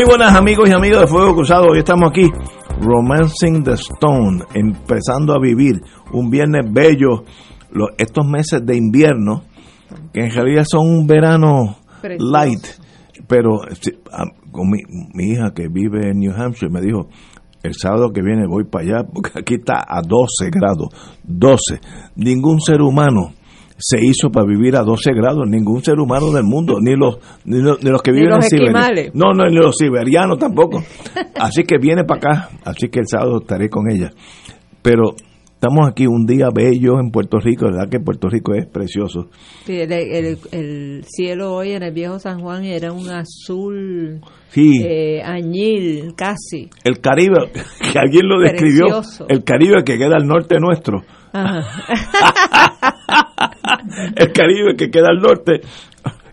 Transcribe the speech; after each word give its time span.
Muy 0.00 0.08
buenas 0.08 0.34
amigos 0.34 0.66
y 0.66 0.72
amigas 0.72 1.02
de 1.02 1.06
Fuego 1.08 1.34
Cruzado, 1.34 1.66
hoy 1.72 1.80
estamos 1.80 2.08
aquí, 2.10 2.26
Romancing 2.80 3.62
the 3.62 3.72
Stone, 3.72 4.44
empezando 4.54 5.34
a 5.34 5.38
vivir 5.38 5.74
un 6.14 6.30
viernes 6.30 6.64
bello, 6.72 7.24
los, 7.70 7.90
estos 7.98 8.26
meses 8.26 8.64
de 8.64 8.78
invierno, 8.78 9.42
que 10.14 10.20
en 10.20 10.30
realidad 10.30 10.64
son 10.66 10.88
un 10.88 11.06
verano 11.06 11.76
Precioso. 12.00 12.32
light, 12.32 12.66
pero 13.28 13.60
sí, 13.78 13.90
a- 14.10 14.24
con 14.50 14.70
mi, 14.70 14.78
mi 15.12 15.32
hija 15.32 15.52
que 15.54 15.68
vive 15.68 16.08
en 16.12 16.20
New 16.20 16.32
Hampshire 16.34 16.72
me 16.72 16.80
dijo, 16.80 17.08
el 17.62 17.74
sábado 17.74 18.08
que 18.10 18.22
viene 18.22 18.46
voy 18.48 18.64
para 18.64 18.84
allá, 18.84 19.04
porque 19.12 19.32
aquí 19.38 19.56
está 19.56 19.84
a 19.86 20.00
12 20.00 20.48
grados, 20.50 20.88
12, 21.24 21.78
ningún 22.16 22.58
ser 22.62 22.80
humano 22.80 23.34
se 23.80 23.98
hizo 24.04 24.30
para 24.30 24.46
vivir 24.46 24.76
a 24.76 24.82
12 24.82 25.12
grados, 25.14 25.48
ningún 25.48 25.82
ser 25.82 25.98
humano 25.98 26.30
del 26.30 26.44
mundo, 26.44 26.76
ni 26.80 26.94
los, 26.96 27.18
ni 27.44 27.60
los, 27.62 27.82
ni 27.82 27.90
los 27.90 28.02
que 28.02 28.12
viven 28.12 28.30
los 28.30 28.44
en 28.44 28.58
Siberia. 28.58 29.10
No, 29.14 29.32
no, 29.32 29.46
ni 29.48 29.56
los 29.56 29.76
siberianos 29.76 30.38
tampoco. 30.38 30.82
Así 31.34 31.64
que 31.64 31.78
viene 31.78 32.04
para 32.04 32.18
acá, 32.18 32.48
así 32.64 32.88
que 32.88 33.00
el 33.00 33.06
sábado 33.08 33.38
estaré 33.40 33.68
con 33.70 33.90
ella. 33.90 34.10
Pero 34.82 35.14
estamos 35.54 35.88
aquí 35.88 36.06
un 36.06 36.26
día 36.26 36.48
bello 36.54 37.00
en 37.00 37.10
Puerto 37.10 37.38
Rico, 37.38 37.64
¿verdad 37.66 37.88
que 37.90 37.98
Puerto 38.00 38.28
Rico 38.28 38.54
es 38.54 38.66
precioso? 38.66 39.28
Sí, 39.64 39.76
el, 39.80 39.90
el- 39.92 40.38
el 40.52 41.04
cielo 41.06 41.54
hoy 41.54 41.72
en 41.72 41.82
el 41.82 41.92
viejo 41.94 42.18
San 42.18 42.40
Juan 42.40 42.64
era 42.64 42.92
un 42.92 43.08
azul 43.08 44.20
Sí, 44.50 44.82
eh, 44.84 45.22
añil 45.22 46.12
casi. 46.16 46.68
el 46.84 47.00
Caribe, 47.00 47.50
que 47.92 47.98
alguien 47.98 48.26
lo 48.28 48.40
describió, 48.40 48.86
Precioso. 48.86 49.26
el 49.28 49.44
Caribe 49.44 49.82
que 49.84 49.96
queda 49.96 50.16
al 50.16 50.26
norte 50.26 50.56
nuestro, 50.60 51.02
Ajá. 51.32 51.62
el 54.16 54.32
Caribe 54.32 54.76
que 54.76 54.90
queda 54.90 55.08
al 55.10 55.18
norte 55.18 55.60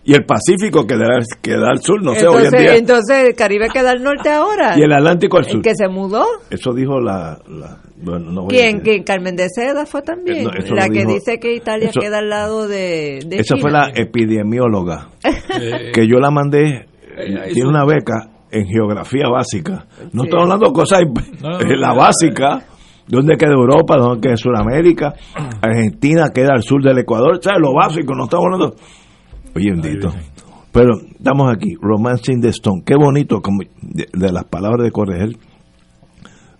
y 0.04 0.14
el 0.14 0.24
Pacífico 0.24 0.86
que 0.86 0.94
queda, 0.94 1.18
queda 1.42 1.68
al 1.70 1.82
sur, 1.82 2.02
no 2.02 2.14
sé, 2.14 2.26
hoy 2.26 2.36
en 2.38 2.44
entonces, 2.46 2.60
día, 2.60 2.76
entonces 2.76 3.24
el 3.28 3.34
Caribe 3.34 3.68
queda 3.72 3.90
al 3.90 4.02
norte 4.02 4.30
ahora. 4.30 4.78
y 4.78 4.82
el 4.82 4.92
Atlántico 4.92 5.36
al 5.36 5.44
el 5.44 5.50
sur. 5.50 5.62
que 5.62 5.74
se 5.74 5.88
mudó. 5.88 6.24
Eso 6.50 6.72
dijo 6.72 6.98
la... 7.00 7.38
la- 7.48 7.78
bueno, 8.00 8.30
no 8.30 8.42
voy 8.44 8.56
a 8.60 8.80
¿Quién? 8.80 9.02
Carmen 9.02 9.34
de 9.36 9.48
Seda 9.48 9.84
fue 9.84 10.02
también. 10.02 10.44
No, 10.44 10.50
eso 10.52 10.72
la 10.74 10.88
que 10.88 11.00
dijo- 11.00 11.14
dice 11.14 11.38
que 11.40 11.52
Italia 11.54 11.90
eso- 11.90 12.00
queda 12.00 12.18
al 12.18 12.28
lado 12.30 12.68
de, 12.68 13.18
de 13.26 13.36
Esa 13.36 13.56
China. 13.56 13.60
fue 13.60 13.70
la 13.72 13.90
epidemióloga 13.94 15.08
que 15.92 16.06
yo 16.06 16.20
la 16.20 16.30
mandé, 16.30 16.86
eh, 17.16 17.50
tiene 17.52 17.68
una 17.68 17.84
beca 17.84 18.30
en 18.50 18.66
geografía 18.66 19.28
básica. 19.28 19.86
No 20.12 20.22
Sí. 20.22 20.28
estamos 20.28 20.44
hablando 20.44 20.66
de 20.68 20.72
cosas, 20.72 21.00
No, 21.42 21.60
eh, 21.60 21.64
no, 21.64 21.76
la 21.76 21.88
no. 21.88 21.96
básica, 21.96 22.62
dónde 23.08 23.36
queda 23.36 23.52
Europa, 23.52 23.96
dónde 23.96 24.20
queda 24.20 24.36
Sudamérica, 24.36 25.14
Argentina 25.60 26.30
queda 26.32 26.50
al 26.54 26.62
sur 26.62 26.82
del 26.82 26.98
Ecuador, 26.98 27.40
¿sabes? 27.42 27.60
Lo 27.60 27.74
básico, 27.74 28.14
no 28.14 28.24
estamos 28.24 28.46
hablando. 28.46 28.74
Oye, 29.56 29.70
bendito. 29.72 30.12
Pero 30.72 30.94
estamos 30.96 31.50
aquí, 31.52 31.74
Romancing 31.80 32.40
the 32.40 32.48
Stone. 32.48 32.82
Qué 32.84 32.94
bonito, 32.94 33.40
como 33.40 33.62
de, 33.80 34.06
de 34.12 34.32
las 34.32 34.44
palabras 34.44 34.84
de 34.84 34.90
Corregel. 34.90 35.38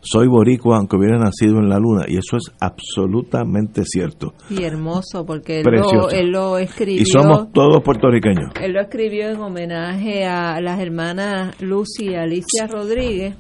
Soy 0.01 0.29
boricua 0.29 0.77
aunque 0.79 0.97
hubiera 0.97 1.19
nacido 1.19 1.59
en 1.59 1.69
la 1.69 1.79
luna, 1.79 2.05
y 2.07 2.17
eso 2.17 2.37
es 2.37 2.53
absolutamente 2.61 3.83
cierto. 3.85 4.33
Y 4.49 4.63
hermoso, 4.63 5.27
porque 5.27 5.61
él 5.61 5.67
lo, 5.67 6.11
él 6.11 6.31
lo 6.31 6.57
escribió. 6.57 7.03
Y 7.03 7.05
somos 7.05 7.53
todos 7.53 7.83
puertorriqueños. 7.83 8.53
Él 8.63 8.73
lo 8.73 8.81
escribió 8.81 9.29
en 9.29 9.41
homenaje 9.41 10.25
a 10.25 10.61
las 10.61 10.81
hermanas 10.81 11.61
Lucy 11.61 12.11
y 12.11 12.15
Alicia 12.15 12.69
Rodríguez, 12.71 13.35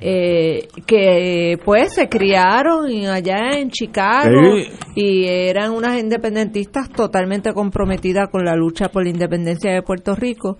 eh, 0.00 0.68
que 0.86 1.58
pues 1.64 1.94
se 1.94 2.08
criaron 2.08 2.86
allá 3.06 3.52
en 3.58 3.70
Chicago 3.70 4.30
Sí. 4.56 4.68
y 4.96 5.24
eran 5.26 5.72
unas 5.72 5.98
independentistas 6.00 6.88
totalmente 6.90 7.52
comprometidas 7.52 8.28
con 8.30 8.44
la 8.44 8.54
lucha 8.56 8.88
por 8.88 9.04
la 9.04 9.10
independencia 9.10 9.72
de 9.72 9.82
Puerto 9.82 10.14
Rico. 10.14 10.58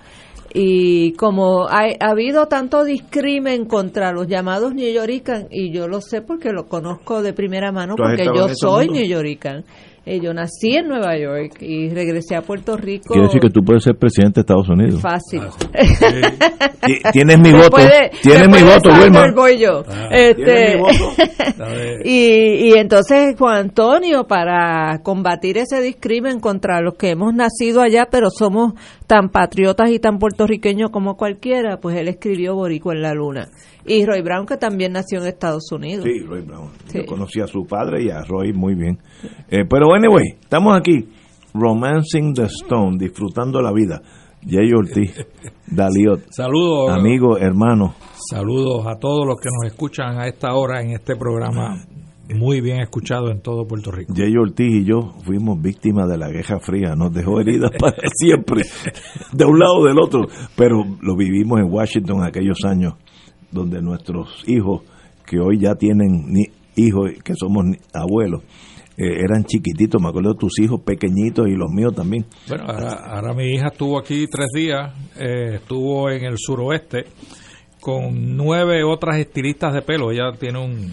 Y 0.56 1.14
como 1.14 1.66
ha, 1.66 1.82
ha 1.98 2.10
habido 2.10 2.46
tanto 2.46 2.84
discrimen 2.84 3.64
contra 3.64 4.12
los 4.12 4.28
llamados 4.28 4.72
New 4.72 4.88
Yorkers, 4.92 5.46
y 5.50 5.72
yo 5.72 5.88
lo 5.88 6.00
sé 6.00 6.22
porque 6.22 6.52
lo 6.52 6.68
conozco 6.68 7.22
de 7.22 7.32
primera 7.32 7.72
mano, 7.72 7.96
¿Tú 7.96 8.04
has 8.04 8.10
porque 8.16 8.26
yo 8.38 8.48
soy? 8.54 8.88
New 8.88 9.04
Yorker. 9.04 9.64
Eh, 10.06 10.20
yo 10.20 10.34
nací 10.34 10.76
en 10.76 10.88
Nueva 10.88 11.16
York 11.18 11.56
y 11.62 11.88
regresé 11.88 12.36
a 12.36 12.42
Puerto 12.42 12.76
Rico. 12.76 13.14
Quiere 13.14 13.26
decir 13.28 13.40
que 13.40 13.48
tú 13.48 13.62
puedes 13.64 13.82
ser 13.84 13.96
presidente 13.96 14.34
de 14.34 14.40
Estados 14.42 14.68
Unidos. 14.68 15.00
Fácil. 15.00 15.40
Ti- 16.84 16.98
Tienes 17.12 17.38
mi 17.38 17.52
voto. 17.52 17.62
Después 17.78 17.88
de- 17.88 18.10
Tienes 18.22 18.48
mi 18.48 18.62
voto, 18.62 18.90
Wilma. 18.92 19.32
voy 19.34 19.58
yo. 19.58 19.82
Ah, 19.88 20.08
Este, 20.10 20.74
mi 20.76 20.80
voto. 20.80 21.12
Y, 22.04 22.68
y 22.68 22.72
entonces 22.76 23.34
Juan 23.38 23.56
Antonio, 23.58 24.26
para 24.26 25.00
combatir 25.02 25.56
ese 25.58 25.80
discrimen 25.80 26.40
contra 26.40 26.80
los 26.80 26.94
que 26.94 27.10
hemos 27.10 27.32
nacido 27.34 27.80
allá, 27.80 28.08
pero 28.10 28.28
somos 28.30 28.74
tan 29.06 29.30
patriotas 29.30 29.90
y 29.90 29.98
tan 29.98 30.18
puertorriqueños 30.18 30.90
como 30.90 31.16
cualquiera, 31.16 31.78
pues 31.80 31.96
él 31.96 32.08
escribió 32.08 32.54
Boricua 32.54 32.92
en 32.94 33.02
la 33.02 33.14
Luna. 33.14 33.48
Y 33.86 34.04
Roy 34.06 34.22
Brown, 34.22 34.46
que 34.46 34.56
también 34.56 34.92
nació 34.92 35.20
en 35.20 35.28
Estados 35.28 35.70
Unidos. 35.72 36.04
Sí, 36.04 36.20
Roy 36.24 36.42
Brown. 36.42 36.70
Sí. 36.86 36.98
Yo 36.98 37.06
conocí 37.06 37.40
a 37.40 37.46
su 37.46 37.64
padre 37.66 38.02
y 38.04 38.10
a 38.10 38.22
Roy 38.22 38.52
muy 38.52 38.74
bien. 38.74 38.98
Eh, 39.50 39.64
pero 39.68 39.94
anyway, 39.94 40.36
estamos 40.40 40.76
aquí. 40.76 41.08
Romancing 41.52 42.34
the 42.34 42.44
Stone, 42.44 42.96
disfrutando 42.98 43.60
la 43.60 43.72
vida. 43.72 44.00
Jay 44.46 44.70
Ortiz, 44.76 45.14
Daliot, 45.66 46.26
Saludos, 46.30 46.90
amigo, 46.90 47.38
hermano. 47.38 47.94
saludos 48.30 48.86
a 48.86 48.98
todos 48.98 49.26
los 49.26 49.36
que 49.40 49.48
nos 49.50 49.72
escuchan 49.72 50.18
a 50.18 50.26
esta 50.26 50.54
hora 50.54 50.82
en 50.82 50.90
este 50.90 51.16
programa 51.16 51.82
muy 52.32 52.60
bien 52.60 52.80
escuchado 52.80 53.30
en 53.30 53.40
todo 53.40 53.66
Puerto 53.66 53.90
Rico. 53.90 54.14
Jay 54.16 54.34
Ortiz 54.36 54.82
y 54.82 54.84
yo 54.84 55.14
fuimos 55.24 55.60
víctimas 55.60 56.08
de 56.08 56.16
la 56.16 56.28
Guerra 56.28 56.58
Fría, 56.60 56.94
nos 56.96 57.12
dejó 57.12 57.40
heridas 57.40 57.70
para 57.78 57.96
siempre, 58.14 58.62
de 59.32 59.44
un 59.44 59.58
lado 59.58 59.78
o 59.78 59.84
del 59.86 59.98
otro, 59.98 60.22
pero 60.56 60.84
lo 61.00 61.16
vivimos 61.16 61.60
en 61.60 61.70
Washington 61.70 62.24
aquellos 62.24 62.58
años, 62.64 62.94
donde 63.54 63.80
nuestros 63.80 64.42
hijos, 64.46 64.82
que 65.26 65.38
hoy 65.38 65.58
ya 65.60 65.74
tienen 65.74 66.26
ni- 66.26 66.50
hijos, 66.76 67.10
que 67.24 67.34
somos 67.34 67.64
abuelos, 67.94 68.42
eh, 68.96 69.20
eran 69.24 69.44
chiquititos, 69.44 70.00
me 70.02 70.08
acuerdo 70.08 70.32
de 70.34 70.38
tus 70.38 70.58
hijos 70.60 70.80
pequeñitos 70.82 71.48
y 71.48 71.52
los 71.56 71.70
míos 71.70 71.94
también. 71.94 72.26
Bueno, 72.48 72.64
ahora, 72.68 72.92
ahora 73.06 73.32
mi 73.34 73.44
hija 73.54 73.68
estuvo 73.72 73.98
aquí 73.98 74.26
tres 74.30 74.48
días, 74.54 74.92
eh, 75.18 75.54
estuvo 75.56 76.10
en 76.10 76.24
el 76.24 76.34
suroeste 76.36 77.04
con 77.80 78.36
nueve 78.36 78.82
otras 78.84 79.16
estilistas 79.18 79.74
de 79.74 79.82
pelo. 79.82 80.10
Ella 80.10 80.32
tiene 80.38 80.58
un, 80.58 80.90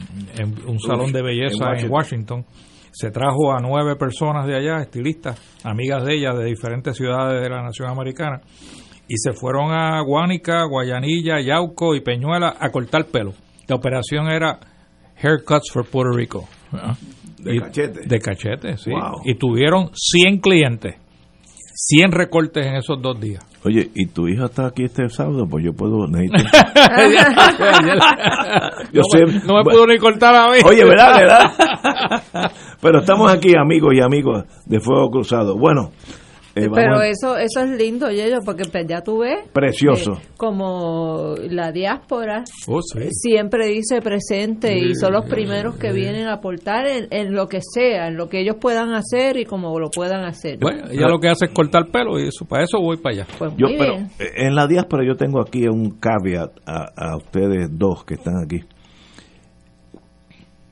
un 0.67 0.79
salón 0.79 1.11
de 1.11 1.21
belleza 1.21 1.73
en 1.77 1.85
en 1.85 1.91
Washington. 1.91 2.45
Se 2.91 3.09
trajo 3.11 3.53
a 3.53 3.59
nueve 3.61 3.95
personas 3.95 4.45
de 4.45 4.55
allá, 4.57 4.81
estilistas, 4.81 5.39
amigas 5.63 6.03
de 6.03 6.15
ella 6.15 6.33
de 6.33 6.45
diferentes 6.45 6.97
ciudades 6.97 7.41
de 7.41 7.49
la 7.49 7.63
nación 7.63 7.87
americana, 7.89 8.41
y 9.13 9.17
se 9.17 9.33
fueron 9.33 9.71
a 9.73 9.99
Guánica, 10.01 10.63
Guayanilla, 10.63 11.41
Yauco 11.41 11.95
y 11.95 12.01
Peñuela 12.01 12.55
a 12.57 12.69
cortar 12.69 13.05
pelo. 13.07 13.33
La 13.67 13.75
operación 13.75 14.29
era 14.31 14.57
Haircuts 15.21 15.69
for 15.71 15.85
Puerto 15.85 16.15
Rico. 16.15 16.47
¿ah? 16.71 16.95
De 17.39 17.55
Y- 17.55 17.59
cachete. 17.59 18.07
De 18.07 18.19
cachete, 18.19 18.77
sí. 18.77 18.91
Wow. 18.91 19.21
Y 19.25 19.35
tuvieron 19.35 19.89
100 19.93 20.39
clientes. 20.39 20.95
100 21.73 22.11
recortes 22.11 22.65
en 22.65 22.75
esos 22.75 23.01
dos 23.01 23.19
días. 23.19 23.43
Oye, 23.65 23.89
¿y 23.95 24.05
tu 24.07 24.27
hija 24.27 24.45
está 24.45 24.67
aquí 24.67 24.83
este 24.85 25.07
sábado? 25.09 25.45
Pues 25.49 25.65
yo 25.65 25.73
puedo... 25.73 26.07
necesito- 26.07 26.41
Yo 28.93 29.01
no, 29.01 29.03
sé- 29.11 29.25
me, 29.25 29.33
no 29.45 29.55
me 29.57 29.63
pudo 29.63 29.87
ni 29.87 29.97
cortar 29.97 30.33
a 30.35 30.51
mí. 30.51 30.59
Oye, 30.65 30.83
¿verdad? 30.85 31.19
¿verdad? 31.19 32.51
Pero 32.81 32.99
estamos 32.99 33.31
aquí, 33.31 33.53
amigos 33.57 33.93
y 33.95 34.01
amigos 34.01 34.43
de 34.65 34.79
Fuego 34.79 35.09
Cruzado. 35.11 35.57
Bueno, 35.57 35.91
eh, 36.55 36.67
Pero 36.73 36.99
a- 36.99 37.07
eso 37.07 37.37
eso 37.37 37.61
es 37.61 37.69
lindo, 37.77 38.09
Yello, 38.11 38.39
porque 38.45 38.63
pues, 38.65 38.85
ya 38.87 39.01
tú 39.01 39.19
ves. 39.19 39.47
Precioso. 39.53 40.13
eh, 40.13 40.25
como 40.37 41.35
la 41.49 41.71
diáspora 41.71 42.43
Oh, 42.67 42.81
sí. 42.81 43.07
siempre 43.11 43.67
dice 43.67 44.01
presente 44.01 44.77
y 44.77 44.95
son 44.95 45.13
los 45.13 45.25
primeros 45.29 45.77
que 45.77 45.93
vienen 45.93 46.27
a 46.27 46.33
aportar 46.33 46.87
en, 46.87 47.07
en 47.11 47.33
lo 47.33 47.47
que 47.47 47.59
sea, 47.61 48.07
en 48.07 48.17
lo 48.17 48.27
que 48.27 48.41
ellos 48.41 48.57
puedan 48.59 48.93
hacer 48.93 49.37
y 49.37 49.45
como 49.45 49.79
lo 49.79 49.89
puedan 49.89 50.25
hacer. 50.25 50.57
Bueno, 50.59 50.89
ella 50.91 51.07
lo 51.07 51.19
que 51.19 51.29
hace 51.29 51.45
es 51.45 51.51
cortar 51.51 51.87
pelo 51.91 52.19
y 52.19 52.27
eso, 52.27 52.43
para 52.45 52.63
eso 52.63 52.79
voy 52.81 52.97
para 52.97 53.15
allá. 53.15 53.27
pues 53.37 53.51
Yo, 53.57 53.67
pero 53.77 53.93
eh, 54.19 54.31
en 54.37 54.55
la 54.55 54.67
diáspora 54.67 55.05
yo 55.07 55.15
tengo 55.15 55.39
aquí 55.39 55.65
un 55.67 55.91
caveat 55.99 56.51
a, 56.65 56.87
a 56.95 57.17
ustedes 57.17 57.69
dos 57.71 58.03
que 58.03 58.15
están 58.15 58.43
aquí. 58.43 58.59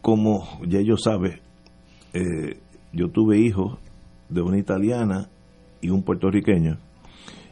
Como 0.01 0.47
ya 0.67 0.79
yo 0.81 0.95
sabe, 0.97 1.41
eh, 2.13 2.57
yo 2.93 3.09
tuve 3.09 3.37
hijos 3.37 3.77
de 4.29 4.41
una 4.41 4.57
italiana 4.57 5.27
y 5.81 5.89
un 5.89 6.03
puertorriqueño. 6.03 6.77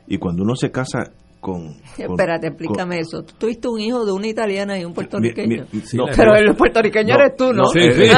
Y 0.08 0.18
cuando 0.18 0.44
uno 0.44 0.56
se 0.56 0.72
casa 0.72 1.12
con... 1.40 1.74
con- 1.96 2.12
Espérate, 2.12 2.48
con- 2.48 2.56
explícame 2.56 3.00
eso. 3.00 3.24
Tú 3.24 3.34
tuviste 3.40 3.68
un 3.68 3.80
hijo 3.80 4.06
de 4.06 4.12
una 4.12 4.28
italiana 4.28 4.78
y 4.80 4.86
un 4.86 4.94
puertorriqueño. 4.94 5.66
Mi- 5.72 5.80
mi- 5.80 5.86
Sí, 5.86 5.98
no, 5.98 6.06
pero 6.16 6.36
el 6.36 6.56
puertorriqueño 6.56 7.14
no, 7.16 7.20
eres 7.24 7.36
tú, 7.38 7.54
¿no? 7.54 7.66
Sí, 7.68 7.80
eh, 7.80 7.92
sí. 7.94 8.02
eh, 8.04 8.12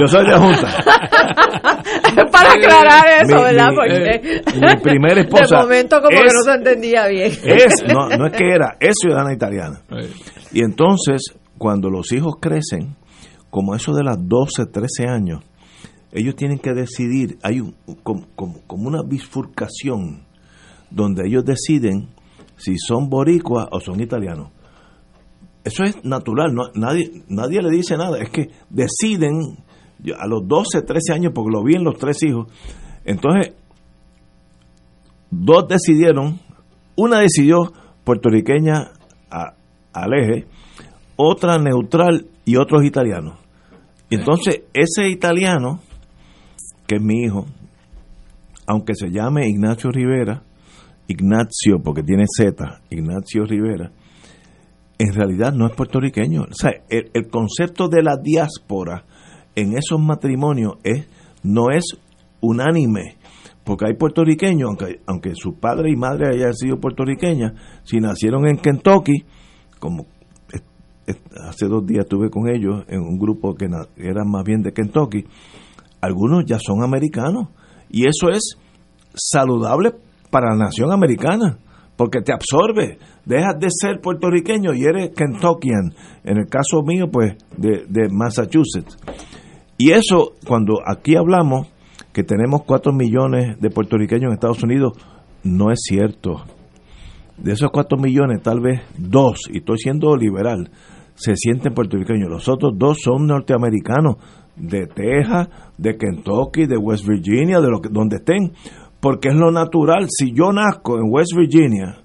yo 0.00 0.06
soy 0.06 0.26
de 0.26 0.36
Junta. 0.36 0.68
Para 2.32 2.52
aclarar 2.52 3.04
eso, 3.24 3.36
Mi- 3.36 3.42
¿verdad? 3.42 3.68
mi- 3.70 3.76
Porque 3.76 3.96
eh, 3.96 4.42
mi 4.76 4.82
primera 4.82 5.20
esposa 5.20 5.56
de 5.56 5.62
momento 5.62 5.96
como 6.00 6.08
que 6.10 6.24
no 6.24 6.42
se 6.44 6.52
entendía 6.52 7.06
bien. 7.08 7.32
Es, 7.44 7.84
no, 7.92 8.08
no 8.08 8.26
es 8.26 8.32
que 8.36 8.48
era, 8.48 8.76
es 8.80 8.94
ciudadana 9.00 9.32
italiana. 9.34 9.80
Y 10.52 10.62
entonces, 10.62 11.22
cuando 11.56 11.90
los 11.90 12.12
hijos 12.12 12.34
crecen, 12.40 12.96
como 13.50 13.74
eso 13.74 13.92
de 13.94 14.04
las 14.04 14.16
12, 14.20 14.66
13 14.66 15.08
años, 15.08 15.40
ellos 16.12 16.36
tienen 16.36 16.58
que 16.58 16.72
decidir, 16.72 17.38
hay 17.42 17.60
un, 17.60 17.74
como, 18.02 18.26
como- 18.34 18.60
como 18.66 18.88
una 18.88 19.02
bifurcación 19.02 20.24
donde 20.90 21.26
ellos 21.26 21.44
deciden 21.44 22.08
si 22.56 22.76
son 22.78 23.08
boricuas 23.10 23.68
o 23.70 23.80
son 23.80 24.00
italianos. 24.00 24.50
Eso 25.64 25.84
es 25.84 26.02
natural, 26.04 26.54
no, 26.54 26.70
nadie, 26.74 27.22
nadie 27.28 27.60
le 27.60 27.70
dice 27.70 27.96
nada, 27.96 28.18
es 28.18 28.30
que 28.30 28.50
deciden 28.70 29.58
a 30.18 30.26
los 30.26 30.46
12, 30.48 30.82
13 30.82 31.12
años, 31.12 31.32
porque 31.34 31.50
lo 31.52 31.62
vi 31.62 31.74
en 31.74 31.84
los 31.84 31.98
tres 31.98 32.22
hijos, 32.22 32.46
entonces 33.04 33.52
dos 35.30 35.68
decidieron, 35.68 36.40
una 36.96 37.20
decidió 37.20 37.72
puertorriqueña 38.04 38.92
a, 39.30 39.54
al 39.92 40.14
eje, 40.14 40.46
otra 41.16 41.58
neutral 41.58 42.26
y 42.44 42.56
otros 42.56 42.84
italianos. 42.84 43.34
Entonces 44.10 44.62
ese 44.72 45.08
italiano, 45.10 45.80
que 46.88 46.96
es 46.96 47.02
mi 47.02 47.22
hijo, 47.22 47.44
aunque 48.66 48.94
se 48.94 49.10
llame 49.10 49.46
Ignacio 49.46 49.90
Rivera, 49.90 50.42
Ignacio, 51.06 51.80
porque 51.84 52.02
tiene 52.02 52.24
Z, 52.26 52.80
Ignacio 52.90 53.44
Rivera, 53.44 53.92
en 54.98 55.12
realidad 55.12 55.52
no 55.52 55.66
es 55.66 55.76
puertorriqueño. 55.76 56.42
O 56.42 56.54
sea, 56.54 56.72
el, 56.88 57.28
concepto 57.28 57.88
de 57.88 58.02
la 58.02 58.16
diáspora 58.16 59.04
en 59.54 59.76
esos 59.76 60.00
matrimonios 60.00 60.78
es 60.82 61.06
no 61.42 61.70
es 61.70 61.84
unánime, 62.40 63.16
porque 63.64 63.86
hay 63.86 63.94
puertorriqueños, 63.94 64.68
aunque, 64.68 65.00
aunque 65.06 65.34
su 65.34 65.54
padre 65.60 65.90
y 65.90 65.96
madre 65.96 66.34
hayan 66.34 66.54
sido 66.54 66.80
puertorriqueñas, 66.80 67.52
si 67.84 67.98
nacieron 67.98 68.48
en 68.48 68.56
Kentucky, 68.56 69.24
como 69.78 70.06
hace 71.46 71.66
dos 71.66 71.86
días 71.86 72.04
estuve 72.04 72.30
con 72.30 72.48
ellos 72.48 72.84
en 72.88 73.00
un 73.00 73.18
grupo 73.18 73.54
que 73.54 73.66
era 73.96 74.24
más 74.24 74.44
bien 74.44 74.62
de 74.62 74.72
Kentucky, 74.72 75.24
algunos 76.00 76.44
ya 76.44 76.58
son 76.58 76.82
americanos, 76.82 77.48
y 77.90 78.06
eso 78.06 78.28
es 78.30 78.58
saludable 79.14 79.92
para 80.30 80.50
la 80.50 80.64
nación 80.64 80.92
americana, 80.92 81.58
porque 81.96 82.20
te 82.20 82.32
absorbe, 82.32 82.98
dejas 83.24 83.58
de 83.58 83.68
ser 83.70 84.00
puertorriqueño 84.00 84.74
y 84.74 84.84
eres 84.84 85.10
Kentuckian, 85.16 85.94
en 86.24 86.38
el 86.38 86.46
caso 86.46 86.82
mío 86.82 87.06
pues 87.10 87.36
de, 87.56 88.08
Massachusetts. 88.10 88.96
Y 89.76 89.92
eso, 89.92 90.32
cuando 90.46 90.78
aquí 90.86 91.16
hablamos 91.16 91.68
que 92.12 92.24
tenemos 92.24 92.62
4 92.64 92.92
millones 92.92 93.60
de 93.60 93.70
puertorriqueños 93.70 94.28
en 94.28 94.32
Estados 94.32 94.62
Unidos, 94.62 94.92
no 95.44 95.70
es 95.70 95.80
cierto. 95.82 96.44
De 97.36 97.52
esos 97.52 97.70
4 97.70 97.96
millones, 97.96 98.42
tal 98.42 98.60
vez 98.60 98.80
dos, 98.96 99.42
y 99.52 99.58
estoy 99.58 99.78
siendo 99.78 100.16
liberal, 100.16 100.70
se 101.14 101.36
sienten 101.36 101.74
puertorriqueños. 101.74 102.28
Los 102.28 102.48
otros 102.48 102.72
dos 102.76 102.98
son 103.02 103.26
norteamericanos, 103.26 104.16
de 104.58 104.86
Texas, 104.86 105.48
de 105.76 105.96
Kentucky, 105.96 106.66
de 106.66 106.76
West 106.76 107.06
Virginia, 107.06 107.60
de 107.60 107.68
lo 107.68 107.80
que, 107.80 107.88
donde 107.88 108.16
estén, 108.16 108.52
porque 109.00 109.28
es 109.28 109.34
lo 109.34 109.50
natural. 109.50 110.06
Si 110.08 110.32
yo 110.32 110.52
nazco 110.52 110.98
en 110.98 111.10
West 111.10 111.32
Virginia 111.36 111.98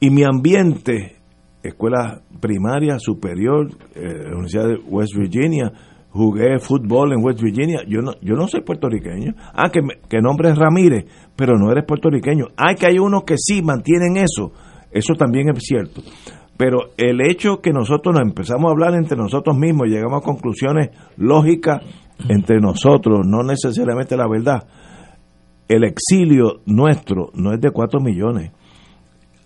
y 0.00 0.10
mi 0.10 0.22
ambiente, 0.24 1.16
escuela 1.62 2.22
primaria, 2.40 2.98
superior, 2.98 3.68
eh, 3.94 4.32
Universidad 4.32 4.68
de 4.68 4.76
West 4.88 5.14
Virginia, 5.16 5.72
jugué 6.10 6.58
fútbol 6.58 7.12
en 7.12 7.24
West 7.24 7.40
Virginia, 7.40 7.80
yo 7.86 8.00
no, 8.00 8.12
yo 8.20 8.34
no 8.34 8.48
soy 8.48 8.62
puertorriqueño. 8.62 9.34
Ah, 9.52 9.70
que, 9.70 9.80
que 10.08 10.20
nombre 10.20 10.50
es 10.50 10.56
Ramírez, 10.56 11.04
pero 11.36 11.58
no 11.58 11.70
eres 11.70 11.84
puertorriqueño. 11.84 12.46
Ah, 12.56 12.74
que 12.74 12.86
hay 12.86 12.98
unos 12.98 13.24
que 13.24 13.34
sí 13.36 13.62
mantienen 13.62 14.16
eso, 14.16 14.52
eso 14.90 15.14
también 15.14 15.48
es 15.50 15.62
cierto. 15.62 16.02
Pero 16.60 16.90
el 16.98 17.22
hecho 17.22 17.62
que 17.62 17.72
nosotros 17.72 18.14
nos 18.14 18.22
empezamos 18.22 18.68
a 18.68 18.72
hablar 18.72 18.92
entre 18.92 19.16
nosotros 19.16 19.56
mismos 19.56 19.88
llegamos 19.88 20.20
a 20.20 20.26
conclusiones 20.26 20.90
lógicas 21.16 21.82
entre 22.28 22.60
nosotros, 22.60 23.20
no 23.24 23.42
necesariamente 23.42 24.14
la 24.14 24.28
verdad, 24.28 24.68
el 25.68 25.84
exilio 25.84 26.60
nuestro 26.66 27.30
no 27.32 27.54
es 27.54 27.62
de 27.62 27.70
4 27.70 28.00
millones. 28.00 28.52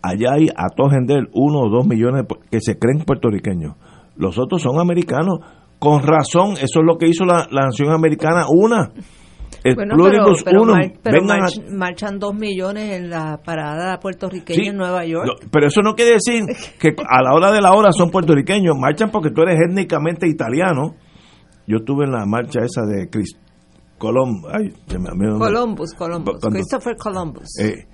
Allá 0.02 0.32
hay 0.32 0.48
a 0.56 0.70
todo 0.74 0.90
gender 0.90 1.28
uno 1.34 1.60
o 1.60 1.70
dos 1.70 1.86
millones 1.86 2.24
que 2.50 2.58
se 2.60 2.80
creen 2.80 3.04
puertorriqueños. 3.04 3.76
Los 4.16 4.36
otros 4.36 4.60
son 4.60 4.80
americanos. 4.80 5.38
Con 5.78 6.02
razón, 6.02 6.54
eso 6.54 6.80
es 6.80 6.84
lo 6.84 6.98
que 6.98 7.06
hizo 7.06 7.24
la, 7.24 7.46
la 7.48 7.66
nación 7.66 7.92
americana 7.92 8.46
una. 8.48 8.90
El 9.62 9.74
Bueno, 9.76 9.94
pluribus 9.94 10.42
pero 10.44 10.64
mar- 10.64 10.92
pero 11.02 11.20
Vengan 11.20 11.36
a- 11.36 11.40
march- 11.42 11.70
marchan 11.70 12.18
dos 12.18 12.34
millones 12.34 12.92
en 12.92 13.10
la 13.10 13.38
parada 13.44 13.98
puertorriqueña 14.00 14.62
Sí, 14.62 14.68
en 14.68 14.76
Nueva 14.76 15.04
York. 15.06 15.26
no, 15.26 15.50
pero 15.50 15.66
eso 15.68 15.80
no 15.82 15.94
quiere 15.94 16.12
decir 16.14 16.44
que 16.80 16.94
a 17.08 17.22
la 17.22 17.34
hora 17.34 17.52
de 17.52 17.60
la 17.60 17.72
hora 17.72 17.92
son 17.92 18.10
puertorriqueños. 18.10 18.74
Marchan 18.78 19.10
porque 19.10 19.30
tú 19.30 19.42
eres 19.42 19.58
étnicamente 19.68 20.26
italiano. 20.28 20.94
Yo 21.66 21.76
estuve 21.78 22.04
en 22.04 22.12
la 22.12 22.26
marcha 22.26 22.60
esa 22.60 22.82
de 22.82 23.08
Colom. 23.98 24.42
Ay, 24.52 24.72
me- 24.98 25.38
Columbus, 25.38 25.94
Columbus, 25.94 26.38
Cuando- 26.40 26.50
Christopher 26.50 26.96
Columbus. 26.96 27.48
Eh, 27.60 27.86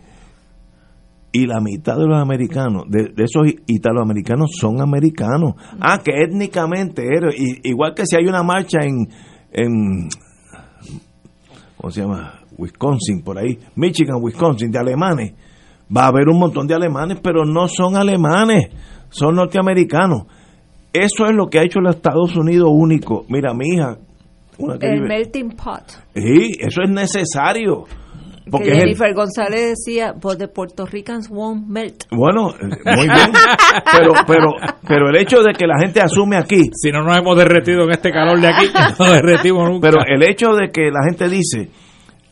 y 1.32 1.46
la 1.46 1.60
mitad 1.60 1.96
de 1.96 2.06
los 2.08 2.20
americanos, 2.20 2.84
de, 2.88 3.10
de 3.14 3.22
esos 3.24 3.46
italoamericanos, 3.68 4.50
son 4.58 4.80
americanos. 4.80 5.54
Ah, 5.80 6.00
que 6.04 6.10
étnicamente 6.24 7.04
eres. 7.06 7.34
igual 7.62 7.94
que 7.94 8.04
si 8.06 8.16
hay 8.16 8.26
una 8.26 8.42
marcha 8.42 8.78
en, 8.82 9.06
en. 9.52 10.08
¿Cómo 11.80 11.90
se 11.90 12.02
llama? 12.02 12.40
Wisconsin, 12.58 13.22
por 13.22 13.38
ahí. 13.38 13.58
Michigan, 13.76 14.16
Wisconsin, 14.20 14.70
de 14.70 14.78
alemanes. 14.78 15.32
Va 15.94 16.04
a 16.04 16.08
haber 16.08 16.28
un 16.28 16.38
montón 16.38 16.66
de 16.66 16.74
alemanes, 16.74 17.18
pero 17.22 17.44
no 17.44 17.66
son 17.68 17.96
alemanes, 17.96 18.70
son 19.08 19.34
norteamericanos. 19.36 20.24
Eso 20.92 21.24
es 21.26 21.32
lo 21.34 21.48
que 21.48 21.58
ha 21.58 21.64
hecho 21.64 21.80
los 21.80 21.96
Estados 21.96 22.36
Unidos 22.36 22.68
único. 22.72 23.24
Mira, 23.28 23.54
mi 23.54 23.74
hija. 23.74 23.96
Una 24.58 24.78
que 24.78 24.86
el 24.88 25.00
vive- 25.00 25.08
melting 25.08 25.50
pot. 25.52 25.82
Sí, 26.14 26.52
eso 26.60 26.82
es 26.82 26.90
necesario. 26.90 27.84
Porque 28.50 28.66
que 28.66 28.72
el- 28.72 28.78
Jennifer 28.80 29.12
González 29.14 29.70
decía, 29.84 30.12
but 30.12 30.38
the 30.38 30.48
Puerto 30.48 30.86
Ricans 30.86 31.28
won't 31.30 31.66
melt. 31.66 32.04
Bueno, 32.10 32.50
eh, 32.50 32.96
muy 32.96 33.06
bien. 33.06 33.32
Pero, 33.96 34.12
pero, 34.26 34.52
pero 34.86 35.08
el 35.08 35.16
hecho 35.16 35.42
de 35.42 35.52
que 35.52 35.66
la 35.66 35.78
gente 35.80 36.00
asume 36.00 36.36
aquí, 36.36 36.70
Si 36.72 36.90
no 36.90 37.02
nos 37.02 37.16
hemos 37.18 37.36
derretido 37.36 37.84
en 37.84 37.90
este 37.90 38.10
calor 38.10 38.40
de 38.40 38.48
aquí, 38.48 38.66
no 38.98 39.04
nos 39.06 39.14
derretimos 39.14 39.68
nunca. 39.68 39.88
pero 39.90 40.02
el 40.06 40.22
hecho 40.22 40.54
de 40.54 40.68
que 40.70 40.90
la 40.90 41.04
gente 41.06 41.28
dice 41.28 41.70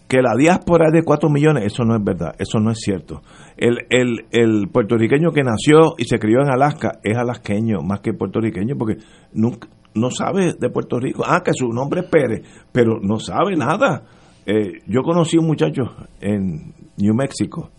que 0.09 0.23
la 0.23 0.35
diáspora 0.39 0.87
es 0.87 0.93
de 0.95 1.03
4 1.05 1.29
millones, 1.29 1.67
eso 1.67 1.85
no 1.85 1.95
es 1.95 2.03
verdad, 2.03 2.33
eso 2.39 2.59
no 2.61 2.71
es 2.71 2.79
cierto. 2.81 3.21
El, 3.59 3.77
el, 3.91 4.25
el 4.31 4.69
puertorriqueño 4.73 5.33
que 5.33 5.43
nació 5.43 5.95
y 5.99 6.05
se 6.05 6.19
crió 6.19 6.39
en 6.41 6.49
Alaska 6.51 6.93
es 7.03 7.17
alasqueño 7.17 7.83
más 7.83 8.01
que 8.01 8.15
puertorriqueño 8.15 8.75
porque 8.79 8.97
nunca, 9.35 9.69
no 9.95 10.11
sabe 10.11 10.55
de 10.59 10.71
Puerto 10.71 10.99
Rico. 10.99 11.25
Ah, 11.27 11.43
que 11.45 11.53
su 11.53 11.69
nombre 11.69 12.01
es 12.01 12.07
Pérez, 12.07 12.41
pero 12.73 12.99
no 13.03 13.19
sabe 13.19 13.55
nada. 13.57 14.05
Eh, 14.51 14.81
yo 14.87 15.03
conocí 15.03 15.37
un 15.37 15.47
muchacho 15.47 15.83
en 16.23 16.73
New 16.97 17.15
Mexico, 17.15 17.71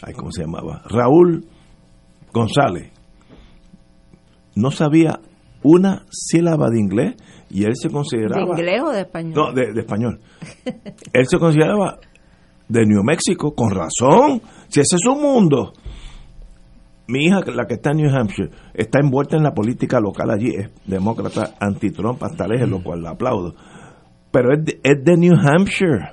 ay, 0.00 0.14
¿cómo 0.14 0.30
se 0.30 0.42
llamaba? 0.42 0.80
Raúl 0.88 1.44
González. 2.32 2.92
No 4.54 4.70
sabía 4.70 5.18
una 5.64 6.04
sílaba 6.10 6.70
de 6.70 6.78
inglés 6.78 7.16
y 7.50 7.64
él 7.64 7.72
se 7.74 7.88
¿De 7.88 7.94
consideraba... 7.94 8.46
inglés 8.46 8.80
o 8.80 8.92
de 8.92 9.00
español? 9.00 9.32
No, 9.34 9.52
de, 9.52 9.72
de 9.72 9.80
español. 9.80 10.20
Él 11.12 11.26
se 11.26 11.38
consideraba 11.40 11.98
de 12.68 12.86
New 12.86 13.02
México, 13.02 13.52
con 13.52 13.70
razón, 13.72 14.40
si 14.68 14.80
ese 14.80 14.94
es 14.94 15.02
su 15.02 15.16
mundo. 15.16 15.72
Mi 17.08 17.24
hija, 17.24 17.40
la 17.52 17.66
que 17.66 17.74
está 17.74 17.90
en 17.90 17.96
New 17.98 18.16
Hampshire, 18.16 18.50
está 18.72 19.00
envuelta 19.00 19.36
en 19.36 19.42
la 19.42 19.52
política 19.52 19.98
local 19.98 20.30
allí, 20.30 20.54
es 20.54 20.70
demócrata 20.86 21.54
anti-Trump 21.58 22.22
hasta 22.22 22.46
lejos, 22.46 22.68
lo 22.68 22.82
cual 22.84 23.02
la 23.02 23.10
aplaudo. 23.10 23.56
Pero 24.34 24.52
es 24.52 24.64
de, 24.64 24.80
es 24.82 25.02
de 25.02 25.16
New 25.16 25.34
Hampshire. 25.34 26.10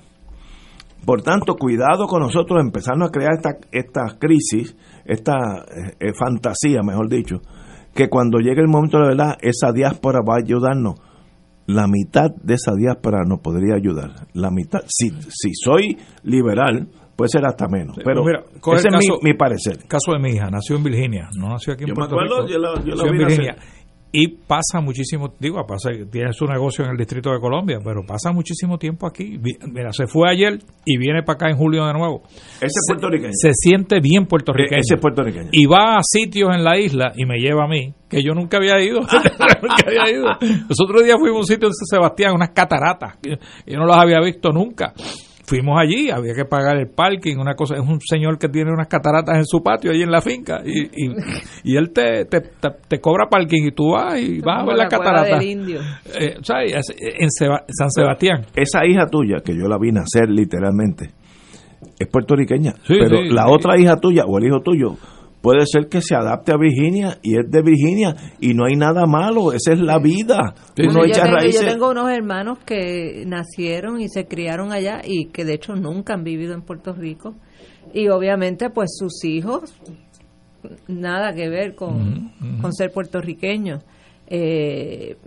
Por 1.06 1.24
tanto, 1.24 1.56
cuidado 1.56 2.06
con 2.08 2.22
nosotros 2.22 2.62
empezando 2.64 3.06
a 3.06 3.10
crear 3.10 3.32
esta, 3.34 3.50
esta 3.72 4.18
crisis, 4.20 4.78
esta 5.04 5.34
eh, 5.66 5.96
eh, 6.00 6.14
fantasía, 6.14 6.82
mejor 6.86 7.10
dicho, 7.10 7.38
que 7.96 8.08
cuando 8.08 8.38
llegue 8.40 8.62
el 8.62 8.68
momento 8.68 8.98
de 8.98 9.04
la 9.04 9.10
verdad, 9.10 9.38
esa 9.42 9.72
diáspora 9.74 10.20
va 10.26 10.36
a 10.36 10.44
ayudarnos. 10.46 10.96
La 11.66 11.88
mitad 11.88 12.30
de 12.44 12.54
esa 12.54 12.74
diáspora 12.76 13.24
nos 13.28 13.40
podría 13.40 13.76
ayudar. 13.76 14.12
La 14.34 14.52
mitad. 14.52 14.82
Si, 14.88 15.10
si 15.10 15.54
soy 15.54 15.98
liberal, 16.24 16.88
puede 17.16 17.30
ser 17.30 17.46
hasta 17.46 17.68
menos. 17.68 17.98
Pero 18.04 18.24
Mira, 18.24 18.44
ese 18.76 18.88
es 18.90 18.94
mi, 18.96 19.08
caso- 19.08 19.20
mi 19.24 19.34
parecer. 19.34 19.78
caso 19.88 20.12
de 20.14 20.20
mi 20.20 20.32
hija, 20.32 20.50
nació 20.52 20.76
en 20.78 20.84
Virginia, 20.84 21.30
no 21.38 21.50
nació 21.50 21.74
aquí 21.74 21.84
en 21.84 21.90
Yo 21.90 21.96
me 21.96 22.06
acuerdo, 22.06 22.46
Rico. 22.46 22.48
yo 22.48 22.60
la- 22.60 22.76
yo 22.84 22.96
la 22.96 23.04
nació 23.04 23.08
en 23.12 23.18
vi 23.18 23.24
nacer. 23.24 23.56
Y 24.14 24.28
pasa 24.28 24.82
muchísimo, 24.82 25.34
digo, 25.40 25.66
pasa, 25.66 25.90
tiene 26.12 26.34
su 26.34 26.46
negocio 26.46 26.84
en 26.84 26.92
el 26.92 26.98
Distrito 26.98 27.32
de 27.32 27.40
Colombia, 27.40 27.80
pero 27.82 28.06
pasa 28.06 28.34
muchísimo 28.34 28.78
tiempo 28.78 29.08
aquí. 29.08 29.40
Mira, 29.72 29.94
se 29.94 30.06
fue 30.06 30.30
ayer 30.30 30.60
y 30.86 30.98
viene 30.98 31.24
para 31.24 31.36
acá 31.36 31.50
en 31.50 31.56
julio 31.56 31.86
de 31.86 31.94
nuevo. 31.94 32.24
Ese 32.58 32.66
es 32.66 32.86
puertorriqueño. 32.90 33.32
Se 33.34 33.52
siente 33.54 34.02
bien 34.02 34.26
puertorriqueño. 34.26 34.82
Ese 34.82 34.96
es 34.96 35.02
puertorriqueño. 35.02 35.50
y 35.54 35.66
va 35.66 35.98
a 35.98 36.02
sitios 36.04 36.50
en 36.54 36.64
la 36.64 36.78
isla 36.78 37.14
y 37.16 37.26
me 37.26 37.38
lleva 37.38 37.64
a 37.64 37.68
mí, 37.68 37.94
que 38.10 38.22
yo 38.22 38.34
nunca 38.34 38.58
había 38.58 38.82
ido. 38.82 39.00
nunca 39.62 39.86
había 39.88 40.12
ido. 40.12 40.26
Los 40.68 40.78
otros 40.84 41.04
días 41.04 41.16
fuimos 41.18 41.38
a 41.38 41.40
un 41.40 41.46
sitio 41.46 41.68
en 41.70 41.74
San 41.74 42.00
Sebastián, 42.00 42.34
unas 42.36 42.50
cataratas, 42.50 43.18
que 43.22 43.38
yo 43.66 43.80
no 43.80 43.86
las 43.86 43.98
había 43.98 44.20
visto 44.20 44.50
nunca. 44.50 44.94
Fuimos 45.52 45.78
allí, 45.78 46.10
había 46.10 46.34
que 46.34 46.46
pagar 46.46 46.78
el 46.78 46.88
parking, 46.88 47.36
una 47.38 47.56
cosa, 47.56 47.76
es 47.76 47.82
un 47.82 48.00
señor 48.00 48.38
que 48.40 48.48
tiene 48.48 48.72
unas 48.72 48.88
cataratas 48.88 49.36
en 49.38 49.46
su 49.46 49.62
patio 49.62 49.92
allí 49.92 50.02
en 50.02 50.10
la 50.12 50.22
finca 50.22 50.62
y, 50.64 50.84
y, 50.84 51.12
y 51.66 51.76
él 51.76 51.92
te, 51.92 52.24
te, 52.24 52.40
te, 52.40 52.70
te 52.88 53.00
cobra 53.02 53.28
parking 53.30 53.68
y 53.68 53.72
tú 53.72 53.92
vas 53.92 54.18
y 54.18 54.40
vas 54.40 54.62
a 54.62 54.66
ver 54.66 54.78
la, 54.78 54.84
la 54.86 54.90
catarata. 54.90 55.38
del 55.40 55.44
indio. 55.50 55.82
Eh, 56.18 56.36
En 56.38 57.30
Seba- 57.32 57.66
San 57.68 57.92
Sebastián. 57.92 58.46
Esa 58.56 58.86
hija 58.86 59.08
tuya, 59.08 59.40
que 59.44 59.54
yo 59.54 59.68
la 59.68 59.78
vi 59.78 59.92
nacer 59.92 60.30
literalmente, 60.30 61.10
es 62.00 62.08
puertorriqueña. 62.08 62.72
Sí, 62.88 62.96
pero 63.00 63.18
sí, 63.18 63.30
la 63.30 63.44
sí. 63.44 63.50
otra 63.52 63.78
hija 63.78 63.98
tuya 63.98 64.24
o 64.26 64.38
el 64.38 64.46
hijo 64.46 64.62
tuyo 64.62 64.96
puede 65.42 65.66
ser 65.66 65.88
que 65.90 66.02
se 66.02 66.16
adapte 66.16 66.52
a 66.52 66.58
Virginia 66.58 67.18
y 67.24 67.38
es 67.38 67.50
de 67.50 67.62
Virginia 67.62 68.16
y 68.40 68.54
no 68.54 68.66
hay 68.66 68.76
nada 68.76 69.06
malo. 69.06 69.52
Esa 69.54 69.74
es 69.74 69.80
la 69.80 69.98
vida. 70.00 70.54
Sí, 70.76 70.84
Uno 70.84 70.94
Bueno, 71.00 71.06
yo, 71.06 71.12
echa 71.12 71.24
tengo, 71.24 71.36
yo 71.36 71.42
raíces. 71.42 71.66
tengo 71.66 71.90
unos 71.92 72.12
hermanos 72.12 72.60
que 72.66 73.24
nacieron 73.26 74.00
y 74.02 74.08
se 74.10 74.26
criaron 74.28 74.72
allá 74.72 75.02
y 75.04 75.26
que 75.30 75.44
de 75.46 75.54
hecho 75.56 75.74
nunca 75.74 76.14
han 76.14 76.24
vivido 76.24 76.54
en 76.54 76.62
Puerto 76.62 76.94
Rico. 76.94 77.36
Y 77.94 78.08
obviamente 78.10 78.70
pues 78.70 78.92
sus 78.98 79.24
hijos, 79.26 79.74
nada 80.88 81.34
que 81.34 81.50
ver 81.50 81.76
con, 81.76 82.32
con 82.62 82.72
ser 82.74 82.92
puertorriqueños. 82.92 83.84
Eh, 84.28 85.18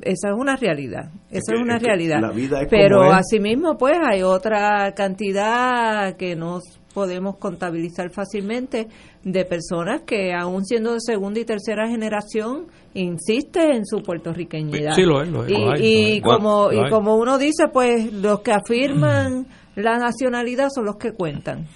esa 0.00 0.28
es 0.28 0.34
una 0.36 0.56
realidad, 0.56 1.10
esa 1.30 1.52
que- 1.52 1.56
es 1.56 1.62
una 1.62 1.76
es 1.76 1.82
realidad. 1.82 2.20
la 2.20 2.30
vida 2.30 2.60
es 2.62 2.68
Pero 2.68 2.98
como 2.98 3.10
es. 3.12 3.18
asimismo 3.18 3.76
pues 3.78 3.94
hay 4.06 4.22
otra 4.22 4.92
cantidad 4.94 6.16
que 6.16 6.36
no 6.36 6.58
podemos 6.94 7.36
contabilizar 7.36 8.10
fácilmente 8.10 8.86
de 9.24 9.44
personas 9.44 10.02
que 10.02 10.32
aún 10.32 10.64
siendo 10.64 10.94
de 10.94 11.00
segunda 11.00 11.40
y 11.40 11.44
tercera 11.44 11.88
generación 11.88 12.66
insiste 12.94 13.76
en 13.76 13.84
su 13.84 14.02
puertorriqueñidad. 14.02 14.94
Sí, 14.94 15.02
lo 15.02 15.20
es, 15.20 15.28
lo 15.28 15.44
es, 15.44 15.50
Y, 15.50 15.54
lo 15.54 15.70
hay, 15.72 15.82
y 15.82 16.20
lo 16.20 16.32
hay. 16.32 16.38
como 16.38 16.70
Lo 16.70 16.86
y 16.86 16.90
como 16.90 17.16
uno 17.16 17.36
dice, 17.36 17.64
pues 17.72 18.12
los 18.12 18.40
que 18.40 18.52
afirman 18.52 19.46
la 19.74 19.98
nacionalidad 19.98 20.68
son 20.72 20.84
los 20.84 20.96
que 20.96 21.12
cuentan, 21.12 21.66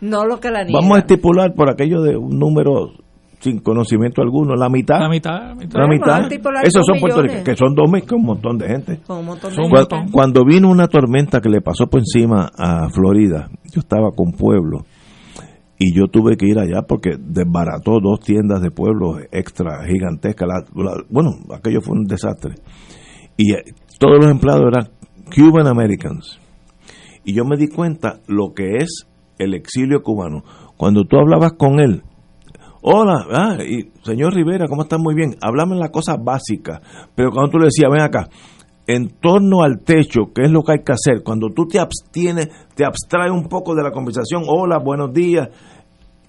no 0.00 0.24
los 0.24 0.40
que 0.40 0.50
la 0.50 0.64
niegan. 0.64 0.82
Vamos 0.82 0.96
a 0.96 1.00
estipular 1.00 1.54
por 1.54 1.70
aquello 1.70 2.02
de 2.02 2.16
un 2.16 2.38
número 2.38 3.03
sin 3.44 3.58
conocimiento 3.60 4.22
alguno, 4.22 4.54
la 4.54 4.68
mitad. 4.70 4.98
La 5.00 5.08
mitad, 5.08 5.32
la 5.48 5.54
mitad. 5.54 5.78
La 5.78 5.86
Esos 6.62 6.84
son 6.86 6.98
puertorriqueños, 7.00 7.44
que 7.44 7.54
son 7.56 7.74
dos 7.74 7.90
mil, 7.92 8.04
con 8.06 8.20
un 8.20 8.26
montón 8.26 8.56
de 8.58 8.66
gente. 8.68 9.00
Con 9.06 9.18
un 9.18 9.26
montón 9.26 9.52
de 9.54 9.68
montón. 9.68 10.10
Cuando 10.10 10.44
vino 10.44 10.70
una 10.70 10.88
tormenta 10.88 11.40
que 11.40 11.50
le 11.50 11.60
pasó 11.60 11.86
por 11.86 12.00
encima 12.00 12.50
a 12.56 12.88
Florida, 12.88 13.50
yo 13.70 13.80
estaba 13.80 14.10
con 14.16 14.32
Pueblo 14.32 14.86
y 15.78 15.94
yo 15.94 16.06
tuve 16.06 16.36
que 16.36 16.46
ir 16.46 16.58
allá 16.58 16.82
porque 16.88 17.10
desbarató 17.18 17.98
dos 18.02 18.20
tiendas 18.20 18.62
de 18.62 18.70
Pueblo 18.70 19.18
extra 19.30 19.84
gigantescas. 19.86 20.48
La- 20.48 20.82
la- 20.82 21.02
bueno, 21.10 21.30
aquello 21.54 21.80
fue 21.82 21.96
un 21.98 22.04
desastre. 22.04 22.54
Y 23.36 23.52
eh, 23.52 23.62
todos 23.98 24.16
los 24.18 24.30
empleados 24.30 24.64
eran 24.72 24.88
Cuban 25.34 25.66
Americans. 25.66 26.40
Y 27.24 27.34
yo 27.34 27.44
me 27.44 27.56
di 27.56 27.68
cuenta 27.68 28.20
lo 28.26 28.52
que 28.54 28.76
es 28.78 29.06
el 29.38 29.54
exilio 29.54 30.02
cubano. 30.02 30.42
Cuando 30.76 31.04
tú 31.04 31.16
hablabas 31.18 31.52
con 31.54 31.80
él, 31.80 32.02
hola, 32.86 33.26
ah, 33.30 33.56
y 33.64 33.90
señor 34.04 34.34
Rivera, 34.34 34.66
¿cómo 34.68 34.82
estás? 34.82 34.98
Muy 35.00 35.14
bien. 35.14 35.36
Hablame 35.40 35.74
las 35.76 35.90
cosas 35.90 36.16
básicas. 36.22 36.80
Pero 37.14 37.30
cuando 37.30 37.50
tú 37.50 37.58
le 37.58 37.66
decías, 37.66 37.90
ven 37.90 38.02
acá, 38.02 38.28
en 38.86 39.08
torno 39.20 39.62
al 39.62 39.78
techo, 39.82 40.32
¿qué 40.34 40.42
es 40.44 40.50
lo 40.50 40.62
que 40.62 40.72
hay 40.72 40.84
que 40.84 40.92
hacer? 40.92 41.22
Cuando 41.24 41.48
tú 41.48 41.66
te 41.66 41.78
abstienes, 41.78 42.48
te 42.74 42.84
abstraes 42.84 43.32
un 43.32 43.48
poco 43.48 43.74
de 43.74 43.82
la 43.82 43.90
conversación, 43.90 44.42
hola, 44.46 44.78
buenos 44.78 45.12
días, 45.14 45.48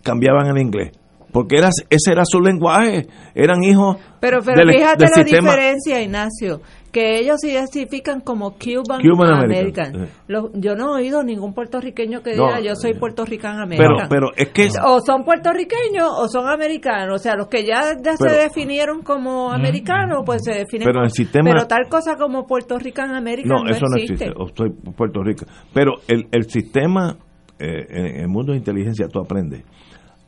cambiaban 0.03 0.47
el 0.47 0.61
inglés. 0.61 0.91
Porque 1.31 1.57
era, 1.57 1.67
ese 1.89 2.11
era 2.13 2.23
su 2.25 2.39
lenguaje. 2.39 3.07
Eran 3.33 3.61
hijos 3.61 3.97
Pero, 4.21 4.39
pero 4.41 4.57
del- 4.61 4.69
fíjate 4.77 5.03
del 5.03 5.11
la 5.13 5.23
sistema. 5.23 5.49
diferencia, 5.51 6.01
Ignacio, 6.01 6.61
que 6.95 7.19
ellos 7.19 7.41
se 7.41 7.51
identifican 7.51 8.21
como 8.21 8.51
Cuban, 8.51 9.01
Cuban 9.01 9.33
American. 9.43 9.87
American, 9.87 10.07
sí. 10.07 10.13
Los- 10.27 10.49
yo 10.53 10.75
no 10.77 10.97
he 10.97 11.01
oído 11.01 11.23
ningún 11.23 11.53
puertorriqueño 11.53 12.21
que 12.23 12.35
No, 12.37 12.45
diga 12.47 12.61
yo 12.61 12.73
soy 12.75 12.93
puertorriquano 12.93 13.65
Pero, 13.67 13.83
American. 13.83 14.07
pero 14.09 14.27
es 14.37 14.47
que 14.53 14.69
o 14.81 15.01
son 15.01 15.25
puertorriqueños 15.25 16.07
o 16.09 16.29
son 16.29 16.47
americanos, 16.47 17.15
o 17.15 17.17
sea, 17.17 17.35
los 17.35 17.47
que 17.49 17.65
ya, 17.65 17.81
ya 18.01 18.13
Pero- 18.17 18.31
se 18.31 18.37
definieron 18.43 19.01
como 19.01 19.51
americanos, 19.51 20.23
pues 20.25 20.41
se 20.45 20.51
definen 20.53 20.85
Pero 20.85 20.93
como 20.93 21.03
el 21.05 21.11
sistema- 21.11 21.51
Pero 21.51 21.67
tal 21.67 21.89
cosa 21.89 22.15
como 22.15 22.47
Puerto 22.47 22.79
Rican 22.79 23.13
American 23.13 23.49
No, 23.57 23.63
no, 23.65 23.69
eso 23.71 23.85
no 23.89 23.97
existe. 23.97 24.31
O 24.37 24.45
Estoy 24.47 24.69
en 24.85 24.93
Puerto 24.93 25.21
Rico. 25.21 25.45
Pero 25.73 25.95
el, 26.07 26.27
el 26.31 26.49
sistema, 26.49 27.17
eh, 27.59 27.85
en 27.89 28.21
el 28.21 28.27
mundo 28.29 28.53
de 28.53 28.59
inteligencia, 28.59 29.09
tú 29.09 29.19
aprendes. 29.19 29.65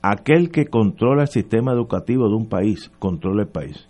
Aquel 0.02 0.52
que 0.52 0.66
controla 0.66 1.22
el 1.24 1.28
sistema 1.30 1.72
educativo 1.72 2.28
de 2.30 2.36
un 2.36 2.48
país, 2.50 2.92
controla 3.00 3.44
el 3.44 3.50
país. 3.50 3.88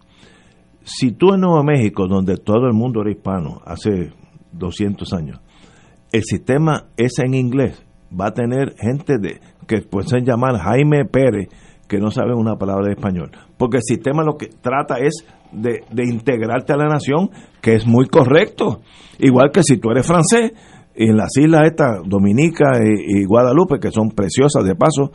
Si 0.90 1.12
tú 1.12 1.34
en 1.34 1.42
Nuevo 1.42 1.62
México, 1.64 2.08
donde 2.08 2.38
todo 2.38 2.66
el 2.66 2.74
mundo 2.74 3.02
era 3.02 3.12
hispano, 3.12 3.62
hace 3.66 4.14
200 4.54 5.12
años, 5.12 5.42
el 6.14 6.24
sistema 6.24 6.86
es 6.96 7.20
en 7.20 7.34
inglés, 7.34 7.86
va 8.10 8.28
a 8.28 8.34
tener 8.34 8.74
gente 8.80 9.18
de 9.20 9.42
que 9.68 9.82
pueden 9.82 10.24
llamar 10.24 10.58
Jaime 10.58 11.04
Pérez, 11.04 11.50
que 11.90 11.98
no 11.98 12.10
saben 12.10 12.38
una 12.38 12.56
palabra 12.56 12.86
de 12.86 12.94
español. 12.94 13.32
Porque 13.58 13.78
el 13.78 13.84
sistema 13.84 14.24
lo 14.24 14.38
que 14.38 14.48
trata 14.48 14.96
es 15.00 15.26
de, 15.52 15.84
de 15.92 16.04
integrarte 16.06 16.72
a 16.72 16.78
la 16.78 16.88
nación, 16.88 17.32
que 17.62 17.76
es 17.76 17.86
muy 17.86 18.08
correcto. 18.08 18.80
Igual 19.20 19.52
que 19.52 19.64
si 19.64 19.78
tú 19.80 19.90
eres 19.92 20.08
francés, 20.08 20.54
y 20.96 21.10
en 21.10 21.18
las 21.18 21.36
islas 21.38 21.64
estas, 21.66 22.02
Dominica 22.08 22.80
y 22.82 23.26
Guadalupe, 23.26 23.80
que 23.82 23.92
son 23.92 24.12
preciosas 24.12 24.64
de 24.64 24.76
paso, 24.76 25.12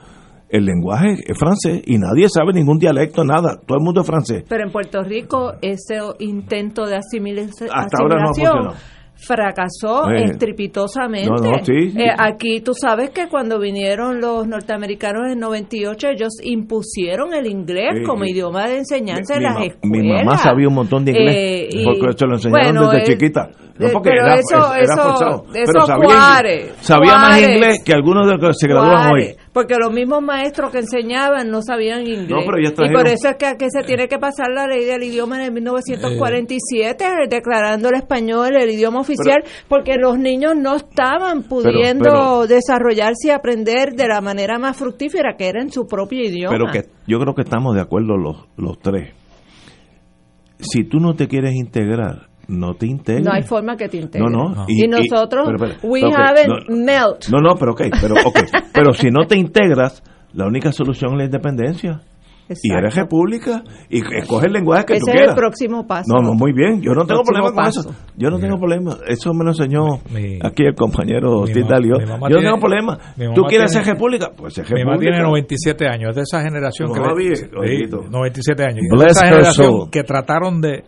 el 0.52 0.64
lenguaje 0.66 1.14
es 1.26 1.37
francés 1.38 1.82
y 1.87 1.97
nadie 1.99 2.28
sabe 2.28 2.52
ningún 2.52 2.78
dialecto, 2.78 3.25
nada. 3.25 3.56
Todo 3.66 3.78
el 3.78 3.85
mundo 3.85 4.02
es 4.02 4.06
francés. 4.06 4.44
Pero 4.49 4.64
en 4.64 4.71
Puerto 4.71 5.02
Rico 5.02 5.54
ese 5.61 5.97
intento 6.21 6.87
de 6.87 6.97
asimila- 6.99 7.42
Hasta 7.42 7.97
ahora 8.00 8.16
no 8.21 8.28
ha 8.28 8.30
asimilación 8.30 8.75
fracasó 9.25 10.11
Eh, 10.11 10.25
estrepitosamente. 10.25 11.30
no, 11.30 11.37
no, 11.37 11.64
sí, 11.64 11.90
sí. 11.90 11.99
Eh, 12.00 12.11
aquí 12.18 12.61
tú 12.61 12.73
sabes 12.75 13.11
que 13.11 13.28
cuando 13.28 13.61
vinieron 13.61 14.21
los 14.21 14.47
norteamericanos 14.49 15.30
en 15.32 15.38
98 15.38 16.09
ellos 16.09 16.30
impusieron 16.42 17.32
el 17.32 17.47
inglés 17.47 18.00
como 18.06 18.25
idioma 18.25 18.66
de 18.66 18.78
enseñanza 18.78 19.35
Mi- 19.35 19.38
en 19.38 19.42
las 19.44 19.59
mi 19.59 19.66
escuelas. 19.66 20.02
mi 20.02 20.12
mamá 20.12 20.37
sabía 20.38 20.66
un 20.68 20.75
montón 20.75 21.04
de 21.04 21.12
inglés, 21.12 21.75
Eh, 21.75 21.85
porque 21.85 22.18
se 22.18 22.26
lo 22.26 22.32
enseñaron 22.35 22.75
bueno, 22.75 22.90
desde 22.90 23.02
eh, 23.02 23.16
chiquita. 23.16 23.50
No 23.78 23.88
porque 23.92 24.11
pero 24.11 24.26
era, 24.26 24.35
eso, 24.37 24.75
era 24.75 24.82
eso, 24.85 25.02
forzado, 25.02 25.44
eso 25.54 25.73
pero 25.73 25.87
sabía, 25.87 26.04
Juárez, 26.06 26.75
sabía 26.80 27.16
más 27.18 27.40
inglés 27.42 27.82
que 27.85 27.92
algunos 27.94 28.26
de 28.26 28.32
los 28.37 28.40
que 28.40 28.52
se 28.54 28.68
Juárez, 28.73 29.12
hoy. 29.12 29.37
Porque 29.52 29.75
los 29.76 29.92
mismos 29.92 30.23
maestros 30.23 30.73
que 30.73 30.78
enseñaban 30.78 31.50
no 31.50 31.61
sabían 31.61 32.06
inglés. 32.06 32.30
No, 32.30 32.38
pero 32.47 32.59
ya 32.59 32.71
y 32.71 32.92
por 32.92 33.06
eso 33.06 33.28
es 33.28 33.37
que 33.37 33.47
aquí 33.47 33.66
se 33.68 33.82
tiene 33.85 34.09
que 34.09 34.18
pasar 34.18 34.50
la 34.50 34.66
ley 34.66 34.85
del 34.87 35.02
idioma 35.02 35.37
en 35.37 35.42
el 35.42 35.52
1947, 35.52 37.04
declarando 37.28 37.90
el 37.90 37.97
español 37.97 38.56
el 38.56 38.71
idioma 38.71 39.00
oficial, 39.00 39.44
porque 39.68 39.97
los 39.97 40.18
niños 40.18 40.54
no 40.56 40.76
estaban 40.76 41.42
pudiendo 41.42 42.04
pero- 42.04 42.47
desarrollarse 42.47 43.28
y 43.28 43.30
aprender 43.30 43.90
de 43.92 44.09
la 44.09 44.23
manera 44.23 44.59
más 44.59 44.76
fructífera 44.76 45.37
que 45.37 45.49
era 45.49 45.61
en 45.61 45.71
su 45.71 45.87
propio 45.87 46.23
idioma. 46.23 46.56
Pero 46.56 46.73
que 46.73 46.88
yo 47.06 47.18
creo 47.18 47.35
que 47.35 47.42
estamos 47.42 47.75
de 47.75 47.82
acuerdo 47.82 48.16
los, 48.16 48.47
los 48.56 48.78
tres. 48.78 49.12
Si 50.59 50.85
tú 50.85 50.99
no 50.99 51.14
te 51.14 51.28
quieres 51.28 51.54
integrar, 51.54 52.28
no 52.49 52.75
te 52.75 52.87
integres. 52.87 53.25
no 53.25 53.32
hay 53.32 53.42
forma 53.42 53.76
que 53.76 53.88
te 53.88 53.96
integres. 53.99 54.30
No, 54.30 54.49
no. 54.54 54.64
Y, 54.68 54.87
nosotros, 54.88 55.46
pero, 55.46 55.58
pero, 55.58 55.75
we 55.82 56.04
ok, 56.04 56.12
haven't 56.14 56.49
no, 56.68 56.76
melt. 56.76 57.28
No, 57.30 57.38
no, 57.40 57.56
pero 57.56 57.72
ok, 57.72 57.82
pero, 58.00 58.14
ok. 58.25 58.38
pero 58.72 58.92
si 58.92 59.08
no 59.11 59.26
te 59.26 59.37
integras, 59.38 60.02
la 60.34 60.46
única 60.46 60.72
solución 60.72 61.12
es 61.12 61.18
la 61.18 61.25
independencia. 61.25 62.00
y 62.62 62.72
eres 62.75 62.94
república 62.96 63.62
y 63.88 64.02
escoge 64.16 64.46
el 64.49 64.52
lenguaje 64.52 64.84
que 64.84 64.92
Ese 64.94 65.00
tú 65.04 65.06
es 65.11 65.12
quieras. 65.14 65.30
el 65.30 65.37
próximo 65.37 65.87
paso. 65.87 66.12
No, 66.12 66.20
no, 66.20 66.34
muy 66.34 66.52
bien. 66.52 66.82
Yo 66.82 66.92
no 66.92 67.06
tengo 67.06 67.22
problema 67.22 67.50
con 67.52 67.64
eso. 67.66 67.94
Yo 68.16 68.28
no 68.28 68.38
tengo 68.38 68.58
problema. 68.58 68.96
Eso 69.06 69.32
me 69.32 69.42
lo 69.44 69.50
enseñó 69.52 69.84
Mi- 70.12 70.38
aquí 70.42 70.64
el 70.66 70.75
compañero 70.75 71.44
mi 71.44 71.54
mi 71.54 71.62
mamá 71.62 72.28
Yo 72.28 72.37
no 72.37 72.40
tiene- 72.40 72.42
tengo 72.42 72.58
problema. 72.61 72.99
mi 73.16 73.32
¿Tú 73.32 73.42
quieres 73.44 73.70
tiene- 73.70 73.84
ser 73.87 73.94
república? 73.94 74.30
Pues 74.37 74.52
ser 74.54 74.64
Mi 74.64 74.68
república. 74.70 74.90
mamá 74.90 75.00
tiene 75.00 75.18
97 75.22 75.87
años, 75.87 76.11
es 76.11 76.16
de 76.16 76.22
esa 76.22 76.42
generación 76.42 76.88
Tu 76.88 76.94
que 76.94 77.00
sí, 77.37 77.44
ojito. 77.56 78.04
97 78.11 78.64
años. 78.64 78.80
es 78.92 79.00
de 79.00 79.06
esa 79.06 79.25
her 79.26 79.32
generación 79.32 79.66
soul. 79.68 79.90
que 79.90 80.02
trataron 80.02 80.61
de, 80.61 80.84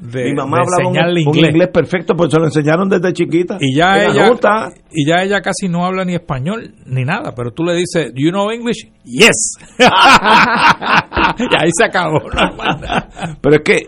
de, 0.00 0.24
Mi 0.24 0.34
mamá 0.34 0.58
de 0.58 0.62
hablaba 0.62 0.88
un, 0.90 1.18
inglés. 1.18 1.68
perfecto, 1.72 2.14
pues 2.14 2.30
se 2.32 2.38
lo 2.38 2.46
enseñaron 2.46 2.88
desde 2.88 3.12
chiquita. 3.12 3.58
Y 3.60 3.76
ya 3.76 4.02
ella 4.04 4.28
junta. 4.28 4.70
y 4.90 5.06
ya 5.06 5.22
ella 5.22 5.40
casi 5.42 5.68
no 5.68 5.84
habla 5.84 6.04
ni 6.04 6.14
español 6.14 6.74
ni 6.86 7.04
nada, 7.04 7.32
pero 7.36 7.52
tú 7.52 7.62
le 7.64 7.74
dices, 7.74 8.12
"Do 8.14 8.20
you 8.22 8.30
know 8.30 8.50
English?" 8.50 8.90
Yes. 9.04 9.58
y 9.78 11.54
ahí 11.62 11.70
se 11.76 11.84
acabó. 11.84 12.20
Pero 13.40 13.56
es 13.56 13.62
que 13.62 13.86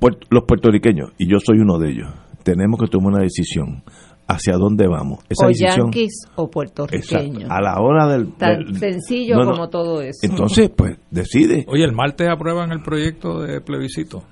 puert- 0.00 0.26
los 0.30 0.44
puertorriqueños, 0.46 1.10
y 1.18 1.28
yo 1.30 1.38
soy 1.38 1.58
uno 1.58 1.78
de 1.78 1.90
ellos, 1.90 2.08
tenemos 2.42 2.78
que 2.80 2.86
tomar 2.88 3.14
una 3.14 3.22
decisión 3.22 3.82
hacia 4.26 4.54
dónde 4.54 4.86
vamos. 4.86 5.20
Esa 5.28 5.46
o 5.46 5.48
decisión 5.48 5.86
yanquis 5.92 6.12
o 6.36 6.50
puertorriqueños. 6.50 7.50
a 7.50 7.60
la 7.60 7.80
hora 7.80 8.06
del... 8.08 8.32
Tan 8.34 8.64
del- 8.64 8.78
sencillo 8.78 9.36
No, 9.36 9.44
no. 9.44 9.50
como 9.52 9.68
todo 9.68 10.00
eso. 10.02 10.20
Entonces, 10.22 10.70
pues, 10.74 10.98
decide. 11.10 11.64
Oye, 11.68 11.84
el 11.84 11.92
martes 11.92 12.28
aprueban 12.28 12.72
el 12.72 12.80
proyecto 12.82 13.40
de 13.40 13.60
plebiscito. 13.60 14.22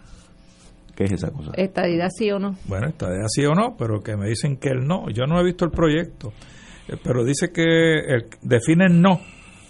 ¿Qué 0.95 1.05
es 1.05 1.13
esa 1.13 1.31
cosa? 1.31 1.53
Estadidad 1.55 2.09
sí 2.15 2.31
o 2.31 2.39
no. 2.39 2.57
Bueno, 2.67 2.89
está 2.89 3.09
de 3.11 3.21
así 3.25 3.45
o 3.47 3.55
no, 3.55 3.77
pero 3.79 4.01
que 4.03 4.17
me 4.17 4.29
dicen 4.29 4.57
que 4.59 4.69
el 4.69 4.87
no. 4.87 5.09
Yo 5.11 5.25
no 5.27 5.41
he 5.41 5.45
visto 5.45 5.65
el 5.65 5.71
proyecto, 5.71 6.33
eh, 6.89 6.97
pero 7.03 7.25
dice 7.25 7.51
que 7.53 7.63
el, 7.99 8.27
define 8.43 8.87
el 8.87 9.01
no 9.01 9.21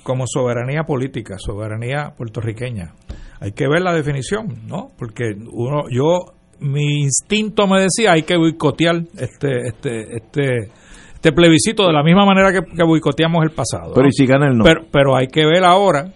como 0.03 0.25
soberanía 0.27 0.83
política, 0.83 1.37
soberanía 1.39 2.13
puertorriqueña. 2.17 2.95
Hay 3.39 3.53
que 3.53 3.69
ver 3.69 3.83
la 3.83 3.95
definición, 3.95 4.67
¿no? 4.67 4.89
Porque 4.99 5.33
uno, 5.53 5.83
yo, 5.93 6.35
mi 6.63 7.03
instinto 7.03 7.67
me 7.67 7.81
decía 7.83 8.13
hay 8.13 8.23
que 8.23 8.37
boicotear 8.37 9.03
este, 9.19 9.67
este, 9.67 10.17
este, 10.17 10.71
este 11.15 11.33
plebiscito 11.33 11.87
de 11.87 11.93
la 11.93 12.03
misma 12.03 12.25
manera 12.25 12.53
que, 12.53 12.61
que 12.75 12.85
boicoteamos 12.85 13.43
el 13.45 13.51
pasado. 13.51 13.93
Pero 13.95 14.05
¿no? 14.05 14.09
¿y 14.09 14.13
si 14.13 14.27
gana 14.27 14.47
el 14.49 14.57
no? 14.57 14.65
Pero, 14.65 14.83
pero 14.91 15.17
hay 15.17 15.27
que 15.27 15.45
ver 15.45 15.65
ahora, 15.65 16.07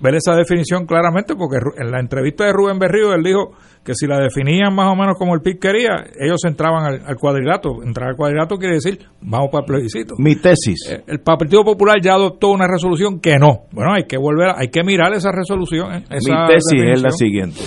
ver 0.00 0.14
esa 0.14 0.34
definición 0.36 0.86
claramente, 0.86 1.34
porque 1.34 1.56
en 1.82 1.90
la 1.90 2.00
entrevista 2.00 2.44
de 2.44 2.52
Rubén 2.52 2.78
Berrío 2.78 3.12
él 3.14 3.22
dijo 3.22 3.52
que 3.84 3.94
si 3.94 4.06
la 4.06 4.18
definían 4.18 4.74
más 4.74 4.92
o 4.92 4.96
menos 4.96 5.16
como 5.18 5.34
el 5.34 5.40
PIB 5.40 5.58
quería, 5.58 6.04
ellos 6.20 6.44
entraban 6.44 6.84
al, 6.84 7.02
al 7.06 7.16
cuadrilátero. 7.16 7.82
Entrar 7.82 8.10
al 8.10 8.16
cuadrilátero 8.16 8.58
quiere 8.58 8.74
decir, 8.74 8.98
vamos 9.22 9.48
para 9.50 9.62
el 9.62 9.66
plebiscito. 9.66 10.14
Mi 10.18 10.36
tesis. 10.36 10.90
Eh, 10.90 11.02
El 11.06 11.20
Partido 11.20 11.64
Popular 11.64 11.96
ya 12.02 12.12
adoptó 12.14 12.48
una 12.48 12.66
resolución 12.68 13.18
que 13.18 13.38
no. 13.38 13.62
Bueno, 13.72 13.94
hay 13.94 14.04
que 14.04 14.18
volver, 14.18 14.52
hay 14.56 14.68
que 14.68 14.84
mirar 14.84 15.14
esa 15.14 15.32
resolución. 15.32 15.92
eh, 15.94 16.04
esa 16.10 16.32
Mi 16.32 16.46
tesis 16.48 16.82
es 16.92 17.02
la 17.02 17.10
siguiente. 17.10 17.60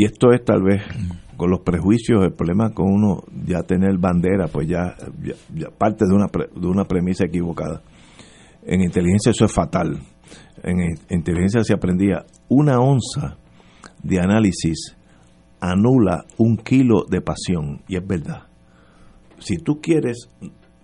Y 0.00 0.04
esto 0.04 0.30
es 0.32 0.44
tal 0.44 0.62
vez 0.62 0.80
con 1.36 1.50
los 1.50 1.60
prejuicios, 1.60 2.22
el 2.24 2.32
problema 2.32 2.70
con 2.72 2.86
uno 2.86 3.22
ya 3.44 3.62
tener 3.64 3.98
bandera, 3.98 4.46
pues 4.46 4.68
ya, 4.68 4.94
parte 5.76 6.04
de 6.08 6.14
una, 6.14 6.28
pre- 6.28 6.48
de 6.54 6.66
una 6.68 6.84
premisa 6.84 7.24
equivocada. 7.24 7.82
En 8.64 8.80
inteligencia 8.80 9.30
eso 9.30 9.44
es 9.46 9.52
fatal. 9.52 9.98
En 10.62 10.78
in- 10.78 10.98
inteligencia 11.10 11.64
se 11.64 11.74
aprendía 11.74 12.24
una 12.48 12.78
onza 12.78 13.38
de 14.04 14.20
análisis 14.20 14.96
anula 15.60 16.24
un 16.36 16.58
kilo 16.58 17.04
de 17.10 17.20
pasión. 17.20 17.82
Y 17.88 17.96
es 17.96 18.06
verdad. 18.06 18.42
Si 19.40 19.56
tú 19.56 19.80
quieres 19.80 20.28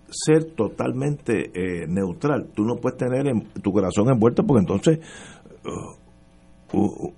ser 0.09 0.43
totalmente 0.55 1.51
eh, 1.53 1.85
neutral, 1.87 2.49
tú 2.53 2.63
no 2.65 2.75
puedes 2.75 2.97
tener 2.97 3.27
en- 3.27 3.47
tu 3.61 3.71
corazón 3.71 4.09
envuelto 4.09 4.43
porque 4.45 4.59
entonces 4.61 4.99
u- 5.63 6.04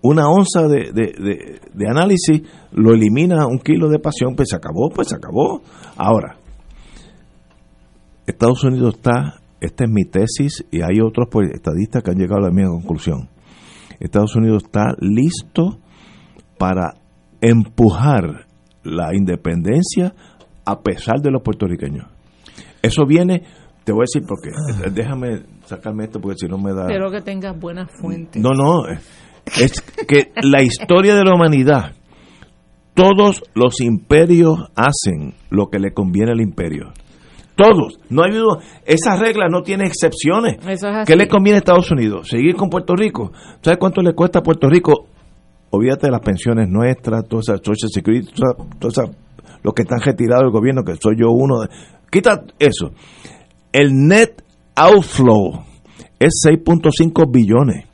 una 0.01 0.29
onza 0.29 0.67
de, 0.67 0.91
de, 0.91 1.13
de- 1.17 1.59
de 1.73 1.87
análisis 1.89 2.41
lo 2.71 2.93
elimina 2.93 3.47
un 3.47 3.59
kilo 3.59 3.89
de 3.89 3.99
pasión, 3.99 4.35
pues 4.35 4.49
se 4.49 4.55
acabó, 4.55 4.89
pues 4.89 5.07
se 5.09 5.15
acabó. 5.15 5.61
Ahora, 5.95 6.35
Estados 8.25 8.63
Unidos 8.63 8.95
está, 8.95 9.39
esta 9.61 9.85
es 9.85 9.89
mi 9.89 10.03
tesis 10.03 10.65
y 10.71 10.81
hay 10.81 10.99
otros 11.01 11.27
pues, 11.31 11.49
estadistas 11.51 12.03
que 12.03 12.11
han 12.11 12.17
llegado 12.17 12.39
a 12.45 12.49
la 12.49 12.51
misma 12.51 12.71
conclusión. 12.71 13.29
Estados 13.99 14.35
Unidos 14.35 14.63
está 14.65 14.93
listo 14.99 15.79
para 16.57 16.93
empujar 17.41 18.45
la 18.83 19.15
independencia 19.15 20.13
a 20.65 20.81
pesar 20.81 21.19
de 21.21 21.31
los 21.31 21.41
puertorriqueños. 21.41 22.05
Eso 22.81 23.05
viene, 23.05 23.43
te 23.83 23.91
voy 23.91 24.01
a 24.01 24.05
decir 24.12 24.23
por 24.27 24.39
qué. 24.41 24.51
Déjame 24.91 25.43
sacarme 25.65 26.03
esto 26.05 26.19
porque 26.19 26.38
si 26.39 26.47
no 26.47 26.57
me 26.57 26.73
da... 26.73 26.81
Espero 26.83 27.10
que 27.10 27.21
tengas 27.21 27.57
buenas 27.57 27.89
fuentes. 27.99 28.41
No, 28.41 28.51
no, 28.51 28.83
es 29.60 29.81
que 30.07 30.31
la 30.41 30.62
historia 30.62 31.15
de 31.15 31.23
la 31.23 31.33
humanidad, 31.36 31.93
todos 32.93 33.43
los 33.53 33.79
imperios 33.81 34.60
hacen 34.75 35.33
lo 35.49 35.67
que 35.67 35.79
le 35.79 35.93
conviene 35.93 36.31
al 36.31 36.41
imperio. 36.41 36.91
Todos, 37.55 37.99
no 38.10 38.23
hay 38.23 38.31
duda. 38.33 38.60
Esa 38.86 39.15
regla 39.17 39.47
no 39.49 39.63
tiene 39.63 39.86
excepciones. 39.86 40.57
Eso 40.67 40.89
es 40.89 40.95
así. 40.95 41.12
¿Qué 41.12 41.15
le 41.17 41.27
conviene 41.27 41.55
a 41.57 41.60
Estados 41.60 41.89
Unidos? 41.91 42.27
¿Seguir 42.27 42.55
con 42.55 42.69
Puerto 42.69 42.95
Rico? 42.95 43.31
¿Sabes 43.62 43.79
cuánto 43.79 44.01
le 44.01 44.13
cuesta 44.13 44.39
a 44.39 44.43
Puerto 44.43 44.69
Rico? 44.69 45.07
Olvídate 45.71 46.07
de 46.07 46.12
las 46.12 46.21
pensiones 46.21 46.67
nuestras, 46.69 47.27
todas 47.27 47.49
esas 47.49 47.62
Social 47.63 47.89
Security, 47.91 48.27
todas 48.31 48.55
esas- 48.57 48.79
todas 48.79 48.97
esas- 48.97 49.17
los 49.63 49.73
que 49.73 49.81
están 49.81 49.99
retirados 50.01 50.43
del 50.43 50.51
gobierno, 50.51 50.83
que 50.83 50.93
soy 51.01 51.15
yo 51.19 51.31
uno. 51.31 51.62
de- 51.62 51.69
quita 52.12 52.43
eso. 52.60 52.91
El 53.71 53.91
net 54.07 54.43
outflow 54.75 55.63
es 56.19 56.39
6.5 56.43 57.25
billones. 57.31 57.86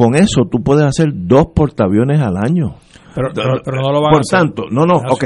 Con 0.00 0.14
eso 0.14 0.46
tú 0.50 0.62
puedes 0.62 0.84
hacer 0.84 1.08
dos 1.12 1.48
portaaviones 1.54 2.20
al 2.22 2.38
año. 2.38 2.76
Pero, 3.14 3.28
pero- 3.34 3.60
pero 3.62 3.76
no 3.82 3.92
lo 3.92 4.00
van 4.00 4.12
Por 4.12 4.20
a 4.20 4.20
hacer. 4.20 4.38
tanto, 4.38 4.62
no, 4.70 4.86
no, 4.86 4.94
ok, 4.96 5.24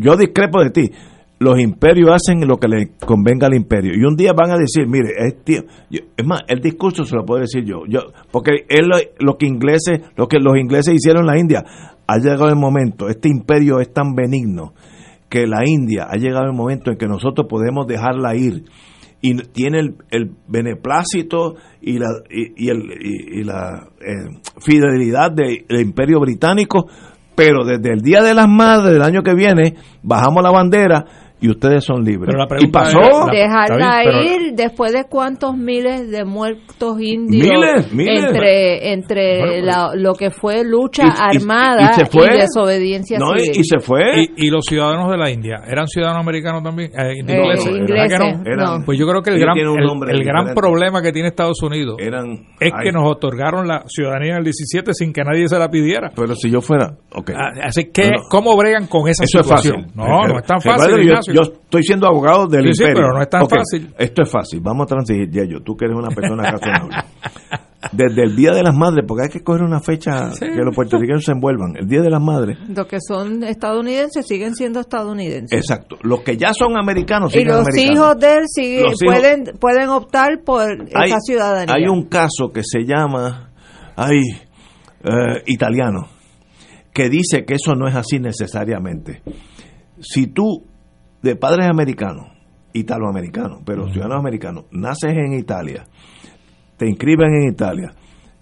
yo 0.00 0.16
discrepo 0.16 0.60
de 0.60 0.70
ti. 0.70 0.90
Los 1.38 1.60
imperios 1.60 2.10
hacen 2.10 2.40
lo 2.48 2.56
que 2.56 2.66
le 2.66 2.90
convenga 3.06 3.46
al 3.46 3.54
imperio. 3.54 3.92
Y 3.94 4.02
un 4.04 4.16
día 4.16 4.32
van 4.32 4.50
a 4.50 4.56
decir, 4.56 4.88
mire, 4.88 5.10
es, 5.18 5.44
tío, 5.44 5.62
yo- 5.88 6.00
es 6.16 6.26
más, 6.26 6.40
el 6.48 6.58
discurso 6.60 7.04
se 7.04 7.14
lo 7.14 7.24
puedo 7.24 7.42
decir 7.42 7.64
yo. 7.64 7.82
yo 7.88 8.00
porque 8.32 8.64
es 8.68 8.82
lo, 8.84 8.96
lo 9.20 9.36
que 9.36 9.46
ingleses, 9.46 10.00
lo 10.16 10.26
que 10.26 10.38
los 10.40 10.56
ingleses 10.56 10.94
hicieron 10.94 11.22
en 11.22 11.26
la 11.28 11.38
India. 11.38 11.62
Ha 12.08 12.16
llegado 12.18 12.48
el 12.48 12.56
momento, 12.56 13.08
este 13.08 13.28
imperio 13.28 13.78
es 13.78 13.92
tan 13.92 14.14
benigno 14.16 14.72
que 15.28 15.46
la 15.46 15.60
India 15.64 16.08
ha 16.10 16.16
llegado 16.16 16.46
el 16.46 16.54
momento 16.56 16.90
en 16.90 16.96
que 16.96 17.06
nosotros 17.06 17.46
podemos 17.48 17.86
dejarla 17.86 18.34
ir 18.34 18.64
y 19.20 19.34
tiene 19.52 19.80
el, 19.80 19.94
el 20.10 20.30
beneplácito 20.46 21.56
y 21.80 21.98
la, 21.98 22.06
y, 22.30 22.68
el, 22.68 22.82
y, 23.00 23.44
la 23.44 23.88
eh, 24.00 24.38
fidelidad 24.60 25.32
de- 25.32 25.64
del 25.68 25.80
imperio 25.80 26.20
británico, 26.20 26.86
pero 27.34 27.64
desde 27.64 27.92
el 27.92 28.00
Día 28.00 28.22
de 28.22 28.34
las 28.34 28.48
Madres 28.48 28.92
del 28.92 29.02
año 29.02 29.22
que 29.22 29.34
viene 29.34 29.74
bajamos 30.02 30.42
la 30.42 30.50
bandera 30.50 31.04
y 31.40 31.50
ustedes 31.50 31.84
son 31.84 32.04
libres. 32.04 32.34
Pero 32.34 32.38
la 32.38 32.60
y 32.60 32.66
pasó. 32.70 33.00
es- 33.00 33.08
la- 33.08 33.32
Dejarla 33.32 34.02
bien, 34.22 34.42
ir 34.42 34.54
después 34.54 34.92
de 34.92 35.04
cuántos 35.04 35.56
miles 35.56 36.10
de 36.10 36.24
muertos 36.24 37.00
indios 37.00 37.48
Miles, 37.48 37.92
miles. 37.92 38.24
entre 38.24 38.92
entre 38.92 39.38
Bueno, 39.40 39.66
la- 39.66 39.90
lo 39.94 40.14
que 40.14 40.30
fue 40.30 40.64
lucha 40.64 41.04
Y- 41.06 41.36
armada 41.38 41.90
y 41.92 41.94
se 41.94 42.06
fue. 42.06 42.26
desobediencia 42.36 43.18
No, 43.18 43.28
civil. 43.36 43.52
y 43.54 43.64
se 43.64 43.78
fue. 43.78 44.02
Y, 44.36 44.46
y 44.46 44.50
los 44.50 44.64
ciudadanos 44.64 45.10
de 45.10 45.16
la 45.16 45.30
India, 45.30 45.56
¿eran 45.66 45.86
ciudadanos 45.86 46.22
americanos 46.22 46.62
también? 46.62 46.90
Eh, 46.92 47.12
Eh, 47.12 47.14
ingleses, 47.20 47.64
¿verdad 47.66 47.78
ingleses, 47.80 48.18
que 48.18 48.24
no? 48.32 48.42
Eran- 48.44 48.78
no. 48.80 48.84
Pues 48.84 48.98
yo 48.98 49.06
creo 49.06 49.22
que 49.22 49.30
el 49.30 49.40
gran, 49.40 49.56
el, 49.58 50.10
el 50.10 50.24
gran 50.24 50.54
problema 50.54 51.02
que 51.02 51.12
tiene 51.12 51.28
Estados 51.28 51.62
Unidos 51.62 51.96
Eran, 51.98 52.32
es 52.60 52.72
ay, 52.74 52.84
que 52.84 52.92
nos 52.92 53.08
otorgaron 53.10 53.66
la 53.66 53.82
ciudadanía 53.86 54.34
del 54.34 54.44
17 54.44 54.92
sin 54.94 55.12
que 55.12 55.22
nadie 55.22 55.46
se 55.48 55.58
la 55.58 55.68
pidiera. 55.68 56.10
Pero 56.14 56.34
si 56.34 56.50
yo 56.50 56.60
fuera. 56.60 56.94
ok. 57.14 57.30
Ah, 57.36 57.50
Así 57.64 57.90
que, 57.92 58.10
¿cómo 58.30 58.56
bregan 58.56 58.86
con 58.86 59.08
esa 59.08 59.24
Eso 59.24 59.40
es 59.40 59.46
situación? 59.46 59.82
fácil. 59.84 59.96
No, 59.96 60.04
no 60.26 60.38
es 60.38 60.44
tan 60.46 60.58
Recuerda 60.58 61.20
fácil, 61.28 61.34
yo, 61.34 61.42
yo 61.44 61.52
estoy 61.64 61.82
siendo 61.82 62.06
abogado 62.06 62.46
del 62.46 62.62
Sí, 62.68 62.74
sí, 62.74 62.82
imperio. 62.82 63.02
pero 63.02 63.12
no 63.16 63.22
es 63.22 63.28
tan 63.30 63.48
fácil. 63.48 63.94
Esto 63.98 64.22
es 64.22 64.30
fácil. 64.30 64.60
Vamos 64.60 64.84
a 64.84 64.86
transigir, 64.86 65.30
Yayo. 65.30 65.60
Tú 65.62 65.76
que 65.76 65.84
eres 65.86 65.96
una 65.96 66.08
persona 66.14 66.50
razonable. 66.50 66.96
Desde 67.92 68.24
el 68.24 68.34
Día 68.34 68.50
de 68.50 68.62
las 68.64 68.74
Madres, 68.76 69.04
porque 69.06 69.24
hay 69.26 69.28
que 69.30 69.44
coger 69.44 69.62
una 69.62 69.80
fecha 69.80 70.30
que 70.38 70.62
los 70.64 70.74
puertorriqueños 70.74 71.24
se 71.24 71.30
envuelvan. 71.30 71.76
El 71.78 71.86
Día 71.86 72.02
de 72.02 72.10
las 72.10 72.20
Madres. 72.20 72.58
Los 72.68 72.86
que 72.88 72.98
son 73.00 73.44
estadounidenses 73.44 74.26
siguen 74.26 74.54
siendo 74.56 74.80
estadounidenses. 74.80 75.56
Exacto. 75.56 75.96
Los 76.02 76.22
que 76.22 76.36
ya 76.36 76.52
son 76.52 76.76
americanos 76.76 77.30
y 77.34 77.38
siguen 77.38 77.54
los 77.54 77.66
americanos. 77.68 77.94
hijos 77.94 78.18
de 78.20 78.32
él 78.34 78.44
siguen- 78.48 78.82
Los 78.82 79.02
hijos- 79.02 79.14
pueden 79.14 79.44
pueden 79.60 79.88
optar 79.90 80.28
por 80.44 80.62
hay, 80.68 81.08
esa 81.10 81.20
ciudadanía. 81.20 81.72
hay 81.74 81.86
un 81.88 82.06
caso 82.08 82.50
que 82.52 82.62
se 82.64 82.80
llama, 82.84 83.50
ay, 83.94 84.18
eh, 85.04 85.42
italiano, 85.46 86.08
que 86.92 87.08
dice 87.08 87.44
que 87.44 87.54
eso 87.54 87.76
no 87.76 87.86
es 87.86 87.94
así 87.94 88.18
necesariamente. 88.18 89.22
Si 90.00 90.26
tú, 90.26 90.64
de 91.22 91.36
padres 91.36 91.66
americanos, 91.68 92.26
italoamericanos, 92.72 93.60
pero 93.64 93.88
ciudadanos 93.90 94.18
americanos, 94.20 94.64
naces 94.70 95.12
en 95.16 95.32
Italia, 95.34 95.84
te 96.76 96.86
inscriben 96.88 97.28
en 97.42 97.48
Italia, 97.52 97.92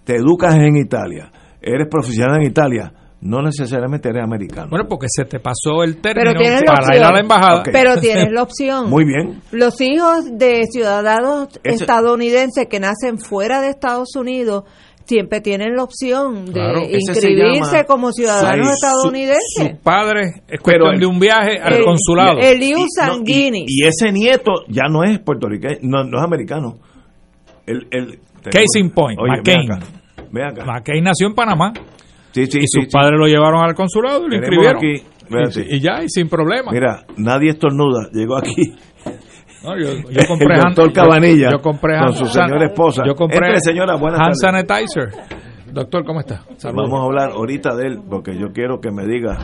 te 0.03 0.15
educas 0.17 0.55
en 0.55 0.77
Italia, 0.77 1.31
eres 1.61 1.87
profesional 1.89 2.41
en 2.41 2.47
Italia, 2.47 2.93
no 3.19 3.41
necesariamente 3.41 4.09
eres 4.09 4.23
americano. 4.23 4.67
Bueno, 4.69 4.85
porque 4.87 5.07
se 5.09 5.25
te 5.25 5.39
pasó 5.39 5.83
el 5.83 5.97
término 5.99 6.29
Pero 6.33 6.39
tienes 6.39 6.61
la 6.61 6.73
para 6.73 6.95
ir 6.95 7.01
a 7.03 7.07
opción. 7.07 7.13
la 7.13 7.19
embajada. 7.19 7.63
Pero 7.71 7.95
tienes 7.99 8.31
la 8.31 8.43
opción. 8.43 8.89
Muy 8.91 9.05
bien. 9.05 9.41
Los 9.51 9.81
hijos 9.81 10.25
de 10.37 10.65
ciudadanos 10.71 11.47
Ese- 11.63 11.83
estadounidenses 11.83 12.67
que 12.69 12.79
nacen 12.79 13.17
fuera 13.17 13.59
de 13.61 13.69
Estados 13.71 14.15
Unidos 14.15 14.65
siempre 15.07 15.41
tienen 15.41 15.75
la 15.75 15.83
opción 15.83 16.45
de 16.47 16.51
Claro, 16.53 16.81
inscribirse 16.89 17.85
como 17.85 18.11
ciudadanos 18.11 18.67
su- 18.67 18.73
estadounidenses. 18.73 19.43
Sus 19.55 19.69
padres, 19.81 20.41
es 20.47 20.59
cuestión 20.59 20.99
de 20.99 21.05
un 21.05 21.19
viaje 21.19 21.57
al 21.61 21.73
el- 21.75 21.83
consulado. 21.85 22.39
el 22.39 22.59
Liu 22.59 22.77
Y- 22.77 22.81
no, 22.81 23.65
y- 23.67 23.83
ese 23.87 24.11
nieto 24.11 24.51
ya 24.67 24.83
no 24.89 25.03
es 25.03 25.19
puertorriqueño, 25.19 25.77
no, 25.83 26.03
no 26.03 26.17
es 26.17 26.23
americano. 26.23 26.77
El, 27.65 27.87
el, 27.91 28.19
Case 28.51 28.79
in 28.79 28.91
point, 28.91 29.19
Oye, 29.19 29.31
McCain. 29.37 29.71
Acá, 29.71 30.47
acá. 30.49 30.65
McCain 30.65 31.03
nació 31.03 31.27
en 31.27 31.33
Panamá 31.35 31.73
Sí, 32.31 32.45
sí, 32.45 32.59
y 32.59 32.61
sí, 32.61 32.67
sus 32.67 32.83
sí. 32.85 32.89
padres 32.91 33.17
lo 33.19 33.25
llevaron 33.27 33.61
al 33.61 33.73
consulado 33.75 34.19
y 34.27 34.29
lo 34.35 34.39
Tenemos 34.41 34.65
inscribieron. 34.65 34.77
aquí, 34.77 35.61
y, 35.71 35.75
y 35.75 35.79
ya, 35.81 36.03
y 36.03 36.07
sin 36.09 36.29
problema. 36.29 36.71
Mira, 36.71 37.05
nadie 37.17 37.49
estornuda. 37.49 38.09
Llegó 38.13 38.37
aquí 38.37 38.53
No, 39.63 39.77
yo, 39.77 39.87
yo 40.09 40.21
compré 40.27 40.55
el 40.55 40.61
hand- 40.61 40.75
doctor 40.75 40.93
Cabanilla 40.93 41.49
yo, 41.51 41.57
yo 41.57 41.61
compré 41.63 41.97
con 41.99 42.13
su 42.13 42.25
señora 42.25 42.65
esposa. 42.67 43.03
Yo 43.05 43.15
compré 43.15 43.37
Entre, 43.37 43.59
señora, 43.61 43.95
buenas 43.95 44.19
hand 44.19 44.35
tardes. 44.41 44.65
sanitizer. 44.67 45.09
Doctor, 45.73 46.05
¿cómo 46.05 46.19
está? 46.21 46.43
Saludos. 46.57 46.89
Vamos 46.89 47.01
a 47.01 47.05
hablar 47.05 47.31
ahorita 47.31 47.75
de 47.75 47.87
él, 47.87 47.99
porque 48.09 48.37
yo 48.37 48.47
quiero 48.53 48.79
que 48.79 48.89
me 48.91 49.05
diga 49.05 49.37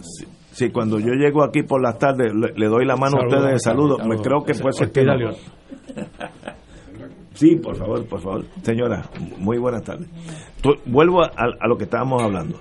si, 0.00 0.26
si 0.52 0.70
cuando 0.70 0.98
yo 0.98 1.12
llego 1.14 1.42
aquí 1.44 1.62
por 1.62 1.80
las 1.82 1.98
tardes 1.98 2.32
le, 2.34 2.52
le 2.54 2.66
doy 2.66 2.84
la 2.84 2.96
mano 2.96 3.18
a 3.18 3.26
ustedes 3.26 3.52
de 3.52 3.58
saludo, 3.60 3.96
saludos. 3.98 4.06
me 4.18 4.22
creo 4.22 4.42
que 4.44 4.54
puede 4.54 4.72
ser. 4.74 4.90
Sí, 7.34 7.56
por 7.56 7.76
favor, 7.76 8.04
por 8.06 8.20
favor. 8.20 8.44
Señora, 8.62 9.02
muy 9.38 9.58
buenas 9.58 9.82
tardes. 9.82 10.08
Tu- 10.60 10.76
vuelvo 10.86 11.22
a, 11.22 11.28
a 11.36 11.68
lo 11.68 11.76
que 11.78 11.84
estábamos 11.84 12.22
hablando. 12.22 12.60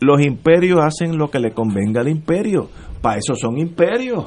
Los 0.00 0.20
imperios 0.24 0.80
hacen 0.84 1.16
lo 1.16 1.30
que 1.30 1.38
le 1.38 1.52
convenga 1.52 2.00
al 2.00 2.08
imperio. 2.08 2.68
Para 3.00 3.18
eso 3.18 3.36
son 3.36 3.58
imperios. 3.58 4.24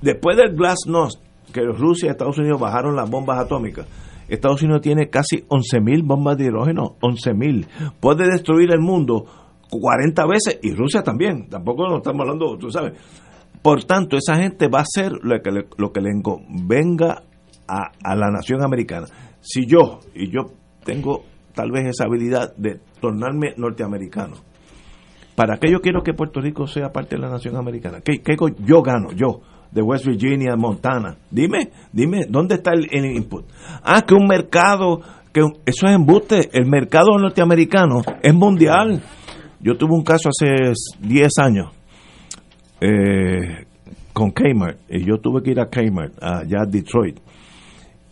Después 0.00 0.36
del 0.36 0.54
Glasnost, 0.54 1.20
que 1.52 1.62
Rusia 1.62 2.06
y 2.06 2.10
Estados 2.10 2.38
Unidos 2.38 2.60
bajaron 2.60 2.94
las 2.94 3.10
bombas 3.10 3.38
atómicas, 3.38 3.86
Estados 4.28 4.62
Unidos 4.62 4.82
tiene 4.82 5.08
casi 5.08 5.38
11.000 5.48 6.06
bombas 6.06 6.36
de 6.36 6.44
hidrógeno, 6.44 6.96
11.000. 7.00 7.66
Puede 7.98 8.30
destruir 8.30 8.70
el 8.72 8.80
mundo 8.80 9.24
40 9.70 10.26
veces 10.26 10.58
y 10.62 10.74
Rusia 10.74 11.02
también. 11.02 11.48
Tampoco 11.48 11.88
nos 11.88 11.98
estamos 11.98 12.20
hablando, 12.20 12.56
tú 12.58 12.70
sabes. 12.70 12.92
Por 13.62 13.84
tanto, 13.84 14.16
esa 14.16 14.36
gente 14.36 14.68
va 14.68 14.80
a 14.80 14.82
hacer 14.82 15.12
lo 15.22 15.40
que 15.42 15.50
le, 15.50 15.66
lo 15.78 15.92
que 15.92 16.00
le 16.00 16.10
convenga 16.22 17.22
a, 17.66 17.90
a 18.02 18.14
la 18.14 18.30
nación 18.30 18.62
americana. 18.62 19.06
Si 19.40 19.66
yo, 19.66 20.00
y 20.14 20.30
yo 20.30 20.52
tengo 20.84 21.24
tal 21.54 21.70
vez 21.70 21.86
esa 21.86 22.04
habilidad 22.04 22.54
de 22.56 22.80
tornarme 23.00 23.54
norteamericano, 23.56 24.36
¿para 25.34 25.58
qué 25.58 25.70
yo 25.70 25.80
quiero 25.80 26.02
que 26.02 26.14
Puerto 26.14 26.40
Rico 26.40 26.66
sea 26.66 26.92
parte 26.92 27.16
de 27.16 27.22
la 27.22 27.30
nación 27.30 27.56
americana? 27.56 28.00
¿Qué, 28.00 28.20
qué 28.22 28.36
yo 28.64 28.82
gano, 28.82 29.10
yo, 29.12 29.40
de 29.70 29.82
West 29.82 30.06
Virginia, 30.06 30.56
Montana? 30.56 31.16
Dime, 31.30 31.70
dime, 31.92 32.26
¿dónde 32.28 32.56
está 32.56 32.72
el, 32.72 32.86
input? 33.04 33.44
Ah, 33.82 34.02
que 34.02 34.14
un 34.14 34.26
mercado, 34.26 35.00
que 35.32 35.40
eso 35.66 35.86
es 35.86 35.94
embuste, 35.94 36.50
el 36.52 36.66
mercado 36.66 37.18
norteamericano 37.18 38.00
es 38.22 38.34
mundial. 38.34 39.02
Yo 39.60 39.76
tuve 39.76 39.94
un 39.94 40.04
caso 40.04 40.28
hace 40.28 40.72
10 41.00 41.28
años 41.38 41.70
eh, 42.80 43.66
con 44.12 44.30
Kmart, 44.30 44.78
y 44.88 45.04
yo 45.04 45.18
tuve 45.18 45.42
que 45.42 45.50
ir 45.50 45.60
a 45.60 45.68
Kmart, 45.68 46.14
allá 46.22 46.62
a 46.62 46.66
Detroit, 46.66 47.18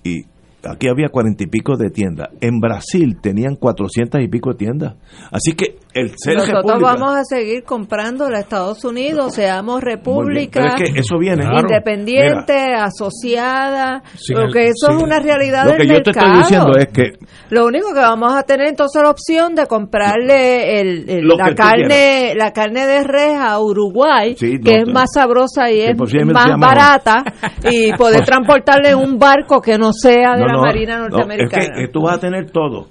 y 0.05 0.23
aquí 0.65 0.89
había 0.89 1.09
cuarenta 1.09 1.45
y 1.45 1.47
pico 1.47 1.77
de 1.77 1.91
tiendas. 1.91 2.29
En 2.41 2.61
Brasil 2.61 3.19
tenían 3.21 3.57
cuatrocientas 3.57 4.23
y 4.23 4.29
pico 4.29 4.51
de 4.51 4.57
tiendas. 4.57 4.95
Así 5.31 5.53
que 5.53 5.77
el 6.01 6.13
ser 6.17 6.35
Nosotros 6.37 6.63
república- 6.65 6.93
vamos 6.95 7.17
a 7.17 7.25
seguir 7.25 7.65
comprando 7.65 8.27
a 8.27 8.39
Estados 8.39 8.85
Unidos, 8.85 9.35
seamos 9.35 9.83
república. 9.83 10.61
pero 10.61 10.75
es 10.85 10.93
que 10.93 11.01
eso 11.01 11.19
viene. 11.19 11.43
Claro. 11.43 11.61
Independiente, 11.61 12.75
asociada, 12.75 14.03
Sin 14.17 14.37
porque 14.37 14.67
el- 14.67 14.73
eso 14.77 14.91
es 14.97 15.03
una 15.03 15.19
realidad 15.21 15.65
Lo 15.65 15.73
del 15.73 15.81
que 15.83 15.87
yo 15.89 16.03
te 16.03 16.11
mercado. 16.13 16.27
estoy 16.27 16.43
diciendo 16.43 16.73
es 16.79 16.87
que 16.89 17.27
Lo 17.51 17.67
único 17.67 17.93
que 17.93 18.01
vamos 18.01 18.35
a 18.35 18.43
tener 18.43 18.69
entonces 18.69 19.03
la 19.03 19.11
opción 19.11 19.55
de 19.55 19.67
comprarle 19.67 20.81
el, 20.81 21.27
la 21.29 21.55
carne 21.55 22.35
la 22.37 22.53
carne 22.53 22.87
de 22.87 23.05
res 23.05 23.37
a 23.39 23.59
Uruguay, 23.61 24.35
Sí, 24.37 24.55
no, 24.59 24.65
que 24.65 24.79
es 24.81 24.89
más 24.89 25.11
sabrosa 25.15 25.71
y 25.71 25.81
es 25.81 25.97
más 26.27 26.59
barata, 26.59 27.23
y 27.71 27.93
poder 27.95 28.25
transportarle 28.25 28.91
en 28.91 28.99
un 28.99 29.19
barco 29.19 29.61
que 29.61 29.79
no 29.79 29.93
sea 29.93 30.33
de 30.35 30.41
no, 30.41 30.47
la 30.47 30.53
no, 30.55 30.61
Marina 30.63 30.97
no, 30.99 31.09
norteamericana. 31.09 31.63
es 31.63 31.71
que 31.87 31.89
tú 31.93 32.03
vas 32.03 32.17
a 32.17 32.21
tener 32.21 32.51
todo. 32.51 32.89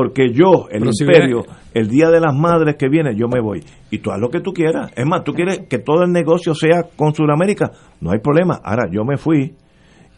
Porque 0.00 0.32
yo, 0.32 0.68
el 0.70 0.80
Pero 0.80 0.92
si 0.92 1.04
imperio, 1.04 1.42
viene- 1.42 1.58
el 1.74 1.88
día 1.88 2.08
de 2.10 2.20
las 2.20 2.34
madres 2.34 2.76
que 2.76 2.88
viene, 2.88 3.16
yo 3.16 3.26
me 3.28 3.40
voy. 3.40 3.64
Y 3.90 3.98
tú 3.98 4.10
haz 4.12 4.20
lo 4.20 4.28
que 4.30 4.40
tú 4.40 4.52
quieras. 4.52 4.92
Es 4.94 5.04
más, 5.06 5.24
tú 5.24 5.32
quieres 5.32 5.60
que 5.68 5.78
todo 5.78 6.02
el 6.04 6.12
negocio 6.12 6.54
sea 6.54 6.84
con 6.96 7.14
Sudamérica. 7.14 7.72
No 8.00 8.12
hay 8.12 8.20
problema. 8.20 8.60
Ahora, 8.62 8.84
yo 8.92 9.04
me 9.04 9.16
fui 9.16 9.54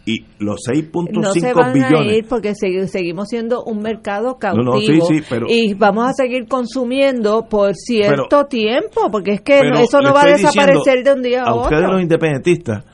y 0.07 0.25
los 0.39 0.61
6.5 0.67 1.21
no 1.21 1.33
se 1.33 1.53
van 1.55 1.73
billones. 1.73 2.13
a 2.13 2.17
ir 2.17 2.27
porque 2.29 2.53
segui- 2.53 2.87
seguimos 2.87 3.29
siendo 3.29 3.63
un 3.65 3.81
mercado 3.81 4.37
cautivo 4.39 4.65
No, 4.65 4.73
no, 4.75 4.81
sí, 4.81 4.99
sí, 5.07 5.23
pero- 5.29 5.47
y 5.49 5.75
vamos 5.75 6.09
a 6.09 6.13
seguir 6.15 6.47
consumiendo 6.49 7.47
por 7.49 7.75
cierto 7.75 8.27
Pero- 8.29 8.47
tiempo 8.47 9.11
porque 9.11 9.33
es 9.35 9.41
que 9.43 9.61
eso 9.61 10.01
no 10.01 10.13
va 10.15 10.23
a 10.23 10.27
desaparecer 10.27 11.05
diciendo 11.05 11.11
de 11.11 11.17
un 11.17 11.23
día 11.23 11.43
a, 11.45 11.51
a 11.51 11.55
ustedes 11.55 11.83
otro. 11.83 11.93
los 11.93 12.03
independentistas, 12.03 12.85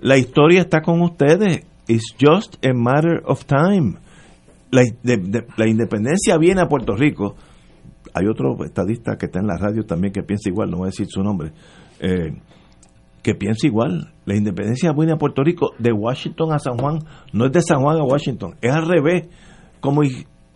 la 0.00 0.16
historia 0.18 0.60
está 0.60 0.80
con 0.82 1.00
ustedes. 1.02 1.64
It's 1.88 2.14
just 2.20 2.56
a 2.66 2.72
matter 2.74 3.22
of 3.26 3.44
time. 3.46 3.94
La, 4.70 4.82
la 5.56 5.68
independencia 5.68 6.36
viene 6.38 6.60
a 6.60 6.68
Puerto 6.68 6.94
Rico. 6.94 7.36
Hay 8.14 8.26
otro 8.26 8.56
estadista 8.64 9.16
que 9.16 9.26
está 9.26 9.40
en 9.40 9.46
la 9.46 9.56
radio 9.56 9.84
también 9.84 10.12
que 10.12 10.22
piensa 10.22 10.48
igual, 10.48 10.70
no 10.70 10.78
voy 10.78 10.86
a 10.86 10.90
decir 10.90 11.06
su 11.08 11.22
nombre, 11.22 11.52
eh, 12.00 12.32
que 13.22 13.34
piensa 13.34 13.66
igual. 13.66 14.12
La 14.24 14.36
independencia 14.36 14.92
viene 14.92 15.12
a 15.12 15.16
Puerto 15.16 15.42
Rico 15.42 15.70
de 15.78 15.92
Washington 15.92 16.52
a 16.52 16.58
San 16.58 16.78
Juan, 16.78 17.00
no 17.32 17.46
es 17.46 17.52
de 17.52 17.60
San 17.60 17.82
Juan 17.82 17.98
a 17.98 18.04
Washington, 18.04 18.56
es 18.60 18.72
al 18.72 18.86
revés. 18.86 19.28
Como, 19.80 20.02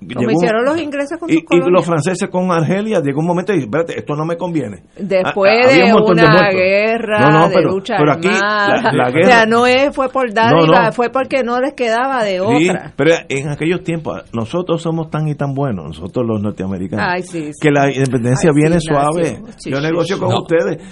Como 0.00 0.20
llegó- 0.20 0.32
hicieron 0.32 0.64
los 0.64 0.80
ingleses 0.80 1.18
con 1.18 1.28
y, 1.28 1.34
sus 1.34 1.42
y 1.42 1.44
colonias. 1.44 1.70
los 1.72 1.84
franceses 1.86 2.28
con 2.30 2.50
Argelia, 2.50 3.00
llegó 3.04 3.20
un 3.20 3.26
momento 3.26 3.52
y 3.52 3.56
dije, 3.56 3.66
espérate, 3.66 3.98
esto 3.98 4.14
no 4.16 4.24
me 4.24 4.36
conviene. 4.36 4.82
Después 4.98 5.74
de 5.76 5.92
un 5.92 6.04
de 6.16 6.24
una 6.24 6.48
guerra, 6.50 7.20
No, 7.20 7.30
no, 7.40 7.48
de 7.48 7.54
pero- 7.54 7.70
lucha 7.70 7.96
pero 7.98 8.12
aquí 8.12 8.28
la- 8.28 9.08
o 9.08 9.12
guerra- 9.12 9.26
sea, 9.26 9.46
no 9.46 9.66
es, 9.66 9.94
fue 9.94 10.08
por 10.08 10.32
No, 10.34 10.66
no. 10.66 10.92
fue 10.92 11.10
porque 11.10 11.42
no 11.44 11.60
les 11.60 11.74
quedaba 11.74 12.24
de 12.24 12.38
Sí, 12.38 12.68
otra. 12.70 12.92
pero 12.96 13.10
en 13.28 13.48
aquellos 13.50 13.82
tiempos 13.84 14.22
nosotros 14.32 14.80
somos 14.80 15.10
tan 15.10 15.28
y 15.28 15.34
tan 15.34 15.52
buenos, 15.52 15.84
nosotros 15.88 16.24
los 16.26 16.40
norteamericanos, 16.40 17.04
Ay, 17.06 17.22
sí, 17.22 17.52
sí. 17.52 17.58
que 17.60 17.70
la 17.70 17.90
independencia 17.92 18.50
Ay, 18.54 18.60
viene 18.62 18.80
suave. 18.80 19.38
Yo 19.66 19.80
negocio 19.80 20.18
con 20.18 20.32
ustedes. 20.32 20.82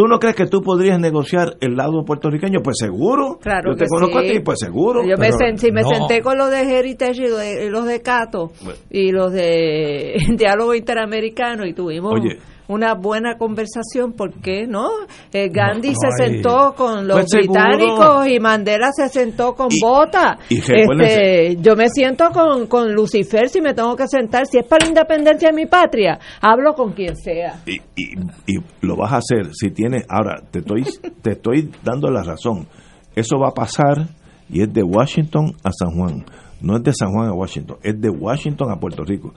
¿Tú 0.00 0.06
no 0.08 0.18
crees 0.18 0.34
que 0.34 0.46
tú 0.46 0.62
podrías 0.62 0.98
negociar 0.98 1.56
el 1.60 1.76
lado 1.76 2.02
puertorriqueño? 2.06 2.60
Pues 2.64 2.78
seguro. 2.78 3.36
Claro 3.38 3.72
Yo 3.72 3.76
te 3.76 3.84
conozco 3.86 4.18
sí. 4.20 4.26
a 4.28 4.32
ti, 4.32 4.40
pues 4.40 4.58
seguro. 4.58 5.02
Yo 5.02 5.16
me, 5.18 5.26
Pero 5.26 5.36
sen- 5.36 5.56
si 5.58 5.70
me 5.70 5.82
no. 5.82 5.88
senté 5.90 6.22
con 6.22 6.38
los 6.38 6.50
de 6.50 6.60
Heritage 6.62 7.22
y 7.22 7.28
los 7.28 7.38
de, 7.38 7.66
y 7.66 7.68
los 7.68 7.84
de 7.84 8.00
Cato 8.00 8.50
Bueno. 8.64 8.78
y 8.90 9.12
los 9.12 9.30
de 9.30 10.14
Diálogo 10.38 10.74
Interamericano 10.74 11.66
y 11.66 11.74
tuvimos 11.74 12.14
Oye. 12.14 12.38
Una 12.70 12.94
buena 12.94 13.36
conversación, 13.36 14.12
¿por 14.12 14.32
qué 14.40 14.66
no? 14.66 14.88
Eh, 15.32 15.48
Gandhi 15.48 15.88
No, 15.88 15.94
no 15.94 16.10
se 16.16 16.24
sentó 16.24 16.74
con 16.74 17.06
los 17.06 17.16
Pues 17.20 17.30
seguro. 17.30 17.62
británicos 17.62 18.26
y 18.28 18.40
Mandela 18.40 18.90
se 18.92 19.08
sentó 19.08 19.54
con 19.54 19.68
Y- 19.70 19.80
Bota. 19.82 20.38
y 20.48 20.58
Este, 20.58 21.56
yo 21.60 21.76
me 21.76 21.88
siento 21.88 22.30
con, 22.32 22.66
con 22.66 22.92
Lucifer 22.94 23.48
si 23.48 23.60
me 23.60 23.74
tengo 23.74 23.96
que 23.96 24.06
sentar. 24.08 24.46
Si 24.46 24.58
es 24.58 24.66
para 24.66 24.84
la 24.84 24.88
independencia 24.90 25.48
de 25.50 25.54
mi 25.56 25.66
patria, 25.66 26.18
hablo 26.40 26.74
con 26.74 26.92
quien 26.92 27.16
sea. 27.16 27.60
y, 27.66 27.76
y, 27.96 28.14
y 28.46 28.54
lo 28.82 28.96
vas 28.96 29.12
a 29.12 29.16
hacer 29.18 29.52
si 29.54 29.70
tienes 29.70 30.04
ahora 30.08 30.42
te 30.50 30.60
estoy 30.60 30.82
te 31.22 31.32
estoy 31.32 31.70
dando 31.82 32.10
la 32.10 32.22
razón 32.22 32.66
eso 33.14 33.36
va 33.38 33.48
a 33.48 33.54
pasar 33.54 34.06
y 34.48 34.62
es 34.62 34.72
de 34.72 34.82
Washington 34.82 35.52
a 35.64 35.70
San 35.72 35.90
Juan 35.96 36.24
no 36.60 36.76
es 36.76 36.82
de 36.82 36.92
San 36.92 37.10
Juan 37.12 37.28
a 37.28 37.32
Washington 37.32 37.78
es 37.82 38.00
de 38.00 38.08
Washington 38.10 38.70
a 38.70 38.76
Puerto 38.78 39.02
Rico 39.04 39.34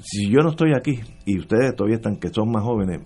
si 0.00 0.28
yo 0.30 0.40
no 0.42 0.50
estoy 0.50 0.72
aquí 0.76 1.00
y 1.24 1.38
ustedes 1.38 1.74
todavía 1.76 1.96
están 1.96 2.16
que 2.16 2.28
son 2.28 2.50
más 2.50 2.62
jóvenes 2.62 3.00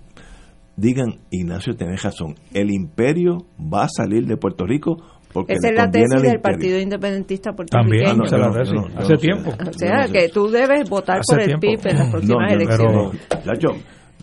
digan 0.77 1.21
Ignacio 1.31 1.75
tenés 1.77 2.03
razón 2.03 2.35
el 2.55 2.71
imperio 2.73 3.47
va 3.59 3.85
a 3.85 3.89
salir 3.89 4.27
de 4.27 4.37
Puerto 4.37 4.65
Rico 4.67 4.97
porque 5.33 5.53
Esa 5.53 5.69
es 5.69 5.75
la 5.77 5.89
tesis 5.89 6.09
del 6.09 6.19
imperio. 6.19 6.43
Partido 6.43 6.79
Independentista 6.81 7.53
También. 7.71 8.05
Ah, 8.09 8.15
no, 8.15 8.25
no, 8.25 8.49
no, 8.49 8.99
Hace 9.01 9.15
tiempo. 9.17 9.51
O 9.51 9.73
sea, 9.75 10.09
que 10.13 10.29
tú 10.29 10.49
debes 10.51 10.91
votar 10.91 11.21
Hace 11.21 11.33
por 11.37 11.41
el 11.41 11.47
tiempo. 11.47 11.61
PIB 11.83 11.87
en 11.93 11.99
las 11.99 12.11
próximas 12.11 12.37
No, 12.37 12.41
no, 12.41 12.53
elecciones. 12.53 13.21
pero, 13.29 13.41
muchacho, 13.45 13.69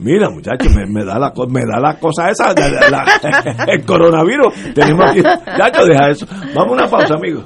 mira, 0.01 0.30
muchacho, 0.30 0.69
me, 0.75 0.86
me 0.86 1.06
da 1.06 1.17
la 1.17 1.32
co- 1.32 1.47
me 1.47 1.62
da 1.62 1.80
la 1.80 1.97
cosa 1.97 2.30
esa, 2.30 2.53
la- 2.53 2.67
la- 2.69 2.89
la- 2.89 3.65
el 3.73 3.86
coronavirus. 3.86 4.73
Tenemos 4.75 5.10
aquí, 5.10 5.19
muchacho, 5.19 5.86
deja 5.86 6.10
eso. 6.10 6.25
Vamos 6.53 6.71
a 6.71 6.73
una 6.73 6.88
pausa, 6.89 7.13
amigos. 7.15 7.45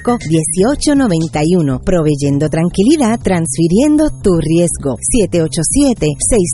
505-1891. 0.00 1.84
Proveyendo 1.84 2.48
tranquilidad, 2.48 3.20
transfiriendo 3.22 4.08
tu 4.22 4.38
riesgo. 4.40 4.96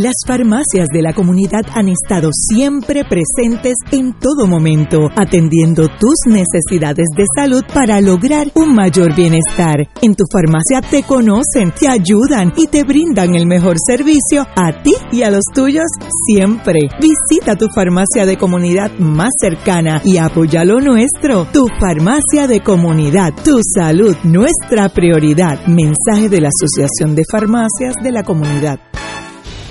Las 0.00 0.14
farmacias 0.24 0.86
de 0.94 1.02
la 1.02 1.12
comunidad 1.12 1.62
han 1.74 1.88
estado 1.88 2.30
siempre 2.32 3.02
presentes 3.04 3.74
en 3.90 4.12
todo 4.12 4.46
momento, 4.46 5.08
atendiendo 5.16 5.88
tus 5.88 6.14
necesidades 6.28 7.06
de 7.16 7.24
salud 7.34 7.64
para 7.74 8.00
lograr 8.00 8.46
un 8.54 8.76
mayor 8.76 9.16
bienestar. 9.16 9.88
En 10.00 10.14
tu 10.14 10.22
farmacia 10.32 10.88
te 10.88 11.02
conocen, 11.02 11.72
te 11.76 11.88
ayudan 11.88 12.52
y 12.56 12.68
te 12.68 12.84
brindan 12.84 13.34
el 13.34 13.48
mejor 13.48 13.74
servicio 13.84 14.46
a 14.54 14.84
ti 14.84 14.94
y 15.10 15.22
a 15.22 15.32
los 15.32 15.42
tuyos 15.52 15.88
siempre. 16.28 16.78
Visita 17.00 17.56
tu 17.56 17.66
farmacia 17.74 18.24
de 18.24 18.38
comunidad 18.38 18.92
más 19.00 19.30
cercana 19.40 20.00
y 20.04 20.18
apoya 20.18 20.64
lo 20.64 20.80
nuestro. 20.80 21.48
Tu 21.52 21.66
farmacia 21.80 22.46
de 22.46 22.60
comunidad, 22.60 23.34
tu 23.42 23.58
salud, 23.64 24.16
nuestra 24.22 24.90
prioridad. 24.90 25.66
Mensaje 25.66 26.28
de 26.28 26.40
la 26.40 26.50
Asociación 26.50 27.16
de 27.16 27.24
Farmacias 27.28 27.96
de 28.00 28.12
la 28.12 28.22
Comunidad. 28.22 28.78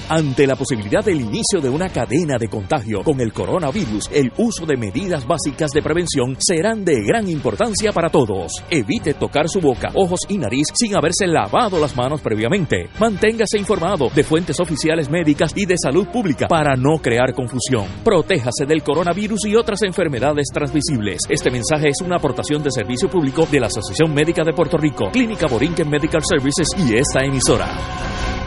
Ante 0.10 0.48
la 0.48 0.56
posibilidad 0.56 1.04
del 1.04 1.20
inicio 1.20 1.60
de 1.62 1.70
una 1.70 1.90
cadena 1.90 2.38
de 2.38 2.48
contagio 2.48 3.04
con 3.04 3.20
el 3.20 3.34
coronavirus, 3.34 4.10
el 4.14 4.32
uso 4.38 4.66
de 4.66 4.78
medidas 4.78 5.28
básicas 5.28 5.72
de 5.72 5.82
prevención 5.82 6.38
serán 6.40 6.86
de 6.86 7.04
gran 7.06 7.28
importancia 7.28 7.92
para 7.92 8.10
todos. 8.10 8.54
Evite 8.70 9.16
tocar 9.16 9.50
su 9.50 9.60
boca, 9.60 9.92
ojos 9.96 10.22
y 10.30 10.38
nariz 10.38 10.68
sin 10.74 10.96
haberse 10.96 11.28
lavado 11.28 11.78
las 11.78 11.94
manos 11.98 12.22
previamente. 12.22 12.88
Manténgase 13.02 13.58
informado 13.58 14.10
de 14.16 14.24
fuentes 14.24 14.62
oficiales 14.62 15.10
médicas 15.10 15.52
y 15.54 15.66
de 15.66 15.76
salud 15.78 16.08
pública 16.08 16.48
para 16.48 16.78
no 16.78 17.00
crear 17.02 17.34
confusión. 17.34 17.86
Protéjase 18.06 18.66
del 18.66 18.84
coronavirus 18.84 19.48
y 19.48 19.56
otras 19.58 19.82
enfermedades 19.82 20.48
transmisibles. 20.54 21.20
Este 21.28 21.52
mensaje 21.52 21.90
es 21.90 22.00
una 22.02 22.16
aportación 22.16 22.64
de 22.64 22.72
servicio 22.72 23.10
público 23.10 23.46
de 23.52 23.60
la 23.60 23.68
Asociación 23.68 24.14
Médica 24.14 24.46
de 24.46 24.54
Puerto 24.54 24.78
Rico, 24.78 25.10
Clínica 25.12 25.48
Borinquen 25.48 25.90
Medical 25.90 26.22
Services 26.26 26.70
y 26.78 26.96
esta 26.96 27.26
emisora. 27.26 28.47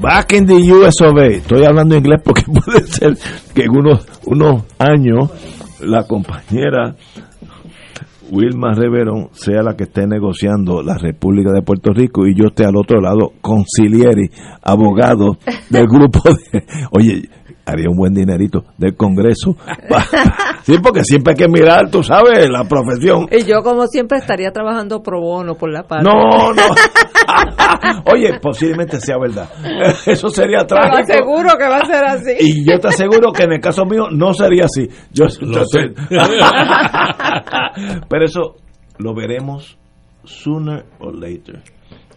Back 0.00 0.32
in 0.32 0.46
the 0.46 0.54
US. 0.54 0.94
Estoy 1.30 1.64
hablando 1.64 1.94
inglés 1.94 2.20
porque 2.24 2.42
puede 2.46 2.86
ser 2.86 3.16
que 3.54 3.64
en 3.64 3.70
unos, 3.70 4.06
unos 4.26 4.64
años 4.78 5.30
la 5.80 6.06
compañera 6.06 6.96
Wilma 8.30 8.72
Reverón 8.72 9.28
sea 9.32 9.62
la 9.62 9.76
que 9.76 9.84
esté 9.84 10.06
negociando 10.06 10.82
la 10.82 10.96
República 10.96 11.52
de 11.52 11.62
Puerto 11.62 11.92
Rico 11.92 12.26
y 12.26 12.34
yo 12.34 12.46
esté 12.46 12.64
al 12.64 12.76
otro 12.76 13.00
lado, 13.00 13.32
concilieri, 13.40 14.30
abogado 14.62 15.36
del 15.68 15.86
grupo 15.86 16.20
de... 16.30 16.64
Oye, 16.92 17.28
haría 17.70 17.88
un 17.88 17.96
buen 17.96 18.12
dinerito 18.12 18.64
del 18.76 18.96
Congreso. 18.96 19.56
sí, 20.62 20.76
porque 20.82 21.04
siempre 21.04 21.32
hay 21.32 21.36
que 21.36 21.48
mirar, 21.48 21.90
tú 21.90 22.02
sabes, 22.02 22.48
la 22.50 22.64
profesión. 22.64 23.28
Y 23.30 23.44
yo, 23.44 23.62
como 23.62 23.86
siempre, 23.86 24.18
estaría 24.18 24.50
trabajando 24.50 25.02
pro 25.02 25.20
bono 25.20 25.54
por 25.54 25.70
la 25.70 25.82
paz. 25.82 26.02
No, 26.02 26.52
no. 26.52 26.62
Oye, 28.12 28.38
posiblemente 28.40 29.00
sea 29.00 29.18
verdad. 29.18 29.48
Eso 30.06 30.28
sería 30.28 30.66
trágico. 30.66 30.96
Te 31.06 31.12
aseguro 31.12 31.50
que 31.58 31.68
va 31.68 31.78
a 31.78 31.86
ser 31.86 32.04
así. 32.04 32.32
Y 32.40 32.64
yo 32.64 32.78
te 32.78 32.88
aseguro 32.88 33.32
que 33.32 33.44
en 33.44 33.52
el 33.52 33.60
caso 33.60 33.84
mío 33.84 34.08
no 34.10 34.32
sería 34.34 34.64
así. 34.64 34.88
Yo 35.12 35.26
Lo 35.40 35.64
sé. 35.64 35.92
Pero 38.08 38.24
eso 38.24 38.56
lo 38.98 39.14
veremos 39.14 39.78
sooner 40.24 40.84
or 40.98 41.14
later. 41.14 41.62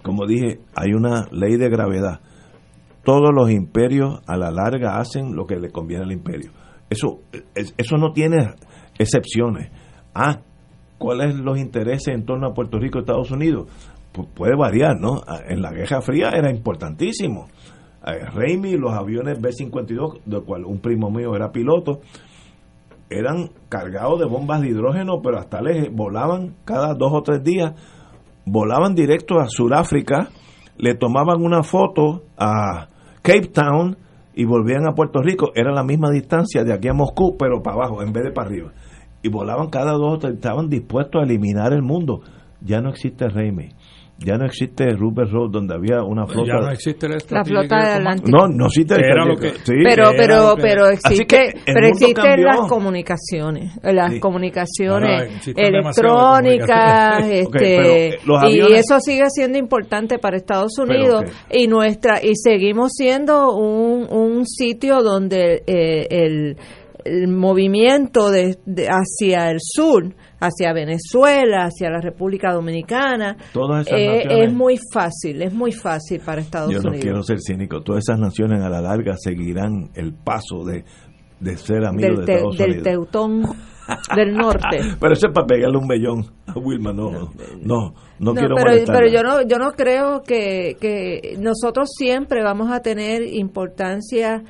Como 0.02 0.26
dije, 0.26 0.60
hay 0.76 0.94
una 0.94 1.28
ley 1.32 1.56
de 1.58 1.70
gravedad. 1.70 2.20
Todos 3.04 3.32
los 3.34 3.52
imperios 3.52 4.22
a 4.28 4.38
la 4.38 4.52
larga 4.52 4.98
hacen 4.98 5.36
lo 5.36 5.46
que 5.46 5.58
le 5.58 5.72
conviene 5.72 6.04
al 6.04 6.12
imperio. 6.12 6.52
Eso, 6.90 7.20
es- 7.56 7.74
eso 7.78 7.98
no 7.98 8.12
tiene 8.14 8.54
excepciones. 8.98 9.72
Ah, 10.16 10.40
¿cuáles 10.98 11.36
los 11.36 11.58
intereses 11.60 12.14
en 12.14 12.26
torno 12.26 12.48
a 12.48 12.54
Puerto 12.54 12.80
Rico 12.80 12.98
y 12.98 13.02
Estados 13.02 13.32
Unidos? 13.32 13.68
Pu- 14.14 14.28
puede 14.34 14.56
variar, 14.56 15.00
¿no? 15.00 15.22
Ah, 15.28 15.40
En 15.48 15.62
la 15.62 15.72
Guerra 15.72 16.02
Fría 16.02 16.30
era 16.30 16.50
importantísimo. 16.52 17.48
Eh, 18.06 18.26
Raimi, 18.34 18.74
los 18.78 18.94
aviones 18.94 19.42
B-52, 19.42 20.22
del 20.26 20.44
cual 20.44 20.66
un 20.66 20.80
primo 20.80 21.10
mío 21.10 21.36
era 21.36 21.52
piloto, 21.52 22.00
eran 23.10 23.50
cargados 23.70 24.20
de 24.20 24.26
bombas 24.26 24.62
de 24.62 24.70
hidrógeno, 24.70 25.22
pero 25.22 25.40
hasta 25.40 25.62
les 25.62 25.92
volaban 25.94 26.56
cada 26.66 26.94
dos 26.96 27.12
o 27.14 27.22
tres 27.22 27.44
días, 27.44 27.74
volaban 28.46 28.96
directo 28.96 29.40
a 29.40 29.48
Sudáfrica, 29.48 30.30
le 30.78 30.96
tomaban 30.96 31.42
una 31.42 31.64
foto 31.64 32.24
a 32.38 32.88
Cape 33.24 33.48
Town 33.48 33.98
y 34.36 34.44
volvían 34.44 34.86
a 34.86 34.94
Puerto 34.94 35.22
Rico. 35.22 35.52
Era 35.56 35.72
la 35.72 35.84
misma 35.84 36.12
distancia 36.12 36.64
de 36.64 36.74
aquí 36.74 36.90
a 36.90 36.94
Moscú, 36.94 37.38
pero 37.40 37.64
para 37.64 37.78
abajo 37.78 38.04
en 38.04 38.12
vez 38.12 38.26
de 38.26 38.32
para 38.32 38.48
arriba. 38.50 38.74
Y 39.22 39.30
volaban 39.30 39.70
cada 39.70 39.94
dos 39.94 40.24
estaban 40.26 40.68
dispuestos 40.68 41.22
a 41.22 41.26
eliminar 41.26 41.72
el 41.72 41.82
mundo. 41.82 42.22
Ya 42.60 42.82
no 42.82 42.90
existe 42.90 43.30
Raimi. 43.30 43.70
Ya 44.26 44.38
no 44.38 44.46
existe 44.46 44.90
Rupert 44.92 45.30
Road, 45.32 45.52
donde 45.52 45.76
había 45.76 46.02
una 46.04 46.26
flota. 46.26 46.48
Ya 46.54 46.60
no 46.66 46.72
existe 46.72 47.08
la 47.10 47.44
flota 47.44 47.76
del 47.78 47.98
Atlántico. 47.98 48.38
No, 48.38 48.48
no 48.48 48.66
existe. 48.68 48.96
Era 48.96 49.26
lo 49.26 49.36
que- 49.36 49.52
Sí. 49.52 49.74
pero 49.84 50.10
era 50.10 50.18
pero 50.18 50.36
lo 50.50 50.56
que- 50.56 50.62
pero 50.62 50.88
existe 50.88 51.54
pero 51.66 51.88
existen 51.88 52.44
las 52.44 52.68
comunicaciones 52.70 53.72
las 53.84 54.14
Sí. 54.14 54.20
comunicaciones 54.20 55.32
Ahora 55.56 55.68
electrónicas 55.68 57.20
comunicaciones. 57.22 57.48
Este 57.54 58.18
y 58.50 58.74
eso 58.74 59.00
sigue 59.00 59.24
siendo 59.30 59.58
importante 59.58 60.20
para 60.20 60.38
Estados 60.38 60.78
Unidos 60.78 61.24
y 61.52 61.68
nuestra 61.68 62.24
y 62.24 62.34
seguimos 62.36 62.92
siendo 62.94 63.56
un, 63.56 64.08
un 64.12 64.46
sitio 64.46 65.02
donde 65.02 65.64
eh, 65.68 66.08
el 66.10 66.58
el 67.06 67.28
movimiento 67.28 68.32
de, 68.32 68.58
de- 68.66 68.88
hacia 68.88 69.50
el 69.52 69.58
sur, 69.60 70.14
hacia 70.46 70.74
Venezuela, 70.74 71.66
hacia 71.66 71.90
la 71.90 72.02
República 72.02 72.52
Dominicana, 72.54 73.38
Todas 73.54 73.88
esas 73.88 74.00
eh, 74.00 74.08
naciones- 74.26 74.48
es 74.48 74.54
muy 74.54 74.80
fácil, 74.94 75.42
es 75.42 75.54
muy 75.54 75.72
fácil 75.72 76.22
para 76.26 76.42
Estados 76.42 76.72
Yo 76.72 76.80
no 76.82 76.90
Unidos. 76.90 77.04
quiero 77.04 77.24
ser 77.24 77.40
cínico. 77.40 77.82
Todas 77.82 78.04
esas 78.08 78.20
naciones 78.20 78.62
a 78.62 78.70
la 78.70 78.82
larga 78.82 79.16
seguirán 79.18 79.90
el 79.96 80.14
paso 80.14 80.64
de, 80.66 80.84
de 81.40 81.58
ser 81.58 81.86
amigos 81.86 82.18
del, 82.18 82.20
de 82.20 82.26
te- 82.26 82.34
Estados 82.36 82.58
del 82.58 82.70
Unidos. 82.72 82.84
Teutón 82.84 83.44
del 84.16 84.34
Norte. 84.34 84.78
Pero 85.00 85.14
eso 85.14 85.28
es 85.28 85.34
para 85.34 85.46
pegarle 85.48 85.78
un 85.78 85.88
bellón 85.88 86.26
a 86.48 86.58
Wilma. 86.58 86.94
No, 86.94 87.12
no, 87.12 87.32
no, 87.62 87.94
No, 88.20 88.34
quiero 88.34 88.56
pero, 88.56 88.70
molestarla. 88.70 89.00
pero 89.02 89.12
yo 89.14 89.24
no 89.24 89.42
yo 89.48 89.58
no 89.58 89.72
creo 89.74 90.22
que, 90.22 90.78
que 90.80 91.36
nosotros 91.40 91.90
siempre 91.98 92.44
vamos 92.44 92.72
a 92.72 92.80
tener 92.82 93.24
importancia 93.24 94.42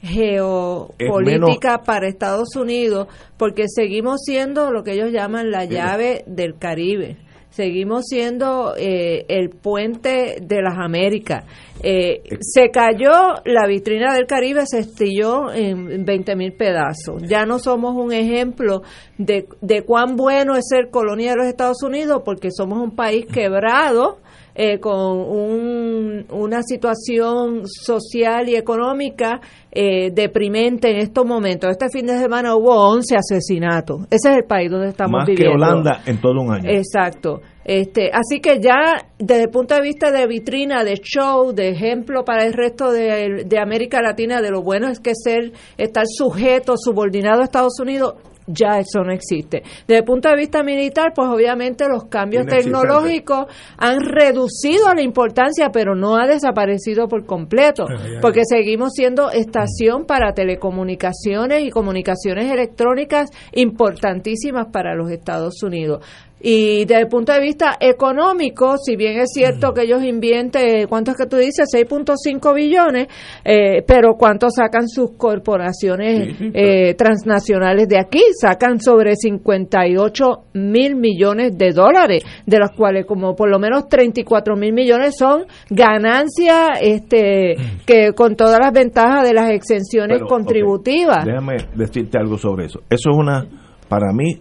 geopolítica 0.00 1.82
para 1.82 2.08
Estados 2.08 2.54
Unidos 2.56 3.08
porque 3.36 3.64
seguimos 3.68 4.20
siendo 4.24 4.70
lo 4.70 4.84
que 4.84 4.92
ellos 4.92 5.10
llaman 5.10 5.50
la 5.50 5.64
llave 5.64 6.24
del 6.26 6.56
Caribe 6.56 7.16
seguimos 7.58 8.04
siendo 8.06 8.74
eh, 8.76 9.24
el 9.28 9.50
puente 9.50 10.36
de 10.40 10.62
las 10.62 10.78
Américas. 10.78 11.44
Eh, 11.82 12.22
se 12.40 12.70
cayó 12.70 13.42
la 13.44 13.66
vitrina 13.66 14.14
del 14.14 14.26
Caribe, 14.26 14.64
se 14.64 14.78
estilló 14.78 15.52
en 15.52 16.04
20 16.04 16.36
mil 16.36 16.52
pedazos. 16.52 17.20
Ya 17.26 17.46
no 17.46 17.58
somos 17.58 17.96
un 17.96 18.12
ejemplo 18.12 18.82
de, 19.16 19.48
de 19.60 19.82
cuán 19.82 20.14
bueno 20.14 20.54
es 20.54 20.66
ser 20.68 20.90
colonia 20.90 21.32
de 21.32 21.36
los 21.38 21.46
Estados 21.46 21.82
Unidos 21.82 22.22
porque 22.24 22.50
somos 22.52 22.80
un 22.80 22.94
país 22.94 23.26
quebrado. 23.32 24.18
Eh, 24.60 24.80
con 24.80 24.94
un- 25.20 26.26
una 26.32 26.62
situación 26.64 27.62
social 27.64 28.48
y 28.48 28.56
económica 28.56 29.40
eh, 29.70 30.10
deprimente 30.12 30.90
en 30.90 30.96
estos 30.96 31.24
momentos. 31.24 31.70
Este 31.70 31.88
fin 31.90 32.06
de 32.06 32.18
semana 32.18 32.56
hubo 32.56 32.74
11 32.90 33.14
asesinatos. 33.16 34.00
Ese 34.10 34.30
es 34.30 34.36
el 34.38 34.44
país 34.44 34.68
donde 34.70 34.88
estamos 34.88 35.12
Más 35.20 35.26
que 35.26 35.32
viviendo. 35.34 35.54
Holanda 35.64 36.00
en 36.06 36.20
todo 36.20 36.40
un 36.40 36.52
año. 36.52 36.68
Exacto. 36.68 37.40
Este, 37.64 38.10
así 38.12 38.40
que 38.40 38.58
ya 38.60 39.06
desde 39.18 39.42
el 39.44 39.50
punto 39.50 39.74
de 39.76 39.82
vista 39.82 40.10
de 40.10 40.26
vitrina, 40.26 40.82
de 40.82 40.94
show, 40.96 41.52
de 41.52 41.68
ejemplo 41.68 42.24
para 42.24 42.44
el 42.44 42.54
resto 42.54 42.90
de, 42.90 43.44
de 43.46 43.58
América 43.60 44.00
Latina 44.02 44.40
de 44.40 44.50
lo 44.50 44.62
bueno 44.62 44.88
es 44.88 44.98
que 44.98 45.12
ser 45.14 45.52
estar 45.76 46.04
sujeto, 46.08 46.74
subordinado 46.76 47.42
a 47.42 47.44
Estados 47.44 47.78
Unidos, 47.80 48.14
ya 48.48 48.78
eso 48.78 49.04
no 49.04 49.12
existe. 49.12 49.62
Desde 49.86 49.98
el 49.98 50.04
punto 50.04 50.28
de 50.28 50.36
vista 50.36 50.62
militar, 50.62 51.12
pues 51.14 51.28
obviamente 51.28 51.88
los 51.88 52.06
cambios 52.06 52.46
tecnológicos 52.46 53.46
han 53.76 54.00
reducido 54.00 54.92
la 54.94 55.02
importancia, 55.02 55.70
pero 55.72 55.94
no 55.94 56.16
ha 56.16 56.26
desaparecido 56.26 57.08
por 57.08 57.26
completo, 57.26 57.86
porque 58.20 58.42
seguimos 58.44 58.92
siendo 58.94 59.30
estación 59.30 60.06
para 60.06 60.32
telecomunicaciones 60.32 61.62
y 61.64 61.70
comunicaciones 61.70 62.50
electrónicas 62.50 63.30
importantísimas 63.52 64.68
para 64.72 64.94
los 64.94 65.10
Estados 65.10 65.62
Unidos. 65.62 66.04
Y 66.40 66.84
desde 66.84 67.02
el 67.02 67.08
punto 67.08 67.32
de 67.32 67.40
vista 67.40 67.76
económico, 67.80 68.76
si 68.78 68.96
bien 68.96 69.18
es 69.18 69.30
cierto 69.32 69.72
que 69.72 69.82
ellos 69.82 70.02
invierten, 70.04 70.86
¿cuánto 70.88 71.10
es 71.10 71.16
que 71.16 71.26
tú 71.26 71.36
dices? 71.36 71.66
6.5 71.74 72.54
billones, 72.54 73.08
eh, 73.44 73.82
pero 73.86 74.14
¿cuánto 74.14 74.48
sacan 74.50 74.88
sus 74.88 75.12
corporaciones 75.16 76.36
eh, 76.54 76.94
transnacionales 76.94 77.88
de 77.88 77.98
aquí? 77.98 78.22
Sacan 78.40 78.80
sobre 78.80 79.16
58 79.16 80.24
mil 80.54 80.96
millones 80.96 81.58
de 81.58 81.72
dólares, 81.72 82.22
de 82.46 82.58
los 82.58 82.70
cuales 82.70 83.04
como 83.06 83.34
por 83.34 83.50
lo 83.50 83.58
menos 83.58 83.88
34 83.88 84.56
mil 84.56 84.72
millones 84.72 85.16
son 85.18 85.44
ganancias 85.70 86.78
este, 86.80 87.56
que 87.84 88.12
con 88.12 88.36
todas 88.36 88.60
las 88.60 88.72
ventajas 88.72 89.26
de 89.26 89.34
las 89.34 89.50
exenciones 89.50 90.18
Pero, 90.18 90.28
contributivas. 90.28 91.24
Déjame 91.24 91.56
decirte 91.74 92.18
algo 92.18 92.38
sobre 92.38 92.66
eso. 92.66 92.80
Eso 92.88 93.10
es 93.10 93.16
una, 93.16 93.46
para 93.88 94.12
mí, 94.12 94.40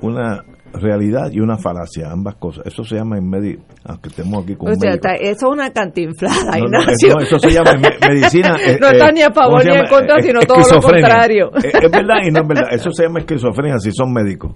una 0.00 0.42
realidad 0.72 1.30
y 1.32 1.40
una 1.40 1.56
falacia, 1.58 2.10
ambas 2.10 2.36
cosas. 2.36 2.66
Eso 2.66 2.82
se 2.84 2.96
llama 2.96 3.18
en 3.18 3.28
medio, 3.28 3.60
aunque 3.84 4.08
estemos 4.08 4.42
aquí 4.44 4.54
con 4.56 4.68
O 4.68 4.72
un 4.72 4.80
sea, 4.80 4.90
médico. 4.90 5.08
está- 5.08 5.22
eso 5.22 5.46
es 5.46 5.52
una 5.52 5.70
cantinflada, 5.72 6.58
No, 6.58 6.66
no, 6.68 6.80
eso, 6.90 7.18
eso 7.20 7.38
se 7.38 7.50
llama 7.50 7.70
en 7.72 7.80
me- 7.82 8.08
medicina. 8.08 8.56
eh, 8.66 8.78
No 8.80 8.88
eh, 8.88 8.92
está 8.92 9.12
ni 9.12 9.22
a 9.22 9.30
favor 9.32 9.60
¿cómo 9.60 9.60
se 9.62 9.68
ni 9.70 9.76
en 9.76 9.86
contra, 9.88 10.18
Eh, 10.18 10.22
sino 10.22 10.40
todo 10.40 10.58
lo 10.58 10.80
contrario. 10.82 11.50
Eh, 11.56 11.70
Es 11.82 11.90
verdad 11.90 12.16
y 12.26 12.30
no 12.30 12.40
es 12.42 12.48
verdad. 12.48 12.68
Eso 12.72 12.90
se 12.90 13.02
llama 13.04 13.20
esquizofrenia 13.20 13.78
si 13.78 13.92
son 13.92 14.12
médicos. 14.12 14.52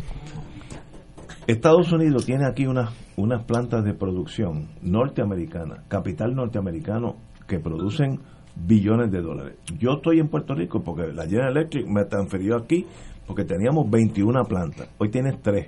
Estados 1.47 1.93
Unidos 1.93 2.27
tiene 2.27 2.47
aquí 2.47 2.67
unas 2.67 2.91
unas 3.17 3.45
plantas 3.45 3.83
de 3.85 3.95
producción 3.95 4.69
norteamericana, 4.83 5.85
capital 5.89 6.35
norteamericano, 6.35 7.17
que 7.49 7.59
producen 7.61 8.21
billones 8.57 9.11
de 9.11 9.23
dólares. 9.23 9.55
Yo 9.79 9.93
estoy 9.93 10.19
en 10.19 10.29
Puerto 10.29 10.55
Rico 10.55 10.83
porque 10.85 11.13
la 11.15 11.25
General 11.25 11.57
Electric 11.57 11.87
me 11.87 12.05
transfirió 12.05 12.57
aquí 12.57 12.85
porque 13.27 13.45
teníamos 13.45 13.89
21 13.91 14.43
plantas. 14.45 14.89
Hoy 14.99 15.09
tienes 15.11 15.41
3. 15.41 15.67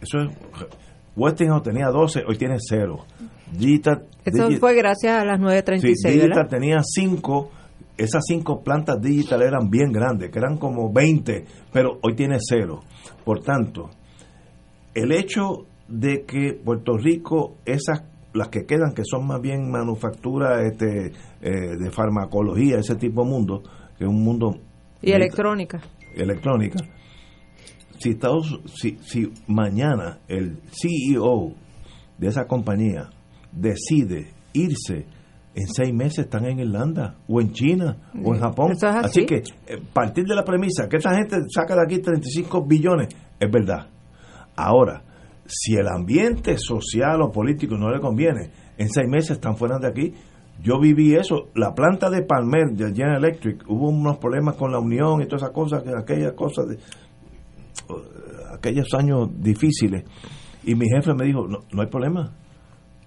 Eso 0.00 0.18
es. 0.20 0.30
Westinghouse 1.16 1.62
tenía 1.62 1.86
12, 1.88 2.24
hoy 2.26 2.36
tiene 2.36 2.56
0. 2.58 3.04
Digital, 3.52 4.04
Eso 4.24 4.48
Digi- 4.50 4.58
fue 4.58 4.74
gracias 4.74 5.18
a 5.22 5.24
las 5.24 5.36
Sí, 5.38 5.42
936, 5.44 6.14
Digital 6.14 6.28
¿verdad? 6.36 6.50
tenía 6.50 6.78
cinco, 6.82 7.50
esas 7.96 8.22
cinco 8.26 8.62
plantas 8.62 9.00
Digital 9.00 9.42
eran 9.42 9.70
bien 9.70 9.92
grandes, 9.92 10.30
que 10.30 10.38
eran 10.38 10.58
como 10.58 10.92
20, 10.92 11.44
pero 11.72 11.98
hoy 12.02 12.14
tiene 12.14 12.36
cero. 12.40 12.82
Por 13.24 13.40
tanto, 13.40 13.90
el 14.94 15.12
hecho 15.12 15.66
de 15.88 16.24
que 16.24 16.52
Puerto 16.62 16.96
Rico, 16.98 17.56
esas 17.64 18.02
las 18.34 18.48
que 18.48 18.66
quedan, 18.66 18.92
que 18.92 19.02
son 19.04 19.26
más 19.26 19.40
bien 19.40 19.70
manufactura 19.70 20.66
este, 20.66 21.12
eh, 21.40 21.76
de 21.78 21.90
farmacología, 21.90 22.78
ese 22.78 22.96
tipo 22.96 23.24
de 23.24 23.30
mundo, 23.30 23.62
que 23.96 24.04
es 24.04 24.10
un 24.10 24.22
mundo 24.22 24.58
Y 25.00 25.12
electrónica. 25.12 25.80
electrónica, 26.14 26.78
si, 27.98 28.10
Estados, 28.10 28.60
si, 28.74 28.98
si 29.02 29.32
mañana 29.46 30.20
el 30.28 30.58
CEO 30.70 31.54
de 32.18 32.28
esa 32.28 32.46
compañía 32.46 33.10
decide 33.52 34.28
irse, 34.52 35.06
en 35.54 35.68
seis 35.68 35.92
meses 35.92 36.26
están 36.26 36.44
en 36.44 36.60
Irlanda, 36.60 37.16
o 37.26 37.40
en 37.40 37.52
China, 37.52 37.96
o 38.22 38.34
en 38.34 38.40
Japón. 38.40 38.72
Es 38.72 38.84
así. 38.84 39.24
que, 39.24 39.36
eh, 39.36 39.80
partir 39.92 40.24
de 40.24 40.34
la 40.34 40.44
premisa 40.44 40.86
que 40.88 40.98
esta 40.98 41.16
gente 41.16 41.36
saca 41.48 41.74
de 41.74 41.82
aquí 41.82 41.98
35 41.98 42.66
billones, 42.66 43.08
es 43.40 43.50
verdad. 43.50 43.88
Ahora, 44.54 45.02
si 45.46 45.74
el 45.74 45.88
ambiente 45.88 46.58
social 46.58 47.22
o 47.22 47.32
político 47.32 47.76
no 47.76 47.90
le 47.90 48.00
conviene, 48.00 48.50
en 48.76 48.88
seis 48.90 49.08
meses 49.08 49.32
están 49.32 49.56
fuera 49.56 49.78
de 49.78 49.88
aquí. 49.88 50.14
Yo 50.62 50.80
viví 50.80 51.14
eso. 51.14 51.48
La 51.54 51.74
planta 51.74 52.10
de 52.10 52.22
Palmer, 52.22 52.70
de 52.72 52.86
General 52.94 53.22
Electric, 53.22 53.64
hubo 53.68 53.88
unos 53.88 54.18
problemas 54.18 54.56
con 54.56 54.72
la 54.72 54.78
unión 54.78 55.22
y 55.22 55.26
todas 55.26 55.42
esas 55.42 55.54
cosas, 55.54 55.82
que 55.82 55.90
aquellas 55.90 56.32
cosas 56.32 56.68
de 56.68 56.78
aquellos 58.52 58.92
años 58.94 59.28
difíciles. 59.38 60.04
Y 60.64 60.74
mi 60.74 60.86
jefe 60.88 61.14
me 61.14 61.24
dijo, 61.24 61.46
no, 61.46 61.58
no 61.72 61.82
hay 61.82 61.88
problema. 61.88 62.32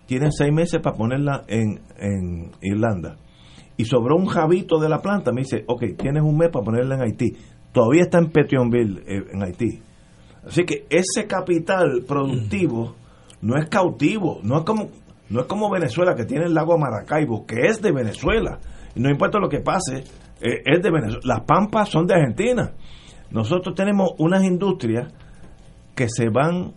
Tienen 0.06 0.32
seis 0.32 0.52
meses 0.52 0.80
para 0.82 0.96
ponerla 0.96 1.44
en, 1.48 1.82
en 1.98 2.52
Irlanda. 2.62 3.18
Y 3.78 3.86
sobró 3.86 4.16
un 4.16 4.26
jabito 4.26 4.80
de 4.80 4.90
la 4.90 5.02
planta. 5.02 5.32
Me 5.32 5.42
dice, 5.42 5.64
ok, 5.68 5.84
tienes 5.98 6.24
un 6.24 6.38
mes 6.38 6.50
para 6.50 6.66
ponerla 6.66 6.96
en 6.96 7.02
Haití. 7.02 7.38
Todavía 7.72 8.04
está 8.04 8.18
en 8.18 8.32
Petionville, 8.32 9.02
eh, 9.06 9.24
en 9.32 9.44
Haití. 9.44 9.82
Así 10.46 10.64
que 10.64 10.86
ese 10.90 11.28
capital 11.28 12.04
productivo 12.08 12.96
no 13.42 13.58
es 13.58 13.70
cautivo, 13.70 14.40
no 14.44 14.58
es 14.60 14.64
como 14.64 14.90
no 15.30 15.42
es 15.42 15.46
como 15.46 15.70
Venezuela 15.70 16.16
que 16.16 16.26
tiene 16.26 16.46
el 16.46 16.54
lago 16.54 16.78
Maracaibo, 16.78 17.46
que 17.46 17.68
es 17.68 17.82
de 17.82 17.92
Venezuela. 17.92 18.60
Y 18.96 19.00
no 19.00 19.10
importa 19.10 19.38
lo 19.40 19.48
que 19.48 19.60
pase, 19.60 20.04
eh, 20.42 20.64
es 20.66 20.82
de 20.82 20.90
Venezuela. 20.90 21.22
Las 21.24 21.42
pampas 21.42 21.90
son 21.90 22.08
de 22.08 22.16
Argentina. 22.16 22.74
Nosotros 23.32 23.76
tenemos 23.76 24.12
unas 24.18 24.44
industrias 24.44 25.12
que 25.96 26.08
se 26.10 26.30
van 26.30 26.74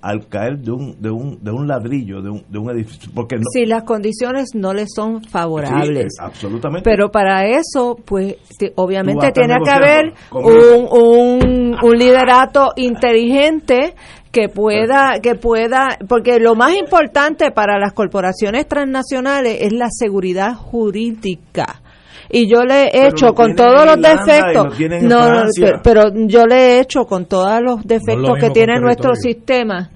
al 0.00 0.28
caer 0.28 0.58
de 0.58 0.70
un, 0.70 1.00
de 1.00 1.10
un, 1.10 1.42
de 1.42 1.50
un 1.50 1.66
ladrillo, 1.66 2.22
de 2.22 2.30
un, 2.30 2.44
de 2.48 2.58
un 2.58 2.70
edificio. 2.70 3.10
Porque 3.14 3.36
no, 3.36 3.42
Si 3.52 3.66
las 3.66 3.82
condiciones 3.82 4.50
no 4.54 4.72
les 4.72 4.88
son 4.94 5.22
favorables. 5.24 6.14
Sí, 6.16 6.22
absolutamente. 6.24 6.88
Pero 6.88 7.10
para 7.10 7.48
eso, 7.48 7.96
pues, 8.04 8.36
obviamente 8.76 9.32
tiene 9.32 9.56
que 9.64 9.70
haber 9.70 10.14
un, 10.30 10.86
un, 10.90 11.76
un 11.82 11.98
liderato 11.98 12.72
inteligente 12.76 13.94
que 14.30 14.48
pueda, 14.48 15.18
que 15.20 15.34
pueda, 15.34 15.98
porque 16.08 16.38
lo 16.38 16.54
más 16.54 16.76
importante 16.76 17.50
para 17.50 17.78
las 17.78 17.92
corporaciones 17.92 18.68
transnacionales 18.68 19.58
es 19.62 19.72
la 19.72 19.88
seguridad 19.90 20.54
jurídica. 20.54 21.80
Y 22.30 22.48
yo 22.48 22.62
le 22.64 22.88
he 22.88 22.90
Pero 22.92 23.08
hecho 23.08 23.34
con 23.34 23.54
todos 23.54 23.86
los 23.86 23.96
defectos, 23.96 24.78
no, 25.02 25.30
no, 25.30 25.42
pero, 25.82 26.10
yo 26.26 26.46
le 26.46 26.56
he 26.56 26.80
hecho 26.80 27.04
con 27.04 27.26
todos 27.26 27.60
los 27.62 27.82
defectos 27.84 28.38
que 28.38 28.50
tiene 28.50 28.78
nuestro 28.80 29.14
sistema, 29.14 29.90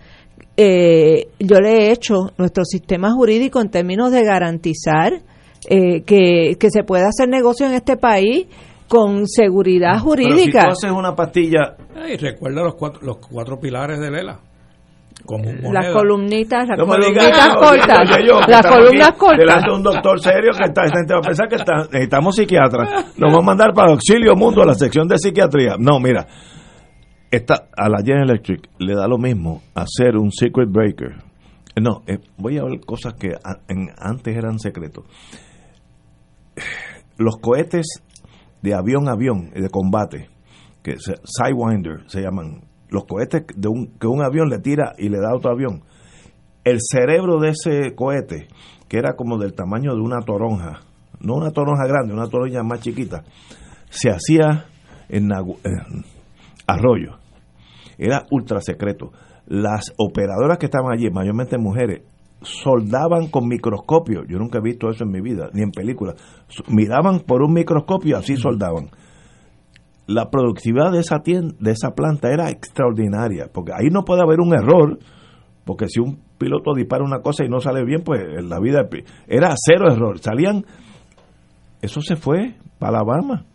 eh, 0.56 1.28
yo 1.38 1.60
le 1.60 1.88
he 1.88 1.92
hecho 1.92 2.32
nuestro 2.38 2.64
sistema 2.64 3.10
jurídico 3.12 3.60
en 3.60 3.70
términos 3.70 4.10
de 4.12 4.24
garantizar 4.24 5.12
eh, 5.68 6.02
que, 6.02 6.56
que 6.58 6.70
se 6.70 6.84
pueda 6.84 7.08
hacer 7.08 7.28
negocio 7.28 7.66
en 7.66 7.74
este 7.74 7.96
país 7.96 8.46
con 8.88 9.26
seguridad 9.26 9.92
Pero 10.04 10.16
si 10.16 10.24
jurídica. 10.24 10.64
tú 10.64 10.70
haces 10.72 10.90
una 10.90 11.14
pastilla 11.14 11.76
Y 12.08 12.16
recuerda 12.16 12.62
los 12.62 12.74
cuatro, 12.74 13.00
los 13.02 13.16
cuatro 13.18 13.58
pilares 13.58 13.98
de 13.98 14.10
Lela. 14.10 14.40
Las 15.72 15.92
columnitas, 15.92 16.68
las 16.68 16.78
No 16.78 16.86
columnitas 16.86 17.26
digas 17.26 17.48
cortas, 17.56 18.08
yo, 18.26 18.40
las 18.48 18.66
columnas 18.66 19.08
aquí 19.08 19.18
cortas. 19.18 19.38
Delante 19.38 19.70
de 19.70 19.76
un 19.76 19.82
doctor 19.82 20.20
serio 20.20 20.50
que 20.56 20.64
esta 20.64 20.82
gente 20.88 21.14
va 21.14 21.18
a 21.18 21.22
pensar 21.22 21.48
que 21.48 21.56
está- 21.56 21.88
necesitamos 21.92 22.36
psiquiatra. 22.36 22.84
Nos 23.16 23.32
vamos 23.32 23.38
a 23.42 23.46
mandar 23.46 23.72
para 23.74 23.90
Auxilio 23.92 24.34
Mundo 24.36 24.62
a 24.62 24.66
la 24.66 24.74
sección 24.74 25.06
de 25.08 25.18
psiquiatría. 25.18 25.76
No, 25.78 25.98
mira, 26.00 26.26
esta, 27.30 27.68
a 27.76 27.88
la 27.88 27.98
General 27.98 28.28
Electric 28.30 28.68
le 28.78 28.94
da 28.94 29.06
lo 29.06 29.18
mismo 29.18 29.62
hacer 29.74 30.16
un 30.16 30.30
secret 30.32 30.68
breaker. 30.70 31.14
No, 31.80 32.02
eh, 32.06 32.18
voy 32.36 32.58
a 32.58 32.64
ver 32.64 32.80
cosas 32.80 33.14
que 33.14 33.28
a- 33.28 33.60
en- 33.68 33.88
antes 33.98 34.36
eran 34.36 34.58
secretos. 34.58 35.04
Los 37.16 37.36
cohetes 37.36 37.86
de 38.62 38.74
avión 38.74 39.08
a 39.08 39.12
avión, 39.12 39.50
de 39.54 39.68
combate, 39.70 40.28
que 40.82 40.98
se, 40.98 41.14
Sidewinder 41.24 42.02
se 42.08 42.20
llaman, 42.20 42.62
los 42.92 43.04
cohetes 43.04 43.44
que 43.46 44.06
un 44.06 44.22
avión 44.22 44.48
le 44.48 44.58
tira 44.58 44.92
y 44.98 45.08
le 45.08 45.18
da 45.18 45.34
otro 45.34 45.50
avión. 45.50 45.82
El 46.64 46.78
cerebro 46.80 47.40
de 47.40 47.50
ese 47.50 47.94
cohete, 47.94 48.46
que 48.88 48.98
era 48.98 49.14
como 49.16 49.38
del 49.38 49.54
tamaño 49.54 49.94
de 49.94 50.00
una 50.00 50.20
toronja, 50.20 50.80
no 51.20 51.34
una 51.34 51.50
toronja 51.50 51.86
grande, 51.86 52.12
una 52.12 52.28
toronja 52.28 52.62
más 52.62 52.80
chiquita, 52.80 53.24
se 53.88 54.10
hacía 54.10 54.66
en, 55.08 55.30
en 55.32 56.04
arroyo. 56.66 57.18
Era 57.98 58.26
ultra 58.30 58.60
secreto. 58.60 59.12
Las 59.46 59.92
operadoras 59.96 60.58
que 60.58 60.66
estaban 60.66 60.92
allí, 60.92 61.10
mayormente 61.10 61.58
mujeres, 61.58 62.02
soldaban 62.42 63.28
con 63.28 63.48
microscopio. 63.48 64.24
Yo 64.28 64.38
nunca 64.38 64.58
he 64.58 64.62
visto 64.62 64.88
eso 64.90 65.04
en 65.04 65.10
mi 65.10 65.20
vida, 65.20 65.50
ni 65.52 65.62
en 65.62 65.70
películas. 65.70 66.16
Miraban 66.68 67.20
por 67.20 67.42
un 67.42 67.52
microscopio, 67.52 68.16
así 68.16 68.36
soldaban. 68.36 68.90
La 70.06 70.30
productividad 70.30 70.92
de 70.92 71.00
esa 71.00 71.20
tienda, 71.20 71.54
de 71.60 71.70
esa 71.70 71.94
planta 71.94 72.32
era 72.32 72.50
extraordinaria, 72.50 73.48
porque 73.52 73.72
ahí 73.72 73.88
no 73.90 74.04
puede 74.04 74.22
haber 74.22 74.40
un 74.40 74.52
error, 74.52 74.98
porque 75.64 75.88
si 75.88 76.00
un 76.00 76.20
piloto 76.38 76.74
dispara 76.74 77.04
una 77.04 77.20
cosa 77.20 77.44
y 77.44 77.48
no 77.48 77.60
sale 77.60 77.84
bien, 77.84 78.02
pues 78.04 78.20
en 78.20 78.48
la 78.48 78.58
vida 78.58 78.88
era 79.28 79.54
cero 79.56 79.86
error. 79.92 80.18
Salían, 80.18 80.64
eso 81.80 82.00
se 82.00 82.16
fue 82.16 82.56
para 82.78 82.98
Alabama. 82.98 83.46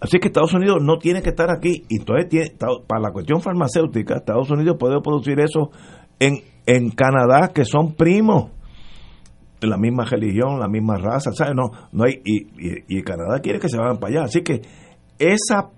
Así 0.00 0.18
que 0.18 0.28
Estados 0.28 0.52
Unidos 0.52 0.78
no 0.82 0.98
tiene 0.98 1.22
que 1.22 1.30
estar 1.30 1.50
aquí. 1.50 1.84
Y 1.88 2.00
entonces, 2.00 2.52
para 2.86 3.00
la 3.00 3.10
cuestión 3.10 3.40
farmacéutica, 3.40 4.16
Estados 4.16 4.50
Unidos 4.50 4.76
puede 4.78 5.00
producir 5.00 5.40
eso 5.40 5.70
en, 6.18 6.42
en 6.66 6.90
Canadá, 6.90 7.52
que 7.54 7.64
son 7.64 7.94
primos 7.94 8.50
la 9.66 9.78
misma 9.78 10.04
religión, 10.04 10.60
la 10.60 10.68
misma 10.68 10.96
raza, 10.98 11.32
¿sabes? 11.32 11.54
No, 11.54 11.70
no 11.92 12.04
hay, 12.04 12.20
y, 12.24 12.42
y, 12.58 12.98
y 12.98 13.02
Canadá 13.02 13.40
quiere 13.40 13.58
que 13.58 13.68
se 13.68 13.78
vayan 13.78 13.98
para 13.98 14.12
allá. 14.12 14.24
Así 14.24 14.42
que 14.42 14.60
esa 15.18 15.70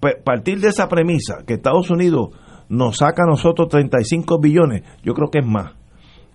pa- 0.00 0.12
partir 0.24 0.60
de 0.60 0.68
esa 0.68 0.88
premisa, 0.88 1.38
que 1.46 1.54
Estados 1.54 1.90
Unidos 1.90 2.28
nos 2.68 2.98
saca 2.98 3.22
a 3.24 3.26
nosotros 3.30 3.68
35 3.68 4.38
billones, 4.40 4.82
yo 5.02 5.14
creo 5.14 5.28
que 5.30 5.38
es 5.40 5.46
más. 5.46 5.72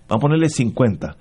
Vamos 0.08 0.18
a 0.18 0.26
ponerle 0.26 0.48
50. 0.48 1.16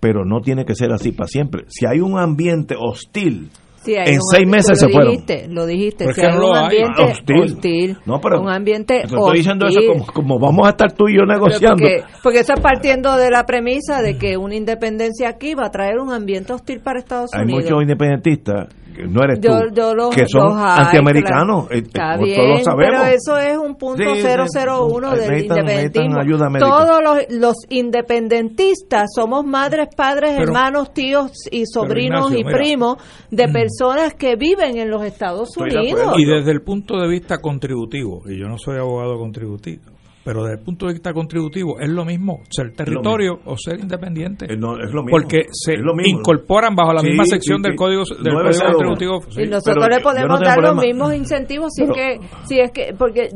Pero 0.00 0.24
no 0.24 0.40
tiene 0.40 0.64
que 0.64 0.74
ser 0.74 0.92
así 0.92 1.10
para 1.12 1.26
siempre. 1.26 1.64
Si 1.68 1.84
hay 1.86 2.00
un 2.00 2.18
ambiente 2.18 2.76
hostil, 2.78 3.50
Sí, 3.82 3.94
hay 3.96 4.08
en 4.10 4.14
un 4.16 4.20
seis 4.30 4.44
ambiente- 4.44 4.56
meses 4.56 4.70
lo 4.82 4.88
se 4.88 4.92
fueron. 4.92 5.10
dijiste, 5.12 5.48
Lo 5.48 5.66
dijiste, 5.66 6.04
si 6.04 6.10
es 6.10 6.16
que 6.16 6.26
hay 6.26 6.32
no 6.32 6.38
un 6.38 6.42
lo 6.42 6.54
hay. 6.54 6.62
ambiente 6.64 7.02
Hostil. 7.02 7.42
hostil, 7.42 7.98
No, 8.06 8.20
pero- 8.20 8.40
un 8.40 8.48
ambiente 8.48 8.94
Te 9.00 9.06
estoy 9.06 9.38
diciendo 9.38 9.66
eso 9.66 9.80
como, 9.88 10.06
como 10.06 10.38
vamos 10.38 10.66
a 10.66 10.70
estar 10.70 10.92
tú 10.92 11.08
y 11.08 11.16
yo 11.16 11.24
negociando. 11.24 11.82
Porque, 11.82 12.02
porque 12.22 12.40
eso 12.40 12.52
es 12.54 12.60
partiendo 12.60 13.16
de 13.16 13.30
la 13.30 13.44
premisa 13.44 14.02
de 14.02 14.18
que 14.18 14.36
una 14.36 14.54
independencia 14.56 15.28
aquí 15.30 15.54
va 15.54 15.66
a 15.66 15.70
traer 15.70 15.98
un 15.98 16.12
ambiente 16.12 16.52
hostil 16.52 16.80
para 16.80 16.98
Estados 17.00 17.30
Hay 17.34 17.42
Unidos. 17.44 17.64
muchos 17.64 17.82
independentistas, 17.82 18.68
no 19.06 19.22
eres 19.22 19.40
tú, 19.40 19.48
yo, 19.48 19.60
yo 19.72 19.94
los, 19.94 20.14
que 20.14 20.24
son 20.26 20.58
antiamericanos. 20.58 21.68
claro. 21.68 21.74
eh, 21.74 21.78
Está 21.78 22.16
bien, 22.16 22.36
todos 22.36 22.64
sabemos. 22.64 23.00
pero 23.00 23.04
eso 23.14 23.38
es 23.38 23.56
un 23.58 23.74
punto 23.76 24.02
Sí, 24.14 24.20
sí, 24.20 24.26
001 24.26 25.10
del 25.16 25.30
necesitan- 25.30 25.58
independentismo. 25.58 26.58
Todos 26.58 27.00
los, 27.02 27.18
los 27.30 27.54
independentistas 27.68 29.10
somos 29.14 29.44
madres, 29.44 29.88
padres, 29.96 30.32
Pero- 30.32 30.42
hermanos, 30.44 30.92
tíos 30.92 31.32
y 31.50 31.64
sobrinos 31.66 32.30
Ignacio, 32.30 32.38
y 32.40 32.44
mira. 32.44 32.58
primos 32.58 32.96
de 33.30 33.48
personas 33.48 34.14
que 34.14 34.36
viven 34.36 34.78
en 34.78 34.90
los 34.90 35.02
Estados 35.04 35.50
de 35.50 35.62
Unidos. 35.64 36.14
Y 36.16 36.24
desde 36.24 36.50
el 36.52 36.62
punto 36.62 36.96
de 36.98 37.08
vista 37.08 37.38
contributivo, 37.38 38.22
y 38.26 38.38
yo 38.38 38.46
no 38.48 38.58
soy 38.58 38.78
abogado 38.78 39.18
contributivo, 39.18 39.82
pero 40.28 40.42
desde 40.42 40.58
el 40.58 40.62
punto 40.62 40.84
de 40.86 40.92
vista 40.92 41.14
contributivo 41.14 41.80
es 41.80 41.88
lo 41.88 42.04
mismo 42.04 42.42
ser 42.50 42.70
territorio 42.74 43.40
o 43.46 43.56
ser 43.56 43.80
independiente. 43.80 44.44
Eh, 44.44 44.58
no, 44.58 44.74
es 44.76 44.92
lo 44.92 45.02
mismo. 45.02 45.12
porque 45.12 45.46
se 45.50 45.74
mismo. 45.78 46.18
incorporan 46.20 46.74
bajo 46.76 46.92
la 46.92 47.00
Sí, 47.00 47.06
misma 47.08 47.24
sección 47.24 47.62
sí. 47.62 47.62
del 47.62 47.76
código 47.76 48.02
del 48.22 48.34
código 48.34 48.72
contributivo. 48.72 49.20
sí. 49.30 49.42
y 49.44 49.46
nosotros 49.46 49.86
pero 49.86 49.96
le 49.96 50.02
podemos 50.02 50.38
no 50.38 50.44
dar 50.44 50.58
los 50.60 50.76
mismos 50.84 51.14
incentivos 51.14 51.72
si 51.74 51.80
Pero- 51.86 51.94
es 51.94 52.18
que 52.20 52.26
si 52.46 52.60
es 52.60 52.70
que 52.72 52.94
porque 52.98 53.30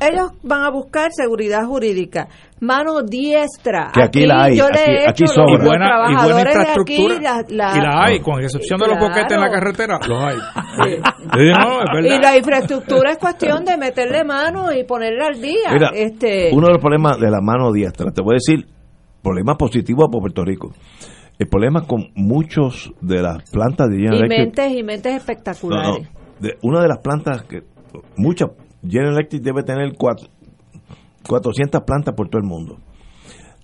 ellos 0.00 0.32
van 0.42 0.64
a 0.64 0.70
buscar 0.70 1.10
seguridad 1.12 1.64
jurídica 1.64 2.28
mano 2.60 3.02
diestra 3.02 3.90
Que 3.92 4.02
aquí 4.02 4.26
la 4.26 4.44
hay, 4.44 4.56
yo 4.56 4.68
le 4.68 4.80
aquí- 4.80 4.90
he 4.90 5.08
aquí 5.08 5.24
hecho 5.24 5.32
sobra. 5.32 5.52
los, 5.52 5.62
y 5.62 5.66
buena, 5.66 5.86
y 5.86 5.88
buena 5.88 5.88
trabajadores 5.88 6.44
de 6.44 6.50
aquí 6.50 6.94
infraestructura. 6.96 7.20
la- 7.20 7.44
la- 7.48 7.76
y 7.76 7.80
la 7.80 8.04
hay, 8.04 8.20
con 8.20 8.40
excepción 8.42 8.80
de 8.80 8.86
los 8.88 8.98
boquetes 8.98 9.32
en 9.32 9.40
la 9.40 9.50
carretera, 9.50 9.98
los 10.08 10.22
hay. 10.22 10.36
No, 11.34 12.00
y 12.00 12.18
la 12.20 12.36
infraestructura 12.36 13.10
es 13.12 13.18
cuestión 13.18 13.64
de 13.64 13.76
meterle 13.76 14.24
mano 14.24 14.72
y 14.72 14.84
ponerla 14.84 15.26
al 15.26 15.40
día 15.40 15.70
Mira, 15.72 15.90
este 15.94 16.50
uno 16.52 16.66
de 16.66 16.72
los 16.74 16.80
problemas 16.82 17.18
de 17.18 17.30
la 17.30 17.40
mano 17.40 17.72
diestra, 17.72 18.10
te 18.12 18.22
voy 18.22 18.34
a 18.34 18.38
decir, 18.44 18.66
problema 19.22 19.54
positivo 19.56 20.08
para 20.10 20.20
Puerto 20.20 20.44
Rico. 20.44 20.72
El 21.38 21.48
problema 21.48 21.82
con 21.82 22.06
muchos 22.14 22.92
de 23.00 23.20
las 23.22 23.50
plantas 23.50 23.88
de 23.90 23.96
General 23.96 24.24
y 24.24 24.28
mentes 24.28 24.72
y 24.72 24.82
mentes 24.82 25.12
No, 25.12 25.18
espectaculares 25.18 26.08
no, 26.08 26.08
de- 26.40 26.56
una 26.62 26.80
de 26.80 26.88
las 26.88 26.98
plantas 26.98 27.42
que 27.42 27.60
muchas 28.16 28.48
General 28.88 29.14
Electric 29.14 29.42
debe 29.42 29.62
tener 29.62 29.92
cuatro, 29.96 30.28
400 31.28 31.82
plantas 31.82 32.14
por 32.14 32.28
todo 32.28 32.40
el 32.40 32.48
mundo. 32.48 32.78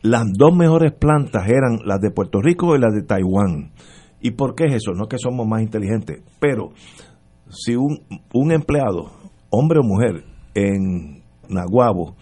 Las 0.02 0.24
dos 0.36 0.54
mejores 0.54 0.92
plantas 0.92 1.48
eran 1.48 1.78
las 1.84 2.00
de 2.00 2.10
Puerto 2.10 2.40
Rico 2.40 2.74
y 2.74 2.80
las 2.80 2.92
de 2.92 3.02
Taiwán. 3.02 3.72
¿Y 4.20 4.32
por 4.32 4.54
qué 4.54 4.66
es 4.66 4.74
eso? 4.76 4.92
No 4.92 5.04
es 5.04 5.08
que 5.08 5.18
somos 5.18 5.46
más 5.46 5.62
inteligentes, 5.62 6.22
pero 6.40 6.70
si 7.48 7.76
un, 7.76 8.00
un 8.32 8.52
empleado, 8.52 9.10
hombre 9.50 9.80
o 9.80 9.82
mujer, 9.82 10.24
en 10.54 11.22
Naguabo, 11.48 12.16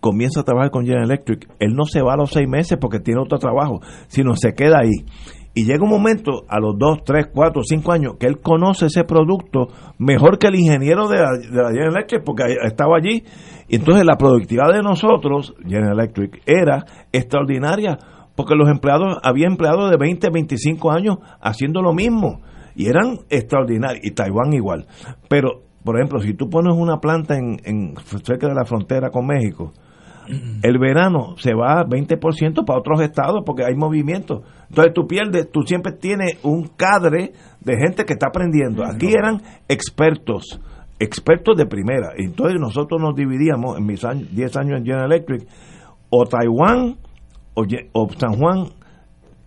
comienza 0.00 0.40
a 0.40 0.44
trabajar 0.44 0.70
con 0.70 0.84
General 0.84 1.04
Electric, 1.04 1.48
él 1.60 1.74
no 1.74 1.84
se 1.84 2.02
va 2.02 2.14
a 2.14 2.16
los 2.16 2.30
seis 2.30 2.48
meses 2.48 2.76
porque 2.80 2.98
tiene 2.98 3.20
otro 3.20 3.38
trabajo, 3.38 3.80
sino 4.08 4.34
se 4.36 4.52
queda 4.52 4.80
ahí. 4.80 5.06
Y 5.54 5.64
llega 5.64 5.84
un 5.84 5.90
momento, 5.90 6.44
a 6.48 6.58
los 6.58 6.78
dos, 6.78 7.04
tres, 7.04 7.26
cuatro, 7.32 7.62
cinco 7.62 7.92
años, 7.92 8.14
que 8.18 8.26
él 8.26 8.40
conoce 8.40 8.86
ese 8.86 9.04
producto 9.04 9.68
mejor 9.98 10.38
que 10.38 10.46
el 10.46 10.54
ingeniero 10.54 11.08
de 11.08 11.18
la, 11.18 11.30
de 11.32 11.62
la 11.62 11.68
General 11.68 11.96
Electric, 11.96 12.24
porque 12.24 12.44
estaba 12.64 12.96
allí. 12.96 13.22
Y 13.68 13.76
entonces 13.76 14.04
la 14.06 14.16
productividad 14.16 14.72
de 14.72 14.82
nosotros, 14.82 15.54
General 15.62 15.92
Electric, 15.98 16.42
era 16.46 16.86
extraordinaria, 17.12 17.98
porque 18.34 18.54
los 18.54 18.70
empleados, 18.70 19.18
había 19.22 19.46
empleados 19.46 19.90
de 19.90 19.98
20, 19.98 20.30
25 20.32 20.90
años 20.90 21.18
haciendo 21.42 21.82
lo 21.82 21.92
mismo, 21.92 22.40
y 22.74 22.86
eran 22.86 23.18
extraordinarios, 23.28 24.06
y 24.06 24.12
Taiwán 24.12 24.54
igual. 24.54 24.86
Pero, 25.28 25.64
por 25.84 25.96
ejemplo, 25.96 26.20
si 26.20 26.32
tú 26.32 26.48
pones 26.48 26.74
una 26.74 26.96
planta 26.98 27.36
en, 27.36 27.58
en 27.64 27.94
cerca 28.24 28.48
de 28.48 28.54
la 28.54 28.64
frontera 28.64 29.10
con 29.10 29.26
México, 29.26 29.72
el 30.62 30.78
verano 30.78 31.36
se 31.38 31.54
va 31.54 31.84
20% 31.84 32.64
para 32.64 32.78
otros 32.78 33.00
estados 33.00 33.42
porque 33.44 33.64
hay 33.64 33.74
movimiento. 33.74 34.42
Entonces 34.68 34.94
tú 34.94 35.06
pierdes, 35.06 35.50
tú 35.50 35.62
siempre 35.62 35.92
tienes 35.92 36.38
un 36.42 36.68
cadre 36.76 37.32
de 37.60 37.76
gente 37.76 38.04
que 38.04 38.14
está 38.14 38.28
aprendiendo. 38.28 38.84
Aquí 38.84 39.12
eran 39.12 39.42
expertos, 39.68 40.60
expertos 40.98 41.56
de 41.56 41.66
primera. 41.66 42.12
Entonces 42.16 42.60
nosotros 42.60 43.00
nos 43.00 43.14
dividíamos 43.14 43.78
en 43.78 43.86
mis 43.86 44.04
años, 44.04 44.34
10 44.34 44.56
años 44.56 44.78
en 44.78 44.84
General 44.84 45.12
Electric, 45.12 45.46
o 46.10 46.24
Taiwán 46.24 46.96
o 47.54 48.08
San 48.16 48.34
Juan, 48.36 48.68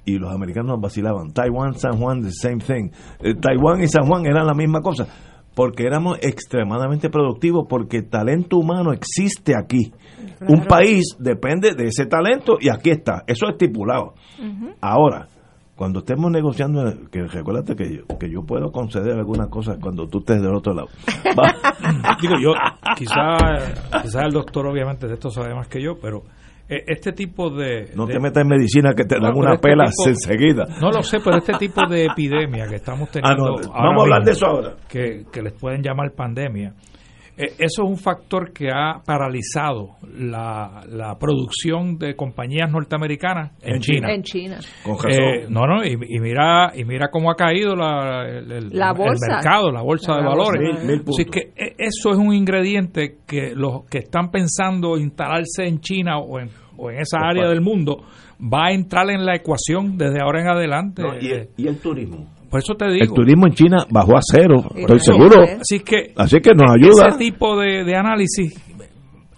y 0.05 0.19
los 0.19 0.31
americanos 0.31 0.79
vacilaban. 0.79 1.33
Taiwán, 1.33 1.73
San 1.73 1.97
Juan, 1.97 2.21
the 2.21 2.31
same 2.31 2.59
thing. 2.59 2.91
Eh, 3.19 3.33
Taiwán 3.33 3.81
y 3.81 3.87
San 3.87 4.05
Juan 4.05 4.25
eran 4.25 4.45
la 4.45 4.53
misma 4.53 4.81
cosa. 4.81 5.07
Porque 5.55 5.83
éramos 5.83 6.17
extremadamente 6.21 7.09
productivos, 7.09 7.65
porque 7.67 7.97
el 7.97 8.09
talento 8.09 8.57
humano 8.57 8.91
existe 8.91 9.53
aquí. 9.57 9.91
Un 10.47 10.65
país 10.65 11.15
depende 11.17 11.73
de 11.73 11.87
ese 11.87 12.05
talento 12.05 12.57
y 12.59 12.69
aquí 12.69 12.91
está. 12.91 13.23
Eso 13.25 13.47
es 13.47 13.53
estipulado. 13.53 14.13
Ahora, 14.81 15.29
cuando 15.75 15.99
estemos 15.99 16.31
negociando, 16.31 17.09
que 17.11 17.23
recuérdate 17.23 17.75
que 17.75 17.97
yo, 17.97 18.17
que 18.17 18.29
yo 18.29 18.43
puedo 18.43 18.71
conceder 18.71 19.13
algunas 19.17 19.49
cosas 19.49 19.77
cuando 19.81 20.07
tú 20.07 20.19
estés 20.19 20.41
del 20.41 20.55
otro 20.55 20.73
lado. 20.73 20.87
Digo, 22.21 22.35
yo, 22.41 22.53
quizá, 22.97 23.37
quizá 24.01 24.21
el 24.25 24.31
doctor 24.31 24.67
obviamente 24.67 25.07
de 25.07 25.15
esto 25.15 25.29
sabe 25.29 25.53
más 25.53 25.67
que 25.67 25.81
yo, 25.81 25.99
pero 26.01 26.23
este 26.67 27.11
tipo 27.11 27.49
de... 27.49 27.91
No 27.95 28.05
de- 28.05 28.13
te 28.13 28.19
metas 28.19 28.41
en 28.43 28.47
medicina 28.49 28.93
que 28.95 29.03
te 29.05 29.17
No, 29.19 29.27
dan 29.27 29.37
una 29.37 29.53
este 29.53 29.67
pela 29.69 29.85
tipo- 29.85 30.09
enseguida. 30.09 30.65
No 30.81 30.89
lo 30.91 31.03
sé, 31.03 31.19
pero 31.23 31.37
este 31.37 31.53
tipo 31.53 31.81
de 31.87 32.05
epidemia 32.05 32.67
que 32.67 32.75
estamos 32.75 33.07
Ah, 33.09 33.11
teniendo... 33.13 33.43
no, 33.45 33.73
ahora 33.73 33.89
vamos 33.89 33.99
a 33.99 34.03
hablar 34.03 34.19
mismo, 34.21 34.25
de 34.25 34.31
eso 34.31 34.45
ahora. 34.47 34.73
Que, 34.89 35.23
que 35.31 35.41
les 35.41 35.53
pueden 35.53 35.81
llamar 35.83 36.11
pandemia. 36.15 36.73
Eh, 37.37 37.55
eso 37.59 37.83
es 37.83 37.89
un 37.89 37.97
factor 37.97 38.53
que 38.53 38.69
ha 38.69 39.01
paralizado 39.05 39.97
la, 40.17 40.83
la 40.87 41.17
producción 41.19 41.97
de 41.97 42.15
compañías 42.15 42.71
norteamericaas 42.71 43.51
en, 43.61 43.81
China. 43.81 44.13
En 44.13 44.23
China. 44.23 44.59
Eh, 45.09 45.45
no, 45.49 45.67
no, 45.67 45.83
y, 45.83 45.97
mira 46.19 46.71
y 46.73 46.85
mira 46.85 47.09
cómo 47.11 47.29
ha 47.29 47.35
caído 47.35 47.75
la, 47.75 48.25
el, 48.25 48.71
mercado, 48.71 49.69
la 49.69 49.81
bolsa 49.81 50.15
de 50.15 50.23
valores. 50.23 50.61
Así 51.07 51.25
que 51.25 51.51
eh, 51.55 51.75
eso 51.77 52.11
es 52.11 52.17
un 52.17 52.33
ingrediente 52.33 53.17
que 53.27 53.53
los 53.53 53.85
que 53.89 53.99
están 53.99 54.31
pensando 54.31 54.97
instalarse 54.97 55.65
en 55.65 55.81
China 55.81 56.19
o 56.19 56.39
en, 56.39 56.49
o 56.77 56.89
en 56.89 56.99
esa 56.99 57.17
área 57.19 57.49
del 57.49 57.59
mundo 57.59 58.05
va 58.41 58.67
a 58.67 58.71
entrar 58.71 59.09
en 59.09 59.25
la 59.25 59.35
ecuación 59.35 59.97
desde 59.97 60.21
ahora 60.21 60.41
en 60.41 60.47
adelante. 60.47 61.03
¿Y 61.57 61.67
el 61.67 61.79
turismo? 61.79 62.34
Por 62.49 62.59
eso 62.59 62.75
te 62.75 62.85
digo. 62.89 63.03
El 63.03 63.11
turismo 63.11 63.47
en 63.47 63.53
China 63.53 63.77
bajó 63.89 64.17
a 64.17 64.21
cero, 64.21 64.63
estoy 64.75 64.99
seguro. 64.99 65.41
Así 65.59 65.79
que, 65.79 66.13
Así 66.15 66.39
que 66.39 66.51
nos 66.55 66.71
ayuda. 66.71 67.09
Ese 67.09 67.17
tipo 67.17 67.57
de, 67.57 67.95
análisis 67.95 68.53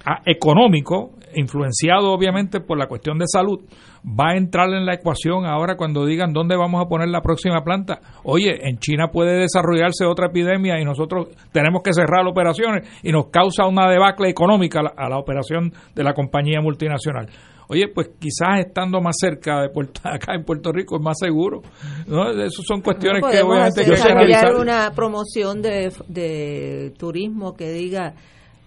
ah, 0.05 0.21
económico, 0.25 1.11
influenciado 1.35 2.11
obviamente 2.11 2.59
por 2.59 2.77
la 2.77 2.87
cuestión 2.87 3.17
de 3.17 3.25
salud, 3.27 3.59
va 4.07 4.31
a 4.31 4.37
entrar 4.37 4.69
en 4.69 4.85
la 4.85 4.95
ecuación 4.95 5.45
ahora 5.45 5.75
cuando 5.75 6.05
digan 6.05 6.33
dónde 6.33 6.55
vamos 6.55 6.83
a 6.83 6.87
poner 6.87 7.09
la 7.09 7.21
próxima 7.21 7.63
planta. 7.63 7.99
Oye, 8.23 8.67
en 8.67 8.77
China 8.77 9.09
puede 9.11 9.39
desarrollarse 9.39 10.05
otra 10.05 10.27
epidemia 10.27 10.79
y 10.79 10.85
nosotros 10.85 11.29
tenemos 11.51 11.81
que 11.83 11.93
cerrar 11.93 12.23
las 12.23 12.31
operaciones 12.31 12.87
y 13.03 13.11
nos 13.11 13.27
causa 13.27 13.65
una 13.65 13.89
debacle 13.89 14.29
económica 14.29 14.81
a 14.95 15.09
la 15.09 15.17
operación 15.17 15.71
de 15.95 16.03
la 16.03 16.13
compañía 16.13 16.61
multinacional. 16.61 17.27
Oye, 17.70 17.88
pues 17.93 18.09
quizás 18.20 18.59
estando 18.65 19.01
más 19.01 19.15
cerca 19.20 19.61
de 19.61 19.70
Puerto, 19.70 20.01
acá 20.05 20.36
en 20.36 20.43
Puerto 20.43 20.72
Rico 20.72 20.97
es 20.97 21.01
más 21.01 21.18
seguro. 21.20 21.61
¿no? 22.07 22.30
Esas 22.32 22.65
son 22.65 22.82
cuestiones 22.82 23.22
que 23.30 23.41
obviamente 23.41 23.82
hay 23.82 23.86
que 23.86 23.91
desarrollar 23.91 24.55
una 24.55 24.91
promoción 24.91 25.61
de, 25.61 25.91
de 26.07 26.93
turismo 26.97 27.55
que 27.55 27.72
diga 27.72 28.13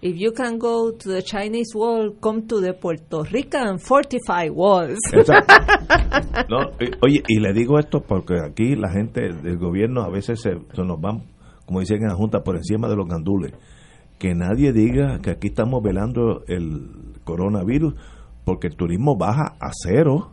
If 0.03 0.17
you 0.17 0.31
can 0.31 0.57
go 0.57 0.91
to 0.93 1.09
the 1.09 1.21
Chinese 1.21 1.75
wall, 1.75 2.15
come 2.19 2.47
to 2.47 2.59
the 2.59 2.73
Puerto 2.73 3.23
Rican 3.23 3.77
fortified 3.77 4.51
walls. 4.51 4.97
No, 6.49 6.71
oye, 7.01 7.23
y 7.27 7.39
le 7.39 7.53
digo 7.53 7.79
esto 7.79 8.01
porque 8.01 8.35
aquí 8.43 8.75
la 8.75 8.89
gente 8.89 9.21
del 9.31 9.57
gobierno 9.57 10.01
a 10.01 10.09
veces 10.09 10.41
se, 10.41 10.51
nos 10.51 10.99
van, 10.99 11.23
como 11.65 11.79
dicen 11.79 12.01
en 12.01 12.09
la 12.09 12.15
Junta, 12.15 12.43
por 12.43 12.55
encima 12.55 12.89
de 12.89 12.95
los 12.95 13.07
gandules. 13.07 13.53
Que 14.19 14.33
nadie 14.35 14.73
diga 14.73 15.19
que 15.21 15.31
aquí 15.31 15.47
estamos 15.47 15.81
velando 15.81 16.43
el 16.47 17.13
coronavirus 17.23 17.93
porque 18.43 18.67
el 18.67 18.75
turismo 18.75 19.15
baja 19.17 19.55
a 19.59 19.69
cero. 19.71 20.31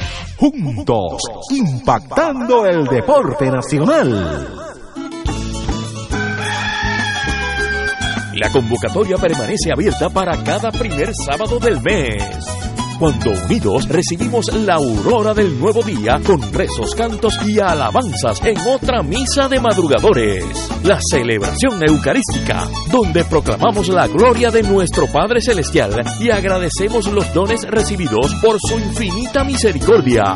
juntos, 0.41 1.21
impactando 1.51 2.65
el 2.65 2.85
deporte 2.85 3.51
nacional. 3.51 4.47
La 8.33 8.49
convocatoria 8.51 9.17
permanece 9.17 9.71
abierta 9.71 10.09
para 10.09 10.43
cada 10.43 10.71
primer 10.71 11.13
sábado 11.13 11.59
del 11.59 11.79
mes 11.81 12.70
cuando 13.01 13.31
unidos 13.31 13.87
recibimos 13.87 14.53
la 14.53 14.75
aurora 14.75 15.33
del 15.33 15.59
nuevo 15.59 15.81
día 15.81 16.21
con 16.23 16.39
rezos, 16.53 16.93
cantos 16.93 17.33
y 17.47 17.59
alabanzas 17.59 18.39
en 18.45 18.55
otra 18.59 19.01
misa 19.01 19.47
de 19.49 19.59
madrugadores, 19.59 20.45
la 20.83 20.99
celebración 21.09 21.81
eucarística, 21.81 22.69
donde 22.91 23.25
proclamamos 23.25 23.87
la 23.87 24.05
gloria 24.05 24.51
de 24.51 24.61
nuestro 24.61 25.07
Padre 25.07 25.41
Celestial 25.41 25.99
y 26.19 26.29
agradecemos 26.29 27.07
los 27.07 27.33
dones 27.33 27.63
recibidos 27.67 28.35
por 28.35 28.59
su 28.59 28.77
infinita 28.77 29.43
misericordia 29.43 30.35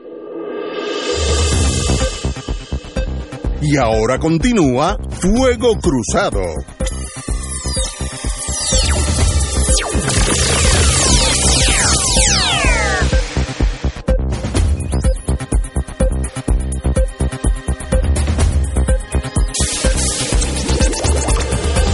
Y 3.60 3.76
ahora 3.76 4.18
continúa 4.18 4.96
Fuego 5.20 5.78
Cruzado. 5.80 6.42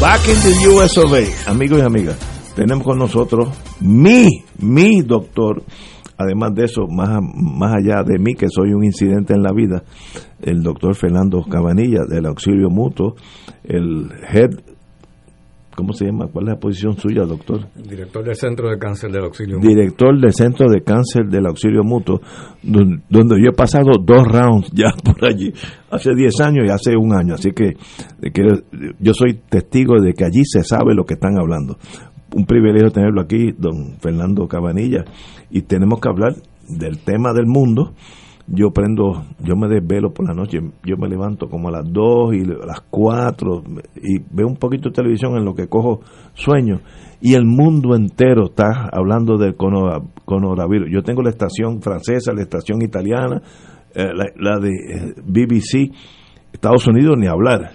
Back 0.00 0.28
in 0.28 0.34
the 0.42 0.68
US 0.68 0.98
of 0.98 1.14
amigos 1.48 1.78
y 1.78 1.82
amigas, 1.82 2.16
tenemos 2.54 2.84
con 2.84 2.98
nosotros 2.98 3.48
mi, 3.80 4.44
mi 4.58 5.00
doctor, 5.00 5.62
además 6.16 6.54
de 6.54 6.64
eso, 6.64 6.86
más, 6.86 7.20
más 7.34 7.74
allá 7.74 8.02
de 8.04 8.18
mí, 8.18 8.34
que 8.34 8.46
soy 8.48 8.72
un 8.72 8.84
incidente 8.84 9.34
en 9.34 9.42
la 9.42 9.52
vida, 9.52 9.82
el 10.40 10.62
doctor 10.62 10.94
Fernando 10.94 11.42
Cabanilla 11.42 12.04
del 12.08 12.26
Auxilio 12.26 12.70
Mutuo, 12.70 13.14
el 13.64 14.10
head 14.32 14.50
¿Cómo 15.74 15.92
se 15.92 16.06
llama? 16.06 16.26
¿Cuál 16.32 16.46
es 16.46 16.54
la 16.54 16.60
posición 16.60 16.96
suya, 16.96 17.24
doctor? 17.24 17.66
Director 17.74 18.24
del 18.24 18.36
Centro 18.36 18.70
de 18.70 18.78
Cáncer 18.78 19.10
del 19.10 19.24
Auxilio 19.24 19.56
Mutuo. 19.56 19.70
Director 19.70 20.20
del 20.20 20.32
Centro 20.32 20.70
de 20.70 20.82
Cáncer 20.82 21.24
del 21.26 21.46
Auxilio 21.46 21.82
Mutuo, 21.82 22.20
donde, 22.62 23.42
yo 23.42 23.50
he 23.50 23.56
pasado 23.56 23.90
dos 24.00 24.24
rounds 24.24 24.70
ya 24.72 24.92
por 25.04 25.24
allí, 25.24 25.52
hace 25.90 26.14
10 26.14 26.40
años 26.40 26.66
y 26.66 26.70
hace 26.70 26.96
un 26.96 27.12
año. 27.12 27.34
Así 27.34 27.50
que, 27.50 27.72
que 28.32 28.42
yo 29.00 29.14
soy 29.14 29.40
testigo 29.48 30.00
de 30.00 30.12
que 30.12 30.24
allí 30.24 30.44
se 30.44 30.62
sabe 30.62 30.94
lo 30.94 31.04
que 31.04 31.14
están 31.14 31.36
hablando. 31.38 31.76
Un 32.34 32.46
privilegio 32.46 32.90
tenerlo 32.90 33.20
aquí, 33.20 33.52
don 33.56 33.96
Fernando 34.00 34.46
Cabanilla, 34.48 35.04
y 35.50 35.62
tenemos 35.62 36.00
que 36.00 36.08
hablar 36.08 36.34
del 36.68 36.98
tema 36.98 37.32
del 37.32 37.46
mundo 37.46 37.94
yo 38.46 38.70
prendo, 38.72 39.24
yo 39.40 39.56
me 39.56 39.68
desvelo 39.68 40.12
por 40.12 40.26
la 40.26 40.34
noche, 40.34 40.58
yo 40.84 40.96
me 40.98 41.08
levanto 41.08 41.48
como 41.48 41.68
a 41.68 41.72
las 41.72 41.90
2 41.90 42.34
y 42.34 42.42
a 42.42 42.66
las 42.66 42.82
4 42.90 43.62
y 44.02 44.18
veo 44.30 44.46
un 44.46 44.56
poquito 44.56 44.90
de 44.90 44.94
televisión 44.94 45.36
en 45.36 45.46
lo 45.46 45.54
que 45.54 45.66
cojo 45.66 46.00
sueño 46.34 46.80
y 47.22 47.34
el 47.34 47.46
mundo 47.46 47.96
entero 47.96 48.46
está 48.46 48.90
hablando 48.92 49.38
del 49.38 49.56
coronavirus. 49.56 50.90
Yo 50.92 51.02
tengo 51.02 51.22
la 51.22 51.30
estación 51.30 51.80
francesa, 51.80 52.34
la 52.34 52.42
estación 52.42 52.82
italiana, 52.82 53.40
eh, 53.94 54.10
la, 54.36 54.58
de 54.58 54.68
eh, 54.68 55.14
BBC, 55.24 55.90
Estados 56.52 56.86
Unidos 56.86 57.16
ni 57.18 57.26
hablar. 57.26 57.70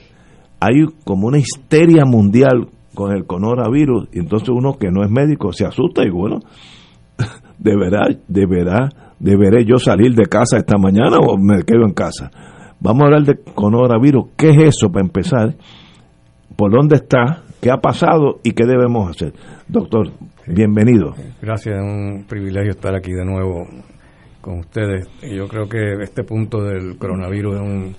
Hay 0.59 0.85
como 1.03 1.27
una 1.27 1.39
histeria 1.39 2.03
mundial 2.05 2.69
con 2.99 3.15
el 3.15 3.25
coronavirus 3.25 4.09
y 4.11 4.19
entonces 4.19 4.49
uno 4.49 4.73
que 4.77 4.91
no 4.91 5.03
es 5.03 5.09
médico 5.09 5.53
se 5.53 5.65
asusta 5.65 6.03
y 6.05 6.09
bueno, 6.09 6.39
de 7.57 7.77
verdad, 7.77 8.19
de 8.27 8.45
verdad 8.45 8.89
¿Deberé 9.19 9.65
yo 9.65 9.77
salir 9.77 10.15
de 10.15 10.25
casa 10.27 10.57
esta 10.57 10.77
mañana 10.77 11.17
o 11.17 11.37
me 11.37 11.63
quedo 11.63 11.83
en 11.85 11.93
casa? 11.93 12.31
Vamos 12.79 13.01
a 13.01 13.05
hablar 13.07 13.23
de 13.23 13.37
coronavirus. 13.53 14.29
¿Qué 14.37 14.51
es 14.51 14.75
eso 14.75 14.89
para 14.89 15.05
empezar? 15.05 15.55
¿Por 16.55 16.71
dónde 16.71 16.95
está? 16.95 17.43
¿Qué 17.61 17.69
ha 17.69 17.77
pasado 17.77 18.39
y 18.43 18.53
qué 18.53 18.65
debemos 18.65 19.09
hacer? 19.09 19.33
Doctor, 19.67 20.11
bienvenido. 20.47 21.15
Gracias, 21.41 21.75
es 21.75 21.81
un 21.81 22.23
privilegio 22.29 22.71
estar 22.71 22.95
aquí 22.95 23.11
de 23.11 23.25
nuevo 23.25 23.67
con 24.39 24.59
ustedes. 24.59 25.09
Yo 25.21 25.49
creo 25.49 25.67
que 25.67 26.01
este 26.01 26.23
punto 26.23 26.63
del 26.63 26.97
coronavirus 26.97 27.55
es 27.55 27.61
un, 27.61 27.95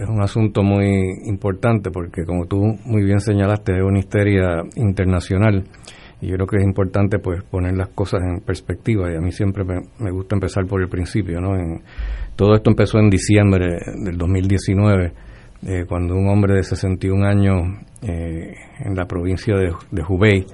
es 0.00 0.08
un 0.08 0.22
asunto 0.22 0.62
muy 0.62 0.88
importante 1.26 1.90
porque, 1.90 2.24
como 2.24 2.46
tú 2.46 2.78
muy 2.86 3.04
bien 3.04 3.20
señalaste, 3.20 3.76
es 3.76 3.82
una 3.82 3.98
histeria 3.98 4.62
internacional. 4.76 5.64
Y 6.22 6.28
yo 6.28 6.36
creo 6.36 6.46
que 6.46 6.56
es 6.56 6.64
importante 6.64 7.18
pues 7.18 7.42
poner 7.44 7.76
las 7.76 7.88
cosas 7.88 8.20
en 8.22 8.40
perspectiva. 8.40 9.12
Y 9.12 9.16
a 9.16 9.20
mí 9.20 9.30
siempre 9.30 9.62
me, 9.64 10.10
gusta 10.10 10.36
empezar 10.36 10.66
por 10.66 10.80
el 10.80 10.88
principio 10.88 11.40
no 11.40 11.54
en, 11.54 11.82
todo 12.36 12.54
esto 12.54 12.70
empezó 12.70 12.98
en 12.98 13.10
diciembre 13.10 13.78
del 14.02 14.16
2019 14.16 15.12
eh, 15.66 15.84
cuando 15.86 16.14
un 16.14 16.28
hombre 16.28 16.54
de 16.54 16.62
61 16.62 17.26
años 17.26 17.56
eh, 18.02 18.54
en 18.80 18.94
la 18.94 19.04
provincia 19.04 19.54
de, 19.56 19.72
de 19.90 20.02
Hubei 20.02 20.46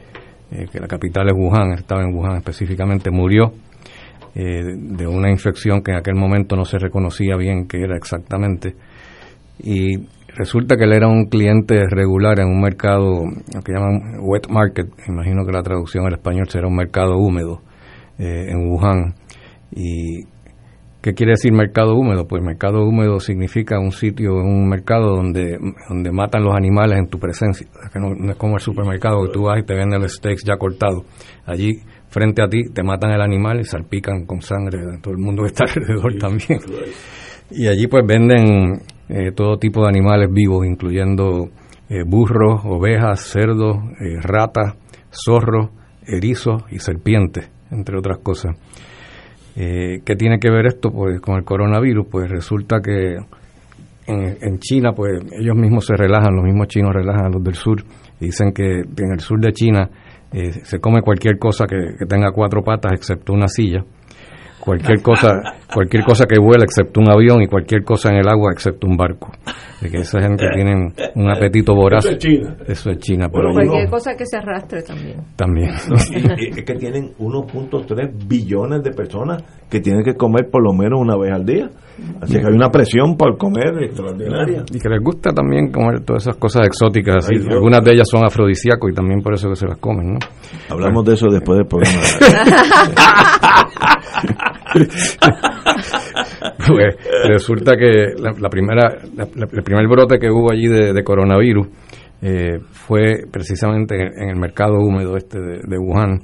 eh, 0.51 0.67
que 0.71 0.81
la 0.81 0.89
capital 0.89 1.29
es 1.29 1.35
Wuhan 1.35 1.73
estaba 1.73 2.03
en 2.03 2.15
Wuhan 2.15 2.37
específicamente 2.37 3.11
murió 3.11 3.53
de 4.35 5.07
una 5.07 5.31
infección 5.31 5.83
que 5.83 5.93
en 5.93 5.97
aquel 5.97 6.15
momento 6.15 6.57
no 6.57 6.67
se 6.67 6.79
reconocía 6.79 7.37
bien 7.37 7.67
qué 7.67 7.79
era 7.79 7.97
exactamente 7.97 8.75
y 9.59 10.07
Resulta 10.37 10.77
que 10.77 10.85
él 10.85 10.93
era 10.93 11.09
un 11.09 11.31
cliente 11.31 11.87
regular 11.89 12.41
en 12.41 12.49
un 12.49 12.61
mercado 12.61 13.23
que 13.65 13.73
llaman 13.73 14.19
wet 14.21 14.49
market, 14.51 14.87
imagino 15.09 15.47
que 15.47 15.53
la 15.53 15.63
traducción 15.63 16.05
al 16.05 16.13
español 16.13 16.47
será 16.51 16.67
un 16.67 16.77
mercado 16.77 17.17
húmedo 17.17 17.63
eh, 18.19 18.51
en 18.51 18.69
Wuhan. 18.69 19.15
¿Y 19.71 20.25
qué 21.01 21.15
quiere 21.15 21.33
decir 21.33 21.55
mercado 21.55 21.95
húmedo? 21.95 22.29
Pues 22.29 22.43
mercado 22.43 22.85
húmedo 22.85 23.19
significa 23.19 23.79
un 23.79 23.93
sitio, 23.93 24.35
un 24.35 24.69
mercado 24.69 25.17
donde, 25.17 25.59
donde 25.89 26.13
matan 26.13 26.45
los 26.45 26.55
animales 26.55 26.99
en 26.99 27.09
tu 27.09 27.19
presencia. 27.19 27.67
Que 27.91 27.99
no, 27.99 28.13
es 28.31 28.37
como 28.37 28.57
el 28.57 28.61
supermercado 28.61 29.25
que 29.25 29.33
tú 29.33 29.45
vas 29.45 29.59
y 29.61 29.63
te 29.63 29.75
venden 29.75 30.03
el 30.03 30.11
steaks 30.11 30.45
ya 30.45 30.59
cortado. 30.59 31.05
Allí 31.47 31.81
frente 32.09 32.43
a 32.43 32.49
ti 32.49 32.61
te 32.75 32.83
matan 32.83 33.11
el 33.13 33.23
animal 33.23 33.61
y 33.61 33.65
salpican 33.65 34.27
con 34.27 34.43
sangre 34.43 34.81
todo 35.01 35.15
el 35.15 35.19
mundo 35.19 35.45
que 35.45 35.49
está 35.49 35.65
alrededor 35.75 36.15
también. 36.19 36.61
Y 37.51 37.69
allí 37.69 37.87
pues 37.87 38.05
venden 38.07 38.83
eh, 39.09 39.31
todo 39.33 39.59
tipo 39.59 39.83
de 39.83 39.89
animales 39.89 40.29
vivos, 40.33 40.67
incluyendo 40.67 41.49
eh, 41.89 42.03
burros, 42.05 42.63
ovejas, 42.65 43.21
cerdos, 43.21 43.77
eh, 44.01 44.21
ratas, 44.21 44.75
zorros, 45.11 45.71
erizos 46.07 46.65
y 46.71 46.79
serpientes, 46.81 47.51
entre 47.71 47.99
otras 47.99 48.19
cosas. 48.19 48.57
¿Qué 49.55 50.17
tiene 50.19 50.39
que 50.39 50.51
ver 50.51 50.67
esto 50.67 50.91
pues, 50.91 51.19
con 51.23 51.37
el 51.37 51.45
coronavirus? 51.45 52.07
Pues 52.11 52.29
resulta 52.29 52.83
que 52.83 53.17
en, 54.07 54.59
China, 54.59 54.93
pues 54.93 55.23
ellos 55.33 55.57
mismos 55.57 55.87
se 55.87 55.97
relajan, 55.97 56.37
los 56.37 56.45
mismos 56.45 56.69
chinos 56.69 56.93
relajan 56.93 57.25
a 57.25 57.31
los 57.31 57.43
del 57.43 57.55
sur, 57.55 57.83
dicen 58.21 58.53
que 58.53 58.81
en 58.81 59.13
el 59.15 59.21
sur 59.21 59.41
de 59.41 59.53
China 59.53 59.89
se 60.63 60.79
come 60.79 61.01
cualquier 61.01 61.39
cosa 61.39 61.65
que 61.67 62.05
tenga 62.05 62.33
cuatro 62.33 62.63
patas 62.63 62.93
excepto 62.93 63.33
una 63.33 63.49
silla 63.49 63.83
cualquier 64.67 65.01
cosa 65.01 65.29
cualquier 65.73 66.03
cosa 66.05 66.27
que 66.27 66.41
vuela 66.41 66.65
excepto 66.65 67.01
un 67.01 67.09
avión 67.11 67.41
y 67.43 67.47
cualquier 67.47 67.85
cosa 67.85 68.11
en 68.11 68.17
el 68.17 68.29
agua 68.29 68.51
excepto 68.53 68.87
un 68.87 68.97
barco. 68.97 69.31
De 69.81 69.91
que 69.91 69.99
esa 69.99 70.21
gente 70.21 70.47
tiene 70.55 70.93
un 71.15 71.31
apetito 71.31 71.75
voraz. 71.75 72.05
Eso 72.05 72.15
es 72.15 72.19
China. 72.19 72.57
Eso 72.67 72.91
es 72.91 72.99
China 72.99 73.29
pero 73.33 73.53
cualquier 73.53 73.89
cosa 73.89 74.15
que 74.17 74.27
se 74.27 74.39
arrastre 74.39 74.83
también. 74.83 75.17
También. 75.37 75.71
Es 76.57 76.65
que 76.65 76.75
tienen 76.75 77.13
1.3 77.19 78.27
billones 78.27 78.83
de 78.83 78.91
personas 78.91 79.43
que 79.71 79.81
tienen 79.81 80.03
que 80.03 80.15
comer 80.15 80.49
por 80.51 80.63
lo 80.63 80.73
menos 80.73 81.01
una 81.01 81.17
vez 81.17 81.33
al 81.33 81.45
día. 81.45 81.71
Así 82.21 82.35
que 82.39 82.47
hay 82.47 82.55
una 82.55 82.71
presión 82.71 83.17
por 83.17 83.37
comer 83.37 83.83
extraordinaria. 83.83 84.65
Y 84.73 84.79
que 84.79 84.89
les 84.89 85.03
gusta 85.03 85.33
también 85.33 85.71
comer 85.71 86.01
todas 86.05 86.25
esas 86.25 86.37
cosas 86.37 86.67
exóticas 86.67 87.17
así. 87.17 87.35
algunas 87.51 87.83
de 87.85 87.93
ellas 87.93 88.09
son 88.11 88.25
afrodisíacos 88.25 88.91
y 88.91 88.95
también 88.95 89.23
por 89.23 89.35
eso 89.35 89.49
que 89.49 89.57
se 89.57 89.67
las 89.67 89.79
comen 89.79 90.15
¿no? 90.15 90.19
hablamos 90.69 91.05
de 91.05 91.15
eso 91.15 91.27
después 91.31 91.59
del 91.59 91.67
programa 91.67 92.01
pues 96.67 96.97
resulta 97.29 97.77
que 97.77 98.15
la, 98.19 98.49
primera, 98.49 98.99
el 99.53 99.63
primer 99.63 99.87
brote 99.89 100.19
que 100.19 100.31
hubo 100.31 100.53
allí 100.53 100.67
de, 100.69 101.03
coronavirus 101.05 101.69
eh, 102.23 102.59
fue 102.71 103.25
precisamente 103.31 103.95
en, 103.95 104.31
el 104.31 104.37
mercado 104.37 104.79
húmedo 104.79 105.17
este 105.17 105.39
de, 105.39 105.79
Wuhan 105.79 106.21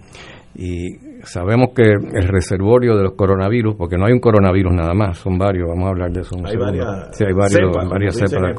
y 0.54 0.96
sabemos 1.22 1.70
que 1.74 1.82
el 1.92 2.28
reservorio 2.28 2.96
de 2.96 3.04
los 3.04 3.14
coronavirus, 3.14 3.74
porque 3.76 3.96
no 3.96 4.06
hay 4.06 4.12
un 4.12 4.20
coronavirus 4.20 4.74
nada 4.74 4.92
más, 4.94 5.18
son 5.18 5.38
varios, 5.38 5.68
vamos 5.68 5.86
a 5.86 5.90
hablar 5.90 6.10
de 6.10 6.20
eso. 6.20 6.36
hay 6.44 6.56
varias, 6.56 7.16
sí, 7.16 7.24
hay 7.24 7.32
varios, 7.32 7.88
varias 7.88 8.16
cepas. 8.16 8.56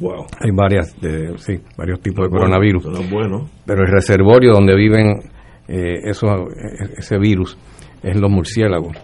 Wow. 0.00 0.26
Hay 0.40 0.52
varias, 0.52 1.00
de, 1.00 1.36
sí, 1.38 1.60
varios 1.76 2.00
tipos 2.00 2.26
de 2.26 2.30
coronavirus. 2.30 2.86
Pero 3.66 3.82
el 3.82 3.88
reservorio 3.88 4.52
donde 4.52 4.76
viven 4.76 5.18
eh, 5.66 5.98
esos, 6.04 6.30
ese 6.96 7.18
virus 7.18 7.58
es 8.02 8.16
los 8.16 8.30
murciélagos. 8.30 8.96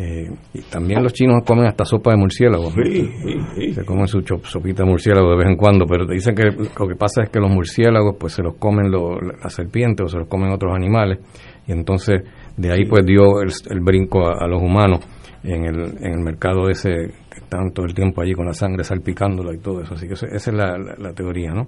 Eh, 0.00 0.30
y 0.54 0.62
también 0.62 1.02
los 1.02 1.12
chinos 1.12 1.42
comen 1.44 1.66
hasta 1.66 1.84
sopa 1.84 2.12
de 2.12 2.18
murciélago. 2.18 2.70
Se 2.70 3.84
comen 3.84 4.06
su 4.06 4.20
sopita 4.44 4.84
de 4.84 4.88
murciélago 4.88 5.30
de 5.30 5.36
vez 5.38 5.48
en 5.48 5.56
cuando, 5.56 5.86
pero 5.86 6.06
dicen 6.06 6.36
que 6.36 6.44
lo 6.44 6.86
que 6.86 6.94
pasa 6.94 7.24
es 7.24 7.30
que 7.30 7.40
los 7.40 7.50
murciélagos 7.50 8.14
pues 8.16 8.34
se 8.34 8.42
los 8.44 8.54
comen 8.58 8.92
las 8.92 9.52
serpientes 9.52 10.06
o 10.06 10.08
se 10.08 10.18
los 10.18 10.28
comen 10.28 10.52
otros 10.52 10.72
animales 10.72 11.18
y 11.66 11.72
entonces 11.72 12.22
de 12.56 12.70
ahí 12.70 12.84
pues 12.84 13.04
dio 13.04 13.40
el, 13.40 13.80
brinco 13.80 14.28
a, 14.28 14.46
los 14.46 14.62
humanos 14.62 15.00
en 15.42 15.64
el, 15.64 15.80
en 15.98 16.12
el 16.12 16.20
mercado 16.20 16.68
ese 16.68 16.90
que 17.28 17.40
están 17.40 17.72
todo 17.72 17.84
el 17.84 17.94
tiempo 17.94 18.22
allí 18.22 18.34
con 18.34 18.46
la 18.46 18.54
sangre 18.54 18.84
salpicándola 18.84 19.52
y 19.52 19.58
todo 19.58 19.82
eso. 19.82 19.94
Así 19.94 20.06
que 20.06 20.14
esa 20.14 20.26
es 20.28 20.52
la, 20.52 21.12
teoría, 21.12 21.50
¿no? 21.50 21.66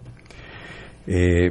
Eh, 1.08 1.50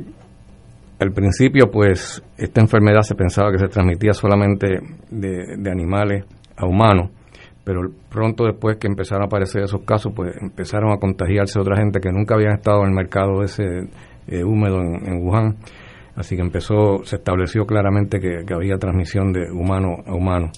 al 1.00 1.12
principio, 1.14 1.72
pues, 1.72 2.22
esta 2.38 2.60
enfermedad 2.60 3.02
se 3.02 3.16
pensaba 3.16 3.52
que 3.52 3.58
se 3.58 3.70
transmitía 3.70 4.14
solamente 4.14 4.80
de, 5.10 5.72
animales 5.72 6.26
a 6.58 6.66
humanos, 6.66 7.10
pero 7.64 7.90
pronto 8.10 8.44
después 8.44 8.78
que 8.78 8.88
empezaron 8.88 9.24
a 9.24 9.28
aparecer 9.28 9.64
esos 9.64 9.82
casos, 9.84 10.12
pues 10.14 10.36
empezaron 10.42 10.92
a 10.92 10.98
contagiarse 10.98 11.60
otra 11.60 11.78
gente 11.78 12.02
que 12.02 12.12
nunca 12.12 12.36
habían 12.36 12.54
estado 12.54 12.82
en 12.82 12.90
el 12.90 12.96
mercado 12.96 13.44
ese 13.44 13.64
eh, 14.28 14.44
húmedo 14.44 14.82
en, 14.82 15.24
Wuhan. 15.24 15.56
Así 16.16 16.36
que 16.36 16.42
empezó, 16.42 17.04
se 17.06 17.16
estableció 17.16 17.66
claramente 17.66 18.20
que, 18.20 18.54
había 18.54 18.76
transmisión 18.78 19.32
de 19.32 19.50
humano 19.52 20.04
a 20.06 20.14
humano. 20.14 20.52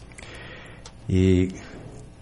Y 1.07 1.49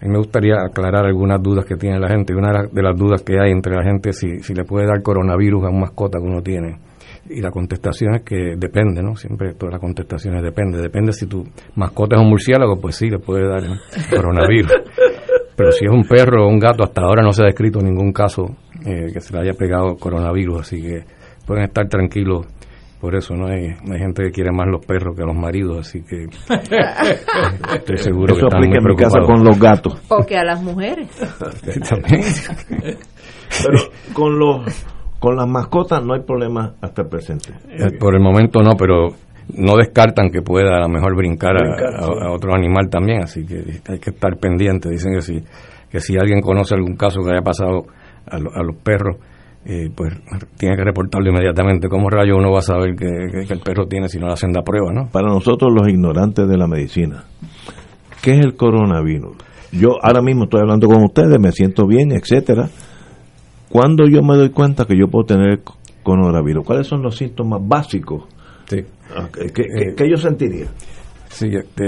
me 0.02 0.18
gustaría 0.18 0.56
aclarar 0.62 1.06
algunas 1.06 1.42
dudas 1.42 1.64
que 1.64 1.76
tiene 1.78 2.00
la 2.00 2.10
gente. 2.10 2.34
Y 2.34 2.36
una 2.36 2.64
de 2.64 2.82
las 2.82 2.98
dudas 2.98 3.22
que 3.22 3.40
hay 3.40 3.52
entre 3.52 3.76
la 3.76 3.84
gente 3.84 4.10
es 4.10 4.18
si, 4.18 4.40
si 4.40 4.54
le 4.54 4.66
puede 4.66 4.88
dar 4.88 5.02
coronavirus 5.02 5.66
a 5.66 5.70
un 5.70 5.80
mascota 5.80 6.20
que 6.20 6.26
uno 6.26 6.42
tiene. 6.42 6.89
Y 7.30 7.42
la 7.42 7.52
contestación 7.52 8.16
es 8.16 8.24
que 8.24 8.56
depende, 8.58 9.04
¿no? 9.04 9.16
Siempre 9.16 9.54
todas 9.54 9.74
las 9.74 9.82
contestaciones 9.82 10.42
depende. 10.42 10.82
Depende 10.82 11.14
si 11.14 11.28
tu 11.28 11.44
mascota 11.76 12.16
es 12.16 12.22
un 12.22 12.30
murciélago, 12.30 12.80
pues 12.82 12.96
sí, 12.96 13.10
le 13.10 13.20
puede 13.20 13.48
dar 13.48 13.62
coronavirus. 14.10 14.72
Pero 15.56 15.72
si 15.72 15.86
es 15.86 15.92
un 15.92 16.04
perro 16.04 16.46
o 16.46 16.50
un 16.50 16.60
gato, 16.60 16.84
hasta 16.84 17.02
ahora 17.02 17.22
no 17.22 17.32
se 17.32 17.44
ha 17.44 17.46
descrito 17.46 17.82
ningún 17.82 18.12
caso 18.12 18.46
eh, 18.86 19.12
que 19.14 19.20
se 19.20 19.34
le 19.34 19.42
haya 19.42 19.54
pegado 19.54 19.96
coronavirus, 19.96 20.62
así 20.62 20.82
que 20.82 21.04
pueden 21.46 21.66
estar 21.66 21.88
tranquilos 21.88 22.48
por 23.00 23.16
eso 23.16 23.34
no 23.34 23.48
hay, 23.48 23.76
gente 23.98 24.24
que 24.24 24.32
quiere 24.32 24.52
más 24.52 24.68
los 24.68 24.86
perros 24.86 25.16
que 25.16 25.24
los 25.24 25.36
maridos, 25.36 25.88
así 25.88 26.02
que 26.02 26.26
estoy 27.76 27.98
seguro 27.98 28.34
Eso 28.34 28.42
que 28.42 28.48
están 28.48 28.58
aplica 28.58 28.82
muy 28.82 28.92
en 28.92 28.96
mi 28.96 28.96
casa 28.98 29.14
preocupados. 29.14 29.28
con 29.28 29.44
los 29.46 29.60
gatos. 29.60 30.02
O 30.10 30.26
que 30.26 30.36
a 30.36 30.44
las 30.44 30.62
mujeres. 30.62 31.10
También. 31.90 32.24
Pero 33.64 33.80
con 34.12 34.38
los 34.38 34.86
con 35.20 35.36
las 35.36 35.48
mascotas 35.48 36.04
no 36.04 36.14
hay 36.14 36.22
problema 36.22 36.74
hasta 36.82 37.02
el 37.04 37.08
presente. 37.10 37.50
Eh, 37.70 37.98
Por 38.00 38.16
el 38.16 38.22
momento 38.22 38.62
no, 38.62 38.76
pero 38.78 39.10
no 39.56 39.76
descartan 39.78 40.30
que 40.30 40.42
pueda 40.42 40.78
a 40.78 40.82
lo 40.82 40.90
mejor 40.90 41.16
brincar, 41.16 41.58
a- 41.58 41.62
Brincar, 41.76 41.96
a, 41.96 42.04
sí. 42.06 42.12
a 42.22 42.32
otro 42.32 42.54
animal 42.56 42.90
también, 42.90 43.24
así 43.24 43.46
que 43.46 43.82
hay 43.88 44.00
que 44.00 44.12
estar 44.12 44.38
pendiente. 44.38 44.90
Dicen 44.90 45.14
que 45.14 45.22
si, 45.22 45.44
que 45.92 46.00
si 46.00 46.18
alguien 46.18 46.42
conoce 46.42 46.76
algún 46.76 46.96
caso 46.96 47.22
que 47.22 47.32
haya 47.32 47.42
pasado 47.42 47.84
a, 48.28 48.38
lo- 48.40 48.52
a 48.54 48.64
los 48.64 48.76
perros, 48.78 49.18
eh, 49.66 49.90
pues 49.94 50.14
tiene 50.58 50.78
que 50.78 50.84
reportarlo 50.84 51.30
inmediatamente. 51.32 51.90
¿Cómo 51.90 52.10
rayo 52.10 52.38
uno 52.38 52.52
va 52.52 52.60
a 52.60 52.62
saber 52.62 52.96
que, 52.96 53.08
que- 53.32 53.46
que 53.48 53.54
el 53.54 53.60
perro 53.60 53.88
tiene 53.88 54.08
si 54.08 54.20
no 54.20 54.28
le 54.28 54.34
hacen 54.34 54.54
la 54.54 54.62
prueba, 54.62 54.94
no? 54.94 55.10
Para 55.12 55.28
nosotros 55.28 55.70
los 55.74 55.88
ignorantes 55.90 56.48
de 56.48 56.58
la 56.58 56.68
medicina, 56.68 57.24
¿qué 58.22 58.32
es 58.32 58.40
el 58.40 58.56
coronavirus? 58.56 59.36
Yo 59.72 59.90
ahora 60.02 60.22
mismo 60.22 60.46
estoy 60.46 60.62
hablando 60.62 60.88
con 60.88 61.04
ustedes, 61.04 61.40
me 61.40 61.52
siento 61.52 61.86
bien, 61.86 62.12
etcétera. 62.12 62.70
¿Cuándo 63.70 64.06
yo 64.08 64.22
me 64.24 64.36
doy 64.36 64.50
cuenta 64.50 64.86
que 64.86 64.98
yo 64.98 65.08
puedo 65.08 65.26
tener 65.26 65.62
coronavirus? 66.04 66.66
¿Cuáles 66.66 66.88
son 66.88 67.02
los 67.04 67.16
síntomas 67.16 67.60
básicos 67.64 68.24
Sí. 68.66 68.84
ah, 69.16 69.28
que, 69.34 69.48
que- 69.52 69.96
que 69.96 70.10
yo 70.10 70.18
sentiría? 70.18 70.68
Sí, 71.32 71.48
este, 71.54 71.84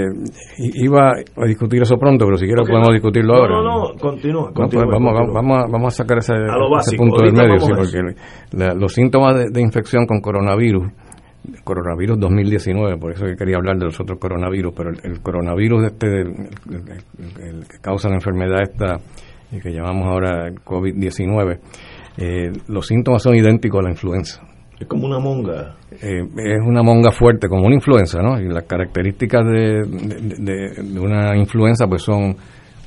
iba 0.74 1.10
a 1.10 1.46
discutir 1.46 1.82
eso 1.82 1.96
pronto, 1.96 2.24
pero 2.24 2.36
si 2.38 2.44
quieres 2.46 2.62
Ok, 2.62 2.68
podemos 2.68 2.88
no. 2.90 2.94
discutirlo 2.94 3.34
No, 3.34 3.40
ahora. 3.40 3.54
no, 3.56 3.62
no, 3.92 3.94
continúa, 3.98 4.48
No, 4.48 4.54
continúa, 4.54 4.84
pues 4.84 4.94
vamos, 4.94 5.12
continúa. 5.14 5.34
vamos, 5.42 5.58
a, 5.58 5.66
vamos 5.66 5.94
a 5.94 5.96
sacar 5.96 6.18
ese, 6.18 6.32
A 6.32 6.96
punto 6.96 7.24
del 7.24 7.32
medio, 7.32 7.58
sí, 7.58 7.72
porque 7.76 8.14
la- 8.52 8.74
los 8.74 8.92
síntomas 8.92 9.34
de, 9.36 9.50
de 9.50 9.60
infección 9.60 10.06
con 10.06 10.20
coronavirus, 10.20 10.86
coronavirus 11.64 12.20
2019, 12.20 12.96
por 12.98 13.12
eso 13.14 13.24
que 13.26 13.34
quería 13.34 13.56
hablar 13.56 13.76
de 13.78 13.86
los 13.86 13.98
otros 14.00 14.20
coronavirus, 14.20 14.72
pero 14.76 14.90
el, 14.90 15.00
el 15.02 15.20
coronavirus 15.20 15.86
este, 15.86 16.06
el, 16.06 16.28
el- 16.70 16.88
el- 16.88 17.44
el 17.48 17.68
que 17.68 17.78
causa 17.80 18.08
la 18.10 18.14
enfermedad 18.14 18.62
esta, 18.62 19.00
que 19.60 19.70
llamamos 19.70 20.06
ahora 20.06 20.48
el 20.48 20.54
COVID-19, 20.62 21.58
eh, 22.18 22.52
los 22.68 22.86
síntomas 22.86 23.22
son 23.22 23.34
idénticos 23.36 23.80
a 23.80 23.84
la 23.84 23.90
influenza. 23.90 24.42
Es 24.78 24.86
como 24.88 25.06
una 25.06 25.18
monga. 25.18 25.76
Eh, 25.92 26.22
es 26.36 26.58
una 26.66 26.82
monga 26.82 27.10
fuerte, 27.12 27.48
como 27.48 27.66
una 27.66 27.74
influenza, 27.74 28.20
¿no? 28.20 28.40
Y 28.40 28.48
las 28.48 28.64
características 28.64 29.44
de, 29.46 29.82
de- 29.82 30.36
de- 30.38 30.82
de 30.82 31.00
una 31.00 31.36
influenza, 31.36 31.86
pues 31.86 32.02
son 32.02 32.34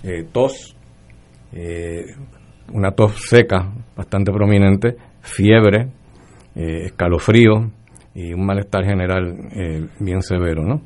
eh, 0.03 0.25
tos, 0.31 0.75
una 2.73 2.91
tos 2.91 3.13
seca, 3.29 3.71
bastante 3.95 4.31
prominente, 4.31 4.95
fiebre, 5.21 5.87
escalofrío 6.55 7.71
y 8.13 8.33
un 8.33 8.45
malestar 8.45 8.83
general 8.85 9.37
eh, 9.55 9.85
bien 9.99 10.21
severo, 10.21 10.63
¿no? 10.63 10.81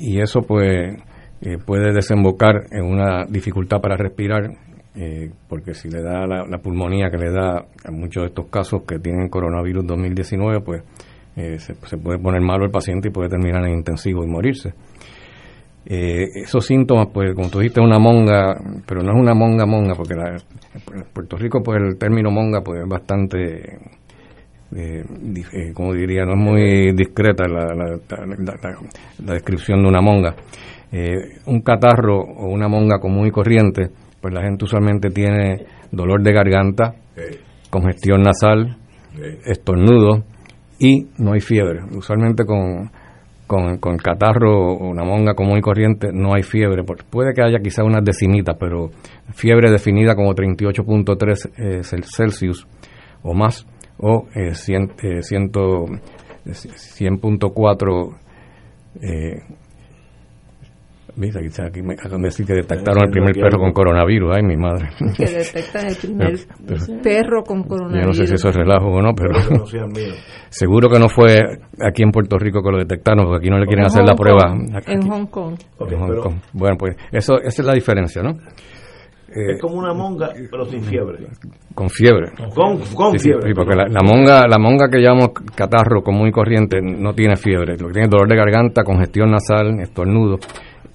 Y 0.00 0.20
eso, 0.20 0.40
pues, 0.42 0.96
eh, 1.40 1.58
puede 1.64 1.92
desembocar 1.92 2.66
en 2.70 2.84
una 2.84 3.24
dificultad 3.26 3.80
para 3.80 3.96
respirar, 3.96 4.50
eh, 4.96 5.30
porque 5.48 5.74
si 5.74 5.88
le 5.88 6.02
da 6.02 6.26
la, 6.26 6.58
pulmonía 6.58 7.10
que 7.10 7.18
le 7.18 7.30
da 7.30 7.58
a 7.84 7.90
muchos 7.90 8.22
de 8.24 8.28
estos 8.28 8.46
casos 8.46 8.82
que 8.82 8.98
tienen 8.98 9.28
coronavirus 9.28 9.86
2019, 9.86 10.60
pues 10.60 10.82
eh, 11.36 11.58
se, 11.58 11.74
se 11.74 11.96
puede 11.98 12.18
poner 12.18 12.40
malo 12.40 12.64
el 12.64 12.70
paciente 12.70 13.08
y 13.08 13.12
puede 13.12 13.28
terminar 13.28 13.64
en 13.66 13.76
intensivo 13.78 14.24
y 14.24 14.26
morirse. 14.26 14.74
Eh, 15.90 16.42
esos 16.42 16.66
síntomas, 16.66 17.08
pues, 17.14 17.34
como 17.34 17.48
tú 17.48 17.60
dijiste, 17.60 17.80
una 17.80 17.98
monga, 17.98 18.60
pero 18.86 19.02
no 19.02 19.12
es 19.12 19.20
una 19.20 19.32
monga 19.34 19.64
monga, 19.64 19.94
porque 19.94 20.14
la- 20.14 20.34
en 20.34 21.04
Puerto 21.14 21.36
Rico, 21.36 21.62
pues, 21.62 21.80
el 21.80 21.96
término 21.96 22.30
monga, 22.30 22.60
pues, 22.60 22.82
es 22.82 22.88
bastante, 22.88 23.78
eh, 24.76 25.02
como 25.72 25.94
diría, 25.94 26.24
no 26.26 26.32
es 26.32 26.38
muy 26.38 26.92
discreta 26.92 27.44
la 27.48 29.32
descripción 29.32 29.82
de 29.82 29.88
una 29.88 30.02
monga. 30.02 30.34
Eh, 30.90 31.40
un 31.46 31.60
catarro 31.60 32.18
o 32.20 32.46
una 32.52 32.68
monga 32.68 32.98
común 32.98 33.26
y 33.26 33.30
corriente, 33.30 33.90
pues 34.20 34.32
la 34.32 34.42
gente 34.42 34.64
usualmente 34.64 35.10
tiene 35.10 35.66
dolor 35.92 36.22
de 36.22 36.32
garganta, 36.32 36.94
congestión 37.70 38.22
nasal, 38.22 38.76
estornudo 39.44 40.24
y 40.78 41.08
no 41.18 41.32
hay 41.32 41.40
fiebre. 41.40 41.80
Usualmente 41.96 42.44
con, 42.44 42.90
con, 43.46 43.78
con 43.78 43.96
catarro 43.98 44.72
o 44.74 44.88
una 44.88 45.04
monga 45.04 45.34
común 45.34 45.58
y 45.58 45.60
corriente 45.60 46.08
no 46.12 46.34
hay 46.34 46.42
fiebre. 46.42 46.82
Puede 46.84 47.34
que 47.34 47.42
haya 47.42 47.58
quizá 47.58 47.84
unas 47.84 48.04
decimitas, 48.04 48.56
pero 48.58 48.90
fiebre 49.34 49.70
definida 49.70 50.14
como 50.14 50.32
38.3 50.34 51.50
eh, 51.58 51.80
cel- 51.82 52.04
Celsius 52.04 52.66
o 53.22 53.34
más, 53.34 53.66
o 53.98 54.26
eh, 54.34 54.54
100, 54.54 54.92
eh, 55.02 55.22
100, 55.22 55.42
eh, 55.44 55.48
100.4 56.46 58.16
eh, 59.02 59.42
Mira, 61.18 61.40
aquí, 61.40 61.48
aquí 61.60 61.82
me 61.82 61.94
acaban 61.94 62.22
de 62.22 62.28
decir 62.28 62.46
que 62.46 62.54
detectaron 62.54 63.02
el 63.04 63.10
primer 63.10 63.34
perro 63.34 63.58
con 63.58 63.72
coronavirus. 63.72 64.36
Ay, 64.36 64.42
mi 64.44 64.56
madre. 64.56 64.88
Que 65.16 65.24
detectan 65.26 65.86
el 65.88 65.96
primer 65.96 66.38
Pero- 66.66 67.02
perro 67.02 67.42
con 67.42 67.62
Yo 67.64 67.68
coronavirus. 67.68 68.06
no 68.06 68.12
sé 68.12 68.26
si 68.28 68.34
eso 68.34 68.48
es 68.50 68.54
relajo 68.54 68.86
o 68.86 69.02
no, 69.02 69.12
pero 69.14 69.30
no 69.50 69.66
seguro 70.50 70.88
que 70.88 70.98
no 71.00 71.08
fue 71.08 71.40
aquí 71.84 72.02
en 72.02 72.10
Puerto 72.12 72.38
Rico 72.38 72.62
que 72.62 72.70
lo 72.70 72.78
detectaron, 72.78 73.24
porque 73.26 73.38
aquí 73.38 73.50
no 73.50 73.58
le 73.58 73.66
quieren 73.66 73.84
En 73.84 73.86
hacer 73.86 74.04
la 74.04 74.14
prueba. 74.14 74.54
Aquí- 74.74 74.92
En 74.92 75.02
Hong 75.08 75.26
Kong. 75.26 75.56
En 75.80 75.98
Hong 75.98 76.08
pero 76.08 76.22
Kong. 76.22 76.34
Bueno, 76.52 76.76
pues 76.78 76.96
eso, 77.10 77.34
esa 77.40 77.62
es 77.62 77.66
la 77.66 77.74
diferencia, 77.74 78.22
¿no? 78.22 78.30
Eh, 79.30 79.52
es 79.56 79.60
como 79.60 79.74
una 79.76 79.92
monga, 79.92 80.30
pero 80.50 80.64
sin 80.64 80.82
fiebre. 80.82 81.18
con 81.74 81.90
fiebre. 81.90 82.30
Con, 82.54 82.78
con 82.94 83.12
sí, 83.18 83.28
fiebre. 83.28 83.48
sí, 83.48 83.54
porque 83.54 83.74
la, 83.74 83.84
la 83.86 84.00
monga, 84.02 84.46
la 84.48 84.58
monga 84.58 84.88
que 84.90 85.00
llamamos 85.02 85.30
catarro 85.54 86.00
común 86.02 86.28
y 86.28 86.32
corriente 86.32 86.80
no 86.80 87.12
tiene 87.12 87.36
fiebre, 87.36 87.76
lo 87.76 87.88
que 87.88 87.92
tiene 87.92 88.04
es 88.06 88.10
dolor 88.10 88.26
de 88.28 88.36
garganta, 88.36 88.82
congestión 88.84 89.30
nasal, 89.30 89.78
estornudo. 89.80 90.38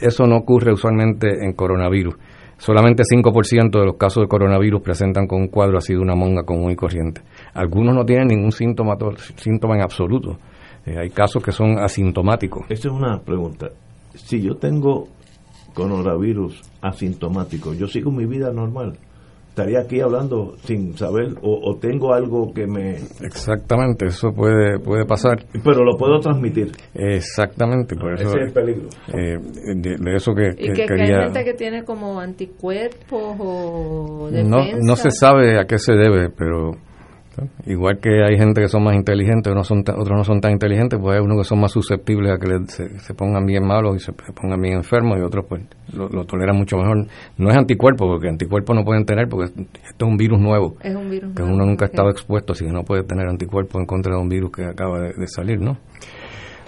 Eso 0.05 0.25
no 0.25 0.37
ocurre 0.37 0.73
usualmente 0.73 1.27
en 1.45 1.53
coronavirus. 1.53 2.15
Solamente 2.57 3.03
5% 3.03 3.79
de 3.79 3.85
los 3.85 3.97
casos 3.97 4.23
de 4.23 4.27
coronavirus 4.27 4.81
presentan 4.81 5.27
con 5.27 5.41
un 5.41 5.47
cuadro 5.47 5.77
así 5.77 5.93
de 5.93 5.99
una 5.99 6.15
monga 6.15 6.43
común 6.43 6.71
y 6.71 6.75
corriente. 6.75 7.21
Algunos 7.53 7.95
no 7.95 8.05
tienen 8.05 8.27
ningún 8.27 8.51
síntoma, 8.51 8.95
to- 8.95 9.15
síntoma 9.35 9.75
en 9.75 9.81
absoluto. 9.81 10.37
Eh, 10.85 10.95
hay 10.97 11.09
casos 11.09 11.43
que 11.43 11.51
son 11.51 11.79
asintomáticos. 11.79 12.63
Esa 12.69 12.87
es 12.89 12.93
una 12.93 13.19
pregunta. 13.19 13.69
Si 14.15 14.41
yo 14.41 14.55
tengo 14.55 15.07
coronavirus 15.73 16.61
asintomático, 16.81 17.73
yo 17.73 17.87
sigo 17.87 18.11
mi 18.11 18.25
vida 18.25 18.51
normal. 18.51 18.97
Estaría 19.53 19.81
aquí 19.81 20.01
hablando 20.01 20.55
sin 20.63 20.97
saber 20.97 21.27
o, 21.43 21.59
o 21.69 21.77
tengo 21.77 22.11
algo 22.11 22.51
que 22.55 22.65
me... 22.65 22.95
Exactamente, 23.21 24.07
eso 24.07 24.31
puede, 24.35 24.79
puede 24.79 25.05
pasar. 25.05 25.45
Pero 25.63 25.83
lo 25.83 25.95
puedo 25.95 26.19
transmitir. 26.19 26.71
Exactamente, 26.95 27.95
por 27.95 28.13
eso, 28.13 28.29
Ese 28.29 28.39
es 28.39 28.47
el 28.47 28.51
peligro. 28.53 28.89
eh, 29.09 29.37
de, 29.75 29.95
de 29.99 30.15
eso 30.15 30.33
que, 30.33 30.49
Y 30.57 30.67
que 30.69 30.73
que, 30.73 30.81
que 30.81 30.85
quería... 30.87 31.17
hay 31.19 31.23
gente 31.25 31.43
que 31.43 31.53
tiene 31.53 31.83
como 31.83 32.19
anticuerpos 32.19 33.35
o 33.39 34.27
No, 34.31 34.57
defensa. 34.57 34.79
no 34.81 34.95
se 34.95 35.11
sabe 35.11 35.59
a 35.59 35.65
qué 35.65 35.77
se 35.77 35.93
debe, 35.93 36.29
pero 36.35 36.71
¿no? 36.71 36.77
Igual 37.65 37.99
que 37.99 38.23
hay 38.23 38.37
gente 38.37 38.61
que 38.61 38.67
son 38.67 38.83
más 38.83 38.95
inteligentes, 38.95 39.51
unos 39.51 39.67
son 39.67 39.83
ta- 39.83 39.93
otros 39.97 40.17
no 40.17 40.23
son 40.23 40.39
tan 40.41 40.51
inteligentes, 40.51 40.99
pues 41.01 41.17
hay 41.17 41.23
unos 41.23 41.37
que 41.39 41.43
son 41.43 41.59
más 41.59 41.71
susceptibles 41.71 42.31
a 42.31 42.37
que 42.37 42.47
le- 42.47 42.67
se, 42.67 42.99
se 42.99 43.13
pongan 43.13 43.45
bien 43.45 43.65
malos 43.65 43.95
y 43.95 43.99
se, 43.99 44.11
se 44.25 44.33
pongan 44.33 44.61
bien 44.61 44.75
enfermos 44.75 45.17
y 45.17 45.21
otros 45.21 45.45
pues 45.49 45.61
lo, 45.93 46.07
lo 46.09 46.25
toleran 46.25 46.55
mucho 46.55 46.77
mejor. 46.77 47.07
No 47.37 47.49
es 47.49 47.57
anticuerpo, 47.57 48.07
porque 48.07 48.29
anticuerpos 48.29 48.75
no 48.75 48.83
pueden 48.83 49.05
tener, 49.05 49.27
porque 49.27 49.45
esto 49.53 50.05
es 50.05 50.11
un 50.11 50.17
virus 50.17 50.39
nuevo, 50.39 50.75
Es 50.81 50.95
un 50.95 51.09
virus. 51.09 51.33
que 51.33 51.41
nuevo, 51.41 51.55
uno 51.55 51.65
nunca 51.65 51.85
ha 51.85 51.87
estado 51.89 52.09
expuesto, 52.09 52.53
así 52.53 52.65
que 52.65 52.71
no 52.71 52.83
puede 52.83 53.03
tener 53.03 53.27
anticuerpos 53.27 53.79
en 53.81 53.85
contra 53.87 54.15
de 54.15 54.21
un 54.21 54.29
virus 54.29 54.51
que 54.51 54.65
acaba 54.65 54.99
de, 54.99 55.13
de 55.13 55.27
salir, 55.27 55.59
¿no? 55.59 55.77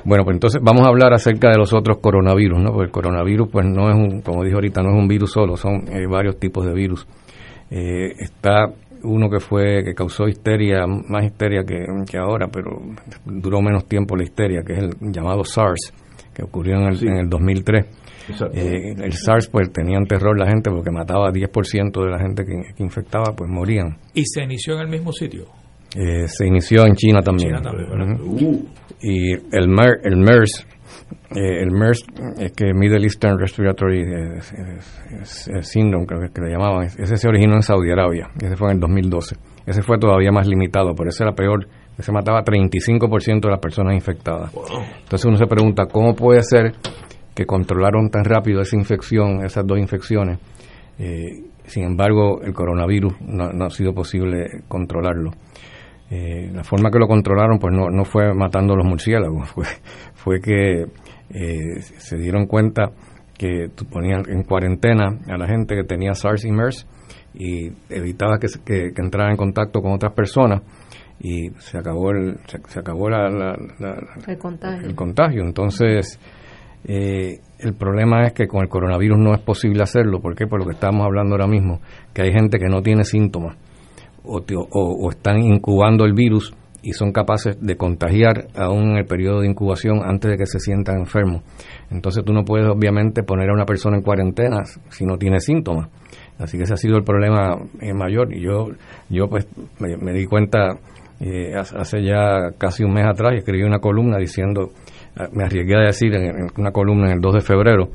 Bueno, 0.07 0.23
pues 0.23 0.35
entonces 0.35 0.61
vamos 0.63 0.83
a 0.83 0.89
hablar 0.89 1.13
acerca 1.13 1.49
de 1.49 1.57
los 1.57 1.73
otros 1.73 1.97
coronavirus, 1.97 2.59
¿no? 2.59 2.69
Porque 2.71 2.85
el 2.85 2.91
coronavirus, 2.91 3.49
pues 3.51 3.65
no 3.65 3.89
es 3.89 3.95
un, 3.95 4.21
como 4.21 4.43
dije 4.43 4.53
ahorita, 4.53 4.83
no 4.83 4.89
es 4.89 4.95
un 4.95 5.07
virus 5.07 5.31
solo, 5.31 5.57
son 5.57 5.87
eh, 5.91 6.05
varios 6.07 6.37
tipos 6.39 6.63
de 6.63 6.73
virus. 6.73 7.07
Eh, 7.71 8.13
está 8.19 8.67
uno 9.05 9.29
que 9.29 9.39
fue, 9.39 9.83
que 9.83 9.93
causó 9.93 10.27
histeria, 10.27 10.85
más 10.87 11.23
histeria 11.25 11.63
que, 11.63 11.77
que 12.09 12.17
ahora, 12.17 12.47
pero 12.51 12.81
duró 13.25 13.61
menos 13.61 13.85
tiempo 13.85 14.15
la 14.15 14.23
histeria, 14.23 14.61
que 14.65 14.73
es 14.73 14.79
el 14.79 15.11
llamado 15.11 15.43
SARS, 15.43 15.93
que 16.33 16.43
ocurrió 16.43 16.75
en 16.77 16.83
el, 16.87 16.97
Sí. 16.97 17.07
en 17.07 17.17
el 17.17 17.29
2003. 17.29 17.85
Exacto. 18.27 18.57
Eh, 18.57 18.95
el 19.03 19.13
SARS, 19.13 19.47
pues 19.49 19.71
tenían 19.71 20.05
terror 20.05 20.37
la 20.37 20.47
gente 20.47 20.71
porque 20.71 20.89
mataba 20.91 21.29
a 21.29 21.31
10% 21.31 22.03
de 22.03 22.09
la 22.09 22.19
gente 22.19 22.43
que, 22.43 22.73
que 22.75 22.83
infectaba, 22.83 23.35
pues 23.35 23.49
morían. 23.49 23.97
Y 24.13 24.23
se 24.25 24.43
inició 24.43 24.73
en 24.75 24.81
el 24.81 24.87
mismo 24.89 25.11
sitio. 25.11 25.45
Eh, 25.95 26.27
se 26.27 26.47
inició 26.47 26.85
en 26.85 26.95
China 26.95 27.21
también. 27.21 27.53
Uh, 28.21 28.65
Y 29.01 29.31
el, 29.33 29.67
MER, 29.69 29.99
el 30.03 30.17
MERS, 30.17 30.65
eh, 31.31 31.61
el 31.61 31.71
MERS, 31.71 32.05
es 32.37 32.51
que 32.53 32.73
Middle 32.73 33.03
Eastern 33.03 33.39
Respiratory 33.39 34.01
eh, 34.01 34.37
eh, 34.37 34.79
eh, 34.79 35.63
Syndrome, 35.63 36.05
creo 36.05 36.21
que, 36.21 36.29
que 36.29 36.41
le 36.41 36.51
llamaban, 36.51 36.85
ese 36.85 37.17
se 37.17 37.27
originó 37.27 37.55
en 37.55 37.61
Saudi 37.61 37.91
Arabia, 37.91 38.29
ese 38.41 38.55
fue 38.55 38.69
en 38.69 38.75
el 38.75 38.79
2012. 38.79 39.35
Ese 39.65 39.81
fue 39.81 39.97
todavía 39.97 40.31
más 40.31 40.47
limitado, 40.47 40.93
pero 40.95 41.09
ese 41.09 41.23
era 41.23 41.33
peor, 41.33 41.67
ese 41.97 42.11
mataba 42.11 42.39
a 42.39 42.43
35% 42.43 43.41
de 43.41 43.49
las 43.49 43.59
personas 43.59 43.95
infectadas. 43.95 44.53
Entonces 44.53 45.25
uno 45.25 45.37
se 45.37 45.47
pregunta, 45.47 45.87
¿cómo 45.87 46.15
puede 46.15 46.43
ser 46.43 46.73
que 47.33 47.45
controlaron 47.45 48.09
tan 48.09 48.23
rápido 48.23 48.61
esa 48.61 48.75
infección, 48.75 49.43
esas 49.43 49.65
dos 49.65 49.79
infecciones? 49.79 50.39
Eh, 50.99 51.43
sin 51.65 51.83
embargo, 51.83 52.41
el 52.43 52.53
coronavirus 52.53 53.19
no, 53.21 53.51
no 53.51 53.65
ha 53.65 53.69
sido 53.71 53.93
posible 53.93 54.61
controlarlo. 54.67 55.31
Eh, 56.11 56.51
la 56.53 56.63
forma 56.63 56.91
que 56.91 56.99
lo 56.99 57.07
controlaron 57.07 57.57
pues 57.57 57.73
no, 57.73 57.89
no 57.89 58.05
fue 58.05 58.31
matando 58.35 58.73
a 58.73 58.77
los 58.77 58.85
murciélagos, 58.85 59.49
fue, 59.53 59.65
fue 60.13 60.39
que 60.39 60.85
eh, 61.29 61.81
se 61.81 62.17
dieron 62.17 62.45
cuenta 62.47 62.91
que 63.37 63.69
ponían 63.91 64.23
en 64.29 64.43
cuarentena 64.43 65.19
a 65.27 65.37
la 65.37 65.47
gente 65.47 65.75
que 65.75 65.83
tenía 65.83 66.13
SARS 66.13 66.45
y 66.45 66.51
MERS 66.51 66.87
y 67.33 67.67
evitaba 67.89 68.37
que, 68.39 68.47
que, 68.63 68.93
que 68.93 69.01
entrara 69.01 69.29
en 69.31 69.37
contacto 69.37 69.81
con 69.81 69.91
otras 69.91 70.13
personas 70.13 70.61
y 71.19 71.49
se 71.59 71.77
acabó 71.77 72.11
el, 72.11 72.37
se, 72.45 72.79
acabó 72.79 73.09
la, 73.09 73.27
el, 74.27 74.37
contagio. 74.37 74.87
el 74.87 74.95
contagio. 74.95 75.43
Entonces, 75.43 76.19
eh, 76.85 77.39
el 77.59 77.73
problema 77.73 78.23
es 78.25 78.33
que 78.33 78.47
con 78.47 78.61
el 78.61 78.69
coronavirus 78.69 79.17
no 79.17 79.33
es 79.33 79.41
posible 79.41 79.83
hacerlo. 79.83 80.21
¿Por 80.21 80.35
qué? 80.35 80.45
Por 80.47 80.59
lo 80.59 80.65
que 80.65 80.73
estamos 80.73 81.05
hablando 81.05 81.35
ahora 81.35 81.47
mismo, 81.47 81.81
que 82.13 82.21
hay 82.21 82.31
gente 82.31 82.57
que 82.59 82.67
no 82.67 82.81
tiene 82.81 83.03
síntomas 83.03 83.57
o, 84.25 84.41
o, 84.71 85.09
están 85.09 85.39
incubando 85.39 86.05
el 86.05 86.13
virus 86.13 86.53
y 86.85 86.93
son 86.93 87.11
capaces 87.11 87.57
de 87.59 87.77
contagiar 87.77 88.47
aún 88.55 88.91
en 88.91 88.97
el 88.97 89.05
periodo 89.05 89.41
de 89.41 89.47
incubación 89.47 90.01
antes 90.05 90.29
de 90.29 90.37
que 90.37 90.45
se 90.45 90.59
sientan 90.59 90.99
enfermos. 90.99 91.41
Entonces 91.89 92.23
tú 92.23 92.31
no 92.31 92.45
puedes 92.45 92.67
obviamente 92.67 93.23
poner 93.23 93.49
a 93.49 93.53
una 93.53 93.65
persona 93.65 93.97
en 93.97 94.03
cuarentena 94.03 94.61
si 94.89 95.03
no 95.03 95.17
tiene 95.17 95.39
síntomas. 95.39 95.89
Así 96.37 96.57
que 96.57 96.63
ese 96.63 96.75
ha 96.75 96.77
sido 96.77 96.97
el 96.97 97.03
problema 97.03 97.57
eh, 97.81 97.91
mayor. 97.91 98.31
Y 98.31 98.41
yo, 98.41 98.67
yo 99.09 99.27
pues 99.27 99.47
me, 99.79 100.13
di 100.13 100.27
cuenta 100.27 100.77
eh, 101.19 101.55
hace 101.55 102.03
ya 102.03 102.51
casi 102.55 102.83
un 102.83 102.93
mes 102.93 103.07
atrás 103.07 103.33
escribí 103.35 103.63
una 103.63 103.79
columna 103.79 104.19
diciendo, 104.19 104.69
ah, 105.17 105.27
me 105.31 105.45
arriesgué 105.45 105.75
a 105.77 105.87
decir 105.87 106.13
en, 106.13 106.51
una 106.55 106.71
columna 106.71 107.07
en 107.07 107.13
el 107.13 107.19
2 107.19 107.33
de 107.33 107.41
febrero, 107.41 107.89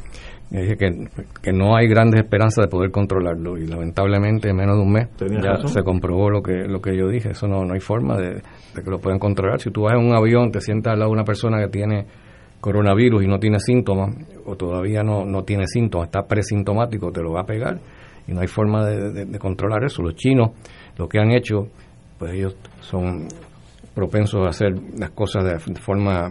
dije 0.50 0.76
que, 0.76 1.08
que, 1.42 1.52
no 1.52 1.76
hay 1.76 1.86
grandes 1.86 2.22
esperanzas 2.22 2.64
de 2.64 2.68
poder 2.68 2.90
controlarlo 2.90 3.56
y 3.56 3.66
lamentablemente 3.66 4.50
en 4.50 4.56
menos 4.56 4.76
de 4.76 4.82
un 4.82 4.92
mes 4.92 5.08
ya 5.42 5.56
se 5.66 5.82
comprobó 5.82 6.28
lo 6.28 6.42
que 6.42 6.64
lo 6.66 6.80
que 6.80 6.96
yo 6.96 7.08
dije. 7.08 7.30
Eso 7.30 7.46
no 7.46 7.64
no 7.64 7.74
hay 7.74 7.80
forma 7.80 8.16
de, 8.16 8.42
que 8.74 8.90
lo 8.90 8.98
puedan 8.98 9.18
controlar. 9.18 9.60
Si 9.60 9.70
tú 9.70 9.82
vas 9.82 9.94
en 9.94 10.04
un 10.04 10.14
avión 10.14 10.50
te 10.50 10.60
sientas 10.60 10.94
al 10.94 10.98
lado 10.98 11.10
de 11.10 11.14
una 11.14 11.24
persona 11.24 11.60
que 11.60 11.68
tiene 11.68 12.06
coronavirus 12.60 13.22
y 13.22 13.28
no 13.28 13.38
tiene 13.38 13.58
síntomas 13.60 14.14
o 14.44 14.56
todavía 14.56 15.02
no 15.02 15.24
no 15.24 15.44
tiene 15.44 15.66
síntomas 15.66 16.08
está 16.08 16.26
presintomático 16.26 17.10
te 17.10 17.22
lo 17.22 17.32
va 17.32 17.42
a 17.42 17.46
pegar 17.46 17.78
y 18.26 18.32
no 18.32 18.40
hay 18.40 18.46
forma 18.46 18.86
de, 18.86 19.38
controlar 19.38 19.84
eso. 19.84 20.02
Los 20.02 20.14
chinos 20.14 20.50
lo 20.96 21.08
que 21.08 21.18
han 21.18 21.32
hecho, 21.32 21.68
pues 22.18 22.34
ellos 22.34 22.56
son 22.80 23.26
propensos 23.94 24.46
a 24.46 24.50
hacer 24.50 24.72
las 24.96 25.10
cosas 25.10 25.44
de 25.44 25.58
forma, 25.80 26.30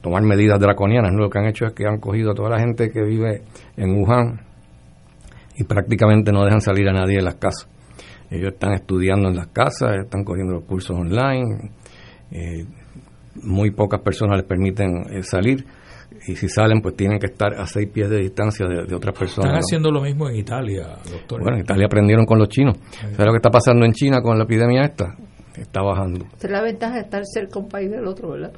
tomar 0.00 0.22
medidas 0.22 0.58
draconianas. 0.58 1.12
¿no? 1.12 1.20
Lo 1.24 1.30
que 1.30 1.38
han 1.38 1.46
hecho 1.46 1.66
es 1.66 1.72
que 1.72 1.86
han 1.86 1.98
cogido 1.98 2.32
a 2.32 2.34
toda 2.34 2.50
la 2.50 2.58
gente 2.58 2.90
que 2.90 3.02
vive 3.02 3.42
en 3.76 3.98
Wuhan 3.98 4.40
y 5.56 5.64
prácticamente 5.64 6.32
no 6.32 6.44
dejan 6.44 6.60
salir 6.60 6.88
a 6.88 6.92
nadie 6.92 7.16
de 7.16 7.22
las 7.22 7.36
casas. 7.36 7.68
Ellos 8.30 8.52
están 8.52 8.72
estudiando 8.72 9.28
en 9.28 9.36
las 9.36 9.48
casas, 9.48 9.96
están 10.04 10.24
cogiendo 10.24 10.54
los 10.54 10.64
cursos 10.64 10.96
online, 10.96 11.70
eh, 12.30 12.66
muy 13.42 13.70
pocas 13.70 14.00
personas 14.00 14.38
les 14.38 14.46
permiten 14.46 15.04
eh, 15.10 15.22
salir 15.22 15.64
y 16.26 16.34
si 16.34 16.48
salen 16.48 16.80
pues 16.80 16.96
tienen 16.96 17.18
que 17.18 17.26
estar 17.26 17.54
a 17.54 17.66
seis 17.66 17.88
pies 17.92 18.08
de 18.08 18.18
distancia 18.18 18.66
de, 18.66 18.94
otras 18.94 19.16
personas. 19.16 19.46
Están 19.46 19.60
haciendo 19.60 19.90
lo 19.90 20.00
mismo 20.02 20.28
en 20.28 20.36
Italia, 20.36 20.96
doctor. 21.10 21.40
Bueno, 21.40 21.58
en 21.58 21.64
Italia 21.64 21.86
aprendieron 21.86 22.24
con 22.26 22.38
los 22.38 22.48
chinos. 22.48 22.76
¿Sabes 22.90 23.26
lo 23.26 23.32
que 23.32 23.36
está 23.36 23.50
pasando 23.50 23.84
en 23.84 23.92
China 23.92 24.20
con 24.22 24.36
la 24.36 24.44
epidemia 24.44 24.82
esta? 24.82 25.14
Está 25.56 25.82
bajando. 25.82 26.26
Esa 26.36 26.46
es 26.46 26.52
la 26.52 26.62
ventaja 26.62 26.94
de 26.94 27.00
estar 27.00 27.22
cerca 27.24 27.58
un 27.58 27.68
país 27.68 27.90
del 27.90 28.06
otro, 28.06 28.30
¿verdad? 28.30 28.52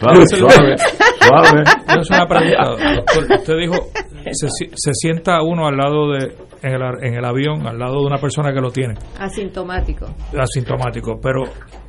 Suave, 0.00 0.26
suave, 0.26 0.76
suave. 1.20 1.62
Es 2.00 2.10
una 2.10 2.26
pregunta, 2.26 2.94
doctor. 2.96 3.38
Usted 3.38 3.54
dijo, 3.58 3.76
se, 4.32 4.48
se 4.74 4.94
sienta 4.94 5.42
uno 5.42 5.66
al 5.66 5.76
lado 5.76 6.12
de, 6.12 6.34
en 6.62 6.72
el, 6.72 6.82
en 7.02 7.14
el 7.14 7.24
avión, 7.24 7.66
al 7.66 7.78
lado 7.78 8.00
de 8.00 8.06
una 8.06 8.18
persona 8.18 8.52
que 8.52 8.60
lo 8.60 8.70
tiene. 8.70 8.94
Asintomático. 9.18 10.06
Asintomático, 10.38 11.18
pero 11.20 11.44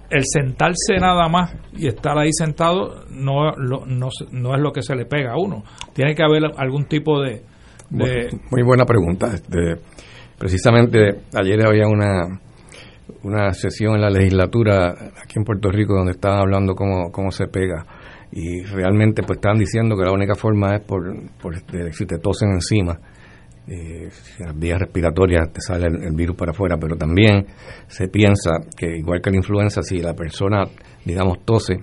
el 0.09 0.23
sentarse 0.25 0.97
nada 0.99 1.27
más 1.27 1.55
y 1.73 1.87
estar 1.87 2.17
ahí 2.17 2.31
sentado 2.31 3.05
no, 3.09 3.51
no, 3.53 3.85
no, 3.87 4.55
es 4.55 4.61
lo 4.61 4.71
que 4.71 4.81
se 4.81 4.95
le 4.95 5.05
pega 5.05 5.33
a 5.33 5.37
uno. 5.37 5.63
Tiene 5.93 6.13
que 6.13 6.23
haber 6.23 6.43
algún 6.57 6.85
tipo 6.85 7.21
de... 7.21 7.41
Muy 7.89 8.63
buena 8.63 8.85
pregunta. 8.85 9.33
Este, 9.33 9.75
precisamente 10.37 11.21
ayer 11.33 11.65
había 11.65 11.87
una, 11.87 12.39
una 13.23 13.51
sesión 13.53 13.95
en 13.95 14.01
la 14.01 14.09
legislatura 14.09 14.89
aquí 15.21 15.37
en 15.37 15.43
Puerto 15.43 15.69
Rico 15.69 15.95
donde 15.95 16.11
estaban 16.11 16.39
hablando 16.39 16.75
cómo, 16.75 17.11
cómo 17.11 17.31
se 17.31 17.47
pega. 17.47 17.85
Y 18.31 18.63
realmente 18.63 19.21
pues 19.23 19.37
estaban 19.37 19.59
diciendo 19.59 19.95
que 19.95 20.03
la 20.03 20.11
única 20.11 20.35
forma 20.35 20.75
es 20.75 20.81
por, 20.81 21.03
por 21.41 21.55
este, 21.55 21.91
si 21.93 22.05
te 22.05 22.17
tosen 22.17 22.49
encima 22.51 22.99
eh, 23.65 24.09
las 24.39 24.59
vías 24.59 24.77
respiratorias 24.77 25.53
te 25.53 25.61
sale 25.61 25.87
el, 25.87 26.13
virus 26.13 26.35
para 26.35 26.51
afuera, 26.51 26.75
pero 26.77 26.97
también 26.97 27.45
se 27.87 28.09
piensa 28.09 28.51
que 28.75 28.97
igual 28.97 29.21
que 29.21 29.31
la 29.31 29.37
influenza, 29.37 29.81
si 29.81 29.99
la 29.99 30.13
persona, 30.13 30.65
digamos, 31.05 31.45
tose 31.45 31.75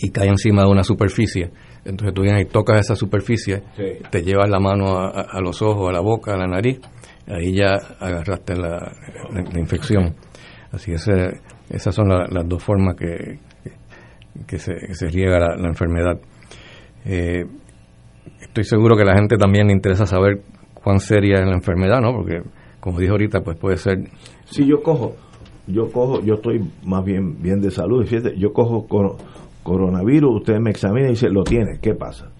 y 0.00 0.10
cae 0.10 0.28
encima 0.28 0.64
de 0.64 0.68
una 0.68 0.84
superficie, 0.84 1.50
entonces 1.86 2.12
tú 2.14 2.22
vienes 2.22 2.42
y 2.42 2.44
tocas 2.50 2.80
esa 2.80 2.94
superficie, 2.94 3.62
te 4.10 4.22
llevas 4.22 4.50
la 4.50 4.60
mano 4.60 4.98
a, 4.98 5.40
los 5.40 5.62
ojos, 5.62 5.88
a 5.88 5.92
la 5.92 6.00
boca, 6.00 6.34
a 6.34 6.36
la 6.36 6.46
nariz, 6.46 6.80
ahí 7.28 7.54
ya 7.54 7.74
agarraste 8.00 8.56
la, 8.56 8.92
infección. 9.56 10.14
Así 10.72 10.92
que 10.92 10.96
esas 11.70 11.94
son 11.94 12.08
las 12.08 12.48
dos 12.48 12.62
formas 12.62 12.96
que, 12.96 13.38
que, 14.46 14.58
se, 14.58 14.74
riega 15.08 15.38
la, 15.56 15.68
enfermedad. 15.68 16.18
Eh, 17.04 17.44
estoy 18.40 18.64
seguro 18.64 18.96
que 18.96 19.02
a 19.02 19.06
la 19.06 19.16
gente 19.16 19.36
también 19.36 19.68
le 19.68 19.72
interesa 19.72 20.06
saber 20.06 20.42
cuán 20.74 21.00
seria 21.00 21.40
es 21.40 21.46
la 21.46 21.54
enfermedad, 21.54 22.00
¿no? 22.00 22.12
Porque, 22.12 22.42
como 22.80 22.98
dijo 22.98 23.12
ahorita, 23.12 23.40
pues 23.40 23.58
puede 23.58 23.76
ser... 23.76 23.98
Si 24.44 24.66
yo 24.66 24.82
cojo, 24.82 25.16
yo 25.66 25.90
cojo, 25.90 26.22
yo 26.22 26.34
estoy 26.34 26.60
más 26.84 27.04
bien 27.04 27.40
bien 27.42 27.60
de 27.60 27.70
salud, 27.70 28.04
fíjate, 28.04 28.38
yo 28.38 28.52
cojo 28.52 28.86
coronavirus, 29.62 30.36
usted 30.36 30.58
me 30.60 30.70
examina 30.70 31.08
y 31.08 31.10
dice, 31.10 31.28
lo 31.28 31.44
tiene, 31.44 31.78
¿qué 31.80 31.94
pasa? 31.94 32.30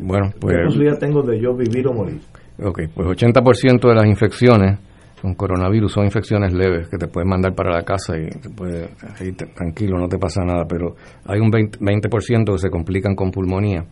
Bueno, 0.00 0.30
pues... 0.40 0.56
¿Qué 0.56 0.64
posibilidad 0.64 0.98
tengo 0.98 1.22
de 1.22 1.40
yo 1.40 1.54
vivir 1.54 1.86
o 1.88 1.92
morir? 1.92 2.20
Ok, 2.60 2.80
pues 2.92 3.08
80% 3.08 3.88
de 3.88 3.94
las 3.94 4.06
infecciones 4.06 4.78
con 5.22 5.34
coronavirus 5.34 5.92
son 5.92 6.04
infecciones 6.04 6.52
leves 6.52 6.88
que 6.88 6.96
te 6.96 7.06
pueden 7.08 7.28
mandar 7.28 7.54
para 7.54 7.72
la 7.72 7.82
casa 7.82 8.16
y 8.16 8.28
te 8.28 8.50
puede, 8.50 8.90
ahí 9.18 9.32
tranquilo, 9.32 9.98
no 9.98 10.08
te 10.08 10.18
pasa 10.18 10.42
nada, 10.44 10.64
pero 10.68 10.94
hay 11.24 11.40
un 11.40 11.50
20%, 11.50 11.78
20 11.80 12.08
que 12.52 12.58
se 12.58 12.70
complican 12.70 13.14
con 13.14 13.30
pulmonía 13.30 13.84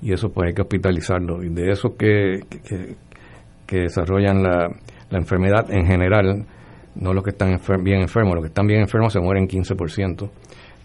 y 0.00 0.12
eso 0.12 0.30
pues 0.30 0.48
hay 0.48 0.54
que 0.54 0.62
hospitalizarlo. 0.62 1.42
Y 1.42 1.48
de 1.48 1.70
esos 1.70 1.92
que, 1.96 2.40
que, 3.66 3.76
desarrollan 3.76 4.42
la, 4.42 4.68
la, 5.10 5.18
enfermedad 5.18 5.70
en 5.70 5.86
general, 5.86 6.44
no 6.96 7.14
los 7.14 7.24
que 7.24 7.30
están 7.30 7.58
bien 7.82 8.02
enfermos, 8.02 8.34
los 8.34 8.42
que 8.42 8.48
están 8.48 8.66
bien 8.66 8.80
enfermos 8.80 9.12
se 9.12 9.20
mueren 9.20 9.48
15%, 9.48 10.30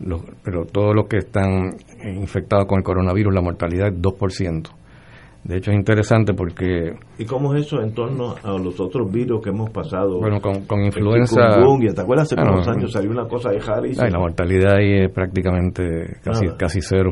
los, 0.01 0.21
pero 0.43 0.65
todos 0.65 0.95
los 0.95 1.07
que 1.07 1.17
están 1.17 1.75
infectados 2.03 2.65
con 2.65 2.77
el 2.77 2.83
coronavirus, 2.83 3.33
la 3.33 3.41
mortalidad 3.41 3.87
es 3.87 4.01
2%. 4.01 4.69
De 5.43 5.57
hecho 5.57 5.71
es 5.71 5.77
interesante 5.77 6.33
porque... 6.33 6.93
¿Y 7.17 7.25
cómo 7.25 7.53
es 7.55 7.65
eso 7.65 7.81
en 7.81 7.93
torno 7.93 8.35
a 8.43 8.57
los 8.57 8.79
otros 8.79 9.09
virus 9.11 9.41
que 9.41 9.49
hemos 9.49 9.69
pasado? 9.69 10.19
Bueno, 10.19 10.41
con, 10.41 10.65
con 10.65 10.83
influenza... 10.83 11.41
¿Te 11.95 12.01
acuerdas 12.01 12.31
hace 12.31 12.41
unos 12.41 12.67
años 12.67 12.91
salió 12.91 13.11
una 13.11 13.27
cosa 13.27 13.51
de 13.51 13.59
Harris? 13.65 13.97
la 13.97 14.19
mortalidad 14.19 14.75
ahí 14.77 15.05
es 15.05 15.11
prácticamente 15.11 16.17
casi, 16.23 16.47
casi 16.57 16.81
cero. 16.81 17.11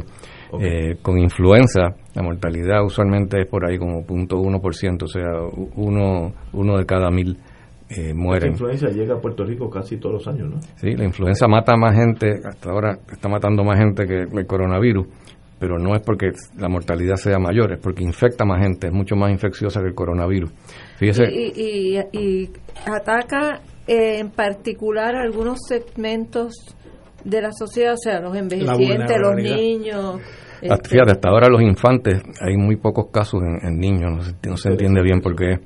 Eh, 0.59 0.97
con 1.01 1.17
influenza, 1.17 1.95
la 2.13 2.23
mortalidad 2.23 2.83
usualmente 2.83 3.41
es 3.41 3.47
por 3.47 3.65
ahí 3.65 3.77
como 3.77 4.01
0.1%, 4.05 5.03
o 5.03 5.07
sea, 5.07 5.23
uno, 5.75 6.33
uno 6.53 6.77
de 6.77 6.85
cada 6.85 7.09
mil 7.09 7.37
eh, 7.89 8.13
mueren. 8.13 8.49
La 8.49 8.53
influenza 8.53 8.87
llega 8.89 9.15
a 9.15 9.21
Puerto 9.21 9.43
Rico 9.43 9.69
casi 9.69 9.97
todos 9.97 10.15
los 10.15 10.27
años, 10.27 10.49
¿no? 10.49 10.61
Sí, 10.75 10.91
la 10.95 11.05
influenza 11.05 11.47
mata 11.47 11.75
más 11.75 11.95
gente, 11.95 12.39
hasta 12.43 12.71
ahora 12.71 12.97
está 13.11 13.27
matando 13.27 13.63
más 13.63 13.77
gente 13.77 14.05
que 14.05 14.21
el 14.21 14.47
coronavirus, 14.47 15.07
pero 15.59 15.77
no 15.77 15.95
es 15.95 16.01
porque 16.01 16.31
la 16.57 16.67
mortalidad 16.67 17.15
sea 17.15 17.39
mayor, 17.39 17.73
es 17.73 17.79
porque 17.79 18.03
infecta 18.03 18.45
más 18.45 18.61
gente, 18.61 18.87
es 18.87 18.93
mucho 18.93 19.15
más 19.15 19.31
infecciosa 19.31 19.81
que 19.81 19.87
el 19.87 19.95
coronavirus. 19.95 20.51
Fíjese. 20.97 21.25
Y, 21.31 21.97
y, 22.11 22.49
ataca 22.85 23.61
eh, 23.87 24.19
en 24.19 24.31
particular 24.31 25.15
algunos 25.15 25.59
segmentos 25.67 26.53
de 27.23 27.41
la 27.41 27.51
sociedad, 27.51 27.93
o 27.93 27.97
sea, 27.97 28.19
los 28.19 28.35
envejecientes, 28.35 29.17
los 29.19 29.35
niños. 29.35 30.21
Este, 30.61 30.89
fíjate, 30.89 31.11
hasta 31.11 31.29
ahora 31.29 31.47
los 31.49 31.61
infantes, 31.61 32.21
hay 32.41 32.57
muy 32.57 32.75
pocos 32.75 33.07
casos 33.11 33.41
en, 33.43 33.77
niños, 33.77 34.35
no 34.47 34.57
se, 34.57 34.69
entiende 34.69 35.01
bien 35.01 35.21
por 35.21 35.35
qué, 35.35 35.59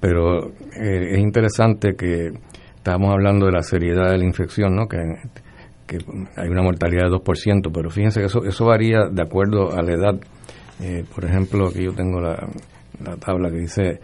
pero 0.00 0.48
eh, 0.48 1.12
es 1.12 1.18
interesante 1.18 1.94
que 1.96 2.30
estábamos 2.76 3.12
hablando 3.12 3.46
de 3.46 3.52
la 3.52 3.62
seriedad 3.62 4.10
de 4.10 4.18
la 4.18 4.24
infección, 4.24 4.74
¿no? 4.74 4.86
que, 4.86 4.98
que 5.86 5.98
hay 6.36 6.48
una 6.48 6.62
mortalidad 6.62 7.10
de 7.10 7.16
2%, 7.16 7.70
pero 7.72 7.90
fíjense 7.90 8.20
que 8.20 8.26
eso, 8.26 8.44
eso 8.44 8.66
varía 8.66 9.08
de 9.10 9.22
acuerdo 9.22 9.72
a 9.72 9.82
la 9.82 9.92
edad. 9.92 10.20
Eh, 10.80 11.04
por 11.14 11.24
ejemplo, 11.24 11.68
aquí 11.68 11.84
yo 11.84 11.92
tengo 11.92 12.20
la, 12.20 12.48
la 13.04 13.16
tabla 13.16 13.50
que 13.50 13.58
dice, 13.58 14.00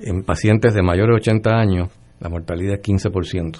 en 0.00 0.22
pacientes 0.22 0.74
de 0.74 0.82
mayores 0.82 1.14
de 1.14 1.30
80 1.30 1.50
años, 1.50 1.88
la 2.20 2.28
mortalidad 2.28 2.74
es 2.74 2.82
15%, 2.82 3.58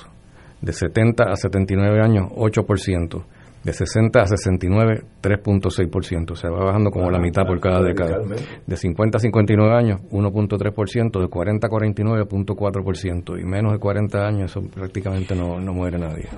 de 0.61 0.73
70 0.73 1.25
a 1.25 1.37
79 1.37 2.01
años, 2.03 2.31
8%, 2.31 3.25
de 3.65 3.73
60 3.73 4.21
a 4.21 4.27
69, 4.27 5.03
3.6%. 5.23 6.31
O 6.33 6.37
sea, 6.37 6.51
va 6.51 6.65
bajando 6.65 6.91
como 6.91 7.11
la 7.11 7.19
mitad 7.19 7.47
por 7.47 7.61
cada 7.61 7.83
década. 7.83 8.19
De 8.67 8.77
50 8.77 9.17
a 9.17 9.21
59 9.21 9.75
años, 9.75 10.01
1.3%. 10.11 11.21
De 11.21 11.29
40 11.29 11.67
a 11.67 11.71
49, 11.71 12.25
0.4%. 12.25 13.41
Y 13.41 13.45
menos 13.45 13.73
de 13.73 13.79
40 13.79 14.27
años, 14.27 14.51
eso 14.51 14.63
prácticamente 14.69 15.35
no, 15.35 15.59
no 15.61 15.73
muere 15.73 15.99
nadie. 15.99 16.29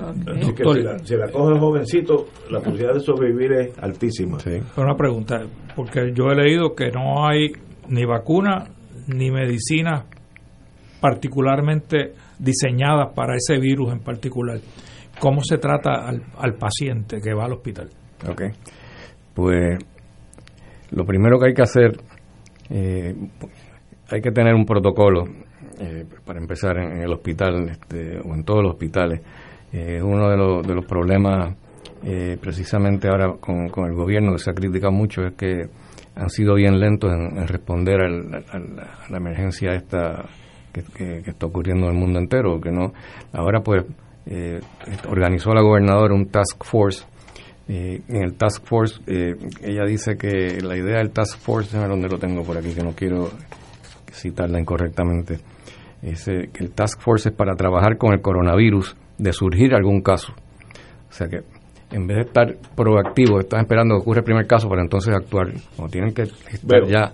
si, 0.41 0.83
la, 0.83 0.99
si 1.01 1.17
la 1.17 1.29
coge 1.31 1.59
jovencito, 1.59 2.27
la 2.51 2.61
posibilidad 2.61 2.95
de 2.95 3.01
sobrevivir 3.01 3.53
es 3.53 3.79
altísima. 3.79 4.39
Sí. 4.39 4.59
Una 4.77 4.95
pregunta, 4.95 5.43
porque 5.75 6.13
yo 6.15 6.27
he 6.31 6.37
leído 6.37 6.75
que 6.75 6.91
no 6.91 7.27
hay 7.27 7.53
ni 7.89 8.05
vacuna 8.05 8.69
ni 9.09 9.31
medicina 9.31 10.05
particularmente 11.01 12.13
diseñadas 12.39 13.13
para 13.15 13.37
ese 13.37 13.59
virus 13.59 13.93
en 13.93 14.01
particular. 14.01 14.59
¿Cómo 15.21 15.41
se 15.43 15.59
trata 15.59 16.07
al, 16.07 16.23
al 16.39 16.55
paciente 16.55 17.21
que 17.21 17.33
va 17.33 17.45
al 17.47 17.53
hospital? 17.53 17.89
Ok. 18.29 18.43
Pues 19.35 19.79
lo 20.91 21.05
primero 21.05 21.39
que 21.39 21.49
hay 21.49 21.55
que 21.55 21.63
hacer, 21.63 21.93
eh, 22.71 23.15
hay 24.11 24.21
que 24.21 24.31
tener 24.31 24.55
un 24.55 24.65
protocolo 24.65 25.25
eh, 25.79 26.05
para 26.25 26.39
empezar 26.39 26.79
en, 26.79 27.03
el 27.03 27.13
hospital 27.13 27.69
este, 27.69 28.19
o 28.19 28.35
en 28.35 28.45
todos 28.45 28.63
los 28.63 28.73
hospitales. 28.73 29.21
Eh, 29.73 30.01
uno 30.03 30.31
de, 30.31 30.37
los 30.37 30.67
de 30.67 30.75
los 30.75 30.87
problemas 30.87 31.55
eh, 32.05 32.39
precisamente 32.41 33.09
ahora 33.09 33.35
con, 33.41 33.69
con, 33.69 33.87
el 33.87 33.95
gobierno 33.95 34.33
que 34.33 34.39
se 34.39 34.51
ha 34.51 34.55
criticado 34.55 34.93
mucho 34.93 35.23
es 35.23 35.35
que 35.35 35.69
han 36.15 36.31
sido 36.31 36.55
bien 36.55 36.79
lentos 36.79 37.13
en, 37.13 37.47
responder 37.47 38.01
al, 38.01 38.35
a 38.35 39.11
la 39.11 39.17
emergencia 39.17 39.75
esta 39.75 40.25
que, 40.73 40.83
que, 40.83 41.23
que, 41.23 41.31
está 41.31 41.47
ocurriendo 41.47 41.87
en 41.87 41.95
el 41.95 41.99
mundo 41.99 42.19
entero. 42.19 42.61
Que 42.61 42.71
no, 42.71 42.93
ahora 43.33 43.61
pues 43.61 43.85
eh, 44.27 44.61
organizó 45.09 45.55
la 45.55 45.63
gobernadora 45.63 46.15
un 46.15 46.27
task 46.29 46.65
force. 46.65 47.05
Eh, 47.69 48.01
en 48.09 48.23
el 48.23 48.35
task 48.35 48.65
force, 48.65 49.01
eh, 49.07 49.35
ella 49.63 49.85
dice 49.85 50.17
que 50.17 50.61
la 50.63 50.77
idea 50.77 50.99
del 50.99 51.11
task 51.11 51.39
force, 51.39 51.77
no 51.77 51.89
donde 51.89 52.09
lo 52.09 52.19
tengo 52.19 52.43
por 52.43 52.57
aquí, 52.57 52.73
que 52.73 52.83
no 52.83 52.93
quiero 52.93 53.31
citarla 54.13 54.61
incorrectamente, 54.61 55.39
es 56.03 56.25
que 56.25 56.65
el 56.65 56.71
task 56.73 57.01
force 57.01 57.31
es 57.31 57.35
para 57.35 57.55
trabajar 57.55 57.99
con 57.99 58.13
el 58.13 58.21
coronavirus 58.21 58.97
de 59.19 59.33
surgir 59.33 59.75
algún 59.75 60.01
caso. 60.03 60.33
O 61.09 61.13
sea 61.13 61.29
que 61.29 61.41
en 61.91 62.07
vez 62.07 62.17
de 62.17 62.23
estar 62.23 62.57
proactivo, 62.75 63.41
estás 63.41 63.61
esperando 63.61 63.97
que 63.97 64.03
ocurra 64.03 64.19
el 64.19 64.25
primer 64.25 64.47
caso 64.47 64.69
para 64.69 64.83
entonces 64.83 65.15
actuar. 65.15 65.53
Como 65.77 65.89
tienen 65.89 66.13
que 66.13 66.23
estar 66.23 66.61
Pero, 66.69 66.87
ya, 66.89 67.13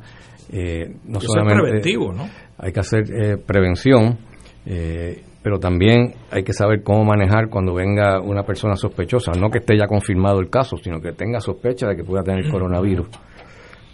eh, 0.51 0.95
no 1.05 1.21
solamente. 1.21 1.55
Es 1.55 1.63
preventivo, 1.63 2.13
¿no? 2.13 2.29
Hay 2.59 2.73
que 2.73 2.81
hacer 2.81 3.05
eh, 3.13 3.37
prevención, 3.37 4.19
eh, 4.67 5.23
pero 5.43 5.59
también 5.59 6.15
hay 6.31 6.45
que 6.45 6.53
saber 6.53 6.83
cómo 6.83 7.05
manejar 7.05 7.49
cuando 7.49 7.75
venga 7.75 8.21
una 8.21 8.45
persona 8.45 8.77
sospechosa. 8.77 9.33
No 9.33 9.51
que 9.51 9.59
esté 9.59 9.77
ya 9.77 9.87
confirmado 9.87 10.39
el 10.39 10.49
caso, 10.49 10.77
sino 10.77 11.01
que 11.01 11.13
tenga 11.13 11.41
sospecha 11.41 11.89
de 11.89 11.97
que 11.97 12.05
pueda 12.05 12.23
tener 12.23 12.49
coronavirus. 12.49 13.09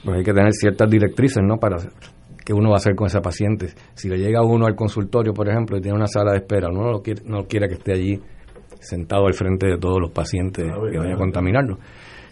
Pues 0.04 0.18
hay 0.18 0.24
que 0.24 0.32
tener 0.32 0.52
ciertas 0.52 0.90
directrices, 0.90 1.42
¿no? 1.42 1.56
Para 1.56 1.76
qué 2.44 2.52
uno 2.52 2.68
va 2.68 2.76
a 2.76 2.78
hacer 2.78 2.94
con 2.94 3.06
esa 3.06 3.20
paciente. 3.20 3.68
Si 3.94 4.08
le 4.08 4.18
llega 4.18 4.42
uno 4.42 4.66
al 4.66 4.74
consultorio, 4.74 5.32
por 5.32 5.48
ejemplo, 5.48 5.78
y 5.78 5.80
tiene 5.80 5.96
una 5.96 6.06
sala 6.06 6.32
de 6.32 6.38
espera, 6.38 6.68
uno 6.68 6.92
no 6.92 7.00
quiere, 7.00 7.22
no 7.24 7.44
quiere 7.44 7.68
que 7.68 7.74
esté 7.74 7.92
allí 7.92 8.20
sentado 8.80 9.26
al 9.26 9.34
frente 9.34 9.66
de 9.66 9.78
todos 9.78 10.00
los 10.00 10.10
pacientes 10.10 10.64
que 10.64 10.98
vayan 10.98 11.14
a 11.14 11.16
contaminarlo. 11.16 11.78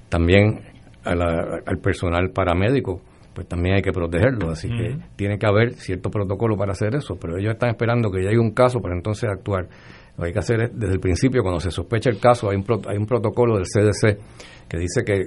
También 0.09 0.61
a 1.05 1.15
la, 1.15 1.61
al 1.65 1.79
personal 1.79 2.31
paramédico, 2.31 3.01
pues 3.37 3.47
también 3.47 3.75
hay 3.75 3.83
que 3.83 3.93
protegerlo, 3.93 4.49
así 4.49 4.67
que 4.67 4.95
uh 4.95 4.97
-huh. 4.97 5.05
tiene 5.15 5.39
que 5.39 5.47
haber 5.47 5.75
cierto 5.75 6.09
protocolo 6.09 6.57
para 6.57 6.73
hacer 6.73 6.95
eso, 6.95 7.17
pero 7.21 7.37
ellos 7.37 7.53
están 7.53 7.69
esperando 7.69 8.11
que 8.11 8.23
ya 8.23 8.31
haya 8.31 8.41
un 8.41 8.53
caso 8.53 8.81
para 8.81 8.97
entonces 8.97 9.29
actuar. 9.31 9.69
Lo 10.17 10.23
que 10.23 10.29
hay 10.29 10.33
que 10.33 10.39
hacer 10.39 10.63
es, 10.63 10.71
desde 10.73 10.95
el 10.95 11.01
principio, 11.01 11.43
cuando 11.43 11.61
se 11.61 11.71
sospecha 11.71 12.09
el 12.09 12.19
caso, 12.19 12.49
hay 12.49 12.57
un, 12.57 12.65
hay 12.89 12.97
un 12.97 13.05
protocolo 13.05 13.57
del 13.57 13.67
CDC 13.67 14.17
que 14.67 14.79
dice 14.79 15.05
que 15.05 15.21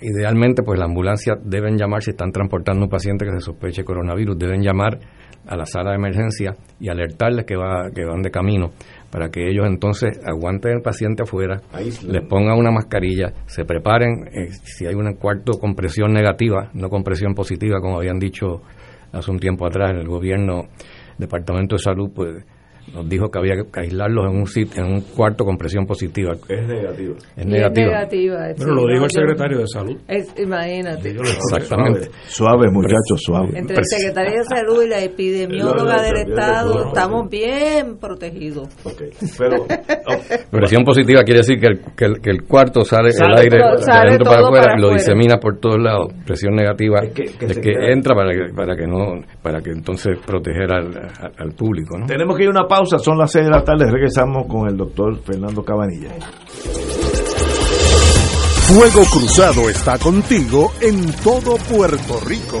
idealmente 0.00 0.64
pues 0.64 0.80
la 0.80 0.86
ambulancia 0.86 1.34
deben 1.40 1.76
llamar 1.78 2.02
si 2.02 2.10
están 2.10 2.32
transportando 2.32 2.82
un 2.82 2.90
paciente 2.90 3.24
que 3.24 3.30
se 3.34 3.40
sospeche 3.40 3.84
coronavirus, 3.84 4.36
deben 4.36 4.60
llamar 4.60 4.98
a 5.46 5.56
la 5.56 5.64
sala 5.64 5.90
de 5.90 5.96
emergencia 5.98 6.54
y 6.80 6.88
alertarles 6.88 7.44
que, 7.46 7.54
va, 7.56 7.88
que 7.94 8.04
van 8.04 8.22
de 8.22 8.30
camino 8.32 8.70
para 9.12 9.28
que 9.28 9.46
ellos 9.46 9.66
entonces 9.66 10.18
aguanten 10.24 10.76
el 10.76 10.80
paciente 10.80 11.22
afuera, 11.22 11.60
les 12.08 12.22
pongan 12.26 12.58
una 12.58 12.70
mascarilla, 12.70 13.34
se 13.44 13.66
preparen, 13.66 14.26
eh, 14.32 14.48
si 14.64 14.86
hay 14.86 14.94
un 14.94 15.12
cuarto 15.16 15.58
con 15.60 15.74
presión 15.74 16.14
negativa, 16.14 16.70
no 16.72 16.88
con 16.88 17.04
presión 17.04 17.34
positiva, 17.34 17.78
como 17.78 17.98
habían 17.98 18.18
dicho 18.18 18.62
hace 19.12 19.30
un 19.30 19.38
tiempo 19.38 19.66
atrás 19.66 19.90
en 19.90 19.98
el 19.98 20.08
gobierno, 20.08 20.68
Departamento 21.18 21.76
de 21.76 21.82
Salud, 21.82 22.10
pues 22.14 22.42
nos 22.94 23.08
dijo 23.08 23.30
que 23.30 23.38
había 23.38 23.54
que 23.54 23.80
aislarlos 23.80 24.30
en 24.30 24.38
un 24.38 24.46
sitio, 24.46 24.84
en 24.84 24.92
un 24.92 25.00
cuarto 25.00 25.44
con 25.44 25.56
presión 25.56 25.86
positiva. 25.86 26.32
Es 26.48 26.66
negativo. 26.66 27.14
Es 27.36 27.46
negativa. 27.46 28.02
Es 28.02 28.08
negativa 28.12 28.36
Pero 28.58 28.74
lo 28.74 28.86
dijo 28.92 29.04
el 29.04 29.10
secretario 29.10 29.58
de 29.58 29.66
Salud. 29.66 29.96
Es, 30.08 30.34
imagínate. 30.38 31.10
Exactamente. 31.10 32.10
Suave, 32.26 32.70
muchachos, 32.70 33.20
suave. 33.24 33.50
Entre 33.58 33.76
el 33.76 33.84
secretario 33.84 34.38
de 34.38 34.44
Salud 34.44 34.82
y 34.84 34.88
la 34.88 35.00
epidemióloga 35.00 36.02
del 36.02 36.16
Estado 36.30 36.86
estamos 36.88 37.28
bien 37.30 37.96
protegidos. 37.98 38.68
Okay. 38.84 39.10
Pero, 39.38 39.56
oh, 39.62 40.48
presión 40.50 40.84
positiva 40.84 41.22
quiere 41.22 41.38
decir 41.40 41.58
que 41.58 41.66
el, 41.66 41.80
que 41.96 42.04
el, 42.04 42.20
que 42.20 42.30
el 42.30 42.42
cuarto 42.44 42.82
sale, 42.84 43.12
sale, 43.12 43.32
el 43.34 43.38
aire 43.40 43.58
todo, 43.60 43.78
sale 43.78 44.08
adentro 44.08 44.24
para 44.30 44.40
afuera 44.46 44.62
para 44.66 44.78
y 44.78 44.82
lo 44.82 44.90
disemina 44.92 45.36
por 45.38 45.58
todos 45.58 45.78
lados. 45.78 46.12
Presión 46.26 46.54
negativa 46.54 47.00
Es 47.02 47.12
que- 47.12 47.22
que 47.24 47.46
es 47.46 47.54
se 47.54 47.60
que 47.60 47.72
queda. 47.72 47.90
entra 47.92 48.14
para 48.14 48.30
que, 48.32 48.52
para 48.54 48.76
que 48.76 48.86
no 48.86 49.20
para 49.42 49.60
que 49.60 49.70
entonces 49.70 50.18
proteger 50.26 50.70
al, 50.72 50.86
al, 50.96 51.32
al 51.38 51.52
público, 51.52 51.96
¿no? 51.98 52.06
Tenemos 52.06 52.36
que 52.36 52.42
ir 52.44 52.48
a 52.48 52.50
una 52.52 52.66
pausa, 52.68 52.81
son 52.86 53.18
las 53.18 53.32
6 53.32 53.44
de 53.44 53.50
la 53.50 53.64
tarde, 53.64 53.90
regresamos 53.90 54.46
con 54.46 54.68
el 54.68 54.76
doctor 54.76 55.18
Fernando 55.22 55.64
Cabanilla. 55.64 56.10
Fuego 58.68 59.02
Cruzado 59.10 59.68
está 59.68 59.98
contigo 59.98 60.72
en 60.80 61.12
todo 61.22 61.56
Puerto 61.56 62.20
Rico. 62.24 62.60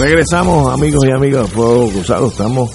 Regresamos, 0.00 0.72
amigos 0.72 1.04
y 1.06 1.10
amigas 1.10 1.50
Fuego 1.50 1.90
Cruzado. 1.90 2.28
Estamos 2.28 2.70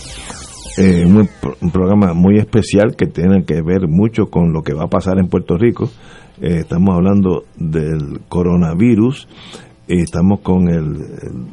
en 0.78 1.18
un, 1.18 1.28
programa 1.72 2.14
muy 2.14 2.38
especial 2.38 2.96
que 2.96 3.08
tiene 3.08 3.46
que 3.46 3.64
ver 3.64 3.88
mucho 3.88 4.28
con 4.28 4.54
lo 4.54 4.62
que 4.62 4.76
va 4.76 4.84
a 4.84 4.90
pasar 4.90 5.18
en 5.18 5.28
Puerto 5.28 5.58
Rico. 5.58 5.90
Eh, 6.40 6.60
estamos 6.60 6.94
hablando 6.94 7.46
del 7.58 8.22
coronavirus. 8.30 9.28
Y 9.88 10.02
estamos 10.02 10.42
con 10.42 10.70
el, 10.70 10.98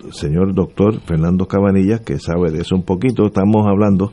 el, 0.04 0.12
señor 0.12 0.54
doctor 0.54 1.00
Fernando 1.06 1.46
Cabanillas, 1.46 2.02
que 2.02 2.18
sabe 2.18 2.50
de 2.50 2.60
eso 2.60 2.74
un 2.74 2.84
poquito. 2.84 3.24
Estamos 3.24 3.66
hablando 3.66 4.12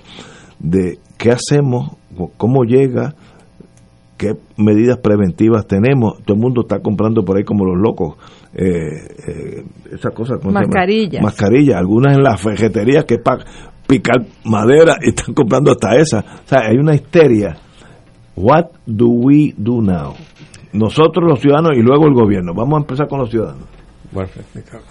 de 0.59 0.97
qué 1.17 1.31
hacemos, 1.31 1.97
cómo 2.37 2.63
llega, 2.63 3.15
qué 4.17 4.37
medidas 4.55 4.99
preventivas 4.99 5.67
tenemos. 5.67 6.23
Todo 6.23 6.35
el 6.35 6.41
mundo 6.41 6.61
está 6.61 6.79
comprando 6.79 7.25
por 7.25 7.35
ahí 7.35 7.43
como 7.43 7.65
los 7.65 7.77
locos. 7.77 8.15
Eh, 8.53 8.63
eh, 9.27 9.63
esas 9.91 10.13
cosas. 10.13 10.43
Mascarillas. 10.43 11.21
Mascarillas. 11.21 11.77
Algunas 11.77 12.17
en 12.17 12.23
las 12.23 12.41
ferreterías 12.41 13.05
que 13.05 13.19
para 13.19 13.45
picar 13.87 14.17
madera 14.45 14.95
y 15.01 15.09
están 15.09 15.33
comprando 15.33 15.71
hasta 15.71 15.95
esa. 15.95 16.19
O 16.19 16.47
sea, 16.47 16.61
hay 16.69 16.77
una 16.77 16.95
histeria. 16.95 17.55
What 18.35 18.67
do 18.85 19.07
we 19.09 19.53
do 19.57 19.81
now? 19.81 20.13
Nosotros 20.73 21.27
los 21.27 21.39
ciudadanos 21.39 21.71
y 21.75 21.81
luego 21.81 22.05
el 22.07 22.13
gobierno. 22.13 22.53
Vamos 22.55 22.77
a 22.77 22.81
empezar 22.81 23.07
con 23.07 23.19
los 23.19 23.29
ciudadanos. 23.29 23.67
Bueno, 24.11 24.29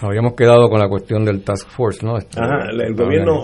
habíamos 0.01 0.35
quedado 0.35 0.69
con 0.69 0.79
la 0.79 0.89
cuestión 0.89 1.25
del 1.25 1.43
Task 1.43 1.69
Force, 1.71 2.07
¿no? 2.07 2.19
Este, 2.19 2.41
Ajá, 2.41 2.69
el 2.71 2.95
gobierno 2.95 3.35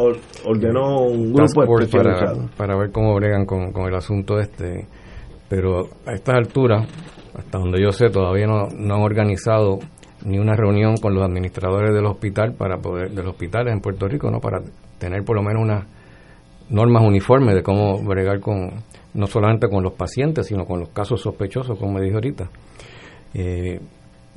ordenó 0.45 1.01
un 1.01 1.33
grupo 1.33 1.67
Force 1.67 1.97
para, 1.97 2.35
para 2.57 2.77
ver 2.77 2.93
cómo 2.93 3.13
bregan 3.17 3.45
con, 3.45 3.73
con, 3.73 3.87
el 3.89 3.95
asunto 3.95 4.39
este. 4.39 4.87
Pero 5.49 5.89
a 6.07 6.13
estas 6.13 6.37
alturas, 6.37 6.87
hasta 7.37 7.59
donde 7.59 7.83
yo 7.83 7.91
sé, 7.91 8.07
todavía 8.09 8.47
no, 8.47 8.69
no 8.77 8.95
han 8.95 9.03
organizado 9.03 9.79
ni 10.25 10.39
una 10.39 10.57
reunión 10.57 10.97
con 10.97 11.15
los 11.15 11.23
administradores 11.23 11.95
del 11.95 12.07
hospital 12.07 12.55
para 12.55 12.79
poder 12.79 13.11
de 13.11 13.23
los 13.23 13.33
hospitales 13.33 13.73
en 13.73 13.81
Puerto 13.81 14.09
Rico, 14.09 14.31
¿no? 14.31 14.41
Para 14.41 14.61
tener 14.99 15.23
por 15.25 15.37
lo 15.37 15.43
menos 15.43 15.63
unas 15.63 15.85
normas 16.71 17.03
uniformes 17.05 17.55
de 17.55 17.63
cómo 17.63 18.03
bregar 18.03 18.41
con 18.41 18.71
no 19.15 19.27
solamente 19.27 19.69
con 19.69 19.83
los 19.83 19.93
pacientes, 19.93 20.47
sino 20.47 20.65
con 20.65 20.81
los 20.81 20.89
casos 20.89 21.21
sospechosos, 21.21 21.79
como 21.79 21.95
me 21.95 22.03
dije 22.03 22.15
ahorita. 22.15 22.51
Eh, 23.35 23.81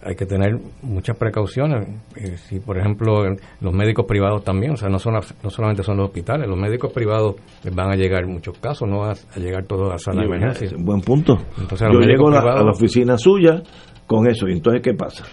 hay 0.04 0.16
que 0.16 0.26
tener 0.26 0.60
muchas 0.84 1.18
precauciones. 1.18 1.88
Eh, 2.16 2.38
si, 2.38 2.60
por 2.60 2.78
ejemplo, 2.78 3.24
los 3.62 3.74
médicos 3.74 4.06
privados 4.06 4.44
también, 4.44 4.74
o 4.74 4.78
sea, 4.78 4.90
no, 4.90 5.00
son, 5.00 5.16
no 5.16 5.50
solamente 5.50 5.82
son 5.84 5.98
los 5.98 6.08
hospitales, 6.08 6.48
los 6.48 6.58
médicos 6.58 6.94
privados 6.94 7.36
van 7.74 7.92
a 7.92 7.96
llegar 7.96 8.26
muchos 8.28 8.58
casos, 8.60 8.88
no 8.88 9.00
van 9.00 9.16
a 9.36 9.40
llegar 9.40 9.66
todos 9.66 9.92
a 9.92 9.98
sala 9.98 10.22
de 10.22 10.28
emergencia. 10.28 10.70
Buen 10.78 11.02
punto. 11.02 11.38
Entonces, 11.60 11.88
Yo 11.92 12.00
llego 12.02 12.28
privados, 12.28 12.62
a 12.62 12.64
la 12.64 12.72
oficina 12.72 13.18
suya 13.18 13.64
con 14.06 14.28
eso, 14.28 14.48
y 14.48 14.54
entonces, 14.54 14.82
¿qué 14.84 14.94
pasa? 14.94 15.26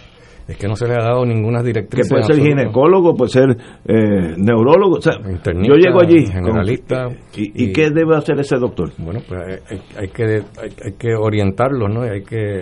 Es 0.47 0.57
que 0.57 0.67
no 0.67 0.75
se 0.75 0.87
le 0.87 0.93
ha 0.93 1.03
dado 1.03 1.25
ninguna 1.25 1.63
directriz. 1.63 2.07
Que 2.07 2.09
puede 2.09 2.23
ser 2.23 2.37
ginecólogo, 2.37 3.15
puede 3.15 3.31
ser 3.31 3.57
eh, 3.85 4.35
neurólogo. 4.37 4.97
O 4.97 5.01
sea, 5.01 5.13
yo 5.19 5.75
llego 5.75 6.01
allí. 6.01 6.27
Generalista. 6.27 7.05
Con, 7.05 7.17
y, 7.35 7.63
y, 7.63 7.73
qué 7.73 7.89
debe 7.89 8.15
hacer 8.15 8.39
ese 8.39 8.57
doctor? 8.57 8.91
Bueno, 8.99 9.21
pues 9.27 9.41
hay, 9.41 9.79
hay 9.97 10.07
que, 10.09 10.23
hay, 10.23 10.69
hay, 10.83 10.93
que 10.99 11.15
orientarlos, 11.15 11.91
¿no? 11.91 12.03
Hay 12.03 12.23
que. 12.23 12.61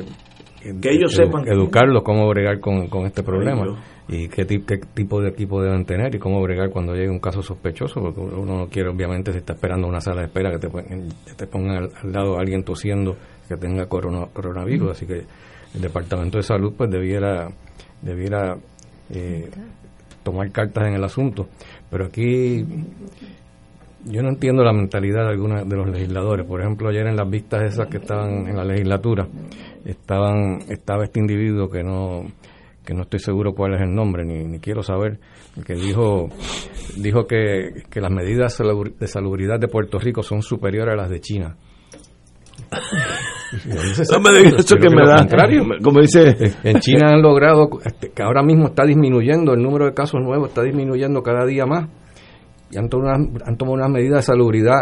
Que 0.62 0.92
ellos 0.92 1.20
edu, 1.20 1.26
sepan. 1.26 1.46
Educarlos 1.46 2.04
cómo 2.04 2.26
bregar 2.30 2.62
con, 2.62 2.88
con 2.88 3.06
este 3.06 3.22
problema. 3.22 3.66
Y 4.08 4.30
qué, 4.30 4.46
qué, 4.46 4.80
tipo 4.94 5.22
de 5.22 5.30
equipo 5.30 5.62
deben 5.62 5.86
tener 5.86 6.16
y 6.16 6.20
cómo 6.20 6.42
bregar 6.42 6.70
cuando 6.70 6.94
llegue 6.94 7.10
un 7.10 7.20
caso 7.20 7.42
sospechoso, 7.42 8.02
porque 8.02 8.20
uno 8.20 8.60
no 8.60 8.68
quiere, 8.68 8.90
obviamente, 8.90 9.32
si 9.32 9.40
está 9.40 9.54
esperando 9.54 9.88
una 9.88 10.02
sala 10.02 10.22
de 10.22 10.28
espera, 10.28 10.52
que 10.52 10.60
te, 10.60 10.68
que 10.70 11.34
te 11.36 11.48
pongan 11.48 11.84
al, 11.84 11.90
al 12.02 12.12
lado 12.12 12.38
alguien 12.38 12.64
tosiendo 12.64 13.16
que 13.48 13.58
tenga 13.58 13.88
corona, 13.88 14.28
coronavirus. 14.32 14.92
Así 14.92 15.06
que 15.06 15.24
el 15.76 15.82
Departamento 15.82 16.38
de 16.38 16.44
Salud, 16.44 16.74
pues, 16.78 16.90
debiera 16.90 17.50
debiera 18.04 18.58
eh, 19.10 19.50
tomar 20.24 20.52
cartas 20.52 20.88
en 20.88 20.94
el 20.96 21.04
asunto. 21.04 21.48
Pero 21.90 22.06
aquí 22.06 22.66
yo 24.06 24.22
no 24.22 24.30
entiendo 24.30 24.64
la 24.64 24.74
mentalidad 24.74 25.24
de 25.24 25.32
algunos 25.32 25.68
de 25.68 25.76
los 25.76 25.90
legisladores. 25.90 26.46
Por 26.46 26.62
ejemplo, 26.62 26.90
ayer 26.90 27.08
en 27.08 27.16
las 27.16 27.30
vistas 27.30 27.64
esas 27.74 27.88
que 27.88 27.98
estaban 27.98 28.48
en 28.48 28.56
la 28.56 28.66
legislatura, 28.66 29.28
estaban 29.86 30.60
estaba 30.70 31.06
este 31.06 31.20
individuo 31.20 31.70
que 31.70 31.84
no 31.84 32.26
que 32.86 32.94
no 32.94 33.04
estoy 33.04 33.20
seguro 33.20 33.54
cuál 33.54 33.76
es 33.76 33.82
el 33.82 33.96
nombre 33.96 34.26
ni, 34.26 34.44
ni 34.44 34.60
quiero 34.60 34.84
saber 34.84 35.18
que 35.66 35.74
dijo 35.74 36.28
dijo 36.98 37.26
que, 37.26 37.84
que 37.90 38.02
las 38.02 38.12
medidas 38.12 38.58
de 39.00 39.08
salubridad 39.08 39.58
de 39.58 39.70
Puerto 39.70 40.00
Rico 40.00 40.22
son 40.22 40.42
superiores 40.42 40.94
a 40.94 40.98
las 40.98 41.10
de 41.10 41.22
China 41.22 41.56
no 44.12 44.20
me 44.20 44.38
digas 44.38 44.66
eso 44.66 44.76
que 44.78 44.90
me 44.90 45.06
da. 45.06 45.18
Contrario. 45.18 45.64
Como 45.84 46.02
dice. 46.02 46.36
En 46.64 46.80
China 46.80 47.14
han 47.14 47.22
logrado 47.22 47.70
este, 47.86 48.12
que 48.12 48.24
ahora 48.24 48.44
mismo 48.44 48.68
está 48.68 48.86
disminuyendo 48.86 49.54
el 49.54 49.62
número 49.62 49.86
de 49.86 49.94
casos 49.94 50.22
nuevos, 50.22 50.50
está 50.50 50.64
disminuyendo 50.64 51.22
cada 51.22 51.46
día 51.46 51.66
más. 51.66 51.90
Y 52.72 52.78
han 52.78 52.90
tomado 52.90 53.16
unas, 53.16 53.48
han 53.48 53.58
tomado 53.58 53.76
unas 53.76 53.92
medidas 53.92 54.26
de 54.26 54.34
salubridad 54.34 54.82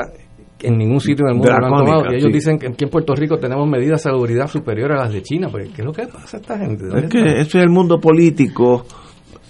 en 0.63 0.77
ningún 0.77 0.99
sitio 0.99 1.25
en 1.25 1.31
el 1.31 1.37
mundo 1.37 1.51
han 1.51 1.61
tomado. 1.61 2.03
Y 2.11 2.15
ellos 2.15 2.27
sí. 2.27 2.33
dicen 2.33 2.59
que 2.59 2.67
aquí 2.67 2.83
en 2.83 2.89
Puerto 2.89 3.15
Rico 3.15 3.37
tenemos 3.37 3.67
medidas 3.67 4.03
de 4.03 4.09
salubridad 4.09 4.47
superiores 4.47 4.97
a 4.97 5.03
las 5.03 5.13
de 5.13 5.21
China. 5.21 5.49
Pero 5.51 5.65
¿qué 5.65 5.81
es 5.81 5.85
lo 5.85 5.93
que 5.93 6.07
pasa 6.07 6.37
a 6.37 6.39
esta 6.39 6.57
gente? 6.57 6.85
Es 6.85 7.09
que 7.09 7.19
está? 7.19 7.41
eso 7.41 7.57
es 7.57 7.63
el 7.63 7.69
mundo 7.69 7.99
político 7.99 8.85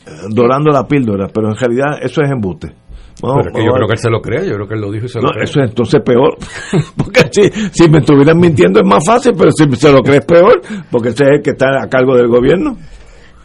eh, 0.06 0.12
dorando 0.30 0.72
la 0.72 0.88
píldora, 0.88 1.28
pero 1.28 1.50
en 1.50 1.56
realidad 1.56 2.00
eso 2.02 2.22
es 2.22 2.32
embuste. 2.32 2.74
Pero 3.20 3.42
es 3.42 3.54
que 3.54 3.66
yo 3.66 3.72
creo 3.72 3.88
que 3.88 3.94
él 3.94 4.00
se 4.00 4.10
lo 4.10 4.22
cree, 4.22 4.46
yo 4.46 4.56
creo 4.56 4.68
que 4.68 4.74
él 4.76 4.82
lo 4.82 4.92
dijo 4.92 5.06
y 5.06 5.10
se 5.10 5.20
no, 5.20 5.28
lo 5.28 5.32
cree. 5.32 5.44
Eso 5.44 5.62
es 5.62 5.70
entonces 5.70 6.02
peor. 6.04 6.38
porque 6.98 7.22
si, 7.32 7.50
si 7.72 7.90
me 7.90 8.00
estuvieran 8.00 8.38
mintiendo 8.38 8.80
es 8.80 8.88
más 8.88 9.06
fácil, 9.06 9.34
pero 9.38 9.52
si 9.52 9.70
se 9.76 9.92
lo 9.92 10.02
crees 10.02 10.26
peor, 10.26 10.62
porque 10.90 11.10
ese 11.10 11.24
es 11.24 11.30
el 11.32 11.42
que 11.42 11.52
está 11.52 11.84
a 11.84 11.88
cargo 11.88 12.16
del 12.16 12.28
gobierno. 12.28 12.78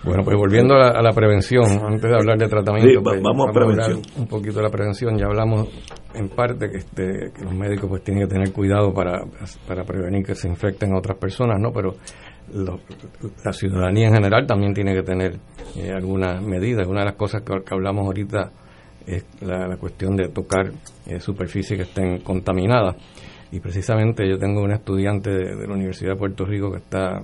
Bueno, 0.07 0.23
pues 0.23 0.37
volviendo 0.37 0.75
a 0.75 0.79
la, 0.79 0.89
a 0.91 1.03
la 1.03 1.13
prevención, 1.13 1.65
antes 1.85 2.09
de 2.09 2.15
hablar 2.15 2.39
de 2.39 2.47
tratamiento, 2.47 2.89
sí, 2.89 2.97
pues, 3.03 3.21
vamos, 3.21 3.49
a 3.49 3.53
prevención. 3.53 4.03
un 4.17 4.29
poquito 4.29 4.59
de 4.59 4.63
la 4.63 4.71
prevención. 4.71 5.19
Ya 5.19 5.27
hablamos 5.27 5.69
en 6.15 6.29
parte 6.29 6.71
que, 6.71 6.79
este, 6.79 7.33
que 7.35 7.45
los 7.45 7.53
médicos 7.53 7.91
pues 7.91 8.05
tienen 8.05 8.23
que 8.23 8.33
tener 8.33 8.53
cuidado 8.53 8.95
para, 8.95 9.25
para 9.67 9.83
prevenir 9.83 10.25
que 10.25 10.37
se 10.37 10.47
infecten 10.49 10.95
a 10.95 10.99
otras 10.99 11.19
personas, 11.19 11.61
¿no? 11.61 11.73
Pero 11.73 11.97
lo, 12.55 12.79
la 13.45 13.53
ciudadanía 13.53 14.07
en 14.07 14.15
general 14.15 14.47
también 14.47 14.73
tiene 14.75 14.95
que 14.95 15.03
tener 15.03 15.41
eh, 15.77 15.91
algunas 15.93 16.41
medidas. 16.41 16.87
Una 16.87 17.01
de 17.01 17.07
las 17.07 17.17
cosas 17.17 17.43
que, 17.43 17.65
que 17.65 17.75
hablamos 17.75 18.07
ahorita 18.07 18.53
es 19.07 19.25
la, 19.41 19.69
la 19.69 19.77
cuestión 19.77 20.17
de 20.17 20.29
tocar 20.29 20.73
eh, 21.07 21.21
superficies 21.21 21.79
que 21.79 21.85
estén 21.85 22.19
contaminadas. 22.21 22.97
Y 23.53 23.61
precisamente 23.61 24.29
yo 24.29 24.39
tengo 24.39 24.63
una 24.63 24.75
estudiante 24.75 25.31
de, 25.31 25.55
de 25.55 25.67
la 25.67 25.75
Universidad 25.75 26.13
de 26.13 26.19
Puerto 26.19 26.45
Rico 26.45 26.71
que 26.73 26.79
está 26.79 27.23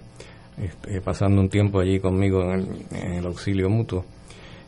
este, 0.56 1.00
pasando 1.00 1.40
un 1.40 1.48
tiempo 1.48 1.80
allí 1.80 1.98
conmigo 1.98 2.42
en 2.42 2.50
el, 2.50 2.68
en 2.92 3.12
el 3.14 3.26
auxilio 3.26 3.68
mutuo. 3.68 4.04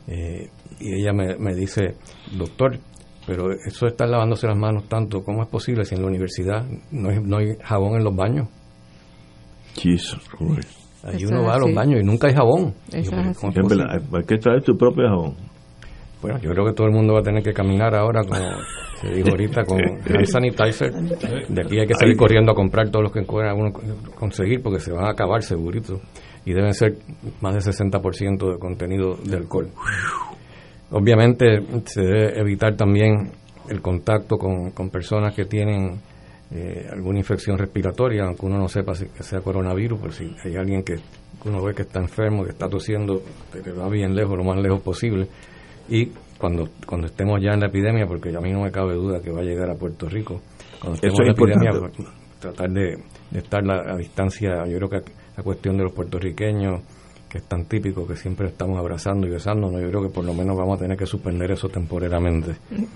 Eh, 0.08 0.48
y 0.80 1.00
ella 1.00 1.12
me, 1.12 1.36
me, 1.36 1.54
dice, 1.54 1.94
doctor, 2.36 2.78
pero 3.26 3.52
eso 3.52 3.86
de 3.86 3.92
estar 3.92 4.08
lavándose 4.08 4.46
las 4.46 4.56
manos 4.56 4.88
tanto, 4.88 5.22
¿cómo 5.22 5.42
es 5.42 5.48
posible 5.48 5.84
si 5.84 5.94
en 5.94 6.02
la 6.02 6.08
universidad 6.08 6.64
no 6.90 7.10
hay, 7.10 7.20
no 7.22 7.38
hay 7.38 7.56
jabón 7.62 7.96
en 7.96 8.04
los 8.04 8.14
baños? 8.14 8.48
Jesus 9.76 10.20
Ahí 11.02 11.24
uno 11.26 11.42
va 11.44 11.54
a 11.54 11.58
los 11.58 11.74
baños 11.74 12.00
y 12.00 12.04
nunca 12.04 12.28
hay 12.28 12.34
jabón. 12.34 12.74
Yo, 12.90 13.10
¿cómo 13.38 13.52
es 13.52 13.68
verdad, 13.68 14.02
hay 14.14 14.24
que 14.24 14.38
traer 14.38 14.62
tu 14.62 14.76
propio 14.76 15.04
jabón. 15.06 15.34
Bueno, 16.24 16.38
yo 16.38 16.52
creo 16.52 16.64
que 16.64 16.72
todo 16.72 16.86
el 16.86 16.94
mundo 16.94 17.12
va 17.12 17.20
a 17.20 17.22
tener 17.22 17.42
que 17.42 17.52
caminar 17.52 17.94
ahora, 17.94 18.22
como 18.24 18.40
se 19.02 19.08
dijo 19.08 19.28
ahorita, 19.28 19.64
con 19.64 19.78
hand 19.78 20.24
sanitizer. 20.24 20.90
De 20.90 21.60
aquí 21.60 21.78
hay 21.78 21.86
que 21.86 21.92
salir 21.92 22.16
corriendo 22.16 22.50
a 22.50 22.54
comprar 22.54 22.88
todos 22.88 23.02
los 23.02 23.12
que 23.12 23.20
pueda 23.24 23.52
uno 23.52 23.70
conseguir, 24.18 24.62
porque 24.62 24.80
se 24.80 24.90
van 24.90 25.04
a 25.04 25.10
acabar 25.10 25.42
segurito. 25.42 26.00
Y 26.46 26.54
deben 26.54 26.72
ser 26.72 26.94
más 27.42 27.52
del 27.52 27.62
60% 27.62 28.52
de 28.54 28.58
contenido 28.58 29.18
de 29.22 29.36
alcohol. 29.36 29.68
Obviamente 30.92 31.60
se 31.84 32.00
debe 32.00 32.40
evitar 32.40 32.74
también 32.74 33.30
el 33.68 33.82
contacto 33.82 34.38
con, 34.38 34.70
con 34.70 34.88
personas 34.88 35.34
que 35.34 35.44
tienen 35.44 36.00
eh, 36.52 36.88
alguna 36.90 37.18
infección 37.18 37.58
respiratoria, 37.58 38.24
aunque 38.24 38.46
uno 38.46 38.56
no 38.56 38.68
sepa 38.68 38.94
si 38.94 39.08
que 39.08 39.22
sea 39.22 39.42
coronavirus, 39.42 40.00
pero 40.00 40.12
si 40.12 40.34
hay 40.42 40.56
alguien 40.56 40.82
que 40.84 40.94
uno 41.44 41.62
ve 41.62 41.74
que 41.74 41.82
está 41.82 42.00
enfermo, 42.00 42.44
que 42.44 42.52
está 42.52 42.66
tosiendo, 42.66 43.20
que 43.52 43.72
va 43.72 43.90
bien 43.90 44.14
lejos, 44.14 44.38
lo 44.38 44.44
más 44.44 44.58
lejos 44.58 44.80
posible, 44.80 45.28
y 45.88 46.10
cuando, 46.44 46.68
cuando 46.86 47.06
estemos 47.06 47.40
ya 47.42 47.52
en 47.54 47.60
la 47.60 47.68
epidemia, 47.68 48.06
porque 48.06 48.28
a 48.36 48.40
mí 48.40 48.52
no 48.52 48.60
me 48.62 48.70
cabe 48.70 48.92
duda 48.94 49.20
que 49.22 49.30
va 49.30 49.40
a 49.40 49.44
llegar 49.44 49.70
a 49.70 49.74
Puerto 49.76 50.08
Rico, 50.10 50.42
cuando 50.78 50.96
estemos 50.96 51.14
Eso 51.14 51.22
en 51.22 51.26
la 51.28 51.32
es 51.32 51.38
epidemia, 51.38 51.70
importante. 51.70 51.96
pues, 52.02 52.40
tratar 52.40 52.70
de, 52.70 52.98
de 53.30 53.38
estar 53.38 53.64
la- 53.64 53.94
a 53.94 53.96
distancia, 53.96 54.66
yo 54.66 54.76
creo 54.76 54.88
que 54.90 55.00
la 55.38 55.42
cuestión 55.42 55.78
de 55.78 55.84
los 55.84 55.92
puertorriqueños, 55.94 56.82
que 57.30 57.38
es 57.38 57.44
tan 57.48 57.64
típico 57.64 58.06
que 58.06 58.14
siempre 58.16 58.48
estamos 58.48 58.78
abrazando 58.78 59.26
y 59.26 59.30
besándonos, 59.30 59.80
yo 59.80 59.88
creo 59.88 60.02
que 60.02 60.10
por 60.10 60.24
lo 60.26 60.34
menos 60.34 60.54
vamos 60.56 60.76
a 60.76 60.82
tener 60.82 60.98
que 60.98 61.06
suspender 61.06 61.50
eso 61.50 61.68
temporariamente. 61.68 62.56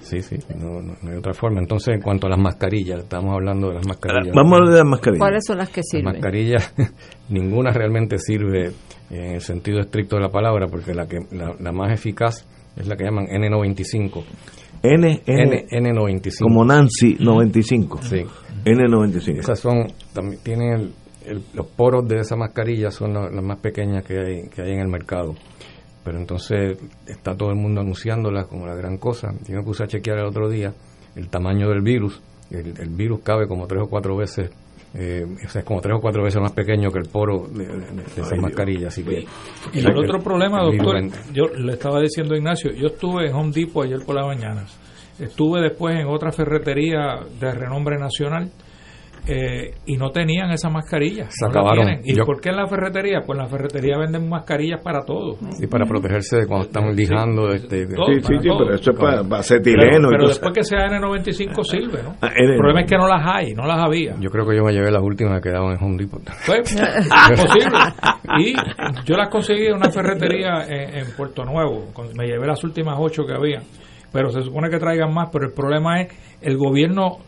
Sí, 0.00 0.20
sí, 0.20 0.36
no, 0.54 0.80
no- 0.82 0.96
no 1.02 1.10
hay 1.10 1.16
otra 1.16 1.32
forma. 1.32 1.60
Entonces, 1.60 1.94
en 1.94 2.00
cuanto 2.02 2.26
a 2.26 2.30
las 2.30 2.38
mascarillas, 2.38 3.00
estamos 3.00 3.32
hablando 3.34 3.68
de 3.68 3.74
las 3.76 3.86
mascarillas. 3.86 4.34
Vamos 4.34 4.52
a 4.52 4.56
hablar 4.56 4.72
de 4.72 4.78
las 4.78 4.86
mascarillas. 4.86 5.18
¿Cuáles 5.18 5.44
son 5.46 5.58
las 5.58 5.68
que 5.70 5.80
Las 5.80 5.86
sirven? 5.88 6.04
mascarillas, 6.12 6.74
ninguna 7.30 7.70
realmente 7.72 8.18
sirve 8.18 8.70
en 9.10 9.24
el 9.34 9.40
sentido 9.40 9.80
estricto 9.80 10.16
de 10.16 10.22
la 10.22 10.28
palabra, 10.28 10.66
porque 10.70 10.94
la 10.94 11.06
que 11.06 11.18
la, 11.32 11.54
la 11.58 11.72
más 11.72 11.90
eficaz 11.92 12.46
es 12.78 12.86
la 12.86 12.96
que 12.96 13.04
llaman 13.04 13.26
N95. 13.26 14.24
N, 14.82 15.22
N, 15.26 15.66
N, 15.70 15.90
N95. 15.92 16.38
como 16.42 16.64
Nancy 16.64 17.16
95. 17.18 18.00
Sí. 18.02 18.24
N95. 18.64 19.40
Esas 19.40 19.58
son, 19.60 19.86
también 20.12 20.40
tienen 20.42 20.72
el- 20.72 20.92
el- 21.26 21.42
los 21.54 21.66
poros 21.66 22.06
de 22.08 22.20
esa 22.20 22.36
mascarilla 22.36 22.90
son 22.90 23.12
la- 23.14 23.28
las 23.30 23.44
más 23.44 23.58
pequeñas 23.58 24.04
que 24.04 24.18
hay, 24.18 24.48
que 24.48 24.62
hay 24.62 24.72
en 24.72 24.80
el 24.80 24.88
mercado. 24.88 25.34
Pero 26.04 26.18
entonces 26.18 26.78
está 27.06 27.36
todo 27.36 27.50
el 27.50 27.56
mundo 27.56 27.80
anunciándolas 27.80 28.46
como 28.46 28.66
la 28.66 28.74
gran 28.74 28.96
cosa. 28.98 29.34
Yo 29.46 29.56
me 29.56 29.62
puse 29.62 29.84
a 29.84 29.86
chequear 29.88 30.18
el 30.18 30.26
otro 30.26 30.48
día 30.48 30.72
el 31.16 31.28
tamaño 31.28 31.68
del 31.68 31.82
virus. 31.82 32.22
El, 32.50 32.72
el 32.80 32.88
virus 32.90 33.20
cabe 33.22 33.46
como 33.46 33.66
tres 33.66 33.82
o 33.82 33.88
cuatro 33.90 34.16
veces, 34.16 34.50
eh, 34.98 35.24
o 35.24 35.48
sea, 35.48 35.60
es 35.60 35.64
como 35.64 35.80
tres 35.80 35.94
o 35.96 36.00
cuatro 36.00 36.24
veces 36.24 36.40
más 36.40 36.52
pequeño 36.52 36.90
que 36.90 36.98
el 36.98 37.08
poro 37.08 37.46
de, 37.46 37.66
de, 37.66 37.78
de 37.92 38.02
esa 38.20 38.34
Ay, 38.34 38.40
mascarilla. 38.40 38.88
Así 38.88 39.04
que, 39.04 39.24
Y 39.72 39.78
el 39.78 39.96
otro 39.96 40.18
problema, 40.18 40.62
el 40.62 40.76
doctor, 40.76 41.00
yo 41.32 41.46
le 41.56 41.72
estaba 41.74 42.00
diciendo 42.00 42.34
a 42.34 42.38
Ignacio, 42.38 42.72
yo 42.72 42.88
estuve 42.88 43.28
en 43.28 43.34
Home 43.34 43.52
Depot 43.52 43.84
ayer 43.84 44.00
por 44.04 44.16
la 44.16 44.26
mañana, 44.26 44.66
estuve 45.20 45.60
después 45.60 45.94
en 45.96 46.08
otra 46.08 46.32
ferretería 46.32 47.20
de 47.38 47.52
renombre 47.52 47.96
nacional 47.96 48.50
eh, 49.28 49.74
y 49.86 49.96
no 49.96 50.10
tenían 50.10 50.50
esa 50.50 50.70
mascarilla. 50.70 51.26
Se 51.30 51.44
no 51.44 51.50
acabaron. 51.50 52.00
¿Y 52.02 52.14
Yo- 52.16 52.24
por 52.24 52.40
qué 52.40 52.48
en 52.48 52.56
la 52.56 52.66
ferretería? 52.66 53.20
Pues 53.26 53.38
en 53.38 53.44
la 53.44 53.50
ferretería 53.50 53.98
venden 53.98 54.28
mascarillas 54.28 54.80
para 54.82 55.04
todo. 55.04 55.36
Y 55.60 55.66
para 55.66 55.84
protegerse 55.84 56.38
de 56.38 56.46
cuando 56.46 56.66
están 56.66 56.96
lijando. 56.96 57.52
Este, 57.52 57.86
de- 57.86 57.94
Todo, 57.94 58.06
Sí, 58.06 58.20
sí, 58.22 58.34
sí, 58.42 58.48
pero 58.58 58.74
eso 58.74 58.90
es 58.92 58.98
para, 58.98 59.22
para 59.22 59.40
acetileno 59.40 59.80
Pero, 59.80 60.08
y 60.08 60.10
pero 60.10 60.22
cosas. 60.24 60.40
después 60.40 60.52
que 60.54 60.64
sea 60.64 60.86
N95 60.88 61.64
sirve, 61.64 62.02
¿no? 62.02 62.14
Ah, 62.22 62.30
El 62.34 62.56
problema 62.56 62.80
es 62.80 62.90
que 62.90 62.96
no 62.96 63.06
las 63.06 63.22
hay, 63.26 63.52
no 63.54 63.66
las 63.66 63.78
había. 63.78 64.14
Yo 64.18 64.30
creo 64.30 64.46
que 64.46 64.56
yo 64.56 64.64
me 64.64 64.72
llevé 64.72 64.90
las 64.90 65.02
últimas 65.02 65.40
que 65.42 65.50
quedaban 65.50 65.72
en 65.76 65.84
Home 65.84 65.96
Depot. 65.98 66.22
Pues, 66.46 66.74
posible. 67.36 67.78
Y 68.38 68.54
yo 69.04 69.16
las 69.16 69.28
conseguí 69.28 69.66
en 69.66 69.74
una 69.76 69.90
ferretería 69.90 70.64
en, 70.66 70.98
en 70.98 71.16
Puerto 71.16 71.44
Nuevo. 71.44 71.86
Me 72.16 72.26
llevé 72.26 72.46
las 72.46 72.62
últimas 72.64 72.96
ocho 72.98 73.24
que 73.26 73.34
había. 73.34 73.60
Pero 74.10 74.30
se 74.30 74.40
supone 74.42 74.70
que 74.70 74.78
traigan 74.78 75.12
más. 75.12 75.28
Pero 75.32 75.46
el 75.46 75.52
problema 75.52 76.00
es, 76.00 76.08
el 76.40 76.56
gobierno 76.56 77.18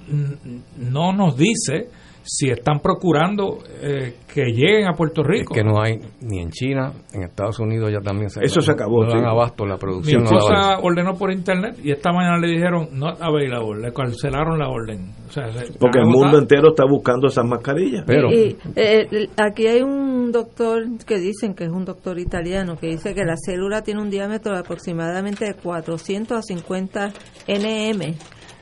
no 0.78 1.12
nos 1.12 1.37
dice 1.37 1.89
si 2.23 2.51
están 2.51 2.81
procurando 2.81 3.59
eh, 3.82 4.15
que 4.32 4.43
lleguen 4.53 4.87
a 4.87 4.93
Puerto 4.93 5.23
Es 5.23 5.27
Rico. 5.27 5.55
que 5.55 5.65
no 5.65 5.81
hay 5.82 5.99
ni 6.20 6.39
en 6.41 6.51
China, 6.51 6.93
en 7.15 7.23
Estados 7.24 7.59
Unidos 7.59 7.91
ya 7.91 8.01
también 8.01 8.28
se 8.28 8.45
Eso 8.45 8.61
se 8.61 8.70
acabó, 8.73 9.05
No 9.05 9.11
dan 9.15 9.24
abasto 9.24 9.65
la 9.65 9.74
Mi 9.77 9.81
producción. 9.81 10.24
no 10.24 10.31
da 10.31 10.37
esposa 10.37 10.55
abasto. 10.66 10.87
ordenó 10.87 11.15
por 11.15 11.32
internet 11.32 11.78
y 11.82 11.91
esta 11.91 12.12
mañana 12.12 12.39
le 12.39 12.49
dijeron 12.53 12.89
not 12.93 13.16
available, 13.23 13.81
le 13.81 13.93
cancelaron 13.93 14.59
la 14.59 14.69
orden. 14.69 15.11
O 15.28 15.32
sea, 15.32 15.51
se- 15.51 15.73
Porque 15.78 15.99
el 15.99 16.07
mundo 16.07 16.39
entero 16.39 16.69
está 16.69 16.85
buscando 16.85 17.27
esas 17.28 17.47
mascarillas. 17.47 18.05
Pero 18.07 18.31
Y, 18.31 18.55
eh, 18.77 19.28
aquí 19.39 19.66
hay 19.66 19.81
un 19.81 20.31
doctor 20.31 20.85
que 21.07 21.16
dicen 21.19 21.55
que 21.55 21.65
es 21.65 21.70
un 21.70 21.87
doctor 21.87 22.19
italiano 22.19 22.77
que 22.77 22.89
dice 22.89 23.15
que 23.15 23.24
la 23.24 23.35
célula 23.37 23.82
tiene 23.82 24.03
un 24.03 24.11
diámetro 24.11 24.53
de 24.53 24.61
aproximadamente 24.61 25.47
de 25.47 25.55
400 25.55 26.37
a 26.39 26.43
50 26.43 27.12
nm, 27.49 28.15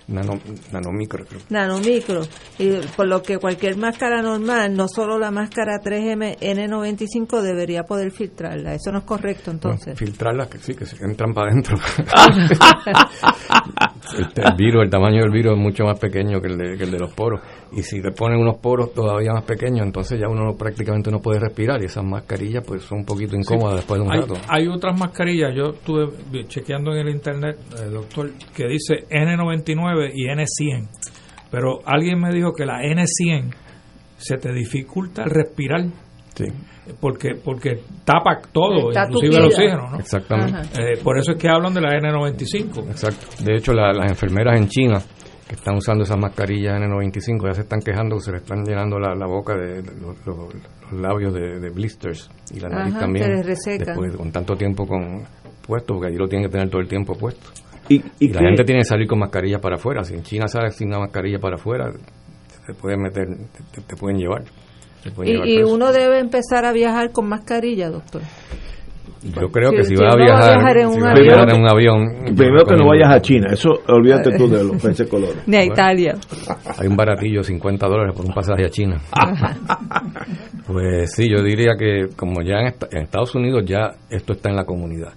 nano, 0.08 0.38
nanomicro, 0.72 1.24
creo. 1.24 1.40
nanomicro, 1.50 2.22
y 2.58 2.78
por 2.96 3.06
lo 3.06 3.22
que 3.22 3.38
cualquier 3.38 3.76
máscara 3.76 4.22
normal, 4.22 4.74
no 4.74 4.88
solo 4.88 5.18
la 5.18 5.30
máscara 5.30 5.80
3M 5.80 6.38
N95 6.38 7.40
debería 7.40 7.84
poder 7.84 8.10
filtrarla. 8.10 8.74
Eso 8.74 8.90
no 8.90 8.98
es 8.98 9.04
correcto 9.04 9.50
entonces. 9.50 9.86
Bueno, 9.86 9.98
filtrarlas, 9.98 10.48
que 10.48 10.58
sí, 10.58 10.74
que 10.74 10.86
se 10.86 10.96
entran 11.04 11.32
para 11.32 11.50
adentro. 11.50 11.76
el, 14.16 14.56
virus, 14.56 14.84
el 14.84 14.90
tamaño 14.90 15.20
del 15.22 15.30
virus 15.30 15.52
es 15.54 15.58
mucho 15.58 15.84
más 15.84 15.98
pequeño 15.98 16.40
que 16.40 16.48
el, 16.48 16.56
de, 16.58 16.76
que 16.76 16.84
el 16.84 16.90
de 16.90 16.98
los 16.98 17.12
poros. 17.12 17.40
Y 17.72 17.82
si 17.82 18.00
le 18.00 18.12
ponen 18.12 18.38
unos 18.40 18.56
poros 18.58 18.92
todavía 18.94 19.32
más 19.32 19.44
pequeños, 19.44 19.86
entonces 19.86 20.18
ya 20.20 20.28
uno 20.28 20.44
no- 20.44 20.54
prácticamente 20.56 21.10
no 21.10 21.20
puede 21.20 21.40
respirar. 21.40 21.80
Y 21.82 21.86
esas 21.86 22.04
mascarillas 22.04 22.64
pues 22.66 22.82
son 22.82 22.98
un 22.98 23.04
poquito 23.04 23.36
incómodas 23.36 23.76
después 23.76 24.00
de 24.00 24.06
un 24.06 24.12
hay, 24.12 24.20
rato. 24.20 24.34
hay 24.48 24.68
otras 24.68 24.98
mascarillas, 24.98 25.54
yo 25.54 25.70
estuve 25.74 26.08
chequeando 26.48 26.92
en 26.94 27.06
el 27.06 27.14
internet, 27.14 27.56
eh, 27.80 27.90
doctor, 27.90 28.30
que 28.54 28.66
dice 28.66 29.06
N99 29.10 30.12
y 30.14 30.26
N100. 30.28 30.88
Pero 31.50 31.78
alguien 31.86 32.20
me 32.20 32.30
dijo 32.32 32.52
que 32.52 32.66
la 32.66 32.80
N100 32.82 33.54
se 34.16 34.36
te 34.36 34.52
dificulta 34.52 35.24
respirar. 35.24 35.82
Sí. 36.34 36.44
Porque, 37.00 37.34
porque 37.42 37.80
tapa 38.04 38.40
todo, 38.52 38.88
Está 38.90 39.04
inclusive 39.06 39.36
el 39.36 39.44
oxígeno, 39.46 39.90
¿no? 39.90 39.98
Exactamente. 39.98 40.58
Eh, 40.80 40.98
por 41.02 41.18
eso 41.18 41.32
es 41.32 41.38
que 41.38 41.48
hablan 41.48 41.74
de 41.74 41.80
la 41.80 41.90
N95. 41.90 42.90
Exacto. 42.90 43.26
De 43.44 43.56
hecho, 43.56 43.72
la- 43.72 43.92
las 43.92 44.10
enfermeras 44.10 44.58
en 44.58 44.68
China 44.68 44.98
que 45.48 45.54
están 45.54 45.76
usando 45.76 46.04
esas 46.04 46.18
mascarillas 46.18 46.74
N95 46.80 47.46
ya 47.46 47.54
se 47.54 47.60
están 47.62 47.80
quejando 47.80 48.16
que 48.16 48.22
se 48.22 48.30
le 48.32 48.36
están 48.38 48.64
llenando 48.64 48.98
la, 48.98 49.14
la 49.14 49.26
boca 49.26 49.54
de, 49.54 49.82
de 49.82 50.00
los, 50.00 50.26
los- 50.26 50.54
los 50.90 51.00
labios 51.00 51.32
de, 51.34 51.58
de 51.60 51.70
blisters 51.70 52.30
y 52.54 52.60
la 52.60 52.68
nariz 52.68 52.92
Ajá, 52.94 53.00
también. 53.00 53.24
se 53.26 53.30
les 53.32 53.46
resecan. 53.46 53.86
Después, 53.86 54.16
con 54.16 54.30
tanto 54.32 54.56
tiempo 54.56 54.86
con 54.86 55.22
puesto, 55.66 55.94
porque 55.94 56.08
allí 56.08 56.16
lo 56.16 56.26
tienen 56.28 56.48
que 56.48 56.52
tener 56.52 56.68
todo 56.70 56.80
el 56.80 56.88
tiempo 56.88 57.14
puesto. 57.14 57.50
Y, 57.90 57.96
Y, 57.96 58.02
y 58.20 58.28
la 58.32 58.40
gente 58.40 58.64
tiene 58.64 58.80
que 58.80 58.84
salir 58.88 59.06
con 59.06 59.18
mascarilla 59.18 59.58
para 59.58 59.76
afuera. 59.76 60.02
Si 60.04 60.14
en 60.14 60.22
China 60.22 60.48
sales 60.48 60.74
sin 60.76 60.88
una 60.88 60.98
mascarilla 61.00 61.38
para 61.38 61.56
afuera, 61.56 61.90
te 62.66 62.74
pueden 62.74 63.00
meter, 63.00 63.26
te, 63.72 63.80
te 63.82 63.96
pueden 63.96 64.18
llevar. 64.18 64.42
Y, 65.24 65.58
y 65.58 65.62
uno 65.62 65.92
debe 65.92 66.18
empezar 66.18 66.64
a 66.64 66.72
viajar 66.72 67.10
con 67.12 67.28
mascarilla, 67.28 67.90
doctor. 67.90 68.22
Yo 69.20 69.48
creo 69.50 69.70
si- 69.70 69.76
que 69.76 69.84
si, 69.84 69.96
si 69.96 70.02
vas 70.02 70.14
a 70.14 70.16
uno 70.16 70.26
va 70.28 70.38
a 70.38 70.40
viajar, 70.54 70.76
en 70.78 70.92
si 70.92 70.96
un 70.98 71.04
avión- 71.04 71.22
viajar 71.26 71.50
en 71.50 71.60
un 71.60 71.68
avión, 71.68 72.26
yo 72.28 72.34
Primero 72.36 72.64
que 72.64 72.76
no 72.76 72.86
vayas 72.86 73.10
a 73.14 73.20
China, 73.20 73.48
eso 73.52 73.70
olvídate 73.88 74.30
tú 74.38 74.48
de 74.48 74.62
los 74.62 74.80
peces 74.82 75.08
colores. 75.08 75.38
Ni 75.46 75.56
a 75.56 75.60
Bueno. 75.60 75.72
Italia. 75.74 76.14
Hay 76.78 76.86
un 76.86 76.96
baratillo, 76.96 77.42
50 77.42 77.86
dólares 77.88 78.14
por 78.16 78.24
un 78.24 78.32
pasaje 78.32 78.64
a 78.64 78.70
China. 78.70 79.00
Pues 80.66 81.12
sí, 81.14 81.28
yo 81.30 81.42
diría 81.42 81.72
que 81.78 82.08
como 82.14 82.42
ya 82.42 82.58
en 82.60 83.02
Estados 83.02 83.34
Unidos 83.34 83.64
ya 83.66 83.92
esto 84.10 84.34
está 84.34 84.50
en 84.50 84.56
la 84.56 84.64
comunidad. 84.64 85.12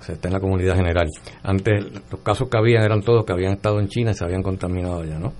O 0.00 0.02
sea, 0.04 0.14
está 0.14 0.28
en 0.28 0.34
la 0.34 0.40
comunidad 0.40 0.76
general. 0.76 1.08
Antes 1.42 1.84
los 2.10 2.20
casos 2.20 2.48
que 2.48 2.56
habían 2.56 2.84
eran 2.84 3.02
todos 3.02 3.24
que 3.24 3.32
habían 3.32 3.54
estado 3.54 3.80
en 3.80 3.88
China 3.88 4.12
y 4.12 4.14
se 4.14 4.24
habían 4.24 4.42
contaminado 4.42 5.02
ya, 5.04 5.18
¿no? 5.18 5.32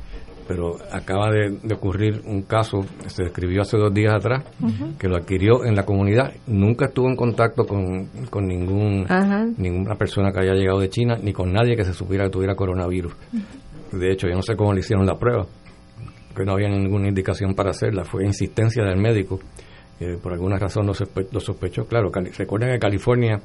Pero 0.49 0.77
acaba 0.93 1.31
de, 1.31 1.59
de 1.63 1.75
ocurrir 1.75 2.23
un 2.25 2.43
caso, 2.43 2.79
se 3.07 3.25
describió 3.25 3.63
hace 3.63 3.77
dos 3.77 3.93
días 3.93 4.15
atrás, 4.15 4.45
que 4.99 5.09
lo 5.09 5.17
adquirió 5.17 5.65
en 5.65 5.75
la 5.75 5.85
comunidad. 5.85 6.33
Nunca 6.47 6.87
estuvo 6.87 7.09
en 7.09 7.17
contacto 7.17 7.65
con, 7.67 8.07
con 8.31 8.47
ningún 8.47 9.07
Ajá. 9.09 9.45
ninguna 9.59 9.97
persona 9.97 10.31
que 10.31 10.41
haya 10.41 10.55
llegado 10.55 10.79
de 10.79 10.89
China, 10.89 11.17
ni 11.21 11.33
con 11.33 11.53
nadie 11.53 11.75
que 11.77 11.85
se 11.85 11.93
supiera 11.93 12.25
que 12.25 12.31
tuviera 12.31 12.55
coronavirus. 12.55 13.13
De 13.93 14.13
hecho, 14.13 14.29
yo 14.29 14.35
no 14.37 14.43
sé 14.43 14.55
cómo 14.57 14.73
le 14.73 14.81
hicieron 14.81 15.05
la 15.05 15.19
prueba, 15.19 15.47
que 16.37 16.45
no 16.45 16.53
había 16.53 16.69
ninguna 16.69 17.09
indicación 17.09 17.55
para 17.55 17.71
hacerla, 17.71 18.05
fue 18.05 18.25
insistencia 18.25 18.85
del 18.85 18.99
médico, 19.01 19.41
que 19.99 20.17
por 20.23 20.33
alguna 20.33 20.59
razón 20.59 20.87
lo, 20.87 20.93
sospe- 20.93 21.27
lo 21.33 21.41
sospechó. 21.41 21.87
Claro, 21.87 22.11
Cali- 22.11 22.31
recuerden 22.31 22.71
que 22.73 22.79
California 22.79 23.41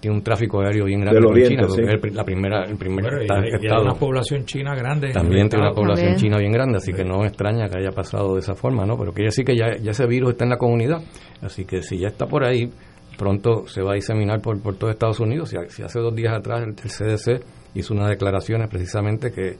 tiene 0.00 0.16
un 0.16 0.22
tráfico 0.22 0.60
aéreo 0.62 0.86
bien 0.86 1.00
grande 1.02 1.20
con 1.20 1.34
China, 1.42 1.62
porque 1.66 1.74
sí. 1.74 1.82
es 1.82 1.88
el 1.90 2.00
pri- 2.00 2.10
la 2.12 2.24
primera, 2.24 2.64
el 2.64 2.76
primer 2.76 3.04
Bueno, 3.04 3.18
y, 3.22 3.50
y 3.50 3.54
estado. 3.66 3.82
una 3.82 3.94
población 3.94 4.44
china 4.46 4.74
grande. 4.74 5.10
También 5.12 5.48
tiene 5.48 5.66
una 5.66 5.74
población 5.74 6.08
También. 6.12 6.16
china 6.18 6.38
bien 6.38 6.52
grande, 6.52 6.78
así 6.78 6.92
que 6.92 7.04
no 7.04 7.24
extraña 7.24 7.68
que 7.68 7.78
haya 7.78 7.90
pasado 7.90 8.34
de 8.34 8.40
esa 8.40 8.54
forma, 8.54 8.86
¿no? 8.86 8.96
Pero 8.96 9.12
quiere 9.12 9.26
decir 9.26 9.44
que 9.44 9.54
ya, 9.56 9.76
ya 9.76 9.90
ese 9.90 10.06
virus 10.06 10.30
está 10.30 10.44
en 10.44 10.50
la 10.50 10.56
comunidad, 10.56 11.02
así 11.42 11.64
que 11.66 11.82
si 11.82 11.98
ya 11.98 12.08
está 12.08 12.26
por 12.26 12.44
ahí, 12.44 12.70
pronto 13.18 13.66
se 13.66 13.82
va 13.82 13.92
a 13.92 13.94
diseminar 13.94 14.40
por, 14.40 14.60
por 14.62 14.76
todo 14.76 14.90
Estados 14.90 15.20
Unidos. 15.20 15.50
Si, 15.50 15.56
si 15.68 15.82
hace 15.82 16.00
dos 16.00 16.14
días 16.14 16.32
atrás 16.34 16.62
el, 16.62 16.70
el 16.70 16.74
CDC 16.90 17.44
hizo 17.74 17.92
unas 17.94 18.08
declaraciones 18.08 18.68
precisamente 18.70 19.30
que, 19.30 19.56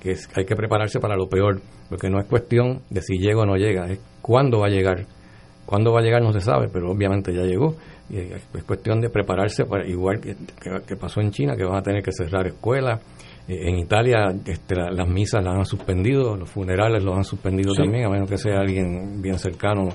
que 0.00 0.12
es- 0.12 0.28
hay 0.36 0.44
que 0.44 0.54
prepararse 0.54 1.00
para 1.00 1.16
lo 1.16 1.26
peor, 1.28 1.60
porque 1.88 2.08
no 2.08 2.20
es 2.20 2.26
cuestión 2.26 2.82
de 2.90 3.00
si 3.02 3.18
llega 3.18 3.40
o 3.40 3.46
no 3.46 3.56
llega, 3.56 3.86
es 3.90 3.98
cuándo 4.22 4.60
va 4.60 4.66
a 4.66 4.70
llegar. 4.70 5.06
Cuándo 5.66 5.92
va 5.92 6.00
a 6.00 6.02
llegar 6.02 6.22
no 6.22 6.32
se 6.32 6.40
sabe, 6.40 6.68
pero 6.72 6.90
obviamente 6.90 7.32
ya 7.34 7.42
llegó. 7.42 7.76
Es 8.10 8.42
es 8.54 8.64
cuestión 8.64 9.00
de 9.00 9.08
prepararse 9.10 9.64
para, 9.64 9.86
igual 9.86 10.20
que, 10.20 10.34
pasó 10.96 11.20
en 11.20 11.30
China, 11.30 11.56
que 11.56 11.64
van 11.64 11.76
a 11.76 11.82
tener 11.82 12.02
que 12.02 12.12
cerrar 12.12 12.46
escuelas. 12.46 13.00
Eh, 13.48 13.68
En 13.70 13.78
Italia 13.78 14.32
este, 14.46 14.74
la- 14.76 14.90
las 14.90 15.08
misas 15.08 15.42
las 15.44 15.54
han 15.56 15.64
suspendido, 15.64 16.36
los 16.36 16.48
funerales 16.50 17.02
los 17.02 17.16
han 17.16 17.24
suspendido 17.24 17.72
Sí. 17.74 17.82
también, 17.82 18.04
a 18.06 18.10
menos 18.10 18.28
que 18.30 18.38
sea 18.38 18.60
alguien 18.60 19.20
bien 19.22 19.38
cercano, 19.38 19.88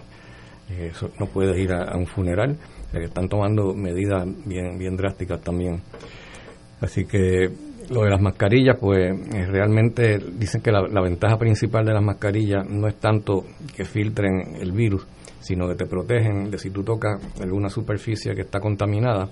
eh, 0.69 0.91
no 1.19 1.25
puedes 1.27 1.57
ir 1.57 1.71
a, 1.73 1.83
a 1.91 1.97
un 1.97 2.05
funeral. 2.07 2.57
O 2.87 2.91
sea, 2.91 2.99
que 3.01 3.05
están 3.07 3.27
tomando 3.29 3.73
medidas 3.73 4.25
bien, 4.45 4.77
bien 4.77 4.95
drásticas 4.95 5.41
también. 5.41 5.81
Así 6.81 7.05
que 7.05 7.49
lo 7.89 8.03
de 8.03 8.09
las 8.09 8.21
mascarillas, 8.21 8.77
pues 8.79 8.97
eh, 9.33 9.45
realmente 9.45 10.19
dicen 10.37 10.61
que 10.61 10.71
la, 10.71 10.81
la 10.87 11.01
ventaja 11.01 11.37
principal 11.37 11.85
de 11.85 11.93
las 11.93 12.03
mascarillas 12.03 12.65
no 12.69 12.87
es 12.87 12.95
tanto 12.95 13.45
que 13.75 13.85
filtren 13.85 14.55
el 14.59 14.71
virus, 14.71 15.05
sino 15.39 15.67
que 15.67 15.75
te 15.75 15.85
protegen 15.85 16.51
de 16.51 16.57
si 16.57 16.69
tú 16.69 16.83
tocas 16.83 17.21
alguna 17.41 17.69
superficie 17.69 18.35
que 18.35 18.41
está 18.41 18.59
contaminada, 18.59 19.29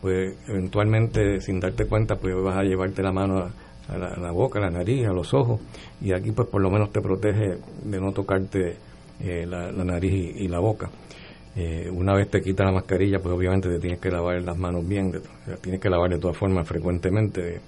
pues 0.00 0.36
eventualmente 0.48 1.40
sin 1.40 1.60
darte 1.60 1.86
cuenta 1.86 2.16
pues 2.16 2.34
vas 2.42 2.56
a 2.56 2.62
llevarte 2.62 3.02
la 3.02 3.12
mano 3.12 3.38
a, 3.38 3.50
a 3.90 3.98
la, 3.98 4.30
boca, 4.30 4.58
a 4.58 4.62
la 4.62 4.70
nariz, 4.70 5.06
a 5.06 5.12
los 5.12 5.34
ojos 5.34 5.60
y 6.00 6.12
aquí 6.12 6.32
pues 6.32 6.48
por 6.48 6.62
lo 6.62 6.70
menos 6.70 6.92
te 6.92 7.00
protege 7.00 7.58
de 7.84 8.00
no 8.00 8.12
tocarte 8.12 8.76
eh, 9.22 9.46
la, 9.46 9.70
nariz 9.72 10.34
y, 10.36 10.48
la 10.48 10.60
boca. 10.60 10.88
Eh, 11.56 11.90
una 11.92 12.14
vez 12.14 12.30
te 12.30 12.40
quitas 12.40 12.66
la 12.66 12.72
mascarilla, 12.72 13.18
pues 13.18 13.34
obviamente 13.34 13.68
te 13.68 13.78
tienes 13.78 14.00
que 14.00 14.10
lavar 14.10 14.40
las 14.42 14.56
manos 14.56 14.86
bien, 14.86 15.12
tienes 15.60 15.80
que 15.80 15.90
lavar 15.90 16.10
de 16.10 16.18
todas 16.18 16.36
formas 16.36 16.66
frecuentemente. 16.66 17.60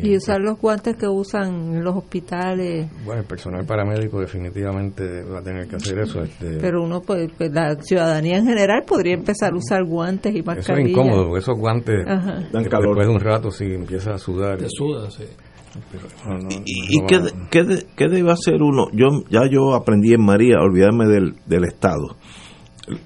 Y 0.00 0.16
usar 0.16 0.40
los 0.40 0.58
guantes 0.60 0.96
que 0.96 1.08
usan 1.08 1.74
en 1.74 1.82
los 1.82 1.96
hospitales. 1.96 2.88
Bueno, 3.04 3.22
el 3.22 3.26
personal 3.26 3.64
paramédico 3.66 4.20
definitivamente 4.20 5.22
va 5.24 5.40
a 5.40 5.42
tener 5.42 5.66
que 5.66 5.76
hacer 5.76 5.98
eso. 5.98 6.22
Este, 6.22 6.58
Pero 6.60 6.84
uno, 6.84 7.00
pues, 7.00 7.30
pues, 7.36 7.50
la 7.52 7.74
ciudadanía 7.80 8.36
en 8.38 8.46
general 8.46 8.84
podría 8.86 9.14
empezar 9.14 9.52
a 9.52 9.56
usar 9.56 9.84
guantes 9.84 10.32
y 10.34 10.38
eso 10.38 10.50
es 10.52 10.56
mascarillas. 10.58 10.90
incómodo, 10.90 11.24
porque 11.24 11.40
esos 11.40 11.58
guantes, 11.58 12.06
Ajá. 12.06 12.32
Dan 12.34 12.42
después 12.62 12.68
calor. 12.68 12.98
de 13.00 13.08
un 13.08 13.20
rato, 13.20 13.50
si 13.50 13.64
empiezas 13.64 14.14
a 14.14 14.18
sudar. 14.18 14.58
Te 14.58 14.66
suda, 14.68 15.10
sí. 15.10 15.24
pero 15.90 16.04
no, 16.26 16.38
no, 16.42 16.48
¿Y 16.64 17.00
no 17.00 17.06
qué, 17.08 17.18
de- 17.18 17.32
qué, 17.50 17.62
de- 17.64 17.86
qué 17.96 18.08
debe 18.08 18.30
hacer 18.30 18.62
uno? 18.62 18.86
Yo 18.92 19.06
Ya 19.30 19.42
yo 19.50 19.74
aprendí 19.74 20.14
en 20.14 20.24
María 20.24 20.56
olvidarme 20.60 21.06
del, 21.06 21.34
del 21.46 21.64
Estado, 21.64 22.16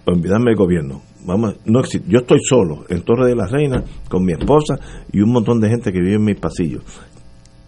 olvidarme 0.07 0.51
del 0.51 0.57
gobierno. 0.57 1.03
Vamos, 1.25 1.55
no 1.65 1.81
existe. 1.81 2.09
Yo 2.11 2.19
estoy 2.21 2.39
solo 2.43 2.85
en 2.89 3.03
Torre 3.03 3.29
de 3.29 3.37
la 3.37 3.47
Reina 3.47 3.83
con 4.09 4.25
mi 4.25 4.33
esposa 4.33 4.79
y 5.13 5.21
un 5.21 5.31
montón 5.33 5.61
de 5.61 5.69
gente 5.69 5.93
que 5.93 6.01
vive 6.01 6.17
en 6.17 6.25
mis 6.25 6.39
pasillos. 6.41 6.83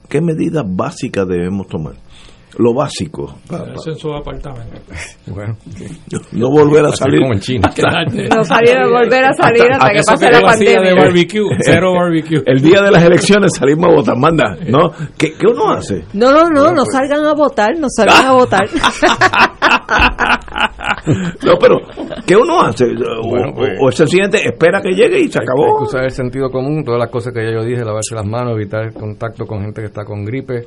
¿Qué 0.08 0.20
medidas 0.20 0.64
básicas 0.66 1.26
debemos 1.26 1.66
tomar? 1.68 1.94
Lo 2.56 2.72
básico. 2.72 3.34
en 3.50 3.96
su 3.96 4.12
apartamento. 4.14 4.80
Bueno, 5.26 5.56
no 6.32 6.50
volver 6.50 6.84
a 6.84 6.92
salir. 6.92 7.20
como 7.22 7.32
en 7.32 7.40
China. 7.40 7.70
Quedarte. 7.74 8.28
No 8.28 8.44
salir 8.44 8.76
a 8.76 8.86
volver 8.86 9.24
a 9.24 9.32
salir 9.32 9.62
hasta 9.72 9.88
que 9.90 10.00
pase 10.06 10.30
la 10.30 10.36
de 10.38 10.44
pandemia. 10.44 10.94
barbecue, 10.94 11.42
cero 11.60 11.92
barbecue. 11.98 12.42
El 12.46 12.60
día 12.60 12.82
de 12.82 12.90
las 12.92 13.02
elecciones 13.02 13.52
salimos 13.58 13.86
a 13.90 13.94
votar, 13.94 14.16
manda, 14.18 14.54
¿no? 14.68 14.92
¿Qué, 15.18 15.32
qué 15.32 15.46
uno 15.48 15.70
hace? 15.72 16.04
No, 16.12 16.30
no, 16.30 16.44
no, 16.50 16.72
no 16.72 16.84
pues. 16.84 16.88
salgan 16.92 17.24
a 17.24 17.32
votar, 17.32 17.70
no 17.78 17.88
salgan 17.88 18.26
a 18.26 18.32
votar. 18.34 18.68
No, 21.06 21.56
pero 21.60 21.78
¿qué 22.26 22.36
uno 22.36 22.60
hace? 22.62 22.84
O, 22.86 23.28
Bueno, 23.28 23.52
pues- 23.54 23.78
o- 23.80 24.06
siguiente 24.06 24.38
espera 24.46 24.80
que 24.80 24.90
llegue 24.92 25.20
y 25.20 25.28
se 25.28 25.38
Hay 25.40 25.44
acabó. 25.44 25.78
que 25.78 25.84
usar 25.84 26.04
el 26.04 26.10
sentido 26.10 26.50
común, 26.50 26.82
todas 26.84 26.98
las 27.00 27.10
cosas 27.10 27.32
que 27.32 27.44
ya 27.44 27.52
yo 27.52 27.64
dije, 27.64 27.84
lavarse 27.84 28.14
las 28.14 28.26
manos, 28.26 28.54
evitar 28.54 28.84
el 28.84 28.92
contacto 28.94 29.44
con 29.46 29.60
gente 29.62 29.80
que 29.82 29.86
está 29.88 30.04
con 30.04 30.24
gripe, 30.24 30.66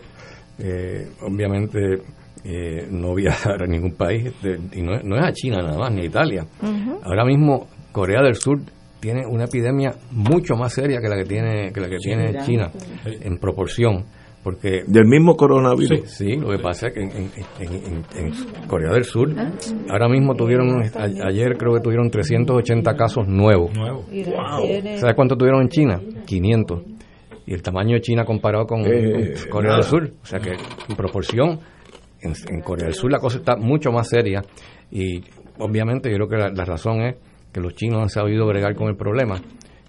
eh, 0.59 1.07
obviamente 1.21 1.79
eh, 2.43 2.87
no 2.89 3.13
viajar 3.13 3.61
a 3.63 3.67
ningún 3.67 3.93
país, 3.95 4.31
de- 4.41 4.59
y 4.73 4.81
no, 4.81 4.95
es- 4.95 5.03
no 5.03 5.17
es 5.17 5.23
a 5.25 5.31
China 5.33 5.57
nada 5.61 5.77
más, 5.77 5.91
ni 5.91 6.01
a 6.01 6.05
Italia. 6.05 6.45
Ahora 7.03 7.25
mismo 7.25 7.67
Corea 7.91 8.21
del 8.21 8.35
Sur 8.35 8.59
tiene 8.99 9.25
una 9.27 9.45
epidemia 9.45 9.93
mucho 10.11 10.55
más 10.55 10.73
seria 10.73 10.99
que 11.01 11.07
la 11.09 11.15
que 11.17 11.25
tiene 11.25 11.71
que 11.71 11.79
la 11.81 11.89
que 11.89 11.97
tiene 11.97 12.37
China 12.43 12.71
en 13.05 13.37
proporción, 13.37 14.05
porque 14.47 14.83
Del 14.87 15.05
mismo 15.07 15.35
coronavirus. 15.35 16.09
Sí, 16.09 16.37
lo 16.37 16.49
que 16.51 16.59
pasa 16.59 16.87
es 16.87 16.93
que 16.93 17.01
en, 17.01 17.11
en- 17.11 17.31
en- 17.59 17.73
en- 18.17 18.27
en 18.27 18.67
Corea 18.67 18.93
del 18.93 19.03
Sur 19.03 19.29
ahora 19.89 20.07
mismo 20.07 20.35
tuvieron, 20.35 20.81
a- 20.81 21.27
ayer 21.27 21.57
creo 21.57 21.73
que 21.73 21.81
tuvieron 21.81 22.09
380 22.09 22.95
casos 22.95 23.27
nuevos. 23.27 23.73
Nuevo. 23.75 24.05
¿Sabes 24.99 25.15
cuánto 25.15 25.35
tuvieron 25.35 25.63
en 25.63 25.67
China? 25.69 25.99
500. 26.25 26.81
Y 27.45 27.53
el 27.53 27.61
tamaño 27.61 27.95
de 27.95 28.01
China 28.01 28.23
comparado 28.23 28.65
con, 28.65 28.81
Eh, 28.85 29.33
con 29.43 29.49
Corea 29.49 29.73
del 29.75 29.83
Sur. 29.83 30.11
O 30.23 30.25
sea 30.25 30.39
que 30.39 30.51
en 30.51 30.95
proporción, 30.95 31.59
en, 32.21 32.33
en 32.49 32.61
Corea 32.61 32.85
del 32.85 32.93
Sur 32.93 33.11
la 33.11 33.19
cosa 33.19 33.39
está 33.39 33.57
mucho 33.57 33.91
más 33.91 34.07
seria. 34.09 34.41
Y 34.91 35.21
obviamente 35.59 36.09
yo 36.09 36.15
creo 36.15 36.29
que 36.29 36.37
la, 36.37 36.49
la 36.55 36.63
razón 36.63 37.01
es 37.01 37.15
que 37.51 37.59
los 37.59 37.73
chinos 37.75 38.01
han 38.01 38.09
sabido 38.09 38.45
bregar 38.47 38.75
con 38.75 38.87
el 38.87 38.95
problema. 38.95 39.41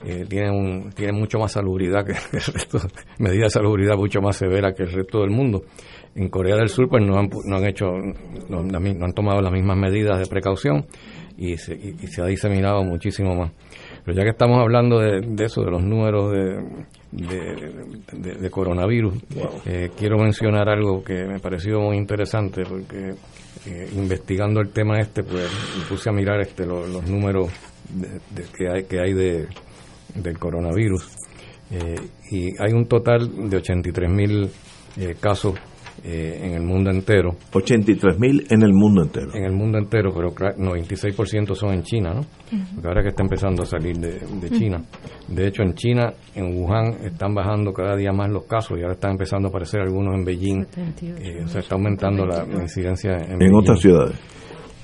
Eh, 0.04 0.24
tienen, 0.28 0.52
un, 0.52 0.90
tienen 0.92 1.16
mucho 1.16 1.38
más 1.38 1.52
salubridad 1.52 2.04
que 2.04 2.12
el 2.36 2.42
resto, 2.54 2.78
medidas 3.18 3.46
de 3.52 3.58
salubridad 3.58 3.96
mucho 3.96 4.20
más 4.20 4.36
severas 4.36 4.74
que 4.74 4.84
el 4.84 4.92
resto 4.92 5.20
del 5.20 5.30
mundo. 5.30 5.62
En 6.14 6.28
Corea 6.28 6.56
del 6.56 6.68
Sur 6.68 6.88
pues 6.88 7.04
no 7.04 7.18
han, 7.18 7.28
no 7.44 7.56
han 7.56 7.66
hecho, 7.66 7.86
no, 8.48 8.58
han 8.60 9.12
tomado 9.12 9.40
las 9.40 9.52
mismas 9.52 9.76
medidas 9.76 10.18
de 10.20 10.26
precaución 10.26 10.86
y 11.36 11.56
se, 11.56 11.74
y- 11.74 11.96
y 12.02 12.06
se 12.06 12.22
ha 12.22 12.26
diseminado 12.26 12.82
muchísimo 12.84 13.34
más. 13.34 13.52
Pero 14.04 14.16
ya 14.16 14.22
que 14.24 14.30
estamos 14.30 14.58
hablando 14.60 15.00
de, 15.00 15.20
de 15.20 15.44
eso, 15.44 15.62
de 15.62 15.70
los 15.70 15.82
números 15.82 16.32
de, 16.32 16.62
de, 17.12 17.72
de- 18.12 18.34
de 18.36 18.50
coronavirus, 18.50 19.14
eh, 19.66 19.90
quiero 19.98 20.16
mencionar 20.18 20.68
algo 20.68 21.02
que 21.04 21.24
me 21.24 21.38
pareció 21.40 21.80
muy 21.80 21.96
interesante 21.96 22.62
porque 22.64 23.14
eh, 23.66 23.88
investigando 23.94 24.60
el 24.60 24.70
tema 24.70 24.98
este, 25.00 25.22
pues 25.24 25.50
me 25.78 25.84
puse 25.84 26.08
a 26.08 26.12
mirar 26.12 26.40
este 26.40 26.64
lo- 26.66 26.86
los 26.86 27.04
números 27.08 27.50
que 28.56 28.68
hay, 28.68 28.84
que 28.84 29.00
hay 29.00 29.12
de, 29.12 29.46
del 30.14 30.39
coronavirus. 30.39 31.09
Eh, 31.70 31.94
y 32.30 32.47
hay 32.62 32.72
un 32.72 32.86
total 32.86 33.48
de 33.51 33.56
83 33.59 34.10
mil 34.10 34.48
casos 35.20 35.55
eh, 36.05 36.40
en 36.44 36.52
el 36.55 36.62
mundo 36.62 36.90
entero. 36.90 37.36
83 37.52 38.18
mil 38.18 38.47
en 38.51 38.62
el 38.62 38.72
mundo 38.72 39.02
entero. 39.02 39.35
En 39.35 39.44
el 39.44 39.52
mundo 39.52 39.78
entero, 39.78 40.12
pero 40.14 40.30
cla- 40.30 40.56
96% 40.56 41.55
son 41.55 41.74
en 41.74 41.82
China, 41.82 42.14
¿no? 42.14 42.20
Porque 42.74 42.89
ahora 42.89 43.02
que 43.02 43.09
está 43.09 43.22
empezando 43.22 43.62
a 43.64 43.66
salir 43.66 43.97
de, 43.98 44.20
de 44.40 44.51
China. 44.51 44.82
De 45.26 45.48
hecho, 45.48 45.62
en 45.62 45.74
China, 45.74 46.12
en 46.35 46.56
Wuhan, 46.56 47.05
están 47.05 47.35
bajando 47.35 47.72
cada 47.72 47.97
día 47.97 48.12
más 48.12 48.30
los 48.30 48.44
casos 48.47 48.78
y 48.78 48.82
ahora 48.82 48.94
están 48.94 49.12
empezando 49.12 49.48
a 49.48 49.51
aparecer 49.51 49.80
algunos 49.80 50.14
en 50.14 50.24
Beijing. 50.24 50.64
Eh, 51.02 51.43
o 51.44 51.48
sea, 51.48 51.60
está 51.60 51.74
aumentando 51.74 52.24
la, 52.24 52.44
la 52.47 52.62
incidencia 52.62 53.12
en, 53.16 53.32
En 53.32 53.39
Beijing. 53.39 53.56
otras 53.56 53.80
ciudades. 53.80 54.16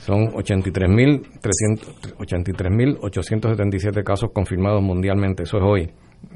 Son 0.04 0.26
83.300 0.34 2.16
83.877 2.18 4.04
casos 4.04 4.30
confirmados 4.34 4.82
mundialmente. 4.82 5.44
Eso 5.44 5.56
es 5.56 5.62
hoy. 5.64 5.90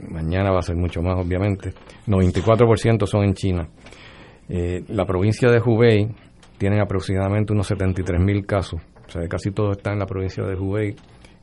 Mañana 0.08 0.50
va 0.50 0.60
a 0.60 0.62
ser 0.62 0.76
mucho 0.76 1.02
más, 1.02 1.22
obviamente. 1.22 1.74
94% 2.06 3.06
son 3.06 3.24
en 3.24 3.34
China. 3.34 3.68
Eh, 4.48 4.82
la 4.88 5.04
provincia 5.04 5.50
de 5.50 5.60
Hubei 5.60 6.08
tiene 6.56 6.80
aproximadamente 6.80 7.52
unos 7.52 7.70
73.000 7.70 8.46
casos. 8.46 8.80
O 9.06 9.10
sea, 9.10 9.28
casi 9.28 9.50
todo 9.50 9.72
está 9.72 9.92
en 9.92 9.98
la 9.98 10.06
provincia 10.06 10.42
de 10.44 10.54
Hubei, 10.54 10.96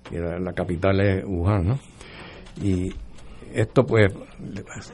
que 0.09 0.17
la, 0.19 0.39
la 0.39 0.53
capital 0.53 0.99
es 1.01 1.23
Wuhan, 1.25 1.67
¿no? 1.67 1.79
Y 2.59 2.89
esto, 3.53 3.85
pues, 3.85 4.11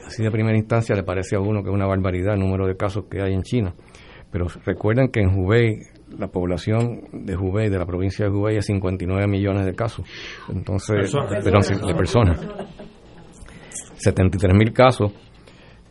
así 0.06 0.22
de 0.22 0.30
primera 0.30 0.58
instancia 0.58 0.94
le 0.94 1.02
parece 1.02 1.36
a 1.36 1.40
uno 1.40 1.62
que 1.62 1.70
es 1.70 1.74
una 1.74 1.86
barbaridad 1.86 2.34
el 2.34 2.40
número 2.40 2.66
de 2.66 2.76
casos 2.76 3.06
que 3.10 3.22
hay 3.22 3.32
en 3.32 3.42
China. 3.42 3.74
Pero 4.30 4.48
recuerden 4.66 5.08
que 5.08 5.20
en 5.20 5.30
Hubei, 5.30 5.78
la 6.18 6.28
población 6.28 7.02
de 7.12 7.36
Hubei, 7.36 7.68
de 7.70 7.78
la 7.78 7.86
provincia 7.86 8.24
de 8.24 8.30
Hubei, 8.30 8.56
es 8.56 8.66
59 8.66 9.26
millones 9.26 9.64
de 9.66 9.74
casos. 9.74 10.06
Entonces, 10.48 10.96
Personas. 10.96 11.44
perdón, 11.44 11.86
de 11.86 11.94
personas. 11.94 12.40
73 13.96 14.54
mil 14.54 14.72
casos 14.72 15.12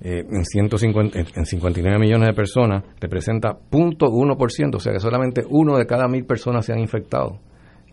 eh, 0.04 0.24
en, 0.30 0.44
150, 0.46 1.20
en- 1.20 1.28
en 1.36 1.46
59 1.46 2.00
millones 2.00 2.28
de 2.30 2.34
personas 2.34 2.84
representa 3.00 3.58
0.1%, 3.70 4.76
o 4.76 4.80
sea 4.80 4.94
que 4.94 5.00
solamente 5.00 5.44
uno 5.48 5.78
de 5.78 5.86
cada 5.86 6.08
mil 6.08 6.26
personas 6.26 6.66
se 6.66 6.74
han 6.74 6.80
infectado. 6.80 7.38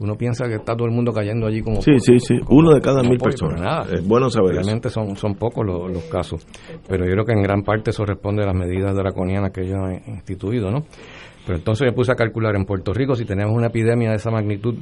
Uno 0.01 0.15
piensa 0.15 0.47
que 0.47 0.55
está 0.55 0.77
todo 0.77 0.87
el 0.87 0.95
mundo 0.95 1.12
cayendo 1.12 1.47
allí 1.47 1.61
como 1.61 1.83
Sí, 1.83 1.99
sí, 1.99 2.20
sí. 2.20 2.35
Uno 2.49 2.73
de 2.73 2.81
cada 2.81 3.03
mil 3.03 3.19
personas. 3.19 3.61
nada. 3.61 3.87
Es 3.93 4.07
bueno 4.07 4.31
saber 4.31 4.53
eso. 4.53 4.61
Realmente 4.61 4.91
son, 4.91 5.16
son 5.16 5.35
pocos 5.35 5.66
los, 5.66 5.91
los 5.91 6.05
casos. 6.05 6.47
Pero 6.89 7.05
yo 7.05 7.12
creo 7.12 7.25
que 7.25 7.33
en 7.33 7.43
gran 7.43 7.62
parte 7.62 7.91
eso 7.91 8.05
responde 8.05 8.45
a 8.45 8.47
las 8.47 8.55
medidas 8.55 8.95
draconianas 8.95 9.51
que 9.51 9.62
ellos 9.62 9.79
han 9.79 10.15
instituido, 10.15 10.70
¿no? 10.70 10.85
Pero 11.47 11.59
entonces 11.59 11.87
me 11.87 11.93
puse 11.93 12.12
a 12.12 12.15
calcular 12.15 12.55
en 12.57 12.65
Puerto 12.65 12.93
Rico, 12.93 13.15
si 13.15 13.25
tenemos 13.25 13.55
una 13.57 13.69
epidemia 13.69 14.11
de 14.11 14.16
esa 14.16 14.31
magnitud, 14.31 14.77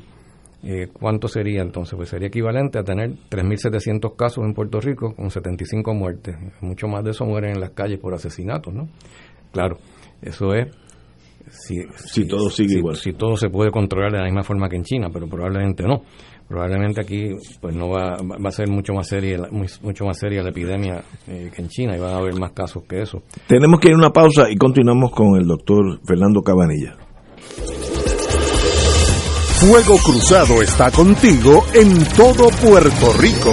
eh, 0.64 0.88
¿cuánto 0.93 1.28
sería 1.28 1.62
entonces? 1.62 1.94
Pues 1.97 2.09
sería 2.09 2.28
equivalente 2.28 2.78
a 2.78 2.82
tener 2.82 3.10
3.700 3.30 4.16
casos 4.16 4.44
en 4.44 4.52
Puerto 4.52 4.80
Rico 4.80 5.14
con 5.14 5.30
75 5.30 5.94
muertes. 5.94 6.36
Mucho 6.60 6.88
más 6.88 7.05
de 7.05 7.12
eso 7.12 7.24
mueren 7.24 7.52
en 7.52 7.60
las 7.60 7.70
calles 7.70 8.01
por 8.01 8.12
asesinatos, 8.14 8.74
¿no? 8.74 8.88
Claro, 9.52 9.78
eso 10.22 10.55
es 10.55 10.66
si, 11.51 11.77
Si 11.97 12.27
todo 12.27 12.51
sigue 12.51 12.68
si- 12.70 12.78
igual. 12.78 12.97
Si 12.97 13.12
todo 13.12 13.36
se 13.36 13.48
puede 13.48 13.70
controlar 13.70 14.12
de 14.12 14.18
la 14.18 14.24
misma 14.24 14.43
forma 14.43 14.68
que 14.68 14.77
en 14.77 14.85
China, 14.85 15.09
pero 15.12 15.27
probablemente 15.28 15.82
no. 15.85 16.02
Probablemente 16.48 17.01
aquí 17.01 17.31
pues 17.60 17.74
no 17.74 17.89
va, 17.89 18.16
a 18.16 18.51
ser 18.52 18.68
mucho 18.68 18.93
más 18.93 19.09
seria 19.09 19.36
mucho 19.51 20.05
más 20.05 20.16
seria 20.16 20.44
la 20.44 20.51
epidemia 20.51 21.02
eh, 21.27 21.51
que 21.52 21.60
en 21.62 21.68
China 21.68 21.97
y 21.97 21.98
van 22.01 22.14
a 22.14 22.18
haber 22.18 22.35
más 22.39 22.52
casos 22.52 22.85
que 22.89 23.02
eso. 23.02 23.20
Tenemos 23.48 23.81
que 23.81 23.89
ir 23.89 23.94
a 23.94 23.98
una 23.98 24.10
pausa 24.10 24.48
y 24.48 24.55
continuamos 24.56 25.10
con 25.10 25.36
el 25.40 25.44
doctor 25.47 25.98
Fernando 26.06 26.43
Cabanilla. 26.43 26.97
Fuego 29.59 29.97
Cruzado 30.05 30.62
está 30.62 30.90
contigo 30.93 31.64
en 31.74 32.05
todo 32.16 32.48
Puerto 32.62 33.12
Rico. 33.18 33.52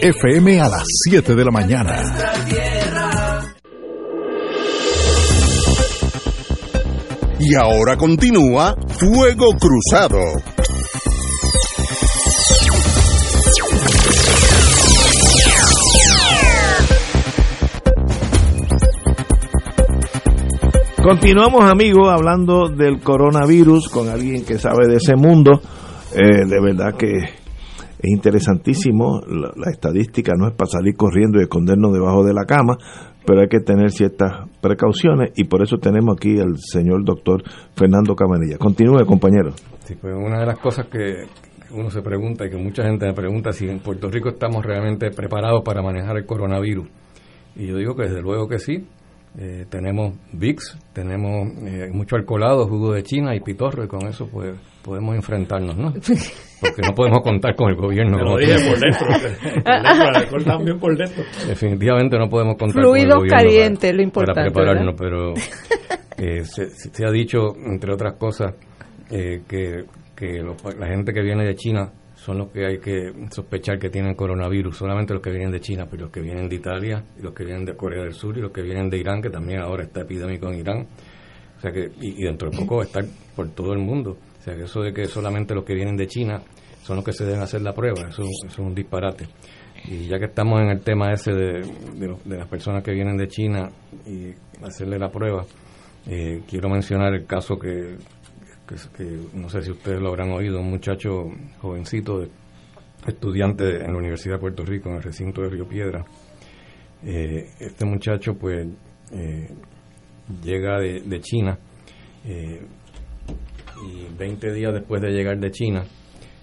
FM 0.00 0.60
a 0.60 0.68
las 0.68 0.84
7 1.08 1.34
de 1.34 1.44
la 1.44 1.50
mañana. 1.50 2.02
Y 7.38 7.54
ahora 7.54 7.96
continúa 7.96 8.74
Fuego 8.98 9.46
Cruzado. 9.60 10.18
Continuamos, 21.02 21.62
amigos, 21.62 22.08
hablando 22.08 22.68
del 22.68 22.98
coronavirus 23.00 23.88
con 23.90 24.08
alguien 24.08 24.44
que 24.44 24.58
sabe 24.58 24.88
de 24.88 24.96
ese 24.96 25.14
mundo. 25.14 25.60
Eh, 26.12 26.46
de 26.46 26.60
verdad 26.60 26.94
que 26.98 27.45
es 27.98 28.10
interesantísimo. 28.10 29.20
La, 29.26 29.52
la, 29.56 29.70
estadística 29.70 30.32
no 30.36 30.48
es 30.48 30.54
para 30.54 30.70
salir 30.70 30.96
corriendo 30.96 31.38
y 31.38 31.42
escondernos 31.42 31.92
debajo 31.92 32.24
de 32.24 32.34
la 32.34 32.44
cama, 32.44 32.76
pero 33.26 33.40
hay 33.40 33.48
que 33.48 33.60
tener 33.60 33.90
ciertas 33.90 34.48
precauciones 34.60 35.32
y 35.36 35.44
por 35.44 35.62
eso 35.62 35.78
tenemos 35.78 36.16
aquí 36.16 36.38
al 36.38 36.56
señor 36.58 37.04
doctor 37.04 37.42
Fernando 37.74 38.14
Camarilla. 38.14 38.58
Continúe, 38.58 39.04
compañero. 39.06 39.52
Sí, 39.84 39.94
pues 40.00 40.14
una 40.14 40.40
de 40.40 40.46
las 40.46 40.58
cosas 40.58 40.86
que 40.86 41.24
uno 41.72 41.90
se 41.90 42.02
pregunta 42.02 42.46
y 42.46 42.50
que 42.50 42.56
mucha 42.56 42.84
gente 42.84 43.06
me 43.06 43.14
pregunta 43.14 43.52
si 43.52 43.68
en 43.68 43.80
Puerto 43.80 44.08
Rico 44.08 44.28
estamos 44.28 44.64
realmente 44.64 45.10
preparados 45.10 45.62
para 45.64 45.82
manejar 45.82 46.16
el 46.16 46.26
coronavirus. 46.26 46.86
Y 47.56 47.66
yo 47.66 47.76
digo 47.76 47.94
que 47.94 48.04
desde 48.04 48.22
luego 48.22 48.48
que 48.48 48.58
sí. 48.58 48.86
Eh, 49.38 49.66
tenemos 49.68 50.14
VIX, 50.32 50.78
tenemos 50.94 51.48
eh, 51.66 51.90
mucho 51.92 52.16
alcoholado, 52.16 52.66
jugo 52.68 52.94
de 52.94 53.02
China 53.02 53.36
y 53.36 53.40
pitorro, 53.40 53.84
y 53.84 53.86
con 53.86 54.06
eso 54.08 54.26
pues 54.32 54.58
podemos 54.82 55.14
enfrentarnos, 55.14 55.76
¿no? 55.76 55.92
Porque 56.60 56.82
no 56.82 56.94
podemos 56.94 57.20
contar 57.20 57.54
con 57.54 57.70
el 57.70 57.76
gobierno. 57.76 58.18
Lo 58.18 58.36
dije 58.36 58.56
por 58.68 58.78
dentro. 58.78 59.06
el 59.64 60.16
alcohol 60.16 60.44
también 60.44 60.78
por 60.78 60.96
dentro. 60.96 61.24
Definitivamente 61.46 62.18
no 62.18 62.28
podemos 62.28 62.56
contar 62.56 62.82
Fluidos 62.82 63.16
con 63.16 63.24
el 63.24 63.30
gobierno 63.30 63.48
calientes, 63.48 63.90
para, 63.90 63.96
lo 63.96 64.02
importante. 64.02 64.50
Para 64.50 64.52
prepararnos, 64.52 64.94
pero 64.98 65.34
eh, 66.16 66.44
se, 66.44 66.70
se, 66.70 67.06
ha 67.06 67.10
dicho, 67.10 67.54
entre 67.56 67.92
otras 67.92 68.14
cosas, 68.14 68.54
que, 69.08 69.84
que 70.16 70.42
los, 70.42 70.56
la 70.78 70.86
gente 70.88 71.12
que 71.12 71.22
viene 71.22 71.44
de 71.44 71.54
China 71.54 71.92
son 72.26 72.38
los 72.38 72.50
que 72.50 72.66
hay 72.66 72.78
que 72.78 73.12
sospechar 73.30 73.78
que 73.78 73.90
tienen 73.90 74.14
coronavirus, 74.14 74.76
solamente 74.76 75.12
los 75.12 75.22
que 75.22 75.30
vienen 75.30 75.52
de 75.52 75.60
China, 75.60 75.86
pero 75.88 76.04
los 76.04 76.10
que 76.10 76.20
vienen 76.20 76.48
de 76.48 76.56
Italia, 76.56 77.04
y 77.16 77.22
los 77.22 77.32
que 77.32 77.44
vienen 77.44 77.64
de 77.64 77.76
Corea 77.76 78.02
del 78.02 78.14
Sur 78.14 78.36
y 78.36 78.40
los 78.40 78.50
que 78.50 78.62
vienen 78.62 78.88
de 78.90 78.98
Irán, 78.98 79.22
que 79.22 79.30
también 79.30 79.60
ahora 79.60 79.84
está 79.84 80.00
epidémico 80.00 80.48
en 80.48 80.58
Irán. 80.58 80.86
O 81.56 81.60
sea 81.60 81.70
que, 81.70 81.88
y, 82.00 82.22
y 82.22 82.24
dentro 82.24 82.50
de 82.50 82.58
poco 82.58 82.78
va 82.78 82.82
a 82.82 82.86
estar 82.86 83.04
por 83.36 83.48
todo 83.50 83.72
el 83.72 83.78
mundo. 83.78 84.16
Sea 84.46 84.54
eso 84.54 84.80
de 84.80 84.92
que 84.92 85.06
solamente 85.06 85.56
los 85.56 85.64
que 85.64 85.74
vienen 85.74 85.96
de 85.96 86.06
China 86.06 86.40
son 86.82 86.96
los 86.96 87.04
que 87.04 87.12
se 87.12 87.24
deben 87.24 87.40
hacer 87.40 87.62
la 87.62 87.74
prueba, 87.74 88.08
eso, 88.08 88.22
es 88.46 88.58
un 88.60 88.76
disparate. 88.76 89.26
Y 89.88 90.06
ya 90.06 90.20
que 90.20 90.26
estamos 90.26 90.60
en 90.60 90.68
el 90.68 90.80
tema 90.82 91.12
ese 91.12 91.32
de, 91.32 92.16
las 92.26 92.46
personas 92.46 92.84
que 92.84 92.92
vienen 92.92 93.16
de 93.16 93.26
China 93.26 93.68
y 94.06 94.32
hacerle 94.64 95.00
la 95.00 95.10
prueba, 95.10 95.44
eh, 96.06 96.42
quiero 96.48 96.68
mencionar 96.68 97.12
el 97.14 97.26
caso 97.26 97.58
que, 97.58 97.96
que, 98.96 99.18
no 99.34 99.48
sé 99.48 99.62
si 99.62 99.72
ustedes 99.72 100.00
lo 100.00 100.10
habrán 100.10 100.30
oído, 100.30 100.60
un 100.60 100.70
muchacho 100.70 101.24
jovencito, 101.60 102.24
estudiante 103.04 103.84
en 103.84 103.92
la 103.92 103.98
Universidad 103.98 104.34
de 104.34 104.40
Puerto 104.42 104.64
Rico, 104.64 104.90
en 104.90 104.96
el 104.96 105.02
recinto 105.02 105.42
de 105.42 105.48
Río 105.48 105.66
Piedra. 105.66 106.04
Eh, 107.04 107.50
este 107.58 107.84
muchacho, 107.84 108.34
pues, 108.34 108.64
eh, 109.10 109.48
llega 110.40 110.78
de, 110.78 111.20
China 111.20 111.58
y 113.84 114.06
20 114.16 114.52
días 114.52 114.72
después 114.72 115.02
de 115.02 115.10
llegar 115.10 115.38
de 115.38 115.50
China, 115.50 115.84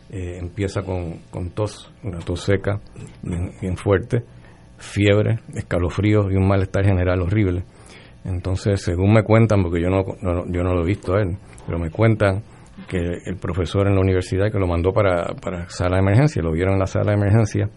empieza 0.09 0.83
con, 0.83 1.19
con, 1.31 1.51
tos, 1.51 1.91
una 2.03 2.19
tos 2.19 2.41
seca, 2.41 2.79
bien, 3.23 3.77
fuerte, 3.77 4.23
fiebre, 4.77 5.39
escalofríos 5.55 6.31
y 6.31 6.35
un 6.35 6.47
malestar 6.47 6.85
general 6.85 7.21
horrible. 7.21 7.63
Entonces, 8.25 8.81
según 8.81 9.13
me 9.13 9.23
cuentan, 9.23 9.63
porque 9.63 9.81
yo 9.81 9.89
no, 9.89 10.03
no, 10.21 10.45
yo 10.47 10.63
no 10.63 10.73
lo 10.73 10.83
he 10.83 10.87
visto 10.87 11.15
a 11.15 11.21
él, 11.21 11.37
pero 11.65 11.79
me 11.79 11.89
cuentan 11.89 12.43
que 12.87 12.97
el 13.25 13.37
profesor 13.37 13.87
en 13.87 13.95
la 13.95 14.01
universidad 14.01 14.51
que 14.51 14.59
lo 14.59 14.67
mandó 14.67 14.91
para, 14.93 15.33
para 15.41 15.69
sala 15.69 15.97
de 15.97 16.03
emergencia, 16.03 16.41
lo 16.41 16.51
vieron 16.51 16.73
en 16.73 16.79
la 16.79 16.87
sala 16.87 17.11
de 17.11 17.17
emergencia, 17.17 17.69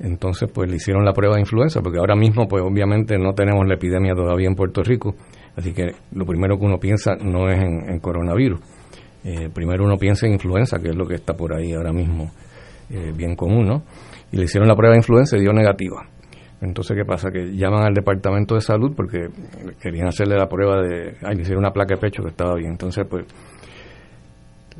entonces 0.00 0.50
pues 0.52 0.70
le 0.70 0.76
hicieron 0.76 1.04
la 1.04 1.12
prueba 1.12 1.34
de 1.34 1.40
influenza, 1.40 1.80
porque 1.80 1.98
ahora 1.98 2.16
mismo 2.16 2.46
pues 2.48 2.62
obviamente 2.62 3.18
no 3.18 3.32
tenemos 3.34 3.66
la 3.66 3.74
epidemia 3.74 4.14
todavía 4.14 4.48
en 4.48 4.54
Puerto 4.54 4.82
Rico, 4.82 5.14
así 5.56 5.72
que 5.72 5.92
lo 6.12 6.24
primero 6.24 6.58
que 6.58 6.64
uno 6.64 6.78
piensa 6.78 7.14
no 7.16 7.48
es 7.48 7.62
en, 7.62 7.98
coronavirus, 8.00 8.60
eh, 9.24 9.48
primero 9.52 9.84
uno 9.84 9.96
piensa 9.96 10.26
en 10.26 10.34
influenza, 10.34 10.78
que 10.78 10.90
es 10.90 10.96
lo 10.96 11.06
que 11.06 11.14
está 11.14 11.34
por 11.34 11.54
ahí 11.54 11.72
ahora 11.72 11.92
mismo 11.92 12.30
eh, 12.90 13.12
bien 13.14 13.36
común, 13.36 13.66
¿no? 13.66 13.82
Y 14.32 14.36
le 14.36 14.44
hicieron 14.44 14.68
la 14.68 14.74
prueba 14.74 14.92
de 14.92 14.98
influenza 14.98 15.36
y 15.36 15.40
dio 15.40 15.52
negativa. 15.52 16.06
Entonces, 16.60 16.96
¿qué 16.96 17.04
pasa? 17.04 17.30
Que 17.30 17.54
llaman 17.54 17.84
al 17.84 17.94
departamento 17.94 18.54
de 18.54 18.60
salud 18.60 18.92
porque 18.96 19.28
querían 19.80 20.08
hacerle 20.08 20.36
la 20.36 20.48
prueba 20.48 20.82
de. 20.82 21.16
Ay, 21.22 21.36
le 21.36 21.42
hicieron 21.42 21.62
una 21.62 21.72
placa 21.72 21.94
de 21.94 22.00
pecho 22.00 22.22
que 22.22 22.30
estaba 22.30 22.54
bien. 22.54 22.72
Entonces, 22.72 23.06
pues, 23.08 23.26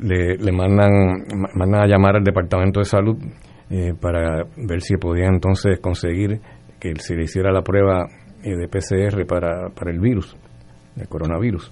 le, 0.01 0.37
le 0.37 0.53
mandan, 0.53 1.25
mandan 1.55 1.83
a 1.83 1.87
llamar 1.87 2.17
al 2.17 2.25
departamento 2.25 2.81
de 2.81 2.85
salud 2.85 3.17
eh, 3.71 3.93
para 4.01 4.45
ver 4.57 4.81
si 4.81 4.97
podían 4.97 5.35
entonces 5.35 5.79
conseguir 5.81 6.41
que 6.81 6.95
se 6.97 7.15
le 7.15 7.25
hiciera 7.25 7.53
la 7.53 7.63
prueba 7.63 8.07
de 8.43 8.69
PCR 8.69 9.27
para, 9.27 9.69
para 9.71 9.91
el 9.91 9.99
virus, 9.99 10.37
el 11.01 11.09
coronavirus. 11.09 11.71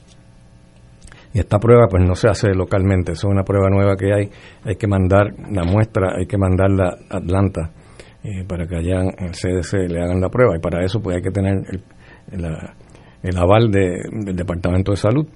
Y 1.35 1.39
esta 1.41 1.59
prueba, 1.59 1.87
pues, 1.91 2.03
no 2.07 2.15
se 2.15 2.29
hace 2.29 2.55
localmente. 2.55 3.13
Es 3.13 3.25
una 3.25 3.43
prueba 3.43 3.69
nueva 3.69 3.95
que 3.97 4.13
hay. 4.13 4.31
Hay 4.65 4.77
que 4.77 4.87
mandar 4.87 5.35
la 5.51 5.65
muestra, 5.65 6.15
hay 6.19 6.27
que 6.27 6.39
mandarla 6.39 6.97
a 7.11 7.17
Atlanta 7.19 7.71
eh, 8.25 8.45
para 8.49 8.67
que 8.67 8.77
allá 8.77 9.03
en 9.03 9.27
el 9.27 9.33
CDC 9.33 9.89
le 9.91 10.01
hagan 10.03 10.21
la 10.21 10.29
prueba 10.31 10.57
y 10.57 10.61
para 10.61 10.83
eso 10.85 11.01
pues 11.01 11.17
hay 11.17 11.23
que 11.23 11.31
tener 11.31 11.59
el, 12.33 12.45
el 13.23 13.37
aval 13.39 13.71
de- 13.71 14.01
del 14.25 14.35
Departamento 14.37 14.93
de 14.93 14.97
Salud. 14.97 15.27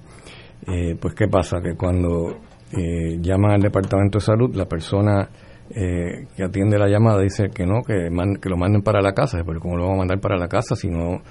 Eh, 0.67 0.95
pues 0.99 1.13
qué 1.15 1.27
pasa 1.27 1.57
que 1.61 1.75
cuando 1.75 2.37
eh, 2.71 3.17
llama 3.21 3.53
al 3.55 3.61
Departamento 3.61 4.19
de 4.19 4.25
Salud 4.25 4.55
la 4.55 4.65
persona 4.65 5.27
eh, 5.73 6.27
que 6.35 6.43
atiende 6.43 6.77
la 6.77 6.87
llamada 6.87 7.21
dice 7.21 7.49
que 7.53 7.65
no, 7.65 7.81
que, 7.81 8.09
man- 8.11 8.35
que 8.41 8.49
lo 8.49 8.57
manden 8.57 8.81
para 8.81 9.01
la 9.01 9.13
casa, 9.13 9.39
pero 9.45 9.59
¿cómo 9.59 9.77
lo 9.77 9.83
vamos 9.83 9.95
a 9.95 9.99
mandar 9.99 10.19
para 10.19 10.37
la 10.37 10.47
casa 10.47 10.75
si 10.75 10.89
no, 10.89 11.21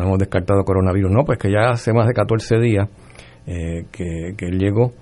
no 0.00 0.06
hemos 0.06 0.18
descartado 0.18 0.64
coronavirus? 0.64 1.10
No, 1.10 1.24
pues 1.24 1.38
que 1.38 1.50
ya 1.50 1.70
hace 1.70 1.92
más 1.92 2.06
de 2.06 2.12
14 2.14 2.58
días 2.58 2.88
eh, 3.46 3.84
que, 3.92 4.34
que 4.36 4.46
él 4.46 4.58
llegó 4.58 4.92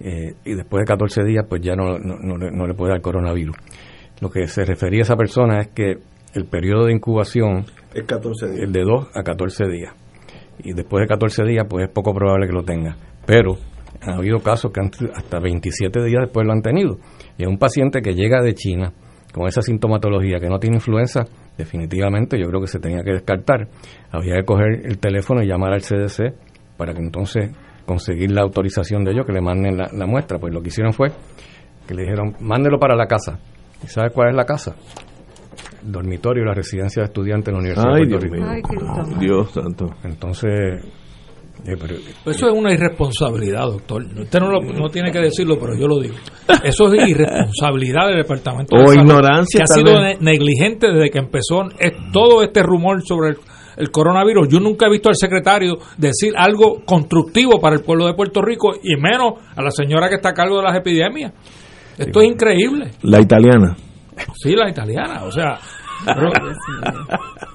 eh, 0.00 0.34
y 0.44 0.54
después 0.54 0.82
de 0.82 0.86
14 0.86 1.24
días 1.24 1.44
pues 1.48 1.60
ya 1.62 1.74
no, 1.76 1.98
no, 1.98 2.16
no 2.20 2.36
le- 2.36 2.50
no 2.50 2.66
le 2.66 2.74
puede 2.74 2.92
dar 2.92 3.00
coronavirus. 3.00 3.56
Lo 4.20 4.30
que 4.30 4.46
se 4.48 4.64
refería 4.64 5.00
a 5.00 5.02
esa 5.02 5.16
persona 5.16 5.60
es 5.60 5.68
que 5.68 5.98
el 6.34 6.44
periodo 6.46 6.86
de 6.86 6.92
incubación 6.92 7.64
Es 7.94 8.04
14 8.04 8.48
días. 8.50 8.72
de 8.72 8.80
2 8.82 9.08
a 9.14 9.22
14 9.22 9.64
días. 9.68 9.94
Y 10.58 10.72
después 10.72 11.02
de 11.02 11.06
14 11.08 11.44
días, 11.44 11.66
pues 11.68 11.86
es 11.86 11.92
poco 11.92 12.14
probable 12.14 12.46
que 12.46 12.52
lo 12.52 12.62
tenga. 12.62 12.96
Pero 13.26 13.56
ha 14.02 14.14
habido 14.16 14.38
casos 14.40 14.72
que 14.72 14.80
han- 14.80 14.90
hasta 15.14 15.38
27 15.40 16.02
días 16.04 16.22
después 16.24 16.46
lo 16.46 16.52
han 16.52 16.62
tenido. 16.62 16.98
Y 17.38 17.42
es 17.42 17.48
un 17.48 17.58
paciente 17.58 18.00
que 18.02 18.14
llega 18.14 18.40
de 18.42 18.54
China 18.54 18.92
con 19.34 19.46
esa 19.46 19.60
sintomatología 19.62 20.38
que 20.40 20.48
no 20.48 20.58
tiene 20.58 20.76
influenza, 20.76 21.24
definitivamente 21.56 22.38
yo 22.38 22.46
creo 22.48 22.60
que 22.60 22.66
se 22.66 22.78
tenía 22.78 23.02
que 23.02 23.12
descartar. 23.12 23.68
Había 24.10 24.36
que 24.36 24.44
coger 24.44 24.86
el 24.86 24.98
teléfono 24.98 25.42
y 25.42 25.46
llamar 25.46 25.72
al 25.72 25.80
CDC 25.82 26.34
para 26.76 26.92
que 26.92 27.00
entonces 27.00 27.50
conseguir 27.86 28.30
la 28.32 28.42
autorización 28.42 29.04
de 29.04 29.12
ellos 29.12 29.26
que 29.26 29.32
le 29.32 29.40
manden 29.40 29.76
la, 29.76 29.88
la 29.92 30.06
muestra. 30.06 30.38
Pues 30.38 30.52
lo 30.52 30.60
que 30.60 30.68
hicieron 30.68 30.92
fue 30.92 31.08
que 31.86 31.94
le 31.94 32.02
dijeron, 32.02 32.34
mándelo 32.40 32.78
para 32.78 32.96
la 32.96 33.06
casa. 33.06 33.38
¿Y 33.82 33.86
sabe 33.86 34.10
cuál 34.10 34.30
es 34.30 34.34
la 34.36 34.44
casa? 34.44 34.74
El 35.84 35.92
dormitorio, 35.92 36.44
la 36.44 36.54
residencia 36.54 37.02
de 37.02 37.06
estudiantes 37.06 37.48
en 37.48 37.54
la 37.54 37.60
Universidad 37.60 37.94
Ay, 37.94 38.04
de 38.04 38.08
Puerto 38.08 38.26
Dios 38.26 38.32
Rico. 38.32 38.36
mío. 38.36 38.50
Ay, 38.50 38.62
Cristo. 38.62 39.20
Dios 39.20 39.50
santo. 39.52 39.86
Entonces, 40.02 40.84
Eso 42.26 42.46
es 42.48 42.52
una 42.54 42.72
irresponsabilidad, 42.72 43.62
doctor. 43.66 44.04
Usted 44.04 44.40
no, 44.40 44.50
lo- 44.50 44.60
no 44.72 44.88
tiene 44.88 45.10
que 45.10 45.18
decirlo, 45.20 45.56
pero 45.58 45.76
yo 45.78 45.86
lo 45.88 45.98
digo. 46.00 46.14
Eso 46.62 46.92
es 46.92 47.08
irresponsabilidad 47.08 48.06
del 48.08 48.16
Departamento 48.22 48.76
de 48.76 48.82
O 48.82 48.88
Salud, 48.88 49.02
ignorancia, 49.02 49.58
Que 49.58 49.62
ha 49.64 49.66
sido 49.66 50.00
ne- 50.00 50.16
negligente 50.20 50.92
desde 50.92 51.10
que 51.10 51.18
empezó 51.18 51.62
todo 52.12 52.42
este 52.42 52.62
rumor 52.62 53.02
sobre 53.06 53.30
el, 53.30 53.36
el 53.76 53.90
coronavirus. 53.90 54.48
Yo 54.48 54.60
nunca 54.60 54.86
he 54.86 54.90
visto 54.90 55.08
al 55.08 55.16
secretario 55.16 55.78
decir 55.96 56.32
algo 56.36 56.82
constructivo 56.84 57.60
para 57.60 57.74
el 57.76 57.82
pueblo 57.82 58.06
de 58.06 58.14
Puerto 58.14 58.42
Rico 58.42 58.74
y 58.82 58.96
menos 59.00 59.34
a 59.56 59.62
la 59.62 59.70
señora 59.70 60.08
que 60.08 60.16
está 60.16 60.30
a 60.30 60.34
cargo 60.34 60.58
de 60.58 60.62
las 60.64 60.76
epidemias. 60.76 61.32
Esto 61.98 62.20
es 62.20 62.28
increíble. 62.28 62.90
La 63.02 63.20
italiana. 63.20 63.76
Sí, 64.34 64.54
la 64.54 64.68
italiana, 64.70 65.24
o 65.24 65.30
sea. 65.30 65.58
pero- 66.04 66.30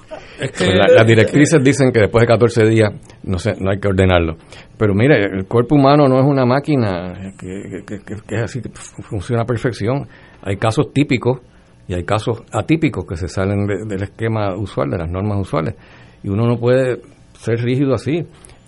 es 0.42 0.50
que 0.52 0.64
Pues 0.66 0.78
la- 0.78 0.94
las 0.94 1.06
directrices 1.06 1.62
dicen 1.62 1.92
que 1.92 2.00
después 2.00 2.22
de 2.22 2.26
14 2.26 2.64
días 2.66 2.92
no 3.24 3.38
sé, 3.38 3.54
no 3.60 3.70
hay 3.70 3.78
que 3.78 3.88
ordenarlo. 3.88 4.36
Pero 4.76 4.94
mire, 4.94 5.24
el 5.24 5.46
cuerpo 5.46 5.76
humano 5.76 6.08
no 6.08 6.18
es 6.18 6.24
una 6.24 6.44
máquina 6.44 7.32
que, 7.38 7.82
que- 7.86 7.98
que- 8.00 8.14
que 8.26 8.34
es 8.34 8.42
así, 8.42 8.60
que 8.60 8.68
fu- 8.70 9.02
funciona 9.02 9.42
a 9.42 9.46
perfección. 9.46 10.06
Hay 10.42 10.56
casos 10.56 10.92
típicos 10.92 11.40
y 11.88 11.94
hay 11.94 12.04
casos 12.04 12.42
atípicos 12.52 13.04
que 13.06 13.16
se 13.16 13.28
salen 13.28 13.66
de- 13.66 13.84
del 13.86 14.02
esquema 14.02 14.54
usual, 14.56 14.90
de 14.90 14.98
las 14.98 15.10
normas 15.10 15.38
usuales. 15.40 15.74
Y 16.22 16.28
uno 16.28 16.46
no 16.46 16.56
puede 16.58 17.00
ser 17.34 17.60
rígido 17.60 17.94
así. 17.94 18.24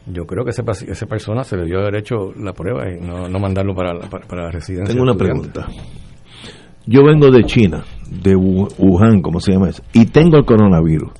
Yo 0.06 0.26
creo 0.26 0.44
que 0.44 0.50
ese, 0.50 0.62
esa 0.88 1.06
persona 1.06 1.44
se 1.44 1.56
le 1.56 1.64
dio 1.64 1.80
derecho 1.80 2.32
la 2.36 2.52
prueba 2.52 2.90
y 2.90 3.00
no, 3.00 3.26
no 3.28 3.38
mandarlo 3.38 3.74
para, 3.74 3.94
la- 3.94 4.08
para, 4.10 4.26
para 4.26 4.42
la 4.44 4.50
residencia. 4.50 4.92
Tengo 4.94 5.02
una 5.02 5.14
pregunta. 5.14 5.66
Yo 6.86 7.02
vengo 7.02 7.30
de 7.30 7.44
China, 7.44 7.82
de 8.10 8.34
Wu- 8.36 8.68
Wuhan, 8.78 9.22
como 9.22 9.40
se 9.40 9.52
llama 9.52 9.70
eso, 9.70 9.82
y 9.94 10.04
tengo 10.06 10.36
el 10.36 10.44
coronavirus. 10.44 11.10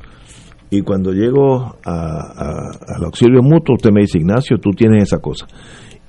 Y 0.76 0.82
cuando 0.82 1.12
llego 1.12 1.76
a, 1.84 1.92
a- 1.92 2.70
al 2.96 3.04
auxilio 3.04 3.42
mutuo, 3.42 3.76
usted 3.76 3.90
me 3.92 4.00
dice, 4.02 4.18
Ignacio, 4.18 4.58
tú 4.58 4.70
tienes 4.70 5.04
esa 5.04 5.18
cosa. 5.18 5.46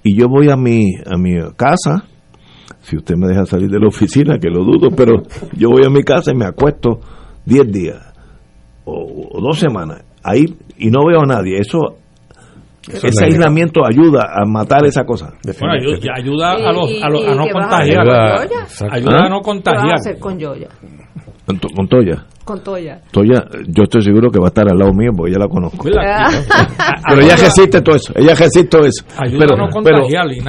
Y 0.04 0.16
yo 0.20 0.28
voy 0.28 0.50
a 0.50 0.56
mi, 0.56 0.94
a 1.06 1.18
mi 1.18 1.34
casa, 1.56 2.06
si 2.82 2.96
usted 2.98 3.16
me 3.16 3.28
deja 3.28 3.46
salir 3.46 3.70
de 3.70 3.80
la 3.80 3.88
oficina, 3.88 4.40
que 4.40 4.50
lo 4.50 4.64
dudo, 4.64 4.90
pero 4.96 5.22
yo 5.56 5.70
voy 5.70 5.84
a 5.86 5.90
mi 5.90 6.04
casa 6.04 6.32
y 6.32 6.36
me 6.36 6.46
acuesto 6.46 7.00
10 7.46 7.72
días 7.72 8.14
o, 8.86 9.30
o 9.34 9.42
dos 9.42 9.60
semanas 9.60 10.04
ahí 10.24 10.46
y 10.78 10.90
no 10.90 11.06
veo 11.08 11.22
a 11.22 11.26
nadie. 11.28 11.60
Eso, 11.60 11.98
Eso 12.88 12.98
ese 12.98 13.08
es 13.08 13.22
aislamiento 13.22 13.82
ayuda 13.86 14.24
a 14.32 14.46
matar 14.48 14.84
esa 14.86 15.04
cosa. 15.06 15.34
Bueno, 15.60 15.74
ayuda, 15.74 15.98
ayuda 16.18 16.52
a, 16.54 16.72
los, 16.74 16.90
¿Y- 16.92 17.02
a, 17.04 17.10
los- 17.10 17.24
a 17.28 17.32
y 17.34 17.36
no 17.38 17.44
qué 17.46 17.52
contagiar. 17.52 18.00
Ayuda 18.02 19.18
¿Ah? 19.22 19.26
a 19.26 19.30
no 19.30 19.30
¿Qué 19.30 19.30
vas 19.30 19.30
a 19.30 19.42
contagiar. 19.44 19.94
hacer 19.96 20.20
con 20.20 20.40
Yoya? 20.40 20.70
Con, 21.46 21.60
to- 21.60 21.68
con 21.76 21.88
Toya. 21.88 22.26
Con 22.44 22.64
Toya. 22.64 23.02
Toya, 23.12 23.46
yo 23.68 23.84
estoy 23.84 24.02
seguro 24.04 24.30
que 24.32 24.40
va 24.40 24.46
a 24.46 24.50
estar 24.50 24.68
al 24.70 24.78
lado 24.78 24.94
mío 24.94 25.12
porque 25.16 25.34
ya 25.34 25.40
la 25.40 25.48
conozco. 25.48 25.84
Pero 27.10 27.22
ella 27.22 27.36
resiste 27.36 27.82
todo 27.82 27.96
eso, 27.96 28.14
ella 28.16 28.34
resiste 28.36 28.64
todo 28.66 28.86
eso. 28.86 29.04
Ayuda 29.18 29.40
pero, 29.40 29.56
pero 29.84 29.98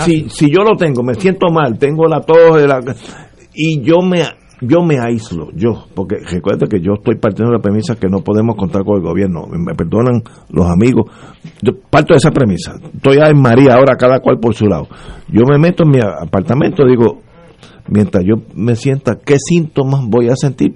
si, 0.05 0.29
si 0.29 0.51
yo 0.51 0.63
lo 0.63 0.77
tengo, 0.77 1.03
me 1.03 1.15
siento 1.15 1.49
mal, 1.53 1.79
tengo 1.79 2.07
la 2.07 2.21
tos 2.21 2.57
de 2.57 2.67
la- 2.69 2.81
y 3.55 3.81
yo 3.83 4.01
me 4.03 4.23
yo 4.63 4.81
me 4.83 4.99
aíslo, 4.99 5.49
yo, 5.55 5.85
porque 5.95 6.17
recuerda 6.31 6.67
que 6.67 6.81
yo 6.81 6.95
estoy 6.95 7.17
partiendo 7.17 7.51
de 7.53 7.59
la 7.59 7.63
premisa 7.63 7.95
que 7.97 8.09
no 8.09 8.21
podemos 8.21 8.57
contar 8.57 8.85
con 8.85 8.97
el 8.97 9.03
gobierno, 9.03 9.47
me, 9.47 9.59
me 9.59 9.75
perdonan 9.75 10.23
los 10.49 10.65
amigos, 10.67 11.11
yo 11.61 11.73
parto 11.91 12.15
de 12.15 12.17
esa 12.17 12.31
premisa, 12.31 12.73
estoy 12.95 13.19
en 13.19 13.39
María 13.39 13.75
ahora 13.75 13.97
cada 13.99 14.21
cual 14.21 14.39
por 14.41 14.55
su 14.55 14.65
lado, 14.65 14.89
yo 15.29 15.43
me 15.47 15.59
meto 15.59 15.83
en 15.85 15.91
mi 15.91 15.99
apartamento, 16.01 16.87
digo, 16.87 17.21
mientras 17.89 18.25
yo 18.25 18.37
me 18.55 18.75
sienta, 18.77 19.17
¿qué 19.25 19.37
síntomas 19.39 20.01
voy 20.07 20.29
a 20.29 20.37
sentir? 20.37 20.75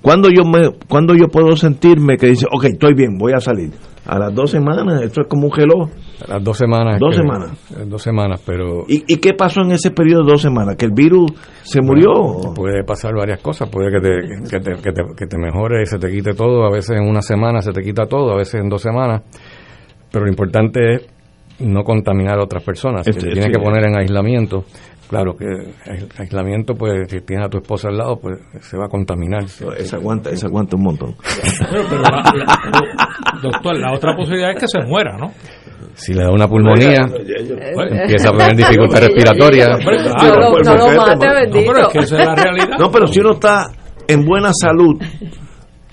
cuando 0.00 0.28
yo 0.30 0.42
me 0.44 0.70
cuando 0.88 1.14
yo 1.14 1.28
puedo 1.28 1.54
sentirme 1.56 2.16
que 2.16 2.26
dice, 2.26 2.44
ok, 2.52 2.64
estoy 2.64 2.92
bien, 2.92 3.16
voy 3.18 3.34
a 3.36 3.38
salir? 3.38 3.70
A 4.04 4.18
las 4.18 4.34
dos 4.34 4.50
semanas, 4.50 5.00
esto 5.00 5.20
es 5.20 5.28
como 5.28 5.46
un 5.46 5.52
reloj. 5.56 5.88
A 6.26 6.32
Las 6.34 6.42
dos 6.42 6.58
semanas. 6.58 6.98
Dos 6.98 7.10
que- 7.10 7.22
semanas. 7.22 7.50
eh, 7.70 7.84
Dos 7.86 8.02
semanas, 8.02 8.42
pero... 8.44 8.82
¿Y, 8.88 9.04
¿Y 9.06 9.18
qué 9.18 9.32
pasó 9.34 9.60
en 9.60 9.70
ese 9.70 9.92
periodo 9.92 10.24
de 10.24 10.32
dos 10.32 10.42
semanas? 10.42 10.74
¿Que 10.76 10.86
el 10.86 10.90
virus 10.90 11.30
se 11.62 11.80
murió? 11.80 12.10
Puede 12.52 12.82
pasar 12.82 13.14
varias 13.14 13.38
cosas, 13.40 13.68
puede 13.70 13.92
que 13.92 14.00
te, 14.00 14.50
que, 14.50 14.58
te, 14.58 14.82
que, 14.82 14.90
te, 14.92 15.02
que 15.16 15.26
te 15.28 15.38
mejore 15.38 15.82
y 15.82 15.86
se 15.86 16.00
te 16.00 16.10
quite 16.10 16.34
todo, 16.34 16.64
a 16.66 16.72
veces 16.72 16.96
en 17.00 17.08
una 17.08 17.22
semana 17.22 17.60
se 17.60 17.70
te 17.70 17.80
quita 17.80 18.06
todo, 18.06 18.32
a 18.32 18.36
veces 18.38 18.60
en 18.60 18.68
dos 18.68 18.82
semanas, 18.82 19.22
pero 20.10 20.24
lo 20.24 20.30
importante 20.32 20.94
es 20.96 21.06
no 21.60 21.84
contaminar 21.84 22.40
a 22.40 22.42
otras 22.42 22.64
personas, 22.64 23.06
Este, 23.06 23.20
si 23.20 23.26
te 23.28 23.32
tienes 23.34 23.52
sí. 23.52 23.52
que 23.52 23.64
poner 23.64 23.84
en 23.84 23.96
aislamiento, 23.96 24.64
claro 25.12 25.36
que 25.36 25.44
el 25.44 26.08
aislamiento, 26.18 26.74
pues 26.74 27.10
si 27.10 27.20
tienes 27.20 27.46
a 27.46 27.50
tu 27.50 27.58
esposa 27.58 27.88
al 27.88 27.98
lado, 27.98 28.16
pues 28.18 28.38
se 28.60 28.78
va 28.78 28.86
a 28.86 28.88
contaminar. 28.88 29.44
Esa 29.44 29.96
aguanta, 29.96 30.30
esa 30.30 30.46
aguanta 30.46 30.76
un 30.76 30.82
montón. 30.84 31.14
Pero, 31.70 31.84
pero 31.88 32.00
la- 32.02 32.32
la- 32.34 33.40
doctor, 33.42 33.76
la 33.78 33.92
otra 33.92 34.16
posibilidad 34.16 34.52
es 34.52 34.60
que 34.60 34.68
se 34.68 34.80
muera, 34.86 35.16
¿no? 35.18 35.30
Si 35.94 36.14
le 36.14 36.22
da 36.22 36.30
una 36.30 36.48
pulmonía, 36.48 37.04
Bueno. 37.74 37.96
empieza 38.00 38.30
a 38.30 38.32
tener 38.38 38.56
dificultad 38.56 39.00
respiratoria. 39.00 39.66
Pues, 39.84 40.06
no 40.06 40.36
lo 40.36 40.54
perfecto, 40.54 40.96
mate, 40.96 41.16
pero- 41.20 41.34
bendito. 41.34 41.60
No, 41.60 41.72
pero 41.74 41.86
es 41.86 41.92
que 41.92 41.98
esa 41.98 42.18
es 42.20 42.26
la 42.26 42.34
realidad. 42.34 42.78
No, 42.78 42.90
pero 42.90 43.06
si 43.06 43.20
uno 43.20 43.32
está 43.32 43.66
en 44.08 44.24
buena 44.24 44.50
salud, 44.54 45.00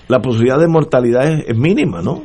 la 0.08 0.18
posibilidad 0.20 0.58
de 0.58 0.68
mortalidad 0.68 1.30
es, 1.30 1.44
es 1.48 1.56
mínima, 1.56 2.00
¿no? 2.02 2.22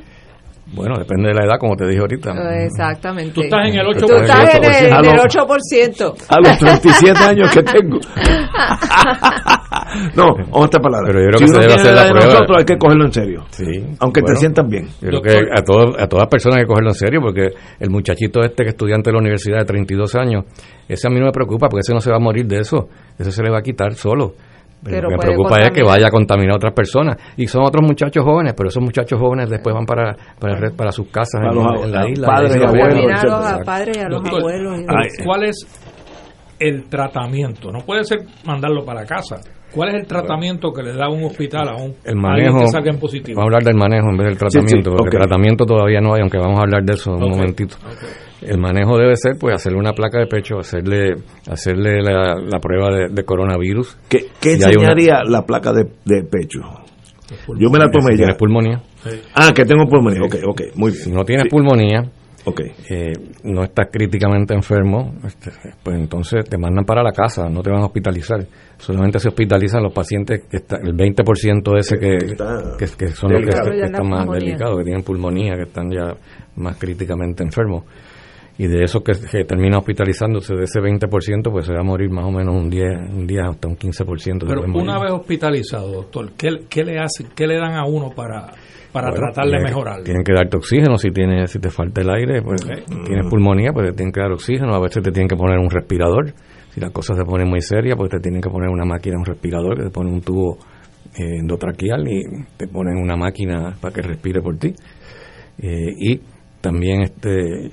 Bueno, 0.75 0.95
depende 0.97 1.29
de 1.29 1.33
la 1.35 1.45
edad, 1.45 1.57
como 1.59 1.75
te 1.75 1.85
dije 1.87 1.99
ahorita. 2.01 2.33
Exactamente. 2.65 3.33
Tú 3.33 3.41
estás 3.41 3.67
en 3.67 3.75
el 3.79 3.85
Tú 3.97 4.05
estás 4.13 4.55
en 4.55 4.63
el, 4.63 4.93
en 4.93 5.05
el 5.05 5.19
8%. 5.19 6.13
A 6.29 6.39
los 6.39 6.57
37 6.59 7.19
años 7.23 7.49
que 7.51 7.63
tengo. 7.63 7.97
no, 10.15 10.35
otra 10.51 10.79
palabra. 10.79 11.07
Pero 11.07 11.19
yo 11.21 11.27
creo 11.27 11.39
si 11.39 11.45
que 11.45 11.51
se 11.51 11.59
debe 11.59 11.73
hacer 11.73 11.93
la 11.93 12.01
la 12.01 12.05
de 12.05 12.11
prueba. 12.11 12.33
nosotros, 12.33 12.57
hay 12.59 12.65
que 12.65 12.77
cogerlo 12.77 13.05
en 13.05 13.11
serio. 13.13 13.43
Sí. 13.51 13.63
Aunque 13.99 14.21
bueno, 14.21 14.33
te 14.33 14.39
sientas 14.39 14.67
bien. 14.67 14.87
Yo 15.01 15.09
creo 15.09 15.21
que 15.21 15.39
a, 15.57 15.61
todo- 15.63 15.99
a 15.99 16.07
todas 16.07 16.27
personas 16.27 16.57
hay 16.57 16.63
que 16.63 16.67
cogerlo 16.67 16.89
en 16.89 16.95
serio 16.95 17.19
porque 17.21 17.49
el 17.79 17.89
muchachito 17.89 18.41
este 18.41 18.63
que 18.63 18.69
es 18.69 18.73
estudiante 18.75 19.09
de 19.09 19.13
la 19.13 19.19
universidad 19.19 19.59
de 19.59 19.65
32 19.65 20.15
años, 20.15 20.45
ese 20.87 21.07
a 21.07 21.11
mí 21.11 21.19
no 21.19 21.25
me 21.25 21.31
preocupa 21.31 21.67
porque 21.69 21.81
ese 21.81 21.93
no 21.93 22.01
se 22.01 22.09
va 22.11 22.17
a 22.17 22.19
morir 22.19 22.45
de 22.45 22.59
eso, 22.59 22.87
ese 23.17 23.31
se 23.31 23.43
le 23.43 23.49
va 23.49 23.59
a 23.59 23.61
quitar 23.61 23.93
solo. 23.93 24.33
Pero 24.85 25.09
Lo 25.09 25.09
que 25.09 25.15
me 25.15 25.21
preocupa 25.33 25.57
es 25.61 25.71
que 25.71 25.83
vaya 25.83 26.07
a 26.07 26.11
contaminar 26.11 26.53
a 26.53 26.55
otras 26.57 26.73
personas. 26.73 27.17
Y 27.37 27.47
son 27.47 27.63
otros 27.63 27.83
muchachos 27.85 28.23
jóvenes, 28.23 28.53
pero 28.55 28.69
esos 28.69 28.83
muchachos 28.83 29.19
jóvenes 29.19 29.49
después 29.49 29.73
van 29.73 29.85
para, 29.85 30.15
para, 30.39 30.53
el 30.53 30.61
re- 30.61 30.71
para 30.71 30.91
sus 30.91 31.07
casas 31.09 31.41
Para 31.41 31.49
en, 31.51 31.55
los 31.55 31.83
en 31.85 31.91
la 31.91 32.09
isla. 32.09 32.27
padres 32.27 32.55
y 32.55 32.63
abuelos, 32.63 32.93
a 32.93 32.97
los 32.97 33.11
etcétera. 33.11 33.55
a 33.55 33.63
padres 33.63 33.97
y 33.97 33.99
a 33.99 34.09
los 34.09 34.21
Doctor, 34.21 34.39
abuelos. 34.41 34.79
¿Cuál 35.25 35.43
es 35.43 35.67
el 36.59 36.83
tratamiento? 36.89 37.71
No 37.71 37.79
puede 37.79 38.03
ser 38.03 38.19
mandarlo 38.45 38.85
para 38.85 39.05
casa. 39.05 39.37
¿Cuál 39.73 39.89
es 39.89 39.95
el 39.95 40.07
tratamiento 40.07 40.71
que 40.71 40.83
le 40.83 40.93
da 40.93 41.09
un 41.09 41.23
hospital 41.25 41.67
a 41.67 41.75
un 41.75 41.95
El 42.05 42.15
manejo, 42.15 42.59
que 42.59 42.67
salga 42.67 42.91
en 42.91 42.99
positivo? 42.99 43.35
vamos 43.41 43.51
a 43.51 43.57
hablar 43.57 43.63
del 43.63 43.75
manejo 43.75 44.07
en 44.09 44.17
vez 44.17 44.25
del 44.27 44.37
Sí, 44.37 44.45
sí, 44.47 44.49
tratamiento, 44.59 44.91
porque 44.91 45.17
ok. 45.17 45.23
tratamiento 45.23 45.65
todavía 45.65 45.99
no 45.99 46.13
hay, 46.13 46.21
aunque 46.21 46.37
vamos 46.37 46.59
a 46.59 46.61
hablar 46.61 46.83
de 46.83 46.93
eso 46.93 47.13
en 47.13 47.23
un 47.23 47.29
momentito. 47.31 47.75
El 48.45 48.59
manejo 48.59 48.97
debe 48.97 49.15
ser, 49.15 49.33
pues, 49.39 49.55
hacerle 49.55 49.79
una 49.79 49.93
placa 49.93 50.19
de 50.19 50.27
pecho, 50.27 50.59
hacerle 50.59 51.15
hacerle 51.49 52.01
la, 52.01 52.35
la 52.35 52.59
prueba 52.59 52.89
de, 52.95 53.09
de 53.09 53.23
coronavirus. 53.23 53.97
¿Qué, 54.09 54.27
qué 54.39 54.55
una- 54.55 54.67
enseñaría 54.67 55.23
la 55.27 55.41
placa 55.45 55.71
de, 55.73 55.83
de 56.05 56.23
pecho? 56.23 56.59
Yo 57.57 57.69
me 57.71 57.79
la 57.79 57.89
tomé 57.89 58.11
Si 58.11 58.11
ya. 58.11 58.17
tienes 58.17 58.37
pulmonía. 58.37 58.81
Ah, 59.33 59.51
que 59.55 59.65
tengo 59.65 59.85
pulmonía. 59.87 60.21
Ok, 60.23 60.35
ok, 60.47 60.61
muy 60.75 60.91
bien. 60.91 61.03
Si 61.03 61.11
no 61.11 61.23
tienes 61.23 61.47
pulmonía, 61.49 62.03
Okay. 62.47 62.67
eh, 62.91 63.13
no 63.45 63.63
estás 63.63 63.87
críticamente 63.91 64.53
enfermo, 64.53 65.15
este, 65.25 65.49
pues 65.81 65.97
entonces 65.97 66.47
te 66.47 66.59
mandan 66.59 66.85
para 66.85 67.01
la 67.01 67.11
casa, 67.11 67.49
no 67.49 67.63
te 67.63 67.71
van 67.71 67.81
a 67.81 67.85
hospitalizar. 67.85 68.45
Solamente 68.77 69.17
se 69.17 69.29
hospitalizan 69.29 69.81
los 69.81 69.91
pacientes 69.91 70.43
que 70.47 70.57
está, 70.57 70.75
el 70.75 70.93
20% 70.95 71.73
de 71.73 71.79
ese 71.79 71.97
que, 71.97 72.17
que, 72.77 72.85
que 72.95 73.07
son 73.07 73.33
los 73.33 73.41
que, 73.41 73.49
están 73.85 74.07
más 74.07 74.25
Pulmonía. 74.27 74.45
delicados, 74.45 74.77
que 74.77 74.83
tienen 74.83 75.01
pulmonía, 75.03 75.55
que 75.55 75.63
están 75.63 75.89
ya 75.89 76.15
más 76.57 76.77
críticamente 76.77 77.41
enfermos. 77.43 77.85
Y 78.57 78.67
de 78.67 78.83
esos 78.83 79.03
que, 79.03 79.11
que 79.13 79.43
termina 79.43 79.77
hospitalizándose, 79.77 80.55
de 80.55 80.63
ese 80.63 80.79
20%, 80.79 81.51
pues 81.51 81.65
se 81.65 81.73
va 81.73 81.81
a 81.81 81.83
morir 81.83 82.09
más 82.09 82.25
o 82.25 82.31
menos 82.31 82.55
un 82.55 82.69
10, 82.69 82.87
un 83.13 83.27
10 83.27 83.41
hasta 83.49 83.67
un 83.67 83.75
15%. 83.75 83.87
se 83.97 84.05
Pero 84.45 84.63
una 84.63 84.97
vez 84.97 85.11
hospitalizado, 85.11 85.91
doctor, 85.91 86.31
¿qué, 86.37 86.49
qué 86.69 86.85
le 86.85 86.99
hacen, 86.99 87.27
qué 87.35 87.47
le 87.47 87.57
dan 87.57 87.73
a 87.73 87.85
uno 87.85 88.11
para, 88.15 88.53
para 88.93 89.09
Bueno, 89.09 89.25
tratar 89.25 89.47
de 89.49 89.59
mejorarlo? 89.59 90.03
Tienen 90.05 90.23
que 90.23 90.31
darte 90.33 90.55
oxígeno 90.55 90.97
si 90.97 91.09
tienes, 91.09 91.51
si 91.51 91.59
te 91.59 91.69
falta 91.69 91.99
el 91.99 92.09
aire, 92.09 92.41
pues 92.41 92.61
tienes 93.05 93.27
pulmonía, 93.29 93.73
pues 93.73 93.89
te 93.89 93.93
tienen 93.97 94.13
que 94.13 94.21
dar 94.21 94.31
oxígeno, 94.31 94.73
a 94.73 94.79
veces 94.79 95.03
te 95.03 95.11
tienen 95.11 95.27
que 95.27 95.35
poner 95.35 95.59
un 95.59 95.69
respirador, 95.69 96.33
si 96.69 96.79
la 96.79 96.91
cosa 96.91 97.13
se 97.13 97.25
pone 97.25 97.43
muy 97.43 97.59
seria, 97.59 97.97
pues 97.97 98.09
te 98.09 98.19
tienen 98.19 98.41
que 98.41 98.49
poner 98.49 98.69
una 98.69 98.85
máquina, 98.85 99.17
un 99.17 99.25
respirador, 99.25 99.77
que 99.77 99.83
te 99.83 99.89
ponen 99.89 100.13
un 100.13 100.21
tubo 100.21 100.57
eh, 101.17 101.39
endotraqueal 101.39 102.07
y 102.07 102.23
te 102.55 102.67
ponen 102.67 102.97
una 102.97 103.17
máquina 103.17 103.75
para 103.81 103.93
que 103.93 104.01
respire 104.01 104.41
por 104.41 104.57
ti. 104.57 104.73
Eh, 105.57 105.93
y 105.97 106.21
también 106.59 107.01
este 107.01 107.71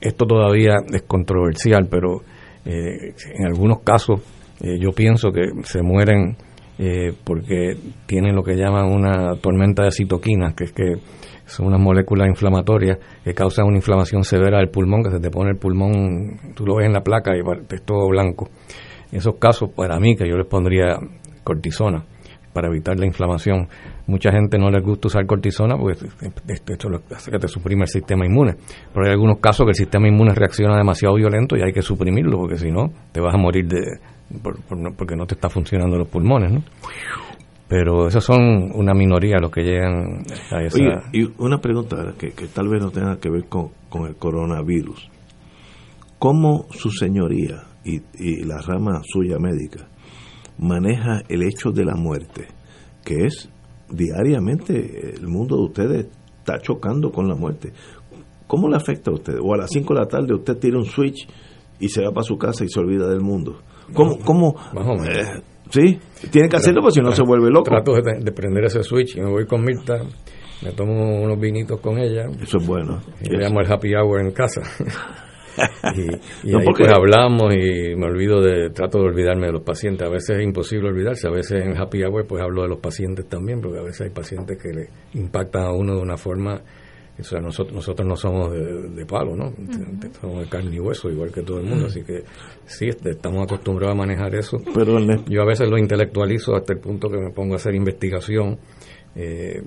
esto 0.00 0.26
todavía 0.26 0.74
es 0.92 1.02
controversial, 1.02 1.88
pero 1.90 2.22
eh, 2.64 3.14
en 3.38 3.46
algunos 3.46 3.80
casos 3.80 4.20
eh, 4.60 4.78
yo 4.78 4.92
pienso 4.92 5.30
que 5.32 5.50
se 5.64 5.82
mueren 5.82 6.36
eh, 6.78 7.12
porque 7.24 7.74
tienen 8.06 8.34
lo 8.34 8.42
que 8.42 8.56
llaman 8.56 8.86
una 8.86 9.36
tormenta 9.36 9.84
de 9.84 9.90
citoquinas, 9.90 10.54
que 10.54 10.64
es 10.64 10.72
que 10.72 10.94
son 11.46 11.66
unas 11.66 11.80
moléculas 11.80 12.28
inflamatorias 12.28 12.98
que 13.24 13.34
causan 13.34 13.66
una 13.66 13.76
inflamación 13.76 14.24
severa 14.24 14.58
del 14.58 14.70
pulmón, 14.70 15.02
que 15.02 15.10
se 15.10 15.20
te 15.20 15.30
pone 15.30 15.50
el 15.50 15.58
pulmón, 15.58 16.54
tú 16.54 16.64
lo 16.64 16.76
ves 16.76 16.86
en 16.86 16.92
la 16.92 17.02
placa 17.02 17.32
y 17.36 17.40
es 17.40 17.82
todo 17.82 18.08
blanco. 18.08 18.48
En 19.10 19.18
esos 19.18 19.34
casos, 19.36 19.70
para 19.74 19.98
mí, 19.98 20.16
que 20.16 20.28
yo 20.28 20.36
les 20.36 20.46
pondría 20.46 20.96
cortisona 21.42 22.04
para 22.52 22.68
evitar 22.68 22.98
la 22.98 23.06
inflamación. 23.06 23.68
Mucha 24.10 24.32
gente 24.32 24.58
no 24.58 24.70
les 24.70 24.82
gusta 24.82 25.06
usar 25.06 25.24
cortisona 25.24 25.76
porque 25.76 26.06
esto, 26.68 26.88
lo 26.88 27.00
hace 27.14 27.30
que 27.30 27.38
te 27.38 27.46
suprime 27.46 27.82
el 27.82 27.88
sistema 27.88 28.26
inmune. 28.26 28.56
Pero 28.92 29.06
hay 29.06 29.12
algunos 29.12 29.38
casos 29.38 29.64
que 29.64 29.70
el 29.70 29.76
sistema 29.76 30.08
inmune 30.08 30.34
reacciona 30.34 30.76
demasiado 30.76 31.14
violento 31.14 31.56
y 31.56 31.62
hay 31.62 31.72
que 31.72 31.80
suprimirlo 31.80 32.36
porque 32.38 32.56
si 32.58 32.70
no 32.72 32.90
te 33.12 33.20
vas 33.20 33.34
a 33.34 33.38
morir 33.38 33.68
de 33.68 34.00
por- 34.42 34.60
por 34.62 34.96
porque 34.96 35.14
no 35.14 35.26
te 35.26 35.34
está 35.34 35.48
funcionando 35.48 35.96
los 35.96 36.08
pulmones. 36.08 36.60
Pero 37.68 38.08
esos 38.08 38.24
son 38.24 38.72
una 38.74 38.94
minoría 38.94 39.38
los 39.38 39.52
que 39.52 39.62
llegan 39.62 40.24
a 40.50 40.62
esa... 40.64 40.76
Oye, 40.76 40.90
y 41.12 41.32
una 41.38 41.58
pregunta 41.58 42.14
que, 42.18 42.32
tal 42.52 42.66
vez 42.68 42.82
no 42.82 42.90
tenga 42.90 43.16
que 43.20 43.30
ver 43.30 43.44
con, 43.48 43.68
con 43.88 44.08
el 44.08 44.16
coronavirus. 44.16 45.08
¿Cómo 46.18 46.66
su 46.70 46.90
señoría 46.90 47.62
y, 47.84 48.00
y 48.18 48.44
la 48.44 48.60
rama 48.60 49.02
suya 49.04 49.36
médica 49.38 49.86
maneja 50.58 51.22
el 51.28 51.44
hecho 51.44 51.70
de 51.70 51.84
la 51.84 51.94
muerte? 51.94 52.48
Que 53.04 53.26
es 53.26 53.48
diariamente 53.90 55.14
el 55.16 55.26
mundo 55.26 55.56
de 55.56 55.62
ustedes 55.62 56.06
está 56.38 56.58
chocando 56.60 57.10
con 57.10 57.28
la 57.28 57.34
muerte. 57.34 57.72
¿Cómo 58.46 58.68
le 58.68 58.76
afecta 58.76 59.10
a 59.10 59.14
usted? 59.14 59.34
O 59.40 59.54
a 59.54 59.58
las 59.58 59.70
5 59.70 59.94
de 59.94 60.00
la 60.00 60.06
tarde 60.06 60.34
usted 60.34 60.56
tira 60.58 60.76
un 60.78 60.84
switch 60.84 61.28
y 61.78 61.88
se 61.88 62.02
va 62.02 62.10
para 62.12 62.24
su 62.24 62.36
casa 62.36 62.64
y 62.64 62.68
se 62.68 62.80
olvida 62.80 63.08
del 63.08 63.20
mundo. 63.20 63.60
¿Cómo? 63.94 64.18
cómo 64.18 64.54
Más 64.74 64.86
o 64.86 64.94
menos. 64.94 65.08
eh, 65.08 65.42
sí, 65.70 65.98
tiene 66.30 66.48
que 66.48 66.56
hacerlo 66.56 66.80
porque 66.82 66.94
si 66.94 67.00
no 67.00 67.12
se 67.12 67.22
vuelve 67.22 67.48
loco. 67.50 67.64
Trato 67.64 67.92
de, 67.94 68.20
de 68.24 68.32
prender 68.32 68.64
ese 68.64 68.82
switch 68.82 69.16
y 69.16 69.20
me 69.20 69.30
voy 69.30 69.46
con 69.46 69.62
Mirta, 69.62 69.98
me 70.62 70.72
tomo 70.72 71.22
unos 71.22 71.38
vinitos 71.40 71.80
con 71.80 71.98
ella. 71.98 72.26
Eso 72.40 72.58
es 72.58 72.66
bueno. 72.66 73.00
Y 73.22 73.30
le 73.30 73.38
llamo 73.44 73.60
el 73.60 73.72
happy 73.72 73.94
hour 73.94 74.20
en 74.20 74.32
casa. 74.32 74.62
y 75.96 76.48
y 76.48 76.52
No, 76.52 76.58
ahí 76.58 76.64
porque- 76.64 76.84
pues 76.84 76.92
hablamos 76.96 77.54
y 77.54 77.94
me 77.96 78.06
olvido 78.06 78.40
de, 78.40 78.70
trato 78.70 78.98
de 78.98 79.04
olvidarme 79.06 79.46
de 79.46 79.52
los 79.52 79.62
pacientes. 79.62 80.06
A 80.06 80.10
veces 80.10 80.36
es 80.38 80.44
imposible 80.44 80.88
olvidarse, 80.88 81.26
a 81.28 81.30
veces 81.30 81.64
en 81.64 81.76
happy 81.76 82.02
hour 82.04 82.26
pues 82.26 82.42
hablo 82.42 82.62
de 82.62 82.68
los 82.68 82.78
pacientes 82.78 83.26
también, 83.28 83.60
porque 83.60 83.78
a 83.78 83.82
veces 83.82 84.02
hay 84.02 84.10
pacientes 84.10 84.58
que 84.62 84.68
le 84.72 84.88
impactan 85.14 85.62
a 85.64 85.72
uno 85.72 85.94
de 85.96 86.00
una 86.02 86.16
forma, 86.16 86.60
o 87.18 87.22
sea, 87.22 87.40
nosotros, 87.40 87.74
nosotros 87.74 88.08
no 88.08 88.16
somos 88.16 88.52
de, 88.52 88.88
de 88.90 89.04
palo, 89.06 89.36
¿no? 89.36 89.52
Somos 90.20 90.40
de 90.44 90.48
carne 90.48 90.74
y 90.74 90.80
hueso, 90.80 91.10
igual 91.10 91.30
que 91.30 91.42
todo 91.42 91.58
el 91.58 91.66
mundo, 91.66 91.86
así 91.86 92.02
que 92.02 92.22
sí, 92.64 92.88
este, 92.88 93.10
estamos 93.10 93.42
acostumbrados 93.42 93.94
a 93.94 93.98
manejar 93.98 94.34
eso. 94.34 94.56
Pero 94.74 94.98
Yo 95.26 95.42
a 95.42 95.46
veces 95.46 95.68
lo 95.68 95.76
intelectualizo 95.76 96.54
hasta 96.54 96.72
el 96.72 96.78
punto 96.78 97.08
que 97.10 97.18
me 97.18 97.30
pongo 97.30 97.54
a 97.54 97.56
hacer 97.56 97.74
investigación, 97.74 98.58
eh, 99.14 99.60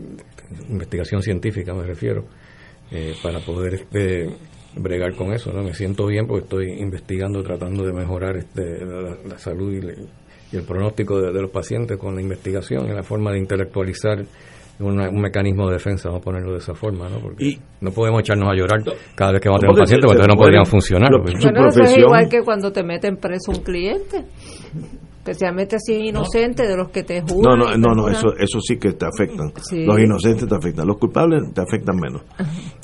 investigación 0.70 1.22
científica 1.22 1.74
me 1.76 1.84
refiero, 1.84 2.26
eh, 2.92 3.14
para 3.22 3.40
poder 3.40 3.76
este, 3.76 4.30
bregar 4.76 5.16
con 5.16 5.34
eso. 5.34 5.52
¿no? 5.54 5.64
Me 5.64 5.74
siento 5.74 6.06
bien 6.08 6.26
porque 6.28 6.44
estoy 6.44 6.72
investigando, 6.82 7.44
tratando 7.44 7.86
de 7.86 7.94
mejorar 7.94 8.38
este, 8.38 8.86
la, 8.86 9.16
la 9.28 9.38
salud 9.38 9.72
y, 9.74 9.82
le- 9.82 9.96
y 10.52 10.58
el 10.58 10.64
pronóstico 10.64 11.20
de, 11.22 11.32
de 11.32 11.42
los 11.42 11.52
pacientes 11.52 11.98
con 11.98 12.16
la 12.16 12.22
investigación 12.22 12.88
y 12.88 12.94
la 12.94 13.04
forma 13.04 13.32
de 13.32 13.40
intelectualizar 13.40 14.24
una- 14.80 15.08
un 15.10 15.22
mecanismo 15.22 15.68
de 15.68 15.74
defensa, 15.74 16.10
vamos 16.10 16.22
a 16.22 16.26
ponerlo 16.26 16.52
de 16.54 16.58
esa 16.58 16.74
forma, 16.74 17.08
¿no? 17.08 17.20
Porque 17.20 17.46
no 17.82 17.92
podemos 17.92 18.22
echarnos 18.22 18.50
a 18.50 18.56
llorar 18.56 18.82
cada 19.16 19.32
vez 19.34 19.42
que 19.42 19.50
vamos 19.50 19.60
a 19.60 19.62
tener 19.62 19.70
un 19.70 19.76
porque 19.76 19.82
paciente 19.84 20.08
porque 20.08 20.22
entonces 20.22 20.36
no 20.36 20.42
podrían 20.42 20.66
funcionar. 20.66 21.10
su 21.12 21.48
Bueno, 21.48 21.68
eso 21.70 21.82
es 21.84 21.98
igual 21.98 22.30
que 22.30 22.42
cuando 22.42 22.72
te 22.72 22.84
meten 22.84 23.18
preso 23.18 23.52
un 23.52 23.64
cliente, 23.64 24.26
especialmente 25.24 25.78
así 25.78 26.10
inocente 26.10 26.68
de 26.68 26.76
los 26.76 26.90
que 26.90 27.04
te 27.04 27.22
No, 27.22 27.28
juran. 27.28 27.60
no, 27.60 27.66
no, 27.78 27.96
no, 27.96 28.04
perjuran. 28.06 28.16
eso, 28.16 28.34
eso 28.38 28.60
sí 28.60 28.78
que 28.78 28.92
te 28.92 29.06
afectan. 29.06 29.54
Sí. 29.62 29.86
Los 29.86 29.98
inocentes 30.00 30.48
te 30.50 30.54
afectan, 30.56 30.86
los 30.86 30.98
culpables 30.98 31.54
te 31.54 31.62
afectan 31.62 31.96
menos. 31.96 32.24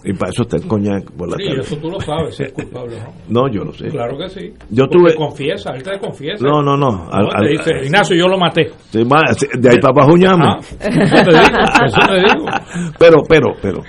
Y 0.06 0.14
para 0.14 0.32
eso 0.32 0.44
está 0.44 0.56
el 0.56 0.66
coñac 0.66 1.12
por 1.12 1.30
la 1.30 1.36
Sí, 1.36 1.44
tarde. 1.50 1.62
eso 1.62 1.76
tú 1.78 1.90
lo 1.92 2.00
sabes, 2.00 2.36
si 2.36 2.44
es 2.44 2.54
culpable 2.54 2.96
o 2.96 3.00
no. 3.04 3.44
No, 3.48 3.54
yo 3.54 3.66
lo 3.66 3.74
sé. 3.74 3.90
Claro 3.90 4.18
que 4.18 4.30
sí. 4.30 4.54
Yo 4.70 4.86
Porque 4.88 4.98
tuve- 4.98 5.16
confiesa, 5.16 5.72
él 5.76 5.84
te 5.84 6.00
confiesa. 6.00 6.42
No, 6.46 6.62
no, 6.64 6.78
no. 6.78 7.10
Al- 7.12 7.26
No, 7.26 7.30
al- 7.34 7.44
te 7.44 7.50
dice, 7.50 7.72
Ignacio, 7.86 8.16
yo 8.16 8.28
lo 8.30 8.38
maté. 8.38 8.70
Sí, 8.90 9.04
sí, 9.38 9.48
de 9.60 9.70
ahí 9.70 9.78
para 9.82 9.92
abajo. 9.94 10.16
Ah, 10.40 10.60
eso 10.60 10.80
te 10.80 10.90
digo, 10.90 11.60
eso 11.86 12.00
te 12.08 12.16
digo. 12.16 12.46
Pero, 13.00 13.18
pero, 13.28 13.48
pero, 13.62 13.82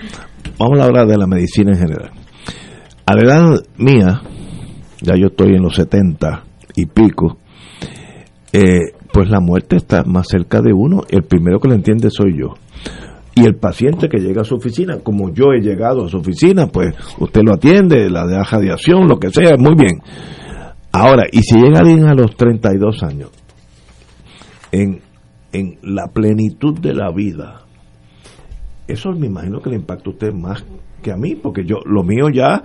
vamos 0.59 0.79
a 0.79 0.83
hablar 0.85 1.07
de 1.07 1.17
la 1.17 1.25
medicina 1.27 1.71
en 1.71 1.77
general. 1.77 2.11
A 3.05 3.15
la 3.15 3.21
edad 3.21 3.59
mía, 3.77 4.21
ya 5.01 5.15
yo 5.15 5.27
estoy 5.27 5.55
en 5.55 5.63
los 5.63 5.75
70 5.75 6.43
y 6.75 6.85
pico, 6.85 7.37
eh, 8.53 8.93
pues 9.11 9.29
la 9.29 9.39
muerte 9.39 9.77
está 9.77 10.03
más 10.03 10.27
cerca 10.27 10.61
de 10.61 10.73
uno. 10.73 11.03
El 11.09 11.23
primero 11.23 11.59
que 11.59 11.69
lo 11.69 11.75
entiende 11.75 12.09
soy 12.09 12.37
yo. 12.37 12.55
Y 13.33 13.45
el 13.45 13.55
paciente 13.55 14.09
que 14.09 14.19
llega 14.19 14.41
a 14.41 14.45
su 14.45 14.55
oficina, 14.55 14.99
como 15.01 15.33
yo 15.33 15.53
he 15.53 15.61
llegado 15.61 16.05
a 16.05 16.09
su 16.09 16.17
oficina, 16.17 16.67
pues 16.67 16.93
usted 17.19 17.41
lo 17.43 17.53
atiende, 17.53 18.09
la 18.09 18.27
de 18.27 18.43
radiación, 18.43 19.07
lo 19.07 19.17
que 19.17 19.29
sea, 19.29 19.55
muy 19.57 19.75
bien. 19.75 20.01
Ahora, 20.91 21.23
y 21.31 21.41
si 21.41 21.55
llega 21.55 21.79
alguien 21.79 22.05
a 22.07 22.13
los 22.13 22.35
32 22.35 23.03
años, 23.03 23.29
en, 24.73 24.99
en 25.53 25.77
la 25.81 26.07
plenitud 26.07 26.77
de 26.79 26.93
la 26.93 27.11
vida, 27.11 27.61
eso 28.87 29.11
me 29.11 29.27
imagino 29.27 29.61
que 29.61 29.69
le 29.69 29.77
impacta 29.77 30.09
a 30.09 30.13
usted 30.13 30.33
más 30.33 30.65
que 31.01 31.11
a 31.11 31.15
mí, 31.15 31.35
porque 31.35 31.63
yo, 31.63 31.77
lo 31.85 32.03
mío 32.03 32.27
ya, 32.33 32.61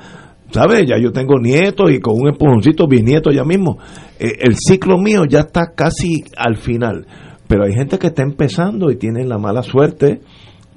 ¿sabe? 0.50 0.86
Ya 0.86 0.98
yo 0.98 1.12
tengo 1.12 1.38
nietos 1.38 1.90
y 1.90 2.00
con 2.00 2.14
un 2.20 2.28
empujoncito 2.28 2.86
bisnieto 2.86 3.30
ya 3.30 3.44
mismo. 3.44 3.78
Eh, 4.18 4.32
el 4.40 4.56
ciclo 4.56 4.98
mío 4.98 5.24
ya 5.28 5.40
está 5.40 5.72
casi 5.74 6.24
al 6.36 6.56
final, 6.56 7.06
pero 7.48 7.64
hay 7.64 7.72
gente 7.72 7.98
que 7.98 8.08
está 8.08 8.22
empezando 8.22 8.90
y 8.90 8.96
tienen 8.96 9.28
la 9.28 9.38
mala 9.38 9.62
suerte 9.62 10.20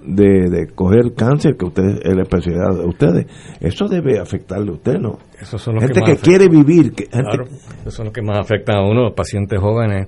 de, 0.01 0.49
de 0.49 0.67
coger 0.73 1.13
cáncer, 1.15 1.55
que 1.57 1.65
usted 1.65 1.99
es 2.03 2.15
la 2.15 2.23
especialidad 2.23 2.73
de 2.81 2.87
ustedes. 2.87 3.25
Eso 3.59 3.87
debe 3.87 4.19
afectarle 4.19 4.69
a 4.71 4.73
usted, 4.73 4.97
¿no? 4.97 5.19
Esos 5.41 5.61
son 5.61 5.75
los 5.75 5.83
gente 5.83 5.99
que 5.99 6.05
que, 6.05 6.11
más 6.13 6.21
quiere 6.21 6.47
vivir, 6.47 6.93
que, 6.93 7.03
gente- 7.03 7.23
Claro, 7.29 7.43
esos 7.81 7.93
son 7.93 8.05
los 8.05 8.13
que 8.13 8.21
más 8.21 8.39
afectan 8.39 8.77
a 8.77 8.81
uno, 8.89 9.03
los 9.03 9.13
pacientes 9.13 9.59
jóvenes, 9.59 10.07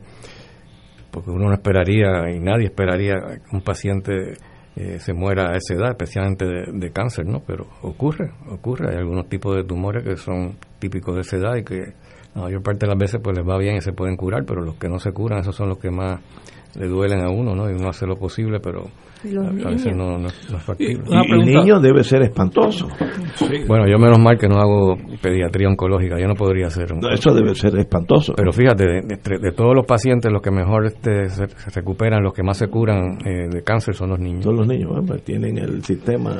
porque 1.12 1.30
uno 1.30 1.48
no 1.50 1.54
esperaría 1.54 2.30
y 2.34 2.40
nadie 2.40 2.66
esperaría 2.68 3.16
un 3.52 3.62
paciente 3.62 4.34
eh, 4.76 5.00
se 5.00 5.14
muera 5.14 5.52
a 5.52 5.58
esa 5.58 5.74
edad, 5.74 5.90
especialmente 5.92 6.46
de, 6.46 6.92
cáncer, 6.92 7.26
¿no? 7.26 7.42
Pero 7.46 7.68
ocurre, 7.82 8.32
ocurre. 8.50 8.92
Hay 8.92 8.98
algunos 8.98 9.28
tipos 9.28 9.56
de 9.56 9.64
tumores 9.64 10.04
que 10.04 10.16
son 10.16 10.58
típicos 10.80 11.16
de 11.16 11.22
esa 11.22 11.38
edad 11.38 11.56
y 11.58 11.64
que 11.64 11.94
la 12.36 12.44
mayor 12.44 12.64
parte 12.64 12.86
de 12.86 12.88
las 12.88 12.98
veces 12.98 13.20
pues 13.22 13.38
les 13.38 13.46
va 13.46 13.58
bien 13.58 13.76
y 13.76 13.82
se 13.82 13.92
pueden 13.92 14.16
curar, 14.16 14.46
pero 14.46 14.62
los 14.62 14.76
que 14.76 14.88
no 14.88 14.98
se 15.00 15.12
curan, 15.12 15.40
esos 15.40 15.56
son 15.56 15.70
los 15.70 15.78
que 15.78 15.92
más 15.92 16.22
le 16.80 16.88
duelen 16.88 17.20
a 17.22 17.30
uno, 17.30 17.56
¿no? 17.56 17.70
Y 17.70 17.74
uno 17.74 17.90
hace 17.90 18.06
lo 18.08 18.16
posible, 18.16 18.60
pero 18.62 18.82
a, 18.84 19.68
a 19.68 19.72
veces 19.72 19.96
no, 19.96 20.18
no- 20.18 20.20
no 20.20 20.28
es 20.28 20.64
factible. 20.64 21.04
y 21.10 21.32
el 21.32 21.46
niño 21.46 21.80
debe 21.80 22.04
ser 22.04 22.24
espantoso. 22.24 22.88
Bueno, 23.68 23.88
yo 23.88 23.98
menos 24.00 24.20
mal 24.20 24.38
que 24.38 24.48
no 24.48 24.58
hago 24.58 24.98
pediatría 25.22 25.68
oncológica, 25.68 26.20
yo 26.20 26.28
no 26.28 26.36
podría 26.36 26.68
hacer. 26.68 26.92
un- 26.94 27.00
No, 27.00 27.10
eso 27.10 27.34
debe 27.34 27.54
ser 27.56 27.76
espantoso. 27.78 28.34
Pero 28.36 28.52
fíjate, 28.52 28.86
de, 28.86 29.02
de- 29.02 29.38
de 29.40 29.52
todos 29.52 29.76
los 29.76 29.86
pacientes, 29.86 30.32
los 30.32 30.42
que 30.42 30.52
mejor 30.52 30.86
este, 30.86 31.30
se, 31.30 31.48
se 31.48 31.70
recuperan, 31.80 32.24
los 32.24 32.34
que 32.34 32.44
más 32.44 32.58
se 32.58 32.68
curan 32.68 33.20
eh, 33.26 33.48
de 33.50 33.64
cáncer 33.64 33.94
son 33.96 34.10
los 34.10 34.20
niños. 34.20 34.44
Son 34.44 34.56
los 34.56 34.68
niños, 34.68 34.90
bueno, 34.90 35.04
pues 35.08 35.24
tienen 35.24 35.58
el 35.58 35.84
sistema. 35.84 36.38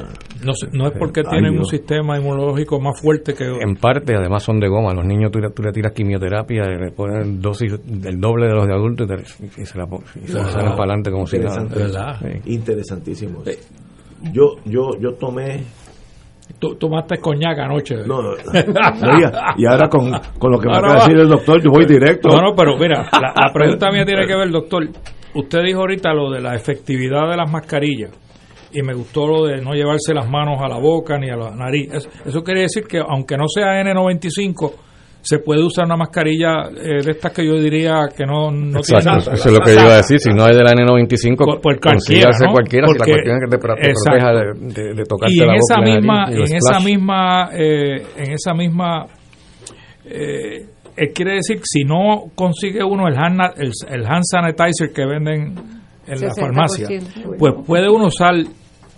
No, 0.74 0.88
es 0.88 0.94
porque 0.98 1.22
Ay, 1.22 1.30
tienen 1.40 1.58
un 1.58 1.66
sistema 1.66 2.18
inmunológico 2.18 2.80
más 2.80 3.00
fuerte 3.00 3.34
que 3.34 3.46
En 3.62 3.76
parte, 3.76 4.16
además, 4.16 4.44
son 4.44 4.60
de 4.60 4.68
goma. 4.68 4.94
Los 4.94 5.06
niños 5.06 5.32
tú, 5.32 5.40
le- 5.40 5.52
tú 5.52 5.62
le 5.62 5.72
tiras 5.72 5.92
quimioterapia, 5.94 6.64
le 6.64 6.92
ponen 6.92 7.40
dosis 7.42 7.74
del 7.86 8.20
doble 8.20 8.48
de 8.48 8.54
los 8.54 8.66
de 8.68 8.74
adultos 8.74 9.08
y, 9.08 9.46
te- 9.46 9.62
y 9.62 9.66
se 9.66 9.78
la 9.78 9.86
pon- 9.86 10.02
y 10.24 10.28
se 10.28 10.34
Wow. 10.34 10.44
para 10.44 10.74
adelante 10.76 11.12
como 11.12 11.28
si 11.28 11.40
nada. 11.40 11.62
Interesante. 11.62 12.42
Sí. 12.44 12.54
Interesantísimo. 12.54 13.44
Yo, 14.32 14.56
yo, 14.66 14.92
yo 15.00 15.14
tomé 15.14 15.64
tú 16.60 16.76
tomaste 16.76 17.18
coñac 17.18 17.58
anoche. 17.60 17.96
No, 18.06 18.22
no, 18.22 18.32
y, 19.58 19.66
ahora 19.66 19.88
con, 19.90 20.12
con 20.38 20.52
lo 20.52 20.60
que 20.60 20.68
me 20.68 20.78
acaba 20.78 20.94
de 20.94 21.00
decir 21.00 21.18
el 21.18 21.30
doctor, 21.30 21.62
yo 21.64 21.72
voy 21.72 21.86
directo. 21.86 22.30
No, 22.30 22.42
no, 22.42 22.56
pero 22.56 22.78
mira, 22.78 23.10
la, 23.14 23.34
la 23.36 23.52
pregunta 23.54 23.90
mía 23.92 24.06
tiene 24.06 24.28
que 24.28 24.36
ver, 24.36 24.50
doctor. 24.52 24.88
Usted 25.34 25.60
dijo 25.64 25.80
ahorita 25.80 26.14
lo 26.14 26.30
de 26.30 26.42
la 26.42 26.56
efectividad 26.56 27.30
de 27.30 27.38
las 27.38 27.50
mascarillas 27.50 28.12
y 28.74 28.82
me 28.82 28.94
gustó 28.94 29.28
lo 29.28 29.46
de 29.46 29.62
no 29.62 29.74
llevarse 29.74 30.14
las 30.14 30.30
manos 30.30 30.60
a 30.62 30.68
la 30.68 30.78
boca 30.78 31.18
ni 31.18 31.30
a 31.30 31.36
la 31.36 31.52
nariz. 31.52 31.90
Eso, 32.26 32.44
quiere 32.44 32.62
decir 32.62 32.84
que 32.86 33.00
aunque 33.00 33.38
no 33.38 33.48
sea 33.48 33.82
N95, 33.82 34.72
se 35.22 35.40
puede 35.40 35.64
usar 35.64 35.86
una 35.86 35.98
mascarilla 35.98 36.70
eh, 36.70 37.04
de 37.04 37.12
estas 37.12 37.32
que 37.32 37.46
yo 37.46 37.54
diría 37.56 38.08
que 38.16 38.26
no, 38.26 38.50
no 38.52 38.82
tiene 38.82 39.04
nada. 39.04 39.34
Eso 39.34 39.50
es 39.50 39.54
lo 39.54 39.60
que 39.60 39.76
yo 39.76 39.82
iba 39.82 39.94
a 39.94 39.98
decir. 39.98 40.20
Si 40.20 40.32
no 40.32 40.48
es 40.48 40.58
de 40.58 40.64
la 40.64 40.72
N95, 40.74 41.38
por, 41.38 41.62
por 41.62 41.80
cualquiera, 41.80 42.32
¿no? 42.44 42.52
cualquiera 42.52 42.88
si 42.88 42.98
la 42.98 43.06
cuestión 43.06 43.36
es 43.38 43.44
que 43.44 43.50
te, 43.50 43.58
proteja 43.58 44.32
de, 44.32 44.94
de, 44.96 45.04
tocarte 45.06 45.34
y 45.34 45.40
en 45.40 45.48
la 45.48 45.56
esa 45.56 45.76
boca 45.78 45.92
misma, 45.92 46.26
y 46.32 46.36
en 46.36 46.56
esa 46.56 46.80
misma, 46.80 47.50
eh, 47.54 48.06
en 48.18 48.32
esa 48.34 48.54
misma, 48.54 49.06
eh, 50.06 50.68
quiere 51.14 51.36
decir 51.36 51.60
si 51.64 51.84
no 51.84 52.32
consigue 52.34 52.84
uno 52.84 53.08
el 53.08 53.16
hand, 53.16 53.42
el, 53.58 53.72
el 53.90 54.06
hand 54.06 54.24
sanitizer 54.24 54.92
que 54.92 55.06
venden 55.06 55.56
en 56.08 56.22
la 56.22 56.34
farmacia, 56.34 56.88
pues 57.38 57.54
puede 57.66 57.90
uno 57.90 58.08
usar 58.08 58.34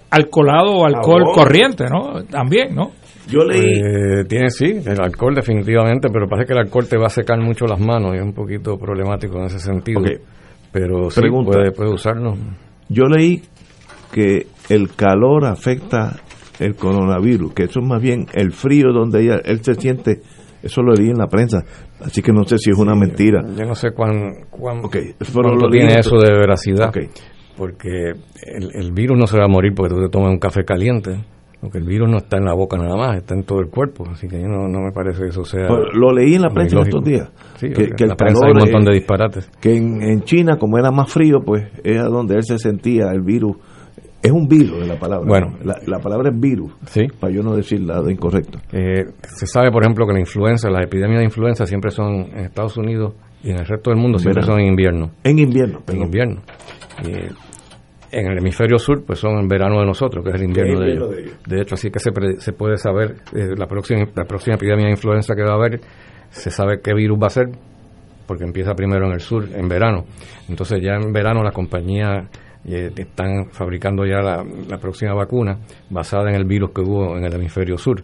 alcoholado 0.10 0.78
o 0.78 0.86
alcohol 0.86 1.24
corriente, 1.34 1.86
¿no? 1.90 2.24
También, 2.24 2.74
¿no? 2.74 2.92
Yo 3.28 3.44
leí. 3.44 3.62
Eh, 3.62 4.26
tiene 4.28 4.50
sí, 4.50 4.82
el 4.86 5.02
alcohol 5.02 5.36
definitivamente, 5.36 6.10
pero 6.12 6.28
parece 6.28 6.48
que 6.48 6.54
el 6.54 6.60
alcohol 6.60 6.88
te 6.88 6.98
va 6.98 7.08
a 7.08 7.10
secar 7.10 7.40
mucho 7.40 7.66
las 7.66 7.80
manos 7.80 8.14
y 8.14 8.18
es 8.18 8.24
un 8.24 8.34
poquito 8.34 8.78
problemático 8.78 9.38
en 9.38 9.46
ese 9.46 9.60
sentido. 9.60 10.02
Pero 10.72 11.10
sí, 11.10 11.22
puede, 11.22 11.72
puede 11.72 11.92
usarlo. 11.92 12.36
Yo 12.90 13.06
leí 13.06 13.42
que 14.12 14.48
el 14.70 14.96
calor 14.96 15.46
afecta 15.46 16.20
el 16.60 16.76
coronavirus, 16.76 17.54
que 17.54 17.64
eso 17.64 17.80
es 17.80 17.86
más 17.86 18.02
bien 18.02 18.28
el 18.34 18.52
frío 18.52 18.92
donde 18.94 19.22
ella, 19.22 19.42
él 19.44 19.64
se 19.64 19.76
siente, 19.76 20.22
eso 20.62 20.82
lo 20.82 20.94
leí 20.94 21.10
en 21.10 21.18
la 21.18 21.28
prensa, 21.28 21.64
así 22.02 22.22
que 22.22 22.32
no 22.32 22.44
sé 22.44 22.58
si 22.58 22.72
es 22.72 22.78
una 22.78 22.96
mentira. 22.96 23.42
Yo 23.58 23.66
no 23.66 23.76
sé 23.76 23.92
cuán, 23.92 24.46
cuán 24.50 24.82
cuánto 24.82 25.70
tiene 25.70 26.00
eso 26.00 26.18
de 26.18 26.32
veracidad, 26.32 26.92
porque 27.58 28.12
el, 28.46 28.72
el 28.74 28.92
virus 28.92 29.18
no 29.18 29.28
se 29.28 29.38
va 29.38 29.46
a 29.46 29.50
morir 29.50 29.74
porque 29.76 29.94
tú 29.94 30.02
te 30.02 30.10
tomas 30.10 30.32
un 30.32 30.40
café 30.40 30.64
caliente 30.64 31.24
porque 31.64 31.78
el 31.78 31.86
virus 31.86 32.10
no 32.10 32.18
está 32.18 32.36
en 32.36 32.44
la 32.44 32.54
boca 32.54 32.76
nada 32.76 32.98
más, 32.98 33.16
está 33.16 33.36
en 33.36 33.44
todo 33.46 33.62
el 33.62 33.70
cuerpo, 33.70 34.04
así 34.12 34.28
que 34.28 34.38
no, 34.38 34.68
no 34.68 34.82
me 34.82 34.92
parece 34.92 35.22
que 35.22 35.30
eso 35.30 35.46
sea... 35.46 35.70
Pues, 35.70 35.94
lo 35.94 36.12
leí 36.12 36.36
en 36.36 36.42
la 36.42 36.50
prensa 36.50 36.82
estos 36.82 37.02
días. 37.02 37.32
que, 37.58 37.68
en 37.68 38.10
la 38.10 38.18
prensa 38.18 38.46
hay 38.46 38.52
un 38.52 38.58
montón 38.58 38.84
de 38.84 38.92
disparates. 38.92 39.50
Que 39.62 39.78
en, 39.78 40.24
China, 40.24 40.58
como 40.58 40.78
era 40.78 40.92
más 40.92 41.10
frío, 41.10 41.40
pues 41.40 41.64
era 41.86 42.10
donde 42.10 42.36
él 42.36 42.44
se 42.44 42.58
sentía 42.58 43.12
el 43.14 43.22
virus. 43.22 43.56
Es 44.22 44.34
un 44.34 44.46
virus 44.46 44.82
en 44.82 44.90
la 44.90 45.00
palabra. 45.00 45.26
Bueno. 45.26 45.54
La, 45.64 46.00
palabra 46.00 46.32
es 46.34 46.38
virus, 46.38 46.74
sí. 46.88 47.04
para 47.18 47.32
yo 47.32 47.42
no 47.42 47.56
decir 47.56 47.80
nada 47.80 48.12
incorrecto. 48.12 48.60
Eh, 48.74 49.06
se 49.22 49.46
sabe, 49.48 49.72
por 49.72 49.84
ejemplo, 49.84 50.06
que 50.06 50.12
la 50.12 50.20
influenza, 50.20 50.70
las 50.70 50.84
epidemias 50.84 51.20
de 51.20 51.26
influenza 51.26 51.66
siempre 51.66 51.92
son 51.92 52.26
en 52.34 52.40
Estados 52.40 52.76
Unidos 52.76 53.14
y 53.42 53.52
en 53.52 53.60
el 53.60 53.66
resto 53.66 53.90
del 53.90 54.02
mundo 54.02 54.20
siempre 54.20 54.44
son 54.44 54.60
en 54.60 54.68
invierno. 54.68 55.12
En 55.24 55.40
invierno, 55.40 55.80
En 55.88 56.02
invierno. 56.02 56.42
Eh, 57.08 57.30
en 58.14 58.28
el 58.28 58.38
hemisferio 58.38 58.78
sur, 58.78 59.04
pues 59.06 59.20
son 59.20 59.40
en 59.40 59.48
verano 59.48 59.80
de 59.80 59.86
nosotros, 59.86 60.24
que 60.24 60.30
es 60.30 60.36
el 60.36 60.44
invierno, 60.44 60.80
de, 60.80 60.92
ellos. 60.92 61.10
de, 61.48 61.62
hecho, 61.62 61.76
así 61.76 61.90
que 61.90 62.00
se, 62.00 62.12
se 62.38 62.54
puede 62.54 62.78
saber 62.78 63.16
eh, 63.36 63.56
la, 63.58 63.66
próxima, 63.66 64.06
la 64.16 64.26
próxima 64.26 64.56
epidemia 64.56 64.86
de 64.86 64.92
influenza 64.92 65.36
que 65.36 65.44
va 65.44 65.54
a 65.54 65.56
haber, 65.56 65.82
se 66.30 66.52
sabe 66.52 66.80
qué 66.82 66.94
virus 66.94 67.18
va 67.22 67.28
a 67.28 67.32
ser, 67.32 67.50
porque 68.28 68.44
empieza 68.44 68.74
primero 68.76 69.08
en 69.08 69.14
el 69.14 69.20
sur, 69.20 69.48
en 69.54 69.68
verano. 69.68 70.06
Entonces 70.48 70.80
ya 70.82 70.94
en 70.96 71.12
verano 71.12 71.44
las 71.44 71.54
compañías 71.54 72.30
eh, 72.66 72.92
están 72.96 73.50
fabricando 73.52 74.06
ya 74.06 74.22
la, 74.22 74.44
la, 74.70 74.78
próxima 74.78 75.14
vacuna 75.14 75.60
basada 75.90 76.30
en 76.30 76.36
el 76.36 76.46
virus 76.46 76.72
que 76.72 76.82
hubo 76.82 77.18
en 77.18 77.26
el 77.26 77.34
hemisferio 77.34 77.78
sur. 77.78 78.04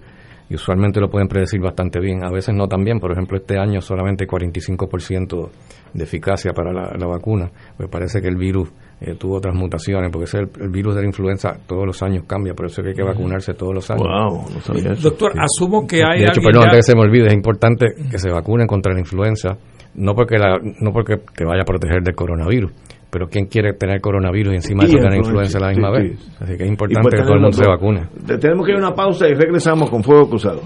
Y 0.50 0.56
usualmente 0.56 1.00
lo 1.00 1.10
pueden 1.10 1.28
predecir 1.28 1.62
bastante 1.62 2.00
bien. 2.00 2.24
A 2.26 2.32
veces 2.32 2.56
no 2.56 2.68
tan 2.68 2.84
bien. 2.84 3.00
Por 3.00 3.12
ejemplo, 3.12 3.38
este 3.38 3.60
año 3.60 3.82
solamente 3.82 4.28
45% 4.28 5.50
de 5.94 6.04
eficacia 6.04 6.54
para 6.54 6.74
la, 6.74 6.92
la 6.98 7.06
vacuna. 7.06 7.52
Pues 7.78 7.88
parece 7.88 8.20
que 8.20 8.30
el 8.30 8.36
virus 8.36 8.72
eh, 9.02 9.16
tuvo 9.16 9.38
otras 9.38 9.56
mutaciones, 9.56 10.12
porque 10.12 10.30
el, 10.38 10.50
el, 10.62 10.70
virus 10.70 10.96
de 10.96 11.02
la 11.02 11.08
influenza 11.08 11.58
todos 11.66 11.86
los 11.86 12.04
años 12.04 12.26
cambia, 12.28 12.54
por 12.54 12.66
eso 12.66 12.82
que 12.82 12.90
hay 12.90 12.96
que 12.96 13.04
vacunarse 13.04 13.54
todos 13.54 13.74
los 13.74 13.90
años. 13.90 15.02
Doctor, 15.02 15.32
asumo 15.40 15.88
que 15.88 16.04
hay. 16.04 16.20
De 16.20 16.26
hecho, 16.26 16.42
perdón, 16.42 16.64
antes 16.64 16.80
que 16.80 16.92
se 16.92 16.96
me 16.96 17.02
olvide, 17.04 17.28
es 17.28 17.34
importante 17.34 17.86
que 18.12 18.18
se 18.18 18.30
vacunen 18.30 18.68
contra 18.68 18.94
la 18.94 19.00
influenza, 19.00 19.58
no 19.96 20.14
porque, 20.14 20.38
la, 20.38 20.60
no 20.82 20.92
porque 20.92 21.18
te 21.36 21.46
vaya 21.46 21.62
a 21.62 21.66
proteger 21.66 22.04
del 22.04 22.14
coronavirus, 22.14 22.72
pero 23.10 23.28
¿quién 23.28 23.46
quiere 23.46 23.74
tener 23.74 24.02
coronavirus 24.02 24.54
y 24.54 24.56
encima 24.58 24.84
de 24.84 24.92
tener 24.92 25.18
influenza 25.18 25.60
a 25.60 25.62
la 25.62 25.70
misma 25.70 25.92
vez? 25.92 26.20
Así 26.42 26.58
que 26.58 26.64
es 26.64 26.70
importante 26.70 27.10
que 27.16 27.24
todo 27.24 27.36
el 27.36 27.42
mundo 27.42 27.58
se 27.58 27.68
vacune. 27.68 28.08
Tenemos 28.40 28.66
que 28.66 28.74
ir 28.74 28.78
a 28.78 28.82
una 28.82 28.94
pausa 28.94 29.28
y 29.30 29.34
regresamos 29.34 29.90
con 29.90 30.04
Fuego 30.04 30.30
Cruzado. 30.30 30.62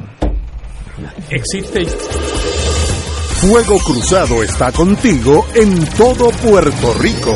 Existe. 1.30 1.86
Fuego 3.46 3.78
Cruzado 3.86 4.42
está 4.42 4.72
contigo 4.72 5.46
en 5.54 5.86
todo 5.98 6.30
Puerto 6.42 6.94
Rico. 7.02 7.36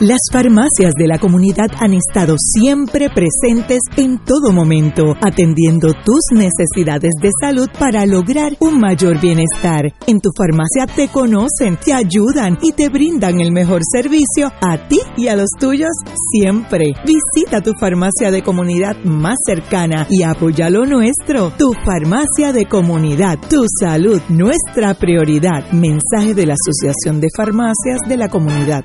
Las 0.00 0.18
farmacias 0.32 0.92
de 0.98 1.06
la 1.06 1.20
comunidad 1.20 1.68
han 1.78 1.94
estado 1.94 2.34
siempre 2.36 3.08
presentes 3.10 3.78
en 3.96 4.18
todo 4.18 4.52
momento, 4.52 5.14
atendiendo 5.22 5.92
tus 6.04 6.20
necesidades 6.32 7.12
de 7.22 7.30
salud 7.40 7.68
para 7.78 8.04
lograr 8.04 8.56
un 8.58 8.80
mayor 8.80 9.20
bienestar. 9.20 9.94
En 10.08 10.20
tu 10.20 10.30
farmacia 10.36 10.92
te 10.92 11.06
conocen, 11.06 11.76
te 11.76 11.92
ayudan 11.92 12.58
y 12.60 12.72
te 12.72 12.88
brindan 12.88 13.38
el 13.38 13.52
mejor 13.52 13.82
servicio 13.84 14.50
a 14.60 14.88
ti 14.88 14.98
y 15.16 15.28
a 15.28 15.36
los 15.36 15.50
tuyos 15.60 15.92
siempre. 16.32 16.94
Visita 17.06 17.60
tu 17.60 17.70
farmacia 17.78 18.32
de 18.32 18.42
comunidad 18.42 18.96
más 19.04 19.36
cercana 19.46 20.08
y 20.10 20.24
apoya 20.24 20.70
lo 20.70 20.86
nuestro. 20.86 21.52
Tu 21.56 21.72
farmacia 21.84 22.52
de 22.52 22.66
comunidad, 22.66 23.38
tu 23.48 23.64
salud, 23.80 24.20
nuestra 24.28 24.94
prioridad. 24.94 25.70
Mensaje 25.70 26.34
de 26.34 26.46
la 26.46 26.54
Asociación 26.54 27.20
de 27.20 27.28
Farmacias 27.36 28.00
de 28.08 28.16
la 28.16 28.28
Comunidad. 28.28 28.84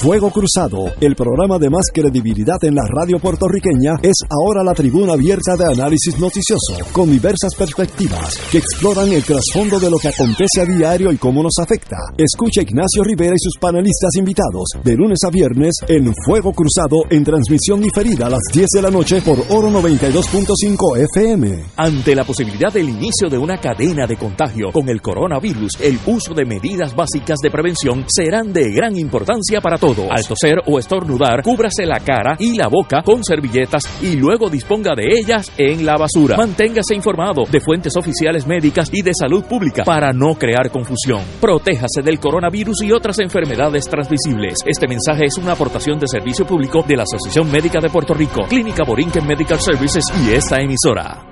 Fuego 0.00 0.30
Cruzado, 0.30 0.92
el 1.00 1.16
programa 1.16 1.58
de 1.58 1.70
más 1.70 1.86
credibilidad 1.92 2.62
en 2.62 2.76
la 2.76 2.84
radio 2.86 3.18
puertorriqueña, 3.18 3.96
es 4.00 4.14
ahora 4.30 4.62
la 4.62 4.72
tribuna 4.72 5.14
abierta 5.14 5.56
de 5.56 5.64
análisis 5.64 6.16
noticioso, 6.20 6.76
con 6.92 7.10
diversas 7.10 7.52
perspectivas 7.56 8.38
que 8.52 8.58
exploran 8.58 9.10
el 9.10 9.24
trasfondo 9.24 9.80
de 9.80 9.90
lo 9.90 9.98
que 9.98 10.06
acontece 10.06 10.60
a 10.60 10.66
diario 10.66 11.10
y 11.10 11.16
cómo 11.16 11.42
nos 11.42 11.58
afecta. 11.58 11.96
Escucha 12.16 12.62
Ignacio 12.62 13.02
Rivera 13.02 13.34
y 13.34 13.40
sus 13.40 13.58
panelistas 13.58 14.14
invitados 14.16 14.68
de 14.84 14.94
lunes 14.94 15.18
a 15.26 15.30
viernes 15.30 15.74
en 15.88 16.14
Fuego 16.24 16.52
Cruzado 16.52 17.02
en 17.10 17.24
transmisión 17.24 17.80
diferida 17.80 18.26
a 18.26 18.30
las 18.30 18.42
10 18.52 18.66
de 18.74 18.82
la 18.82 18.92
noche 18.92 19.20
por 19.20 19.40
Oro 19.50 19.68
92.5 19.68 21.06
FM. 21.12 21.64
Ante 21.76 22.14
la 22.14 22.22
posibilidad 22.22 22.72
del 22.72 22.88
inicio 22.88 23.28
de 23.28 23.38
una 23.38 23.60
cadena 23.60 24.06
de 24.06 24.16
contagio 24.16 24.70
con 24.72 24.88
el 24.88 25.02
coronavirus, 25.02 25.72
el 25.80 25.98
uso 26.06 26.34
de 26.34 26.44
medidas 26.44 26.94
básicas 26.94 27.38
de 27.42 27.50
prevención 27.50 28.04
serán 28.06 28.52
de 28.52 28.70
gran 28.70 28.96
importancia 28.96 29.60
para 29.60 29.76
todos 29.76 29.87
al 30.10 30.26
toser 30.26 30.58
o 30.66 30.78
estornudar, 30.78 31.42
cúbrase 31.42 31.86
la 31.86 32.00
cara 32.00 32.36
y 32.38 32.56
la 32.56 32.68
boca 32.68 33.02
con 33.02 33.24
servilletas 33.24 33.84
y 34.02 34.16
luego 34.16 34.50
disponga 34.50 34.94
de 34.94 35.18
ellas 35.18 35.50
en 35.56 35.86
la 35.86 35.96
basura. 35.96 36.36
Manténgase 36.36 36.94
informado 36.94 37.44
de 37.50 37.60
fuentes 37.60 37.96
oficiales 37.96 38.46
médicas 38.46 38.90
y 38.92 39.02
de 39.02 39.12
salud 39.14 39.44
pública 39.44 39.84
para 39.84 40.12
no 40.12 40.34
crear 40.34 40.70
confusión. 40.70 41.22
Protéjase 41.40 42.02
del 42.02 42.20
coronavirus 42.20 42.82
y 42.82 42.92
otras 42.92 43.18
enfermedades 43.20 43.88
transmisibles. 43.88 44.58
Este 44.66 44.86
mensaje 44.86 45.24
es 45.24 45.38
una 45.38 45.52
aportación 45.52 45.98
de 45.98 46.06
servicio 46.06 46.46
público 46.46 46.84
de 46.86 46.96
la 46.96 47.04
Asociación 47.04 47.50
Médica 47.50 47.80
de 47.80 47.88
Puerto 47.88 48.12
Rico, 48.12 48.42
Clínica 48.48 48.84
Borinquen 48.84 49.26
Medical 49.26 49.60
Services 49.60 50.04
y 50.22 50.32
esta 50.32 50.56
emisora. 50.56 51.24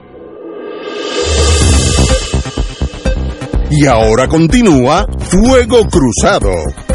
Y 3.71 3.87
ahora 3.87 4.29
continúa 4.29 5.07
Fuego 5.19 5.87
Cruzado. 5.89 6.86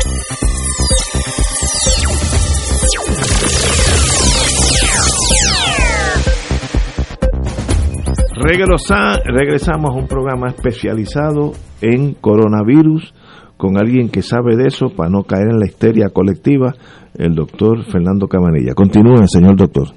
Regresamos 8.44 9.92
a 9.92 9.94
un 9.94 10.08
programa 10.08 10.50
especializado 10.50 11.52
en 11.82 12.14
coronavirus 12.14 13.14
con 13.58 13.78
alguien 13.78 14.10
que 14.10 14.24
sabe 14.24 14.56
de 14.56 14.68
eso 14.68 14.88
para 14.90 15.10
no 15.10 15.24
caer 15.24 15.50
en 15.52 15.60
la 15.60 15.68
histeria 15.68 16.10
colectiva, 16.10 16.74
el 17.16 17.36
doctor 17.36 17.84
Fernando 17.86 18.28
Camanilla. 18.28 18.74
Continúe, 18.74 19.28
señor 19.28 19.56
doctor. 19.56 19.90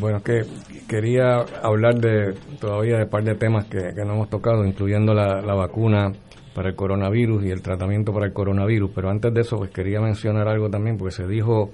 Bueno, 0.00 0.22
que 0.22 0.40
quería 0.88 1.44
hablar 1.62 1.96
de 1.96 2.34
todavía 2.58 2.96
de 2.96 3.04
un 3.04 3.10
par 3.10 3.22
de 3.24 3.34
temas 3.34 3.66
que, 3.66 3.92
no 4.06 4.14
hemos 4.14 4.30
tocado, 4.30 4.64
incluyendo 4.64 5.12
la, 5.12 5.54
vacuna 5.54 6.12
para 6.54 6.70
el 6.70 6.74
coronavirus 6.74 7.44
y 7.44 7.50
el 7.50 7.60
tratamiento 7.60 8.12
para 8.12 8.26
el 8.26 8.32
coronavirus. 8.32 8.90
Pero 8.94 9.10
antes 9.10 9.34
de 9.34 9.42
eso, 9.42 9.58
pues 9.58 9.70
quería 9.70 10.00
mencionar 10.00 10.48
algo 10.48 10.70
también, 10.70 10.96
porque 10.96 11.14
se 11.14 11.26
dijo 11.26 11.70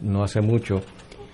no 0.00 0.24
hace 0.24 0.40
mucho 0.40 0.80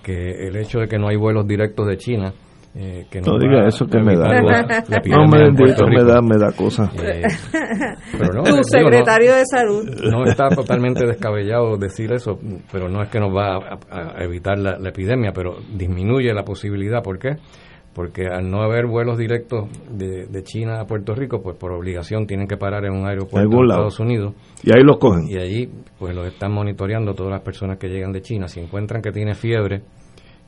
que 0.02 0.46
el 0.46 0.56
hecho 0.56 0.80
de 0.80 0.88
que 0.88 0.98
no 0.98 1.08
hay 1.08 1.16
vuelos 1.16 1.46
directos 1.46 1.86
de 1.86 1.96
China 1.96 2.34
eh, 2.80 3.06
que 3.10 3.20
no 3.20 3.32
nos 3.32 3.40
diga 3.40 3.66
eso 3.66 3.86
que 3.86 3.98
me 3.98 4.14
da. 4.16 4.28
la- 4.40 4.84
No 5.08 5.26
me 5.26 5.46
en 5.48 5.56
Puerto 5.56 5.86
me 5.88 6.04
da, 6.04 6.22
me 6.22 6.36
da 6.38 6.52
cosa. 6.52 6.88
Eh, 7.02 7.22
pero 8.12 8.34
no, 8.34 8.42
tu 8.44 8.50
digo, 8.50 8.56
no- 8.58 8.62
secretario 8.62 9.34
de 9.34 9.42
salud. 9.46 9.84
no 10.10 10.24
está 10.24 10.48
totalmente 10.50 11.04
descabellado 11.04 11.76
decir 11.76 12.12
eso, 12.12 12.38
pero 12.70 12.88
no 12.88 13.02
es 13.02 13.08
que 13.08 13.18
nos 13.18 13.34
va 13.34 13.56
a, 13.90 14.22
evitar 14.22 14.58
la, 14.58 14.78
la 14.78 14.90
epidemia, 14.90 15.32
pero 15.34 15.56
disminuye 15.76 16.32
la 16.32 16.44
posibilidad. 16.44 17.02
¿Por 17.02 17.18
qué? 17.18 17.30
Porque 17.94 18.28
al 18.28 18.48
no 18.48 18.62
haber 18.62 18.86
vuelos 18.86 19.18
directos 19.18 19.68
de, 19.90 20.26
de 20.26 20.42
China 20.44 20.80
a 20.80 20.84
Puerto 20.84 21.16
Rico, 21.16 21.42
pues 21.42 21.56
por 21.56 21.72
obligación 21.72 22.28
tienen 22.28 22.46
que 22.46 22.56
parar 22.56 22.84
en 22.84 22.92
un 22.92 23.08
aeropuerto 23.08 23.48
de. 23.48 23.64
Estados 23.64 23.98
Unidos. 23.98 24.34
Y 24.62 24.70
ahí 24.70 24.84
los 24.84 24.98
cogen. 24.98 25.26
Y 25.28 25.36
allí, 25.36 25.68
pues 25.98 26.14
los 26.14 26.28
están 26.28 26.52
monitoreando 26.52 27.14
todas 27.14 27.32
las 27.32 27.40
personas 27.42 27.76
que 27.78 27.88
llegan 27.88 28.12
de 28.12 28.20
China. 28.22 28.46
Si 28.46 28.60
encuentran 28.60 29.02
que 29.02 29.10
tiene 29.10 29.34
fiebre 29.34 29.82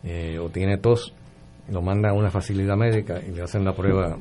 eh, 0.04 0.38
o 0.38 0.48
tiene 0.50 0.76
tos, 0.78 1.12
lo 1.70 1.82
mandan 1.82 2.12
a 2.12 2.14
una 2.14 2.30
facilidad 2.30 2.76
médica 2.76 3.20
y 3.26 3.32
le 3.32 3.42
hacen 3.42 3.64
la 3.64 3.72
prueba 3.72 4.16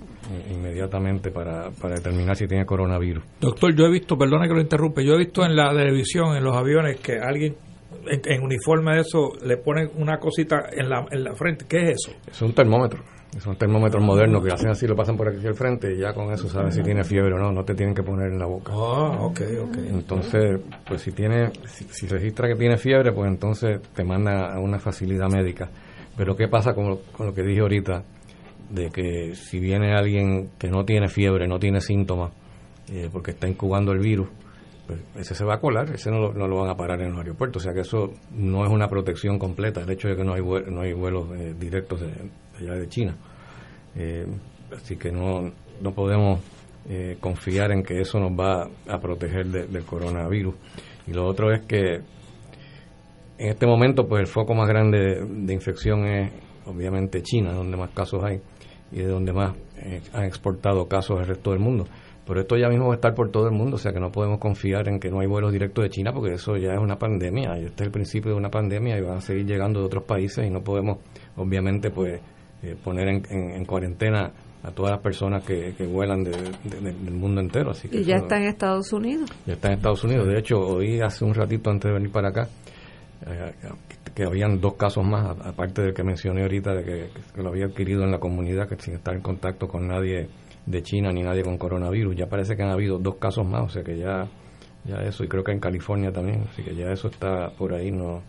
inmediatamente 0.51 1.31
para, 1.31 1.69
para 1.71 1.95
determinar 1.95 2.35
si 2.35 2.47
tiene 2.47 2.65
coronavirus. 2.65 3.23
Doctor, 3.41 3.75
yo 3.75 3.85
he 3.85 3.91
visto, 3.91 4.17
perdona 4.17 4.47
que 4.47 4.53
lo 4.53 4.61
interrumpe, 4.61 5.05
yo 5.05 5.13
he 5.13 5.17
visto 5.17 5.43
en 5.43 5.55
la 5.55 5.71
televisión, 5.71 6.35
en 6.35 6.43
los 6.43 6.55
aviones, 6.55 6.99
que 6.99 7.19
alguien 7.19 7.55
en, 8.07 8.21
en 8.25 8.43
uniforme 8.43 8.95
de 8.95 9.01
eso 9.01 9.31
le 9.43 9.57
ponen 9.57 9.89
una 9.95 10.17
cosita 10.19 10.69
en 10.71 10.89
la, 10.89 11.05
en 11.11 11.23
la 11.23 11.35
frente. 11.35 11.65
¿Qué 11.67 11.77
es 11.77 11.89
eso? 11.91 12.11
Es 12.29 12.41
un 12.41 12.53
termómetro. 12.53 12.99
Es 13.35 13.45
un 13.45 13.55
termómetro 13.57 14.01
moderno 14.01 14.41
que 14.41 14.51
hacen 14.51 14.71
así, 14.71 14.87
lo 14.87 14.95
pasan 14.95 15.15
por 15.15 15.29
aquí 15.29 15.45
al 15.45 15.53
frente 15.53 15.93
y 15.93 15.99
ya 15.99 16.13
con 16.13 16.33
eso 16.33 16.49
saben 16.49 16.71
si 16.71 16.81
tiene 16.81 17.03
fiebre 17.03 17.35
o 17.35 17.37
no. 17.37 17.51
No 17.51 17.63
te 17.63 17.75
tienen 17.75 17.93
que 17.93 18.01
poner 18.01 18.31
en 18.31 18.39
la 18.39 18.47
boca. 18.47 18.71
Ah, 18.73 19.19
ok, 19.21 19.41
ok. 19.65 19.77
Entonces, 19.87 20.59
pues 20.87 21.01
si 21.03 21.11
tiene, 21.11 21.51
si, 21.67 21.83
si 21.91 22.07
registra 22.07 22.47
que 22.47 22.55
tiene 22.55 22.77
fiebre, 22.77 23.11
pues 23.11 23.29
entonces 23.29 23.81
te 23.93 24.03
manda 24.03 24.51
a 24.51 24.59
una 24.59 24.79
facilidad 24.79 25.29
médica. 25.29 25.69
Pero 26.19 26.35
¿qué 26.35 26.49
pasa 26.49 26.73
con 26.73 26.89
lo, 26.89 26.99
con 27.13 27.27
lo 27.27 27.33
que 27.33 27.43
dije 27.43 27.61
ahorita? 27.61 28.03
De 28.69 28.89
que 28.89 29.35
si 29.35 29.57
viene 29.57 29.93
alguien 29.95 30.49
que 30.59 30.67
no 30.67 30.83
tiene 30.83 31.07
fiebre, 31.07 31.47
no 31.47 31.59
tiene 31.59 31.79
síntomas, 31.79 32.33
eh, 32.91 33.07
porque 33.09 33.31
está 33.31 33.47
incubando 33.47 33.93
el 33.93 33.99
virus, 33.99 34.27
pues 34.85 34.99
ese 35.15 35.33
se 35.33 35.45
va 35.45 35.53
a 35.55 35.59
colar, 35.61 35.89
ese 35.95 36.11
no 36.11 36.33
lo, 36.33 36.57
van 36.57 36.69
a 36.69 36.75
parar 36.75 37.01
en 37.01 37.11
los 37.11 37.19
aeropuertos. 37.19 37.61
O 37.61 37.63
sea 37.63 37.73
que 37.73 37.79
eso 37.81 38.11
no 38.33 38.65
es 38.65 38.69
una 38.69 38.89
protección 38.89 39.39
completa, 39.39 39.79
el 39.79 39.89
hecho 39.89 40.09
de 40.09 40.17
que 40.17 40.25
no 40.25 40.33
hay, 40.33 40.41
vuel- 40.41 40.65
no 40.67 40.81
hay 40.81 40.91
vuelos 40.91 41.29
eh, 41.39 41.55
directos 41.57 42.01
allá 42.59 42.73
de 42.73 42.89
China. 42.89 43.15
Eh, 43.95 44.25
así 44.75 44.97
que 44.97 45.13
no, 45.13 45.49
no 45.81 45.91
podemos 45.93 46.41
eh, 46.89 47.15
confiar 47.21 47.71
en 47.71 47.81
que 47.81 48.01
eso 48.01 48.19
nos 48.19 48.31
va 48.37 48.67
a 48.89 48.99
proteger 48.99 49.45
de- 49.47 49.67
del 49.67 49.85
coronavirus. 49.85 50.53
Y 51.07 51.13
lo 51.13 51.25
otro 51.25 51.53
es 51.53 51.61
que 51.61 52.01
en 53.39 53.49
este 53.49 53.65
momento 53.65 54.07
pues 54.07 54.21
el 54.21 54.27
foco 54.27 54.53
más 54.53 54.67
grande 54.67 54.99
de, 54.99 55.25
de 55.25 55.53
infección 55.53 56.05
es 56.05 56.31
obviamente 56.65 57.21
China, 57.23 57.53
donde 57.53 57.77
más 57.77 57.89
casos 57.91 58.23
hay 58.23 58.39
y 58.91 58.97
de 58.97 59.07
donde 59.07 59.33
más 59.33 59.55
eh, 59.77 60.01
han 60.13 60.25
exportado 60.25 60.87
casos 60.87 61.19
al 61.19 61.27
resto 61.27 61.51
del 61.51 61.59
mundo. 61.59 61.85
Pero 62.27 62.41
esto 62.41 62.57
ya 62.57 62.69
mismo 62.69 62.85
va 62.87 62.93
a 62.93 62.95
estar 62.95 63.15
por 63.15 63.31
todo 63.31 63.47
el 63.47 63.53
mundo, 63.53 63.77
o 63.77 63.79
sea 63.79 63.91
que 63.91 63.99
no 63.99 64.11
podemos 64.11 64.37
confiar 64.39 64.87
en 64.87 64.99
que 64.99 65.09
no 65.09 65.19
hay 65.19 65.25
vuelos 65.27 65.51
directos 65.51 65.83
de 65.83 65.89
China 65.89 66.11
porque 66.13 66.33
eso 66.35 66.57
ya 66.57 66.73
es 66.73 66.79
una 66.79 66.97
pandemia, 66.99 67.57
y 67.59 67.65
este 67.65 67.83
es 67.83 67.87
el 67.87 67.91
principio 67.91 68.31
de 68.31 68.37
una 68.37 68.49
pandemia 68.51 68.97
y 68.97 69.01
van 69.01 69.17
a 69.17 69.21
seguir 69.21 69.47
llegando 69.47 69.79
de 69.79 69.87
otros 69.87 70.03
países 70.03 70.45
y 70.45 70.49
no 70.51 70.61
podemos 70.61 70.99
obviamente 71.37 71.89
pues 71.89 72.21
eh, 72.61 72.75
poner 72.83 73.07
en, 73.07 73.23
en- 73.31 73.51
en 73.51 73.65
cuarentena 73.65 74.31
a 74.61 74.71
todas 74.71 74.91
las 74.91 74.99
personas 74.99 75.43
que, 75.45 75.73
que 75.75 75.87
vuelan 75.87 76.21
de- 76.23 76.31
de- 76.31 76.81
del 76.91 77.13
mundo 77.15 77.39
entero. 77.41 77.71
Así 77.71 77.87
que 77.87 78.01
Y 78.01 78.03
ya 78.03 78.15
eso- 78.15 78.25
está 78.25 78.37
en 78.37 78.43
Estados 78.49 78.91
Unidos. 78.91 79.29
ya 79.45 79.53
está 79.53 79.69
en 79.69 79.75
Estados 79.75 80.03
Unidos. 80.03 80.27
De 80.27 80.37
hecho, 80.37 80.59
oí 80.59 80.99
hace 80.99 81.23
un 81.23 81.33
ratito 81.33 81.69
antes 81.71 81.89
de 81.89 81.93
venir 81.93 82.11
para 82.11 82.27
acá 82.29 82.47
que, 83.33 84.11
que 84.13 84.23
habían 84.23 84.59
dos 84.59 84.75
casos 84.75 85.05
más, 85.05 85.37
aparte 85.45 85.81
del 85.81 85.93
que 85.93 86.03
mencioné 86.03 86.41
ahorita, 86.41 86.73
de 86.73 86.83
que, 86.83 87.09
que 87.33 87.41
lo 87.41 87.49
había 87.49 87.65
adquirido 87.65 88.03
en 88.03 88.11
la 88.11 88.19
comunidad, 88.19 88.67
que 88.67 88.75
sin 88.81 88.95
estar 88.95 89.13
en 89.13 89.21
contacto 89.21 89.67
con 89.67 89.87
nadie 89.87 90.29
de 90.65 90.83
China 90.83 91.11
ni 91.11 91.23
nadie 91.23 91.43
con 91.43 91.57
coronavirus. 91.57 92.15
Ya 92.15 92.27
parece 92.27 92.55
que 92.55 92.63
han 92.63 92.69
habido 92.69 92.99
dos 92.99 93.15
casos 93.15 93.45
más, 93.45 93.63
o 93.65 93.69
sea 93.69 93.83
que 93.83 93.97
ya, 93.97 94.27
ya 94.85 94.97
eso, 95.03 95.23
y 95.23 95.27
creo 95.27 95.43
que 95.43 95.51
en 95.51 95.59
California 95.59 96.11
también, 96.11 96.47
así 96.49 96.63
que 96.63 96.75
ya 96.75 96.91
eso 96.91 97.07
está 97.07 97.49
por 97.57 97.73
ahí, 97.73 97.91
no, 97.91 98.21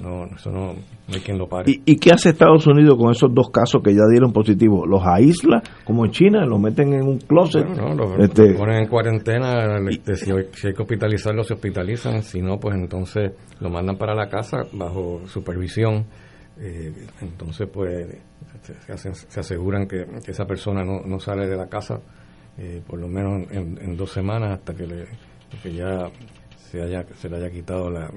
no 0.00 0.24
eso 0.26 0.50
no, 0.50 0.72
no 0.74 1.14
hay 1.14 1.20
quien 1.20 1.38
lo 1.38 1.46
pare. 1.48 1.70
¿Y, 1.70 1.82
¿Y 1.92 1.96
qué 1.96 2.10
hace 2.12 2.30
Estados 2.30 2.66
Unidos 2.66 2.96
con 2.98 3.10
esos 3.10 3.32
dos 3.34 3.50
casos 3.50 3.82
que 3.82 3.92
ya 3.94 4.02
dieron 4.10 4.32
positivo? 4.32 4.86
¿Los 4.86 5.02
aísla 5.04 5.62
como 5.84 6.04
en 6.04 6.10
China? 6.12 6.46
¿Los 6.46 6.60
meten 6.60 6.92
en 6.94 7.02
un 7.02 7.18
closet? 7.18 7.66
Bueno, 7.66 7.88
no, 7.88 7.94
los, 7.94 8.18
Este, 8.20 8.48
los 8.50 8.58
ponen 8.58 8.82
en 8.82 8.88
cuarentena, 8.88 9.78
este, 9.90 10.14
si, 10.16 10.30
hay, 10.30 10.46
si 10.52 10.68
hay 10.68 10.74
que 10.74 10.82
hospitalizarlo, 10.82 11.42
se 11.44 11.54
hospitalizan, 11.54 12.22
si 12.22 12.40
no, 12.40 12.58
pues 12.58 12.74
entonces 12.76 13.32
lo 13.60 13.68
mandan 13.70 13.96
para 13.98 14.14
la 14.14 14.28
casa 14.28 14.58
bajo 14.72 15.20
supervisión. 15.26 16.06
Eh, 16.60 16.92
entonces, 17.20 17.68
pues 17.72 18.06
se, 18.62 18.74
se 18.74 18.92
hacen- 18.92 19.14
se 19.14 19.40
aseguran 19.40 19.86
que, 19.88 20.04
que 20.24 20.30
esa 20.30 20.44
persona 20.44 20.84
no, 20.84 21.00
no 21.04 21.18
sale 21.18 21.46
de 21.48 21.56
la 21.56 21.66
casa 21.66 21.98
eh, 22.58 22.82
por 22.86 23.00
lo 23.00 23.08
menos 23.08 23.50
en, 23.50 23.78
en 23.80 23.96
dos 23.96 24.12
semanas 24.12 24.58
hasta 24.58 24.74
que, 24.74 24.86
le, 24.86 25.04
que 25.62 25.72
ya 25.72 26.08
se, 26.56 26.82
haya, 26.82 27.04
se 27.14 27.28
le 27.30 27.36
haya 27.38 27.50
quitado 27.50 27.88
la, 27.90 28.10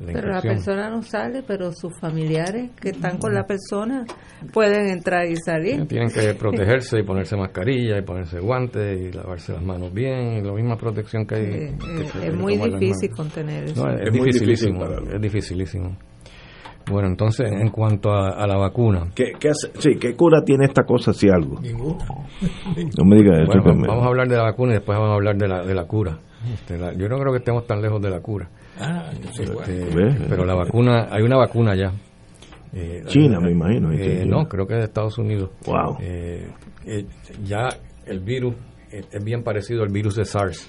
la 0.00 0.12
Pero 0.12 0.28
la 0.28 0.40
persona 0.42 0.90
no 0.90 1.02
sale, 1.02 1.42
pero 1.46 1.72
sus 1.72 1.92
familiares 2.00 2.70
que 2.80 2.90
están 2.90 3.18
con 3.18 3.32
la 3.32 3.44
persona 3.44 4.04
pueden 4.52 4.88
entrar 4.88 5.26
y 5.26 5.36
salir. 5.36 5.86
Tienen 5.86 6.10
que 6.10 6.34
protegerse 6.34 6.98
y 7.00 7.02
ponerse 7.02 7.36
mascarilla 7.36 7.98
y 7.98 8.02
ponerse 8.02 8.38
guantes 8.40 9.00
y 9.00 9.12
lavarse 9.12 9.52
las 9.54 9.62
manos 9.62 9.92
bien 9.94 10.34
y 10.38 10.42
la 10.42 10.52
misma 10.52 10.76
protección 10.76 11.26
que 11.26 11.34
hay. 11.36 11.44
Eh, 11.44 11.74
que 11.78 12.02
eh, 12.02 12.26
es 12.28 12.34
muy 12.34 12.56
difícil 12.56 13.10
contener 13.10 13.64
eso. 13.64 13.86
No, 13.86 13.92
es, 13.94 14.12
dificilísimo, 14.12 14.84
difícil 14.86 15.14
es 15.14 15.20
dificilísimo. 15.22 15.96
Bueno, 16.88 17.08
entonces, 17.08 17.50
en 17.50 17.70
cuanto 17.70 18.10
a, 18.12 18.28
a 18.40 18.46
la 18.46 18.56
vacuna. 18.58 19.08
¿Qué, 19.12 19.32
qué 19.40 19.48
hace- 19.48 19.72
sí, 19.80 19.96
¿qué 19.98 20.14
cura 20.14 20.42
tiene 20.44 20.66
esta 20.66 20.84
cosa 20.84 21.12
si 21.12 21.28
algo? 21.28 21.60
Ninguna. 21.60 22.04
No 22.06 23.04
me 23.04 23.16
digas 23.16 23.38
eso. 23.40 23.60
Bueno, 23.60 23.82
vamos 23.88 24.04
a 24.04 24.06
hablar 24.06 24.28
de 24.28 24.36
la 24.36 24.44
vacuna 24.44 24.72
y 24.72 24.74
después 24.76 24.96
vamos 24.96 25.10
a 25.10 25.14
hablar 25.14 25.36
de 25.36 25.48
la, 25.48 25.62
de 25.64 25.74
la 25.74 25.84
cura. 25.86 26.18
Este, 26.54 26.78
la- 26.78 26.92
yo 26.92 27.08
no 27.08 27.18
creo 27.18 27.32
que 27.32 27.38
estemos 27.38 27.66
tan 27.66 27.82
lejos 27.82 28.00
de 28.00 28.10
la 28.10 28.20
cura. 28.20 28.48
Ah. 28.78 29.10
Este, 29.12 30.26
pero 30.28 30.44
la 30.44 30.54
vacuna, 30.54 31.08
hay 31.10 31.22
una 31.22 31.36
vacuna 31.36 31.74
ya. 31.74 31.92
Eh, 32.72 33.02
China, 33.06 33.40
me 33.40 33.52
imagino, 33.52 33.92
eh, 33.92 33.96
este, 33.96 34.26
no, 34.26 34.46
creo 34.48 34.66
que 34.66 34.74
es 34.74 34.80
de 34.80 34.84
Estados 34.84 35.16
Unidos. 35.18 35.50
Wow. 35.66 35.96
Eh, 36.00 36.50
eh, 36.84 37.06
ya 37.42 37.68
el 38.06 38.20
virus 38.20 38.54
eh, 38.90 39.02
es 39.10 39.24
bien 39.24 39.42
parecido 39.42 39.82
al 39.82 39.90
virus 39.90 40.16
de 40.16 40.24
SARS. 40.24 40.68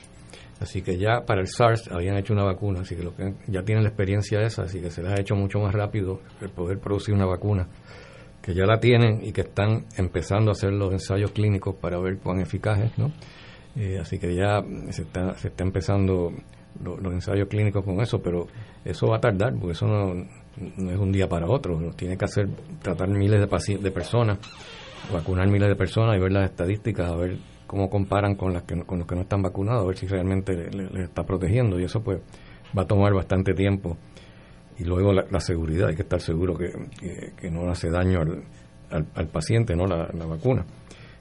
Así 0.59 0.81
que 0.81 0.97
ya 0.97 1.21
para 1.25 1.41
el 1.41 1.47
SARS 1.47 1.89
habían 1.91 2.17
hecho 2.17 2.33
una 2.33 2.43
vacuna, 2.43 2.81
así 2.81 2.95
que, 2.95 3.03
lo 3.03 3.15
que 3.15 3.33
ya 3.47 3.61
tienen 3.61 3.83
la 3.83 3.89
experiencia 3.89 4.41
esa, 4.41 4.63
así 4.63 4.79
que 4.79 4.89
se 4.89 5.03
les 5.03 5.11
ha 5.11 5.19
hecho 5.19 5.35
mucho 5.35 5.59
más 5.59 5.73
rápido 5.73 6.21
el 6.41 6.49
poder 6.49 6.79
producir 6.79 7.13
una 7.13 7.25
vacuna, 7.25 7.67
que 8.41 8.55
ya 8.55 8.65
la 8.65 8.79
tienen 8.79 9.23
y 9.23 9.31
que 9.33 9.41
están 9.41 9.85
empezando 9.97 10.49
a 10.49 10.53
hacer 10.53 10.73
los 10.73 10.91
ensayos 10.91 11.31
clínicos 11.31 11.75
para 11.75 11.99
ver 11.99 12.17
cuán 12.17 12.39
eficaces, 12.39 12.97
¿no? 12.97 13.11
Eh, 13.75 13.99
así 13.99 14.17
que 14.17 14.33
ya 14.33 14.63
se 14.89 15.03
está, 15.03 15.35
se 15.35 15.49
está 15.49 15.63
empezando 15.63 16.31
lo- 16.83 16.97
los 16.97 17.13
ensayos 17.13 17.47
clínicos 17.47 17.83
con 17.83 17.99
eso, 18.01 18.21
pero 18.21 18.47
eso 18.85 19.07
va 19.07 19.17
a 19.17 19.21
tardar, 19.21 19.53
porque 19.55 19.73
eso 19.73 19.87
no, 19.87 20.13
es 20.91 20.97
un 20.97 21.11
día 21.11 21.27
para 21.29 21.47
otro, 21.47 21.79
lo 21.79 21.91
tiene 21.93 22.17
que 22.17 22.25
hacer, 22.25 22.47
tratar 22.81 23.09
miles 23.09 23.39
de, 23.39 23.77
de 23.77 23.91
personas, 23.91 24.39
vacunar 25.13 25.47
miles 25.47 25.69
de 25.69 25.75
personas 25.75 26.17
y 26.17 26.19
ver 26.19 26.31
las 26.31 26.49
estadísticas, 26.49 27.09
a 27.11 27.15
ver 27.15 27.37
cómo 27.67 27.89
comparan 27.89 28.35
con 28.35 28.53
las 28.53 28.63
que 28.63 28.81
con 28.83 28.99
los 28.99 29.07
que 29.07 29.15
no 29.15 29.21
están 29.21 29.41
vacunados, 29.41 29.83
a 29.83 29.87
ver 29.87 29.97
si 29.97 30.07
realmente 30.07 30.53
le- 30.55 30.69
le- 30.71 30.89
les 30.89 31.03
está 31.09 31.23
protegiendo 31.23 31.79
y 31.79 31.83
eso 31.83 32.01
pues 32.01 32.19
va 32.77 32.83
a 32.83 32.87
tomar 32.87 33.13
bastante 33.13 33.53
tiempo 33.53 33.97
y 34.79 34.83
luego 34.83 35.11
la, 35.13 35.25
la 35.29 35.39
seguridad, 35.39 35.89
hay 35.89 35.95
que 35.95 36.03
estar 36.03 36.21
seguro 36.21 36.55
que, 36.57 36.71
que- 36.99 37.33
que 37.39 37.51
no 37.51 37.69
hace 37.69 37.89
daño 37.89 38.21
al, 38.21 38.43
al, 38.91 39.05
al 39.15 39.27
paciente, 39.27 39.75
no 39.75 39.85
la, 39.85 40.07
la 40.13 40.25
vacuna. 40.25 40.65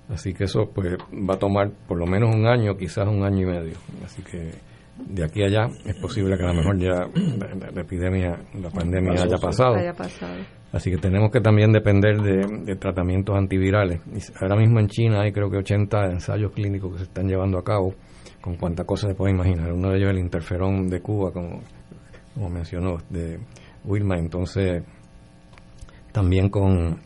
Así 0.09 0.33
que 0.35 0.45
eso 0.45 0.71
pues 0.73 0.97
va 1.13 1.35
a 1.35 1.39
tomar 1.39 1.71
por 1.89 1.99
lo 1.99 2.07
menos 2.07 2.33
un 2.33 2.47
año, 2.47 2.77
quizás 2.77 3.09
un 3.09 3.25
año 3.25 3.43
y 3.43 3.47
medio. 3.47 3.77
Así 4.05 4.23
que 4.23 4.53
de 4.99 5.25
aquí 5.25 5.43
a 5.43 5.47
allá 5.47 5.69
es 5.85 5.95
posible 5.97 6.37
que 6.37 6.45
a 6.45 6.49
lo 6.49 6.55
mejor 6.55 6.79
ya 6.79 7.07
la, 7.39 7.71
la 7.73 7.81
epidemia, 7.81 8.39
la 8.55 8.71
pandemia 8.71 9.23
haya 9.23 9.37
pasado. 9.37 9.75
Haya 9.77 9.93
pasado. 9.93 10.37
Así 10.73 10.91
que 10.91 10.99
tenemos 10.99 11.31
que 11.31 11.41
también 11.41 11.73
depender 11.73 12.21
de, 12.21 12.45
de 12.65 12.77
tratamientos 12.77 13.37
antivirales. 13.37 14.01
Ahora 14.41 14.57
mismo 14.57 14.81
en 14.81 14.89
China 14.89 15.23
hay 15.23 15.33
creo 15.33 15.51
que 15.51 15.59
80 15.59 16.13
ensayos 16.13 16.53
clínicos 16.53 16.93
que 16.93 16.99
se 16.99 17.05
están 17.05 17.29
llevando 17.29 17.59
a 17.59 17.65
cabo 17.65 17.95
con 18.41 18.57
cuánta 18.57 18.85
cosa 18.85 19.09
se 19.09 19.15
puede 19.15 19.33
imaginar. 19.33 19.73
Uno 19.73 19.91
de 19.91 19.97
ellos 19.97 20.11
es 20.11 20.17
el 20.17 20.23
interferón 20.23 20.89
de 20.89 21.01
Cuba, 21.01 21.33
como, 21.33 21.61
como 22.35 22.51
mencionó, 22.51 22.99
de 23.11 23.41
Wilma. 23.85 24.19
Entonces, 24.19 24.83
también 26.13 26.49
con, 26.49 27.01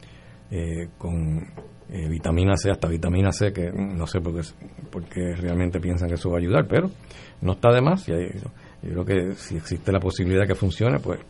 eh, 0.51 0.89
con 0.99 1.47
eh, 1.93 2.09
vitamina 2.09 2.57
C, 2.57 2.71
hasta 2.71 2.89
vitamina 2.89 3.33
C, 3.33 3.53
que 3.53 3.71
no 3.73 4.07
sé 4.07 4.21
por 4.21 4.35
qué, 4.35 4.43
por 4.91 5.05
qué 5.05 5.35
realmente 5.35 5.81
piensan 5.81 6.09
que 6.09 6.15
eso 6.15 6.31
va 6.31 6.37
a 6.37 6.41
ayudar, 6.41 6.67
pero 6.69 6.91
no 7.43 7.53
está 7.53 7.73
de 7.73 7.81
más. 7.81 8.09
Y 8.09 8.13
hay- 8.13 8.31
yo 8.83 8.91
creo 8.93 9.05
que 9.05 9.33
si 9.35 9.57
existe 9.57 9.93
la 9.93 10.01
posibilidad 10.01 10.47
que 10.47 10.55
funcione, 10.55 10.99
pues 11.01 11.21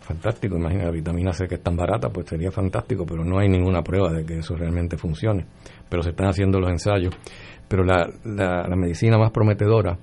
fantástico. 0.00 0.56
Imagina, 0.56 0.90
vitamina 0.90 1.32
C 1.32 1.46
que 1.48 1.54
es 1.56 1.62
tan 1.62 1.76
barata, 1.76 2.08
pues 2.10 2.26
sería 2.28 2.50
fantástico, 2.50 3.04
pero 3.06 3.24
no 3.24 3.38
hay 3.38 3.48
ninguna 3.48 3.82
prueba 3.82 4.12
de 4.12 4.24
que 4.24 4.38
eso 4.38 4.56
realmente 4.56 4.96
funcione. 4.96 5.46
Pero 5.88 6.02
se 6.02 6.10
están 6.10 6.28
haciendo 6.28 6.60
los 6.60 6.70
ensayos. 6.70 7.14
Pero 7.68 7.84
la, 7.84 8.08
la, 8.24 8.66
la 8.68 8.76
medicina 8.76 9.16
más 9.18 9.30
prometedora 9.30 9.96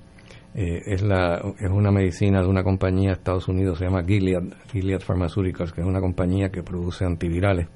eh, 0.54 0.82
es, 0.86 1.02
la, 1.02 1.34
es 1.58 1.70
una 1.70 1.90
medicina 1.90 2.40
de 2.40 2.48
una 2.48 2.62
compañía 2.62 3.10
de 3.10 3.14
Estados 3.16 3.48
Unidos, 3.48 3.78
se 3.78 3.84
llama 3.84 4.02
Gilead, 4.02 4.42
Gilead 4.72 5.00
Pharmaceuticals, 5.00 5.72
que 5.72 5.82
es 5.82 5.86
una 5.86 6.00
compañía 6.00 6.48
que 6.50 6.62
produce 6.62 7.04
antivirales. 7.04 7.68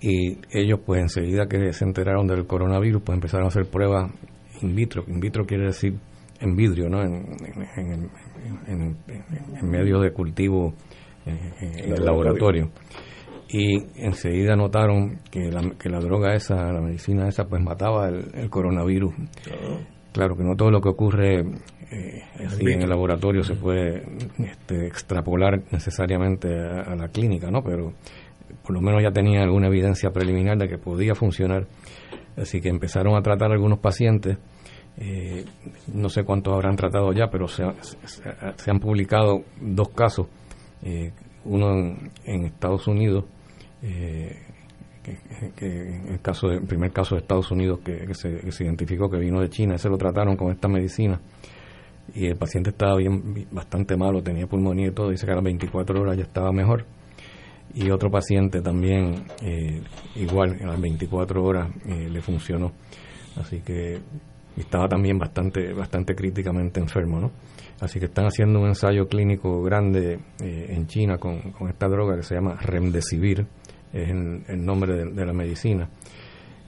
Y 0.00 0.38
ellos, 0.50 0.80
pues 0.86 1.02
enseguida 1.02 1.46
que 1.46 1.72
se 1.72 1.84
enteraron 1.84 2.26
del 2.26 2.46
coronavirus, 2.46 3.02
pues 3.02 3.16
empezaron 3.16 3.46
a 3.46 3.48
hacer 3.48 3.66
pruebas 3.66 4.12
in 4.62 4.74
vitro. 4.74 5.04
In 5.08 5.20
vitro 5.20 5.44
quiere 5.44 5.66
decir 5.66 5.94
en 6.40 6.54
vidrio, 6.54 6.88
¿no? 6.88 7.02
En, 7.02 7.26
en, 7.76 8.10
en, 8.66 8.96
en 9.60 9.68
medio 9.68 9.98
de 10.00 10.12
cultivo 10.12 10.74
eh, 11.26 11.52
en 11.60 11.92
el 11.92 12.04
laboratorio. 12.04 12.70
Y 13.50 13.78
enseguida 13.96 14.54
notaron 14.56 15.20
que 15.30 15.50
la, 15.50 15.62
que 15.78 15.88
la 15.88 16.00
droga 16.00 16.34
esa, 16.34 16.70
la 16.70 16.80
medicina 16.80 17.26
esa, 17.28 17.44
pues 17.44 17.62
mataba 17.62 18.08
el, 18.08 18.30
el 18.34 18.50
coronavirus. 18.50 19.14
Claro 20.12 20.36
que 20.36 20.44
no 20.44 20.54
todo 20.54 20.70
lo 20.70 20.80
que 20.80 20.90
ocurre 20.90 21.40
eh, 21.90 22.22
así 22.44 22.66
en 22.66 22.82
el 22.82 22.88
laboratorio 22.90 23.42
se 23.42 23.54
puede 23.54 24.02
este, 24.38 24.86
extrapolar 24.86 25.62
necesariamente 25.70 26.48
a, 26.54 26.92
a, 26.92 26.96
la 26.96 27.08
clínica, 27.08 27.50
¿no? 27.50 27.62
Pero 27.62 27.94
por 28.68 28.74
lo 28.74 28.82
menos 28.82 29.02
ya 29.02 29.10
tenía 29.10 29.44
alguna 29.44 29.68
evidencia 29.68 30.10
preliminar 30.10 30.58
de 30.58 30.68
que 30.68 30.76
podía 30.76 31.14
funcionar. 31.14 31.66
Así 32.36 32.60
que 32.60 32.68
empezaron 32.68 33.16
a 33.16 33.22
tratar 33.22 33.50
algunos 33.50 33.78
pacientes. 33.78 34.36
Eh, 34.98 35.46
no 35.94 36.10
sé 36.10 36.22
cuántos 36.22 36.52
habrán 36.52 36.76
tratado 36.76 37.10
ya, 37.14 37.28
pero 37.30 37.48
se, 37.48 37.64
se, 37.80 38.22
se 38.56 38.70
han 38.70 38.78
publicado 38.78 39.40
dos 39.58 39.88
casos. 39.88 40.26
Eh, 40.82 41.12
uno 41.46 41.96
en, 42.26 42.44
Estados 42.44 42.86
Unidos, 42.88 43.24
eh, 43.80 44.36
que, 45.02 46.02
el 46.12 46.20
caso 46.20 46.48
de, 46.48 46.56
el 46.56 46.66
primer 46.66 46.92
caso 46.92 47.14
de 47.14 47.22
Estados 47.22 47.50
Unidos 47.50 47.80
que, 47.82 48.12
se, 48.12 48.38
que 48.38 48.64
identificó 48.64 49.08
que 49.08 49.16
vino 49.16 49.40
de 49.40 49.48
China, 49.48 49.76
ese 49.76 49.88
lo 49.88 49.96
trataron 49.96 50.36
con 50.36 50.52
esta 50.52 50.68
medicina 50.68 51.18
y 52.14 52.26
el 52.26 52.36
paciente 52.36 52.68
estaba 52.68 52.96
bien 52.96 53.46
bastante 53.50 53.96
malo, 53.96 54.22
tenía 54.22 54.46
pulmonía 54.46 54.88
y 54.88 54.90
todo, 54.90 55.08
dice 55.08 55.24
que 55.24 55.32
a 55.32 55.36
las 55.36 55.44
24 55.44 56.02
horas 56.02 56.18
ya 56.18 56.24
estaba 56.24 56.52
mejor. 56.52 56.84
Y 57.74 57.90
otro 57.90 58.10
paciente 58.10 58.62
también, 58.62 59.26
eh, 59.42 59.82
igual, 60.16 60.56
a 60.62 60.66
las 60.68 60.80
24 60.80 61.42
horas 61.44 61.68
eh, 61.86 62.08
le 62.10 62.20
funcionó. 62.22 62.72
Así 63.36 63.60
que 63.60 64.00
estaba 64.56 64.88
también 64.88 65.18
bastante, 65.18 65.72
bastante 65.72 66.14
críticamente 66.14 66.80
enfermo, 66.80 67.20
¿no? 67.20 67.30
Así 67.80 68.00
que 68.00 68.06
están 68.06 68.24
haciendo 68.24 68.58
un 68.60 68.68
ensayo 68.68 69.06
clínico 69.06 69.62
grande 69.62 70.18
eh, 70.42 70.66
en 70.70 70.86
China 70.86 71.18
con, 71.18 71.52
con, 71.52 71.68
esta 71.68 71.86
droga 71.86 72.16
que 72.16 72.22
se 72.22 72.34
llama 72.34 72.56
Remdesivir, 72.56 73.46
es 73.92 74.08
el, 74.08 74.42
el 74.48 74.64
nombre 74.64 75.04
de, 75.04 75.26
la 75.26 75.32
medicina. 75.32 75.88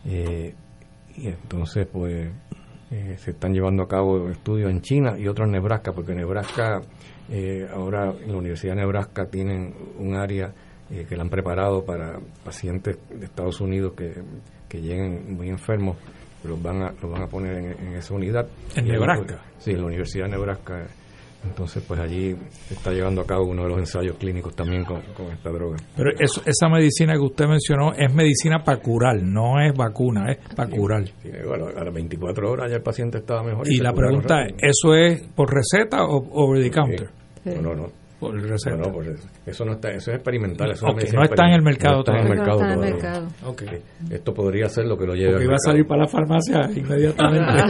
Y 0.05 1.27
entonces, 1.27 1.89
pues, 1.93 2.31
se 2.89 3.31
están 3.32 3.52
llevando 3.52 3.82
a 3.82 3.89
cabo 3.89 4.31
estudios 4.31 4.70
en 4.70 4.81
China 4.82 5.18
y 5.18 5.27
otros 5.27 5.47
en 5.47 5.52
Nebraska, 5.52 5.93
porque 5.93 6.14
Nebraska, 6.14 6.81
ahora 7.74 8.12
en 8.12 8.31
la 8.31 8.39
Universidad 8.39 8.74
de 8.74 8.82
Nebraska 8.82 9.27
tienen 9.27 9.74
un 9.98 10.14
área 10.14 10.55
eh, 10.91 11.07
que 11.09 11.17
la 11.17 11.23
han 11.23 11.31
preparado 11.31 11.85
para 11.85 12.19
pacientes 12.45 12.99
de 13.09 13.25
Estados 13.25 13.61
Unidos 13.61 13.95
que, 13.97 14.15
que 14.69 14.81
lleguen 14.81 15.37
muy 15.37 15.49
enfermos, 15.49 15.97
los 16.45 16.61
van 16.62 16.83
a, 16.83 16.93
los 17.03 17.11
van 17.11 17.23
a 17.23 17.27
poner 17.27 17.57
en, 17.57 17.87
en 17.89 17.95
esa 17.95 18.15
unidad. 18.15 18.49
¿En 18.77 18.87
Nebraska? 18.87 19.43
Sí, 19.59 19.73
en 19.73 19.79
la 19.79 19.87
Universidad 19.87 20.25
de 20.25 20.31
Nebraska 20.31 20.87
entonces, 21.43 21.83
pues 21.87 21.99
allí 21.99 22.37
está 22.71 22.93
llevando 22.93 23.23
a 23.23 23.27
cabo 23.27 23.45
uno 23.47 23.62
de 23.62 23.71
los 23.71 23.79
ensayos 23.79 24.17
clínicos 24.19 24.55
también 24.55 24.85
con, 24.85 25.01
con 25.15 25.27
esta 25.29 25.51
droga. 25.51 25.79
Pero 25.97 26.11
eso, 26.19 26.43
esa 26.45 26.69
medicina 26.69 27.15
que 27.15 27.21
usted 27.21 27.47
mencionó 27.47 27.95
es 27.95 28.12
medicina 28.12 28.62
para 28.62 28.79
curar, 28.79 29.23
no 29.23 29.59
es 29.59 29.75
vacuna, 29.75 30.33
es 30.33 30.39
para 30.55 30.69
curar. 30.69 31.07
Sí, 31.23 31.31
bueno, 31.47 31.69
a 31.69 31.85
las 31.85 31.95
24 31.95 32.51
horas 32.51 32.71
ya 32.71 32.77
el 32.77 32.83
paciente 32.83 33.19
estaba 33.19 33.43
mejor. 33.43 33.67
Y, 33.67 33.77
y 33.77 33.79
la 33.79 33.93
pregunta 33.95 34.43
es, 34.43 34.55
¿eso 34.59 34.95
es 34.95 35.23
por 35.35 35.51
receta 35.53 36.05
o 36.05 36.29
over 36.31 36.62
the 36.62 36.71
counter? 36.71 37.09
Sí. 37.43 37.51
No, 37.57 37.62
no, 37.62 37.75
no 37.75 37.99
por 38.21 38.35
receta. 38.35 38.77
No, 38.77 38.89
no, 38.89 38.93
por 38.93 39.07
eso. 39.47 39.65
no 39.65 39.73
está, 39.73 39.89
eso 39.93 40.11
es 40.11 40.17
experimental. 40.17 40.71
Eso 40.73 40.87
okay, 40.89 41.11
no 41.11 41.23
está 41.23 41.47
en 41.47 41.55
el 41.55 41.63
mercado 41.63 41.95
no 41.95 42.01
está 42.01 42.13
en 42.13 42.19
el 42.19 42.29
mercado, 42.29 42.61
no 42.61 42.77
mercado. 42.79 43.29
Okay. 43.47 43.83
Esto 44.11 44.35
podría 44.35 44.69
ser 44.69 44.85
lo 44.85 44.99
que 44.99 45.07
lo 45.07 45.15
lleve. 45.15 45.33
Porque 45.33 45.45
iba 45.47 45.55
a 45.55 45.59
salir 45.59 45.87
para 45.87 46.03
la 46.03 46.09
farmacia 46.09 46.71
inmediatamente. 46.71 47.51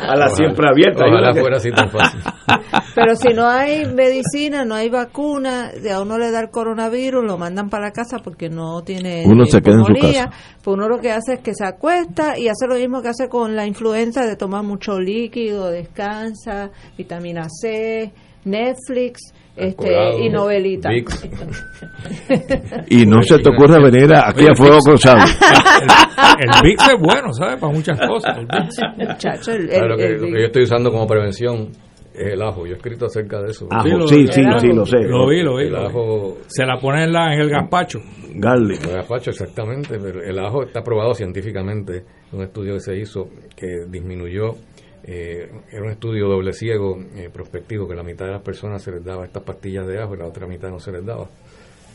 a 0.00 0.16
la 0.16 0.28
siempre 0.30 0.66
abierta. 0.68 1.04
Ojalá 1.06 1.32
fuera 1.32 1.58
así 1.58 1.70
tan 1.70 1.88
fácil. 1.90 2.20
Pero 2.96 3.14
si 3.14 3.28
no 3.32 3.48
hay 3.48 3.84
medicina, 3.86 4.64
no 4.64 4.74
hay 4.74 4.90
vacuna, 4.90 5.70
de 5.70 5.92
a 5.92 6.00
uno 6.00 6.18
le 6.18 6.32
da 6.32 6.40
el 6.40 6.50
coronavirus, 6.50 7.24
lo 7.24 7.38
mandan 7.38 7.70
para 7.70 7.84
la 7.84 7.92
casa 7.92 8.18
porque 8.18 8.48
no 8.48 8.82
tiene. 8.82 9.22
Uno 9.26 9.44
se 9.44 9.60
queda 9.60 9.76
en 9.76 9.84
su 9.84 9.94
casa. 9.94 10.30
Pues 10.60 10.76
uno 10.76 10.88
lo 10.88 10.98
que 10.98 11.12
hace 11.12 11.34
es 11.34 11.40
que 11.40 11.54
se 11.54 11.64
acuesta 11.64 12.36
y 12.36 12.48
hace 12.48 12.66
lo 12.66 12.74
mismo 12.74 13.00
que 13.00 13.10
hace 13.10 13.28
con 13.28 13.54
la 13.54 13.64
influenza 13.64 14.26
de 14.26 14.34
tomar 14.34 14.64
mucho 14.64 14.98
líquido, 14.98 15.70
descansa, 15.70 16.70
vitamina 16.98 17.46
C 17.48 18.12
Netflix 18.44 19.32
este, 19.56 20.20
y 20.20 20.28
novelita. 20.30 20.90
y 22.88 23.04
no 23.04 23.22
se 23.22 23.38
te 23.38 23.50
ocurre 23.50 23.82
venir 23.82 24.10
aquí 24.14 24.46
a 24.50 24.54
Fuego 24.54 24.78
Cruzado. 24.78 25.18
el, 25.18 26.48
el, 26.48 26.62
VIX 26.62 26.88
es 26.88 26.98
bueno, 26.98 27.32
¿sabes? 27.32 27.60
Para 27.60 27.72
muchas 27.72 28.00
cosas. 28.00 28.38
El 28.38 28.46
VIX. 28.46 28.76
Muchacho, 29.08 29.52
el, 29.52 29.68
claro, 29.68 29.88
lo, 29.88 29.96
que, 29.96 30.08
lo, 30.08 30.26
que, 30.26 30.40
yo 30.40 30.46
estoy 30.46 30.62
usando 30.62 30.90
como 30.90 31.06
prevención 31.06 31.68
es 32.14 32.32
el 32.32 32.42
ajo. 32.42 32.66
Yo 32.66 32.72
he 32.72 32.76
escrito 32.76 33.06
acerca 33.06 33.42
de 33.42 33.50
eso. 33.50 33.66
Ajo, 33.70 33.82
sí, 33.82 33.90
lo, 33.90 34.08
sí, 34.08 34.26
sí, 34.30 34.42
ajo, 34.48 34.58
sí, 34.60 34.68
lo 34.68 34.86
sé. 34.86 34.98
Lo 35.02 35.28
vi, 35.28 35.42
lo 35.42 35.56
vi. 35.56 35.66
El 35.66 35.76
ajo, 35.76 36.38
se 36.46 36.64
la 36.64 36.78
pone 36.78 37.04
en, 37.04 37.12
la, 37.12 37.34
en 37.34 37.40
el 37.40 37.50
gazpacho. 37.50 38.00
Garlic. 38.34 38.84
El 38.84 38.94
gazpacho, 38.94 39.30
exactamente. 39.30 39.98
Pero 39.98 40.22
el 40.22 40.38
ajo 40.38 40.62
está 40.62 40.82
probado 40.82 41.12
científicamente. 41.12 42.04
Un 42.32 42.42
estudio 42.42 42.74
que 42.74 42.80
se 42.80 42.96
hizo 42.96 43.28
que 43.56 43.84
disminuyó 43.88 44.54
eh, 45.02 45.50
era 45.70 45.82
un 45.82 45.90
estudio 45.90 46.28
doble 46.28 46.52
ciego 46.52 46.98
eh, 47.14 47.30
prospectivo 47.32 47.88
que 47.88 47.94
la 47.94 48.02
mitad 48.02 48.26
de 48.26 48.32
las 48.32 48.42
personas 48.42 48.82
se 48.82 48.92
les 48.92 49.02
daba 49.02 49.24
estas 49.24 49.42
pastillas 49.42 49.86
de 49.86 49.98
ajo 49.98 50.14
y 50.14 50.18
la 50.18 50.26
otra 50.26 50.46
mitad 50.46 50.68
no 50.68 50.78
se 50.78 50.92
les 50.92 51.04
daba. 51.04 51.28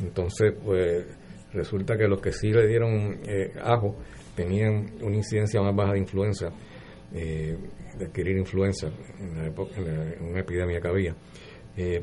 Entonces 0.02 0.54
pues 0.64 1.06
resulta 1.54 1.98
que 1.98 2.08
los 2.08 2.20
que 2.20 2.32
sí 2.32 2.50
le 2.50 2.68
dieron 2.68 3.20
eh, 3.28 3.54
ajo 3.64 3.96
tenían 4.36 4.96
una 5.02 5.16
incidencia 5.16 5.62
más 5.62 5.76
baja 5.76 5.94
de 5.94 6.00
influenza 6.00 6.52
de 7.12 8.06
adquirir 8.08 8.36
influenza 8.36 8.88
en, 9.20 9.38
la 9.38 9.48
época, 9.48 9.72
en, 9.78 9.86
la, 9.86 10.14
en 10.16 10.24
una 10.26 10.40
epidemia 10.42 10.82
que 10.82 10.88
había. 10.88 11.16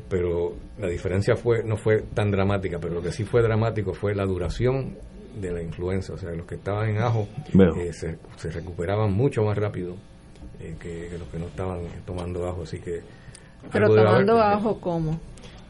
Pero 0.09 0.55
la 0.79 0.87
diferencia 0.87 1.35
fue 1.35 1.63
no 1.63 1.75
fue 1.77 2.01
tan 2.15 2.31
dramática 2.31 2.79
pero 2.79 2.95
lo 2.95 3.01
que 3.01 3.11
sí 3.11 3.23
fue 3.23 3.43
dramático 3.43 3.93
fue 3.93 4.15
la 4.15 4.25
duración 4.25 4.97
de 5.39 5.51
la 5.51 5.61
influenza. 5.61 6.13
O 6.13 6.17
sea 6.17 6.31
los 6.31 6.47
que 6.47 6.55
estaban 6.55 6.89
en 6.89 6.97
ajo 6.97 7.27
se, 7.91 8.17
se 8.37 8.49
recuperaban 8.49 9.13
mucho 9.13 9.43
más 9.43 9.55
rápido 9.55 9.97
eh, 10.63 10.75
que, 10.79 11.09
que, 11.09 11.17
los 11.17 11.27
que 11.27 11.39
no 11.39 11.47
estaban 11.47 11.81
tomando 12.05 12.47
ajo, 12.47 12.63
así 12.63 12.79
que... 12.79 13.01
Pero 13.71 13.87
tomando 13.87 14.33
haber, 14.33 14.57
ajo, 14.57 14.79
¿cómo? 14.79 15.19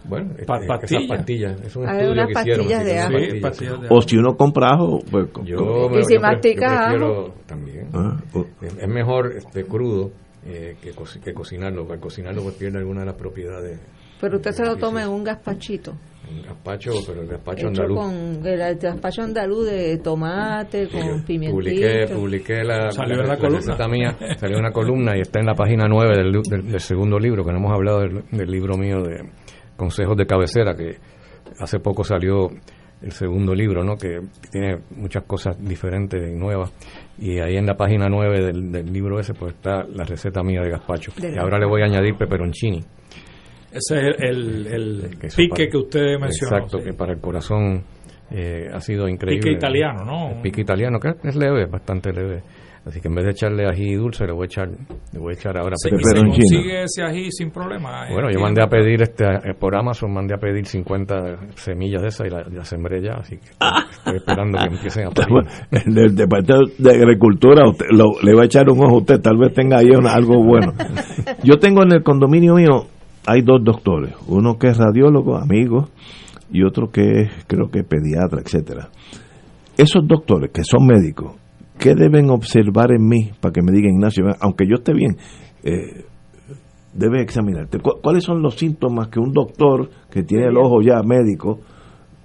Bueno, 0.06 0.34
pa 0.46 0.60
pastilla. 0.68 1.00
esas 1.00 1.18
pastillas, 1.18 1.62
es 1.62 1.76
un 1.76 1.88
estudio 1.88 2.12
unas 2.12 2.28
que 2.28 2.32
hicieron. 2.34 2.68
pastillas 2.68 2.86
de 2.86 3.00
ajo. 3.00 3.12
Sí, 3.32 3.40
pastillas 3.40 3.82
de 3.82 3.88
O 3.90 4.02
si 4.02 4.18
uno 4.18 4.36
compra 4.36 4.68
ajo, 4.74 5.00
pues... 5.10 5.28
Yo, 5.46 5.90
me, 5.90 6.00
y 6.00 6.04
si 6.04 6.16
yo 6.16 6.22
mastica 6.22 6.90
ajo. 6.90 7.34
También. 7.46 7.88
Ah, 7.94 8.20
oh. 8.34 8.46
es, 8.62 8.78
es, 8.78 8.88
mejor 8.88 9.34
este 9.38 9.64
crudo 9.66 10.12
eh, 10.46 10.76
que, 10.82 10.92
co 10.92 11.06
que 11.24 11.34
cocinarlo. 11.34 11.88
Al 11.90 12.00
cocinarlo 12.00 12.44
pues 12.44 12.56
pierde 12.56 12.80
alguna 12.80 13.02
de 13.02 13.06
las 13.08 13.16
propiedades. 13.16 13.80
Pero 14.20 14.38
usted 14.38 14.52
se 14.52 14.66
lo 14.66 14.76
toma 14.76 15.04
en 15.04 15.10
un 15.10 15.24
gazpachito. 15.24 15.94
Un 16.30 16.42
gazpacho, 16.42 16.92
pero 17.06 17.22
el 17.22 17.28
gazpacho 17.28 17.68
Hecho 17.68 17.82
andaluz. 17.84 17.98
con 18.00 18.48
el 18.48 18.78
gazpacho 18.78 19.22
andaluz 19.24 19.66
de 19.66 19.98
tomate, 19.98 20.88
con 20.88 21.24
pimientito. 21.24 21.58
Publiqué, 21.58 22.08
publiqué 22.14 22.64
la, 22.64 22.92
salió 22.92 23.18
la, 23.18 23.28
la, 23.30 23.38
columna. 23.38 23.58
receta 23.60 23.88
mía, 23.88 24.18
salió 24.38 24.58
una 24.58 24.72
columna 24.72 25.18
y 25.18 25.22
está 25.22 25.40
en 25.40 25.46
la 25.48 25.54
página 25.54 25.86
9 25.88 26.12
del, 26.16 26.42
del, 26.42 26.72
del 26.72 26.80
segundo 26.80 27.20
libro, 27.20 27.44
que 27.44 27.52
no 27.52 27.58
hemos 27.58 27.74
hablado 27.74 28.00
del, 28.00 28.24
del, 28.32 28.50
libro 28.50 28.78
mío 28.78 29.02
de 29.04 29.30
consejos 29.76 30.16
de 30.16 30.26
cabecera, 30.26 30.76
que 30.76 30.98
hace 31.60 31.80
poco 31.80 32.04
salió 32.04 32.50
el 33.02 33.12
segundo 33.12 33.54
libro, 33.54 33.84
¿no? 33.84 33.98
que 33.98 34.22
tiene 34.50 34.78
muchas 34.96 35.24
cosas 35.24 35.58
diferentes 35.60 36.22
y 36.26 36.34
nuevas. 36.36 36.72
Y 37.20 37.40
ahí 37.40 37.58
en 37.58 37.66
la 37.66 37.76
página 37.76 38.08
9 38.10 38.46
del, 38.46 38.72
del 38.72 38.94
libro 38.94 39.20
ese 39.20 39.34
pues 39.34 39.54
está 39.56 39.84
la 39.84 40.06
receta 40.06 40.42
mía 40.42 40.62
de 40.62 40.70
gazpacho. 40.70 41.12
De 41.20 41.34
y 41.36 41.38
ahora 41.38 41.60
le 41.60 41.66
voy 41.66 41.82
a 41.82 41.86
añadir 41.86 42.16
peperoncini. 42.16 42.82
Ese 43.74 44.10
es 44.10 44.16
el, 44.20 44.68
el, 44.68 45.06
el 45.06 45.20
que 45.20 45.28
pique 45.30 45.50
para, 45.50 45.70
que 45.70 45.78
usted 45.78 46.20
mencionó. 46.20 46.58
Exacto, 46.58 46.78
sí. 46.80 46.86
que 46.86 46.94
para 46.94 47.14
el 47.14 47.20
corazón 47.20 47.84
eh, 48.32 48.68
ha 48.72 48.80
sido 48.80 49.08
increíble. 49.08 49.42
Pique 49.42 49.56
italiano, 49.56 50.06
¿no? 50.06 50.36
El 50.36 50.42
pique 50.42 50.62
italiano, 50.62 51.00
que 51.00 51.10
es 51.28 51.36
leve, 51.36 51.66
bastante 51.66 52.12
leve. 52.12 52.44
Así 52.86 53.00
que 53.00 53.08
en 53.08 53.16
vez 53.16 53.24
de 53.24 53.32
echarle 53.32 53.66
ají 53.66 53.96
dulce, 53.96 54.26
le 54.26 54.34
voy 54.34 54.44
a 54.44 54.46
echar, 54.46 54.68
le 54.68 55.20
voy 55.20 55.34
a 55.34 55.38
echar 55.38 55.58
ahora 55.58 55.76
sí, 55.78 55.90
se 55.90 56.20
consigue 56.20 56.84
ese 56.84 57.02
ají 57.02 57.32
sin 57.32 57.50
problema. 57.50 58.08
Bueno, 58.12 58.30
yo 58.30 58.42
mandé 58.42 58.62
a 58.62 58.68
pedir 58.68 59.02
este 59.02 59.26
por 59.58 59.74
Amazon, 59.74 60.14
mandé 60.14 60.34
a 60.36 60.38
pedir 60.38 60.66
50 60.66 61.56
semillas 61.56 62.02
de 62.02 62.08
esas 62.10 62.28
y 62.28 62.30
las 62.30 62.52
la 62.52 62.66
sembré 62.66 63.02
ya, 63.02 63.14
así 63.14 63.38
que 63.38 63.52
estoy 63.90 64.18
esperando 64.18 64.58
que 64.58 64.76
empiecen 64.76 65.08
a 65.08 65.10
pedir. 65.12 65.30
El, 65.72 65.98
el 65.98 66.16
Departamento 66.16 66.74
de 66.78 66.92
Agricultura 66.92 67.70
usted, 67.70 67.86
lo, 67.90 68.20
le 68.22 68.36
va 68.36 68.42
a 68.42 68.46
echar 68.46 68.70
un 68.70 68.78
ojo 68.84 68.96
a 68.96 68.98
usted, 68.98 69.22
tal 69.22 69.38
vez 69.38 69.54
tenga 69.54 69.78
ahí 69.78 69.90
una, 69.98 70.14
algo 70.14 70.44
bueno. 70.44 70.74
Yo 71.44 71.60
tengo 71.60 71.84
en 71.84 71.94
el 71.94 72.04
condominio 72.04 72.56
mío 72.56 72.88
hay 73.26 73.42
dos 73.42 73.64
doctores, 73.64 74.14
uno 74.28 74.58
que 74.58 74.68
es 74.68 74.78
radiólogo, 74.78 75.38
amigo, 75.38 75.88
y 76.52 76.64
otro 76.64 76.92
que 76.92 77.22
es, 77.22 77.32
creo 77.48 77.70
que 77.70 77.84
pediatra, 77.84 78.42
etcétera. 78.42 78.90
Esos 79.78 80.08
doctores 80.08 80.52
que 80.52 80.64
son 80.64 80.86
médicos, 80.86 81.34
¿qué 81.80 81.96
deben 81.96 82.30
observar 82.30 82.92
en 82.92 83.08
mí 83.08 83.32
para 83.40 83.54
que 83.54 83.62
me 83.62 83.72
digan, 83.72 83.94
Ignacio, 83.96 84.26
aunque 84.40 84.66
yo 84.68 84.76
esté 84.76 84.94
bien, 84.94 85.18
eh, 85.64 86.06
debe 86.94 87.22
examinarte? 87.22 87.80
¿Cuáles 87.80 88.24
son 88.24 88.42
los 88.42 88.56
síntomas 88.56 89.08
que 89.08 89.20
un 89.20 89.32
doctor 89.32 89.90
que 90.12 90.24
tiene 90.24 90.48
el 90.48 90.58
ojo 90.58 90.82
ya 90.82 91.02
médico 91.04 91.60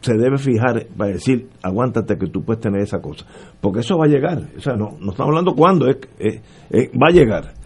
se 0.01 0.15
debe 0.15 0.37
fijar 0.37 0.87
para 0.97 1.13
decir, 1.13 1.49
aguántate 1.63 2.17
que 2.19 2.27
tú 2.27 2.43
puedes 2.43 2.61
tener 2.61 2.83
esa 2.83 3.01
cosa? 3.01 3.25
Porque 3.61 3.81
eso 3.81 3.97
va 3.97 4.05
a 4.05 4.09
llegar. 4.09 4.43
O 4.57 4.61
sea, 4.61 4.75
no, 4.75 4.91
no 5.01 5.13
estamos 5.13 5.31
hablando 5.31 5.55
cuándo, 5.55 5.87
es, 5.89 5.97
va 6.71 7.09
a 7.09 7.13
llegar. 7.13 7.58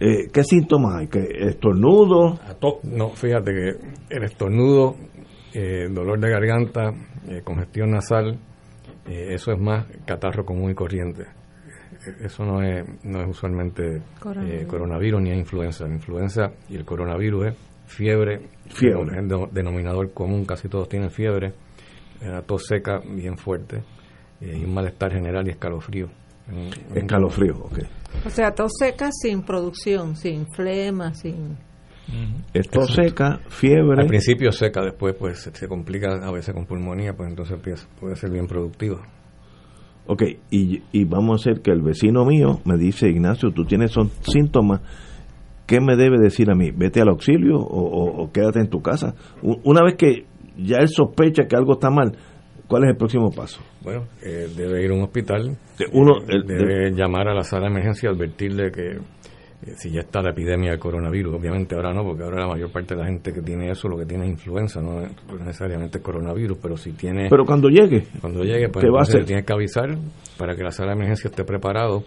Eh, 0.00 0.28
¿Qué 0.32 0.44
síntomas 0.44 0.96
hay? 0.96 1.08
¿Que 1.08 1.26
¿Estornudo? 1.48 2.38
No, 2.84 3.10
fíjate 3.10 3.52
que 3.52 4.14
el 4.14 4.22
estornudo, 4.22 4.94
eh, 5.52 5.88
dolor 5.90 6.20
de 6.20 6.30
garganta, 6.30 6.92
eh, 7.28 7.42
congestión 7.42 7.90
nasal, 7.90 8.38
eh, 9.06 9.34
eso 9.34 9.52
es 9.52 9.58
más 9.58 9.86
catarro 10.06 10.44
común 10.44 10.70
y 10.70 10.74
corriente. 10.74 11.24
Eso 12.20 12.44
no 12.44 12.62
es, 12.62 12.84
no 13.04 13.20
es 13.20 13.28
usualmente 13.28 14.00
coronavirus. 14.68 15.20
ni 15.20 15.30
es 15.30 15.38
influenza. 15.38 15.86
La 15.86 15.94
influenza 15.94 16.52
y 16.68 16.76
el 16.76 16.84
coronavirus 16.84 17.48
es 17.48 17.54
fiebre, 17.86 18.40
fiebre. 18.68 19.18
Es 19.18 19.52
denominador 19.52 20.12
común, 20.12 20.44
casi 20.44 20.68
todos 20.68 20.88
tienen 20.88 21.10
fiebre, 21.10 21.52
una 22.22 22.42
tos 22.42 22.66
seca 22.66 23.00
bien 23.04 23.36
fuerte 23.36 23.82
y 24.40 24.64
un 24.64 24.72
malestar 24.72 25.12
general 25.12 25.48
y 25.48 25.50
escalofrío. 25.50 26.08
Escalofrío, 26.94 27.56
ok. 27.56 27.78
O 28.24 28.30
sea, 28.30 28.52
tos 28.52 28.72
seca 28.78 29.10
sin 29.12 29.42
producción, 29.42 30.16
sin 30.16 30.46
flema, 30.50 31.14
sin... 31.14 31.56
tos 32.70 32.94
seca, 32.94 33.40
fiebre. 33.48 34.02
Al 34.02 34.08
principio 34.08 34.52
seca, 34.52 34.82
después 34.82 35.14
pues 35.18 35.50
se, 35.52 35.68
complica 35.68 36.08
a 36.22 36.32
veces 36.32 36.54
con 36.54 36.66
pulmonía, 36.66 37.14
pues 37.14 37.30
entonces 37.30 37.58
puede 38.00 38.16
ser 38.16 38.30
bien 38.30 38.46
productivo. 38.46 39.00
Ok, 40.06 40.22
y, 40.50 40.82
y 40.90 41.04
vamos 41.04 41.32
a 41.32 41.50
hacer 41.50 41.62
que 41.62 41.70
el 41.70 41.82
vecino 41.82 42.24
mío 42.24 42.60
me 42.64 42.78
dice, 42.78 43.08
Ignacio, 43.08 43.50
tú 43.50 43.64
tienes 43.64 43.90
son 43.90 44.10
síntomas, 44.22 44.80
¿qué 45.66 45.80
me 45.80 45.96
debe 45.96 46.16
decir 46.18 46.50
a 46.50 46.54
mí? 46.54 46.70
¿Vete 46.70 47.02
al 47.02 47.10
auxilio 47.10 47.58
o 47.58 48.30
quédate 48.32 48.60
en 48.60 48.68
tu 48.68 48.80
casa? 48.80 49.14
Una 49.42 49.82
vez 49.84 49.96
que 49.96 50.24
ya 50.58 50.78
él 50.78 50.88
sospecha 50.88 51.46
que 51.46 51.56
algo 51.56 51.74
está 51.74 51.90
mal, 51.90 52.16
¿Cuál 52.68 52.84
es 52.84 52.90
el 52.90 52.96
próximo 52.96 53.30
paso? 53.30 53.60
Bueno, 53.82 54.04
eh, 54.22 54.46
debe 54.54 54.84
ir 54.84 54.90
a 54.90 54.94
un 54.94 55.02
hospital, 55.02 55.56
uno 55.92 56.20
debe 56.26 56.90
llamar 56.92 57.28
a 57.28 57.34
la 57.34 57.42
sala 57.42 57.62
de 57.62 57.70
emergencia 57.70 58.10
y 58.10 58.14
advertirle 58.14 58.70
que 58.70 58.90
eh, 58.90 59.74
si 59.76 59.90
ya 59.90 60.00
está 60.00 60.20
la 60.20 60.30
epidemia 60.30 60.72
de 60.72 60.78
coronavirus, 60.78 61.34
obviamente 61.34 61.74
ahora 61.74 61.94
no, 61.94 62.04
porque 62.04 62.24
ahora 62.24 62.42
la 62.42 62.48
mayor 62.48 62.70
parte 62.70 62.94
de 62.94 63.00
la 63.00 63.06
gente 63.06 63.32
que 63.32 63.40
tiene 63.40 63.70
eso 63.70 63.88
lo 63.88 63.96
que 63.96 64.04
tiene 64.04 64.26
es 64.26 64.32
influenza, 64.32 64.82
no 64.82 65.00
necesariamente 65.44 66.00
coronavirus, 66.00 66.58
pero 66.60 66.76
si 66.76 66.92
tiene... 66.92 67.28
Pero 67.30 67.46
cuando 67.46 67.70
llegue, 67.70 68.04
cuando 68.20 68.44
llegue, 68.44 68.68
pues 68.68 68.84
entonces 68.84 69.24
tienes 69.24 69.46
que 69.46 69.52
avisar 69.54 69.88
para 70.36 70.54
que 70.54 70.62
la 70.62 70.70
sala 70.70 70.90
de 70.90 70.96
emergencia 70.98 71.28
esté 71.28 71.44
preparado, 71.44 72.04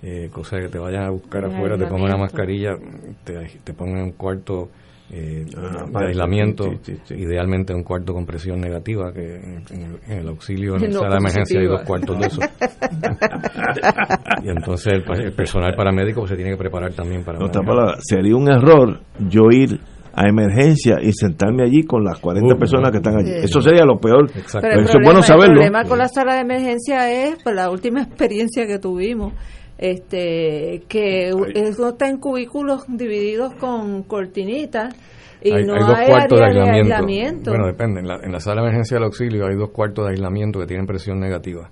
eh, 0.00 0.30
cosa 0.32 0.58
que 0.60 0.68
te 0.68 0.78
vayan 0.78 1.02
a 1.02 1.10
buscar 1.10 1.44
afuera, 1.44 1.76
te 1.76 1.86
pongan 1.86 2.04
una 2.04 2.18
mascarilla, 2.18 2.76
te, 3.24 3.50
te 3.64 3.74
pongan 3.74 3.98
en 3.98 4.04
un 4.04 4.12
cuarto 4.12 4.68
eh, 5.10 5.44
ah, 5.56 6.00
de 6.00 6.06
aislamiento, 6.06 6.66
idealmente 7.10 7.74
un 7.74 7.82
cuarto 7.82 8.14
con 8.14 8.24
presión 8.24 8.60
negativa, 8.60 9.12
que 9.12 9.36
en, 9.36 9.98
el, 10.08 10.28
auxilio, 10.28 10.76
en 10.76 10.82
la 10.92 10.98
sala 10.98 11.10
de 11.10 11.18
emergencia 11.18 11.60
hay 11.60 11.66
dos 11.66 11.82
cuartos 11.82 12.18
de 12.18 12.26
eso. 12.26 12.40
y 14.42 14.48
entonces 14.48 14.94
el, 14.94 15.32
personal 15.32 15.74
paramédico 15.76 16.20
pues, 16.20 16.30
se 16.30 16.36
tiene 16.36 16.52
que 16.52 16.56
preparar 16.56 16.94
también 16.94 17.22
para... 17.22 17.44
Otra 17.44 17.60
palabra, 17.62 17.96
sería 18.00 18.34
un 18.34 18.50
error 18.50 19.00
yo 19.28 19.50
ir 19.50 19.78
a 20.16 20.28
emergencia 20.28 20.98
y 21.02 21.12
sentarme 21.12 21.64
allí 21.64 21.82
con 21.82 22.04
las 22.04 22.18
40 22.20 22.54
personas 22.56 22.90
que 22.90 22.98
están 22.98 23.18
allí. 23.18 23.32
Eso 23.42 23.60
sería 23.60 23.84
lo 23.84 23.98
peor. 23.98 24.30
Pero 24.30 24.80
el 24.80 24.84
problema, 24.84 25.04
bueno 25.04 25.22
saberlo. 25.22 25.60
El 25.60 25.70
problema 25.70 25.84
con 25.84 25.98
la 25.98 26.08
sala 26.08 26.34
de 26.34 26.40
emergencia 26.40 27.10
es 27.10 27.42
pues, 27.42 27.54
la 27.54 27.70
última 27.70 28.02
experiencia 28.02 28.66
que 28.66 28.78
tuvimos 28.78 29.32
este 29.78 30.82
que 30.88 31.30
eso 31.54 31.88
está 31.88 32.08
en 32.08 32.18
cubículos 32.18 32.84
divididos 32.88 33.54
con 33.54 34.04
cortinitas 34.04 34.94
y 35.42 35.50
no 35.50 35.74
hay, 35.74 35.80
dos 35.80 36.00
cuartos 36.06 36.40
de 36.40 36.70
aislamiento. 36.70 37.50
Bueno, 37.50 37.66
depende. 37.66 38.00
En 38.00 38.32
la, 38.32 38.40
sala 38.40 38.62
de 38.62 38.68
emergencia 38.68 38.96
del 38.96 39.04
auxilio 39.04 39.46
hay 39.46 39.56
dos 39.56 39.70
cuartos 39.70 40.06
de 40.06 40.12
aislamiento 40.12 40.58
que 40.58 40.66
tienen 40.66 40.86
presión 40.86 41.20
negativa. 41.20 41.68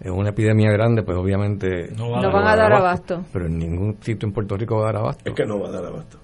Es 0.00 0.10
una 0.10 0.30
epidemia 0.30 0.70
grande, 0.70 1.02
pues 1.02 1.16
obviamente 1.16 1.90
no, 1.96 2.10
van 2.10 2.46
a 2.46 2.56
dar 2.56 2.72
abasto. 2.72 3.24
Pero 3.32 3.46
en 3.46 3.58
ningún 3.58 3.98
sitio 4.00 4.26
en 4.26 4.32
Puerto 4.32 4.56
Rico 4.56 4.76
va 4.76 4.82
a 4.82 4.86
dar 4.86 4.96
abasto. 4.96 5.22
Es 5.28 5.34
que 5.34 5.44
no 5.44 5.60
va 5.60 5.68
a 5.68 5.72
dar 5.72 5.84
abasto. 5.84 6.18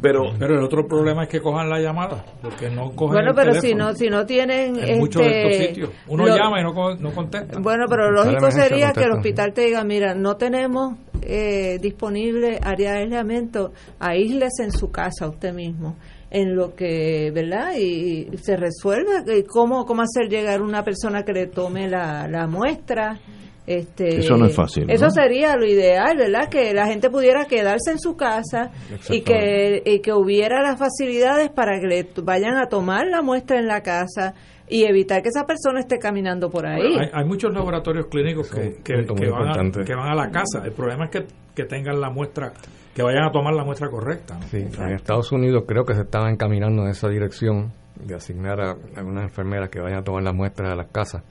Pero, 0.00 0.32
pero 0.38 0.58
el 0.58 0.64
otro 0.64 0.86
problema 0.86 1.24
es 1.24 1.28
que 1.28 1.40
cojan 1.40 1.68
la 1.68 1.78
llamada, 1.78 2.24
porque 2.42 2.68
no 2.68 2.90
cogen 2.92 3.14
Bueno, 3.14 3.32
pero 3.34 3.54
si 3.60 3.74
no 3.74 3.94
si 3.94 4.08
no 4.08 4.26
tienen 4.26 4.76
en 4.78 4.98
muchos 4.98 5.22
de 5.22 5.42
estos 5.42 5.66
sitios. 5.66 5.90
Uno 6.08 6.26
llama 6.26 6.60
y 6.60 6.64
no, 6.64 6.94
no 6.96 7.12
contesta. 7.12 7.58
Bueno, 7.60 7.86
pero 7.88 8.10
lo 8.10 8.24
lógico 8.24 8.50
sería 8.50 8.92
que 8.92 9.04
el 9.04 9.12
hospital 9.12 9.52
te 9.52 9.62
diga, 9.62 9.84
mira, 9.84 10.14
no 10.14 10.36
tenemos 10.36 10.96
eh, 11.22 11.78
disponible 11.80 12.58
área 12.62 12.92
de 12.92 12.98
aislamiento, 13.00 13.72
aíslese 13.98 14.64
en 14.64 14.72
su 14.72 14.90
casa 14.90 15.28
usted 15.28 15.54
mismo 15.54 15.96
en 16.30 16.56
lo 16.56 16.74
que, 16.74 17.30
¿verdad? 17.32 17.74
Y 17.78 18.28
se 18.42 18.56
resuelve 18.56 19.44
cómo 19.46 19.84
cómo 19.86 20.02
hacer 20.02 20.28
llegar 20.28 20.62
una 20.62 20.82
persona 20.82 21.22
que 21.22 21.32
le 21.32 21.46
tome 21.46 21.88
la, 21.88 22.26
la 22.26 22.48
muestra 22.48 23.20
este, 23.66 24.18
eso 24.18 24.36
no 24.36 24.46
es 24.46 24.54
fácil. 24.54 24.90
Eso 24.90 25.08
sería 25.08 25.56
lo 25.56 25.66
ideal, 25.66 26.18
¿verdad? 26.18 26.48
Que 26.50 26.74
la 26.74 26.86
gente 26.86 27.08
pudiera 27.08 27.46
quedarse 27.46 27.92
en 27.92 27.98
su 27.98 28.14
casa 28.14 28.70
y 29.08 29.22
que, 29.22 29.82
y 29.84 30.00
que 30.00 30.12
hubiera 30.12 30.62
las 30.62 30.78
facilidades 30.78 31.50
para 31.50 31.80
que 31.80 31.86
le 31.86 32.06
vayan 32.22 32.58
a 32.58 32.66
tomar 32.68 33.06
la 33.06 33.22
muestra 33.22 33.58
en 33.58 33.66
la 33.66 33.82
casa 33.82 34.34
y 34.68 34.84
evitar 34.84 35.22
que 35.22 35.28
esa 35.28 35.46
persona 35.46 35.80
esté 35.80 35.98
caminando 35.98 36.50
por 36.50 36.66
ahí. 36.66 36.96
hay, 37.12 37.24
muchos 37.24 37.52
laboratorios 37.54 38.06
clínicos 38.06 38.50
que, 38.50 38.76
que, 38.82 38.94
van 38.96 39.48
a, 39.48 39.84
que, 39.84 39.94
van 39.94 40.08
a, 40.08 40.14
la 40.14 40.30
casa. 40.30 40.62
El 40.64 40.72
problema 40.72 41.06
es 41.06 41.10
que, 41.10 41.26
que 41.54 41.64
tengan 41.64 42.00
la 42.00 42.10
muestra, 42.10 42.52
que 42.94 43.02
vayan 43.02 43.24
a 43.24 43.30
tomar 43.30 43.54
la 43.54 43.64
muestra 43.64 43.88
correcta. 43.88 44.38
Sí, 44.50 44.58
en 44.58 44.92
Estados 44.92 45.32
Unidos 45.32 45.64
creo 45.66 45.84
que 45.84 45.94
se 45.94 46.02
estaban 46.02 46.32
encaminando 46.32 46.82
en 46.82 46.88
esa 46.88 47.08
dirección 47.08 47.72
de 47.94 48.14
asignar 48.14 48.60
a 48.60 48.76
algunas 48.96 49.24
enfermeras 49.24 49.70
que 49.70 49.80
vayan 49.80 50.00
a 50.00 50.02
tomar 50.02 50.22
las 50.22 50.34
muestras 50.34 50.72
a 50.72 50.74
las 50.74 50.88
casas 50.88 51.22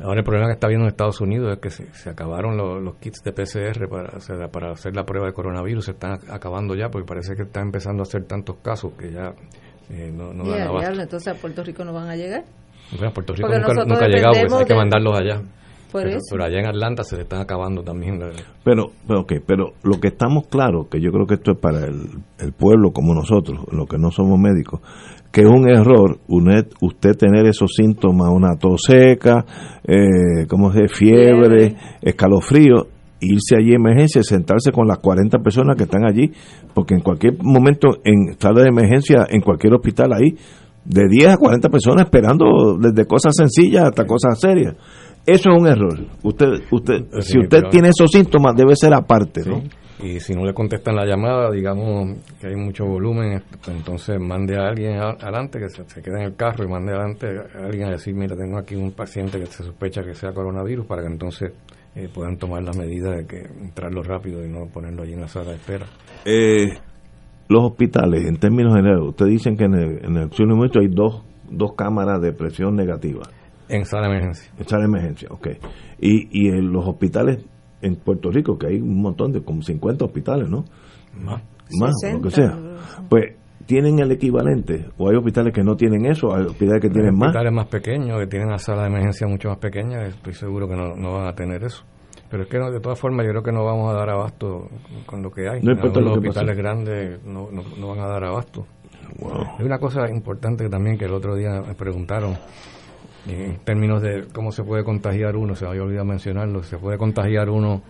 Ahora 0.00 0.20
el 0.20 0.24
problema 0.24 0.46
que 0.46 0.54
está 0.54 0.68
viendo 0.68 0.84
en 0.84 0.88
Estados 0.88 1.20
Unidos 1.20 1.52
es 1.52 1.58
que 1.58 1.70
se, 1.70 2.10
acabaron 2.10 2.56
los, 2.56 2.96
kits 2.96 3.22
de 3.22 3.32
PCR 3.32 3.88
para 3.88 4.16
hacer, 4.16 4.36
para 4.50 4.72
hacer 4.72 4.94
la 4.94 5.04
prueba 5.04 5.26
de 5.26 5.32
coronavirus, 5.32 5.86
se 5.86 5.90
están 5.92 6.18
acabando 6.30 6.74
ya 6.74 6.88
porque 6.88 7.06
parece 7.06 7.34
que 7.34 7.42
están 7.42 7.66
empezando 7.66 8.02
a 8.02 8.04
hacer 8.04 8.24
tantos 8.24 8.56
casos 8.62 8.92
que 8.98 9.12
ya 9.12 9.34
eh, 9.90 10.10
no, 10.12 10.32
no 10.32 10.48
dan 10.48 10.68
abasto. 10.68 11.00
entonces 11.00 11.34
a 11.34 11.40
Puerto 11.40 11.62
Rico 11.62 11.84
no 11.84 11.92
van 11.92 12.08
a 12.08 12.16
llegar. 12.16 12.44
Bueno, 12.92 13.08
a 13.08 13.12
Puerto 13.12 13.32
Rico 13.34 13.48
nunca, 13.48 14.04
ha 14.04 14.08
llegado, 14.08 14.34
pues 14.40 14.52
hay 14.52 14.64
que 14.64 14.74
mandarlos 14.74 15.18
allá. 15.18 15.42
Pero, 15.92 16.44
allá 16.44 16.58
en 16.58 16.66
Atlanta 16.66 17.04
se 17.04 17.16
le 17.16 17.22
están 17.22 17.40
acabando 17.40 17.82
también. 17.82 18.18
Pero, 18.64 18.90
pero, 19.06 19.20
okay, 19.20 19.38
pero 19.44 19.72
lo 19.82 19.98
que 19.98 20.08
estamos 20.08 20.46
claros, 20.48 20.88
que 20.88 21.00
yo 21.00 21.10
creo 21.10 21.26
que 21.26 21.34
esto 21.34 21.52
es 21.52 21.58
para 21.58 21.86
el, 21.86 22.22
el 22.38 22.52
pueblo 22.52 22.90
como 22.90 23.14
nosotros, 23.14 23.60
los 23.72 23.88
que 23.88 23.96
no 23.96 24.10
somos 24.10 24.38
médicos, 24.38 24.80
que 25.36 25.42
es 25.42 25.50
un 25.50 25.68
error 25.68 26.18
usted, 26.28 26.66
usted 26.80 27.14
tener 27.14 27.44
esos 27.44 27.70
síntomas, 27.76 28.32
una 28.32 28.56
tos 28.56 28.80
seca, 28.86 29.44
eh, 29.86 30.46
como 30.48 30.72
se 30.72 30.88
fiebre, 30.88 31.76
escalofrío, 32.00 32.86
irse 33.20 33.54
allí 33.54 33.74
en 33.74 33.82
emergencia, 33.82 34.22
sentarse 34.22 34.72
con 34.72 34.88
las 34.88 34.96
40 34.96 35.40
personas 35.40 35.76
que 35.76 35.82
están 35.82 36.06
allí, 36.06 36.32
porque 36.72 36.94
en 36.94 37.02
cualquier 37.02 37.34
momento 37.42 37.98
en 38.02 38.40
sala 38.40 38.62
de 38.62 38.68
emergencia, 38.68 39.26
en 39.28 39.42
cualquier 39.42 39.74
hospital 39.74 40.14
ahí, 40.14 40.34
de 40.86 41.02
10 41.06 41.28
a 41.28 41.36
40 41.36 41.68
personas 41.68 42.04
esperando 42.06 42.78
desde 42.80 43.04
cosas 43.04 43.34
sencillas 43.36 43.88
hasta 43.88 44.06
cosas 44.06 44.40
serias. 44.40 44.74
Eso 45.26 45.50
es 45.50 45.60
un 45.60 45.66
error. 45.66 45.98
Usted, 46.22 46.46
usted, 46.70 47.04
si 47.20 47.38
usted 47.40 47.64
tiene 47.70 47.90
esos 47.90 48.10
síntomas, 48.10 48.56
debe 48.56 48.74
ser 48.74 48.94
aparte, 48.94 49.42
¿no? 49.44 49.60
Y 49.98 50.20
si 50.20 50.34
no 50.34 50.44
le 50.44 50.52
contestan 50.52 50.94
la 50.94 51.06
llamada, 51.06 51.50
digamos 51.50 52.18
que 52.40 52.48
hay 52.48 52.56
mucho 52.56 52.84
volumen, 52.84 53.42
entonces 53.66 54.20
mande 54.20 54.56
a 54.56 54.68
alguien 54.68 54.98
adelante 54.98 55.58
que 55.58 55.70
se, 55.70 56.02
quede 56.02 56.20
en 56.20 56.26
el 56.26 56.36
carro 56.36 56.64
y 56.64 56.68
mande 56.68 56.92
adelante 56.92 57.26
a 57.26 57.64
alguien 57.64 57.88
a 57.88 57.90
decir, 57.92 58.14
mira, 58.14 58.36
tengo 58.36 58.58
aquí 58.58 58.74
un 58.74 58.92
paciente 58.92 59.38
que 59.38 59.46
se 59.46 59.64
sospecha 59.64 60.02
que 60.02 60.12
sea 60.14 60.32
coronavirus 60.32 60.86
para 60.86 61.02
que 61.02 61.08
entonces 61.08 61.52
eh, 61.94 62.08
puedan 62.12 62.36
tomar 62.36 62.62
la 62.62 62.72
medida 62.72 63.12
de 63.12 63.26
que 63.26 63.38
entrarlo 63.38 64.02
rápido 64.02 64.44
y 64.44 64.48
no 64.48 64.66
ponerlo 64.66 65.02
allí 65.02 65.14
en 65.14 65.22
la 65.22 65.28
sala 65.28 65.52
de 65.52 65.56
espera. 65.56 65.86
Eh, 66.26 66.68
los 67.48 67.64
hospitales, 67.64 68.26
en 68.26 68.36
términos 68.36 68.74
generales, 68.74 69.08
ustedes 69.08 69.30
dicen 69.30 69.56
que 69.56 69.64
en 69.64 69.74
el, 69.74 70.04
en 70.04 70.16
el 70.16 70.30
hay 70.78 70.88
dos, 70.88 71.24
dos 71.50 71.72
cámaras 71.74 72.20
de 72.20 72.32
presión 72.32 72.76
negativa. 72.76 73.22
En 73.68 73.86
sala 73.86 74.08
de 74.08 74.14
emergencia. 74.14 74.52
En 74.58 74.68
sala 74.68 74.82
de 74.82 74.88
emergencia, 74.88 75.28
ok. 75.30 75.48
Y, 76.00 76.28
y 76.30 76.48
en 76.50 76.70
los 76.70 76.86
hospitales 76.86 77.44
en 77.82 77.96
Puerto 77.96 78.30
Rico, 78.30 78.58
que 78.58 78.68
hay 78.68 78.80
un 78.80 79.00
montón 79.00 79.32
de 79.32 79.42
como 79.42 79.62
50 79.62 80.04
hospitales, 80.04 80.48
¿no? 80.48 80.64
Más. 81.20 81.42
Más, 81.80 81.94
lo 82.12 82.20
que 82.22 82.30
sea. 82.30 82.56
Pues 83.08 83.34
tienen 83.66 83.98
el 83.98 84.12
equivalente 84.12 84.86
o 84.96 85.08
hay 85.08 85.16
hospitales 85.16 85.52
que 85.52 85.62
no 85.62 85.76
tienen 85.76 86.06
eso, 86.06 86.34
hay 86.34 86.44
hospitales 86.44 86.80
que 86.80 86.90
tienen 86.90 87.14
más. 87.16 87.28
Hospitales 87.28 87.52
más 87.52 87.66
pequeños, 87.66 88.18
que 88.20 88.26
tienen 88.28 88.50
la 88.50 88.58
sala 88.58 88.82
de 88.82 88.88
emergencia 88.88 89.26
mucho 89.26 89.48
más 89.48 89.58
pequeña, 89.58 90.06
estoy 90.06 90.34
seguro 90.34 90.68
que 90.68 90.76
no, 90.76 91.12
van 91.12 91.26
a 91.26 91.34
tener 91.34 91.64
eso. 91.64 91.84
Pero 92.30 92.44
es 92.44 92.48
que 92.48 92.58
no, 92.58 92.70
de 92.70 92.80
todas 92.80 92.98
formas 92.98 93.24
yo 93.26 93.30
creo 93.32 93.42
que 93.42 93.52
no 93.52 93.64
vamos 93.64 93.92
a 93.92 93.94
dar 93.96 94.10
abasto 94.10 94.68
con 95.04 95.22
lo 95.22 95.30
que 95.30 95.48
hay. 95.48 95.60
No 95.62 95.72
importa 95.72 96.00
los 96.00 96.16
lo 96.16 96.20
que 96.20 96.28
hospitales 96.28 96.56
pase. 96.56 96.62
grandes 96.62 97.24
no, 97.24 97.50
no, 97.50 97.62
no 97.78 97.88
van 97.88 98.00
a 98.00 98.06
dar 98.06 98.24
abasto. 98.24 98.66
Hay 99.58 99.64
una 99.64 99.78
cosa 99.78 100.08
importante 100.10 100.68
también 100.68 100.98
que 100.98 101.04
el 101.04 101.12
otro 101.12 101.36
día 101.36 101.62
me 101.66 101.74
preguntaron 101.74 102.36
en 103.28 103.58
términos 103.58 104.02
de 104.02 104.26
cómo 104.32 104.52
se 104.52 104.62
puede 104.62 104.84
contagiar 104.84 105.36
uno, 105.36 105.54
se 105.54 105.66
había 105.66 105.82
olvidado 105.82 106.04
mencionarlo, 106.04 106.62
se 106.62 106.78
puede 106.78 106.96
contagiar 106.96 107.50
uno 107.50 107.82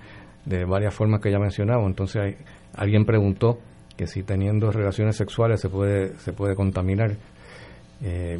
de 0.45 0.65
varias 0.65 0.95
formas 0.95 1.21
que 1.21 1.31
ya 1.31 1.39
mencionaba. 1.39 1.85
Entonces 1.85 2.37
alguien 2.75 3.05
preguntó 3.05 3.59
que 3.97 4.07
si 4.07 4.23
teniendo 4.23 4.71
relaciones 4.71 5.17
sexuales 5.17 5.61
se 5.61 5.69
puede 5.69 6.17
se 6.19 6.33
puede 6.33 6.55
contaminar. 6.55 7.13
Eh, 8.03 8.39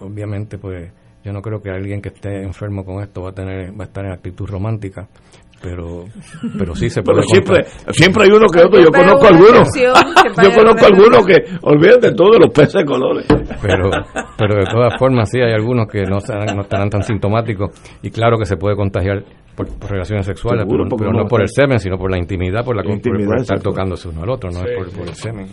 obviamente, 0.00 0.58
pues 0.58 0.90
yo 1.24 1.32
no 1.32 1.40
creo 1.40 1.62
que 1.62 1.70
alguien 1.70 2.02
que 2.02 2.08
esté 2.08 2.42
enfermo 2.42 2.84
con 2.84 3.02
esto 3.02 3.22
va 3.22 3.30
a 3.30 3.34
tener 3.34 3.78
va 3.78 3.84
a 3.84 3.86
estar 3.86 4.04
en 4.04 4.12
actitud 4.12 4.46
romántica, 4.46 5.08
pero 5.62 6.04
pero 6.58 6.74
sí 6.74 6.90
se 6.90 7.02
puede 7.02 7.20
Pero 7.20 7.28
siempre, 7.28 7.64
siempre 7.92 8.24
hay 8.24 8.30
uno 8.30 8.46
que 8.48 8.60
otro. 8.60 8.80
Yo 8.80 8.90
conozco 8.90 9.26
algunos. 9.26 9.68
Yo 9.76 10.50
conozco 10.56 10.86
algunos 10.86 11.26
que 11.26 11.34
olviden 11.62 12.00
de 12.00 12.12
todos 12.14 12.36
los 12.40 12.50
peces 12.50 12.74
de 12.74 12.84
colores. 12.84 13.26
pero 13.62 13.90
pero 14.36 14.54
de 14.56 14.64
todas 14.66 14.98
formas 14.98 15.30
sí 15.30 15.40
hay 15.40 15.52
algunos 15.52 15.86
que 15.86 16.02
no 16.04 16.18
estarán, 16.18 16.56
no 16.56 16.62
estarán 16.62 16.90
tan 16.90 17.02
sintomáticos 17.02 17.70
y 18.02 18.10
claro 18.10 18.38
que 18.38 18.44
se 18.46 18.56
puede 18.56 18.74
contagiar 18.76 19.22
por, 19.54 19.68
por 19.78 19.90
relaciones 19.90 20.24
sexuales 20.26 20.64
Seguro, 20.64 20.84
pero, 20.98 21.12
no 21.12 21.22
no 21.22 21.28
por 21.28 21.42
el 21.42 21.48
semen 21.48 21.78
sino 21.78 21.96
por 21.98 22.10
la 22.10 22.18
intimidad 22.18 22.64
por 22.64 22.74
la 22.74 22.82
La 22.82 22.88
por- 22.88 23.00
por, 23.02 23.12
intimidad 23.12 23.40
estar 23.40 23.60
tocándose 23.60 24.08
uno 24.08 24.22
al 24.22 24.30
otro 24.30 24.50
no 24.50 24.60
Sí, 24.60 24.66
es 24.68 24.76
por, 24.78 24.90
sí. 24.90 24.96
por 24.96 25.08
el 25.08 25.14
semen 25.14 25.46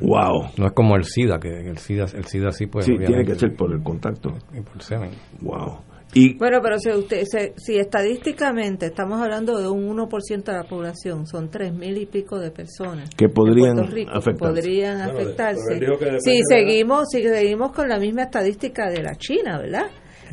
Wow. 0.00 0.50
no 0.56 0.66
es 0.66 0.72
como 0.72 0.96
el 0.96 1.04
SIDA 1.04 1.38
que 1.38 1.48
el 1.68 1.78
SIDA 1.78 2.04
el 2.14 2.24
SIDA 2.24 2.50
sí 2.52 2.66
pues 2.66 2.86
Sí, 2.86 2.94
tiene 2.98 3.24
que 3.24 3.34
ser 3.34 3.54
por 3.54 3.72
el 3.72 3.82
contacto. 3.82 4.30
y 4.52 4.60
por 4.60 4.74
el 4.76 4.80
semen 4.80 5.10
Wow. 5.40 5.78
Y 6.12 6.36
Bueno, 6.38 6.58
pero 6.62 6.78
si, 6.78 6.90
usted, 6.90 7.22
se- 7.24 7.52
si 7.56 7.78
estadísticamente 7.78 8.86
estamos 8.86 9.20
hablando 9.20 9.58
de 9.58 9.68
un 9.68 9.88
1% 9.96 10.44
de 10.44 10.52
la 10.58 10.64
población, 10.64 11.26
son 11.26 11.50
tres 11.50 11.72
mil 11.72 11.96
y 11.98 12.06
pico 12.06 12.38
de 12.38 12.50
personas 12.50 13.10
Que 13.16 13.28
podrían 13.28 13.76
Rico, 13.90 14.10
afectarse. 14.12 14.52
Podrían 14.54 14.98
Bueno, 15.04 15.20
afectarse. 15.20 15.74
depende 15.78 16.20
Si 16.20 16.40
seguimos, 16.48 17.04
si 17.12 17.22
seguimos 17.22 17.72
con 17.72 17.88
la 17.88 17.98
misma 17.98 18.22
estadística 18.24 18.90
de 18.90 19.02
la 19.02 19.14
China, 19.16 19.58
¿verdad? 19.58 19.86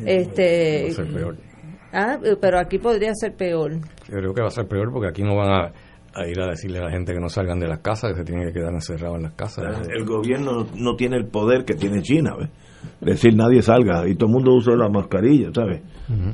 Este, 0.04 0.82
va 0.84 0.88
a 0.88 0.92
ser 0.92 1.12
peor. 1.12 1.36
ah, 1.92 2.18
pero 2.40 2.58
aquí 2.58 2.78
podría 2.78 3.12
ser 3.14 3.34
peor. 3.34 3.72
yo 4.08 4.16
creo 4.16 4.34
que 4.34 4.40
va 4.42 4.48
a 4.48 4.52
ser 4.52 4.66
peor 4.66 4.90
porque 4.92 5.08
aquí 5.08 5.22
no 5.22 5.36
van 5.36 5.48
a, 5.50 5.72
a 6.14 6.26
ir 6.26 6.40
a 6.40 6.48
decirle 6.48 6.78
a 6.78 6.84
la 6.84 6.90
gente 6.90 7.12
que 7.12 7.20
no 7.20 7.28
salgan 7.28 7.58
de 7.60 7.68
las 7.68 7.80
casas 7.80 8.12
que 8.12 8.18
se 8.18 8.24
tienen 8.24 8.46
que 8.48 8.52
quedar 8.52 8.72
encerrados 8.72 9.16
en 9.16 9.22
las 9.24 9.32
casas 9.34 9.64
el 9.88 10.04
gobierno 10.04 10.66
no 10.74 10.96
tiene 10.96 11.16
el 11.16 11.26
poder 11.26 11.64
que 11.64 11.74
tiene 11.74 12.02
China, 12.02 12.34
¿ves? 12.38 12.48
Decir 13.00 13.34
nadie 13.36 13.62
salga 13.62 14.08
y 14.08 14.14
todo 14.14 14.26
el 14.28 14.34
mundo 14.34 14.54
usa 14.54 14.74
la 14.76 14.88
mascarilla, 14.88 15.50
¿sabes? 15.54 15.82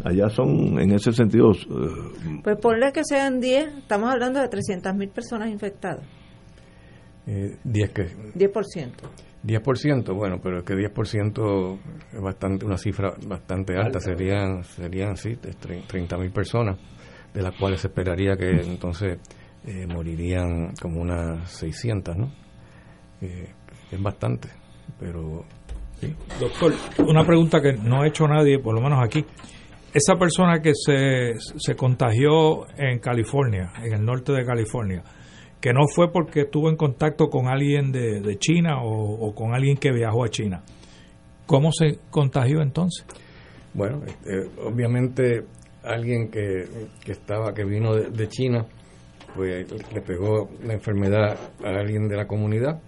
Allá 0.04 0.28
son, 0.28 0.78
en 0.78 0.92
ese 0.92 1.12
sentido, 1.12 1.52
eh, 1.52 2.40
Pues 2.42 2.56
ponle 2.58 2.92
que 2.92 3.02
sean 3.04 3.40
10, 3.40 3.78
estamos 3.78 4.10
hablando 4.10 4.40
de 4.40 4.48
300 4.48 4.94
mil 4.94 5.08
personas 5.08 5.48
infectadas, 5.48 6.04
Eh, 7.26 7.56
10 7.64 7.90
que 7.92 8.02
10%. 8.34 8.90
10%, 9.42 10.14
bueno, 10.14 10.38
pero 10.42 10.58
es 10.58 10.64
que 10.64 10.74
10% 10.74 11.78
es 12.12 12.20
bastante 12.20 12.64
una 12.64 12.78
cifra 12.78 13.12
bastante 13.26 13.76
alta, 13.76 14.00
serían 14.00 14.64
serían 14.64 15.16
sí, 15.16 15.36
30 15.36 16.16
mil 16.16 16.30
personas, 16.30 16.78
de 17.32 17.42
las 17.42 17.54
cuales 17.58 17.80
se 17.80 17.88
esperaría 17.88 18.36
que 18.36 18.50
entonces 18.62 19.18
eh, 19.66 19.86
morirían 19.86 20.72
como 20.80 21.00
unas 21.00 21.50
600, 21.50 22.16
¿no? 22.16 22.32
Eh, 23.20 23.48
es 23.90 24.02
bastante, 24.02 24.48
pero 24.98 25.44
sí. 26.06 26.16
Doctor, 26.40 26.72
una 27.06 27.24
pregunta 27.24 27.60
que 27.60 27.72
no 27.74 28.02
ha 28.02 28.06
hecho 28.06 28.26
nadie, 28.26 28.58
por 28.58 28.74
lo 28.74 28.80
menos 28.80 29.04
aquí. 29.04 29.24
Esa 29.92 30.16
persona 30.16 30.60
que 30.60 30.72
se, 30.74 31.34
se 31.38 31.76
contagió 31.76 32.66
en 32.76 32.98
California, 32.98 33.72
en 33.82 33.92
el 33.94 34.04
norte 34.04 34.32
de 34.32 34.44
California, 34.44 35.02
que 35.60 35.72
no 35.72 35.86
fue 35.86 36.10
porque 36.10 36.42
estuvo 36.42 36.68
en 36.68 36.76
contacto 36.76 37.28
con 37.28 37.46
alguien 37.46 37.92
de, 37.92 38.20
de 38.20 38.38
China 38.38 38.82
o, 38.82 39.28
o 39.28 39.34
con 39.34 39.54
alguien 39.54 39.76
que 39.76 39.92
viajó 39.92 40.24
a 40.24 40.28
China, 40.28 40.62
¿cómo 41.46 41.70
se 41.72 41.98
contagió 42.10 42.60
entonces? 42.60 43.06
Bueno, 43.72 44.02
este, 44.04 44.50
obviamente 44.62 45.44
alguien 45.84 46.30
que, 46.30 46.64
que 47.04 47.12
estaba, 47.12 47.54
que 47.54 47.64
vino 47.64 47.94
de, 47.94 48.10
de 48.10 48.28
China, 48.28 48.66
pues 49.34 49.66
le 49.92 50.00
pegó 50.00 50.48
la 50.64 50.74
enfermedad 50.74 51.36
a 51.64 51.68
alguien 51.68 52.08
de 52.08 52.16
la 52.16 52.26
comunidad. 52.26 52.80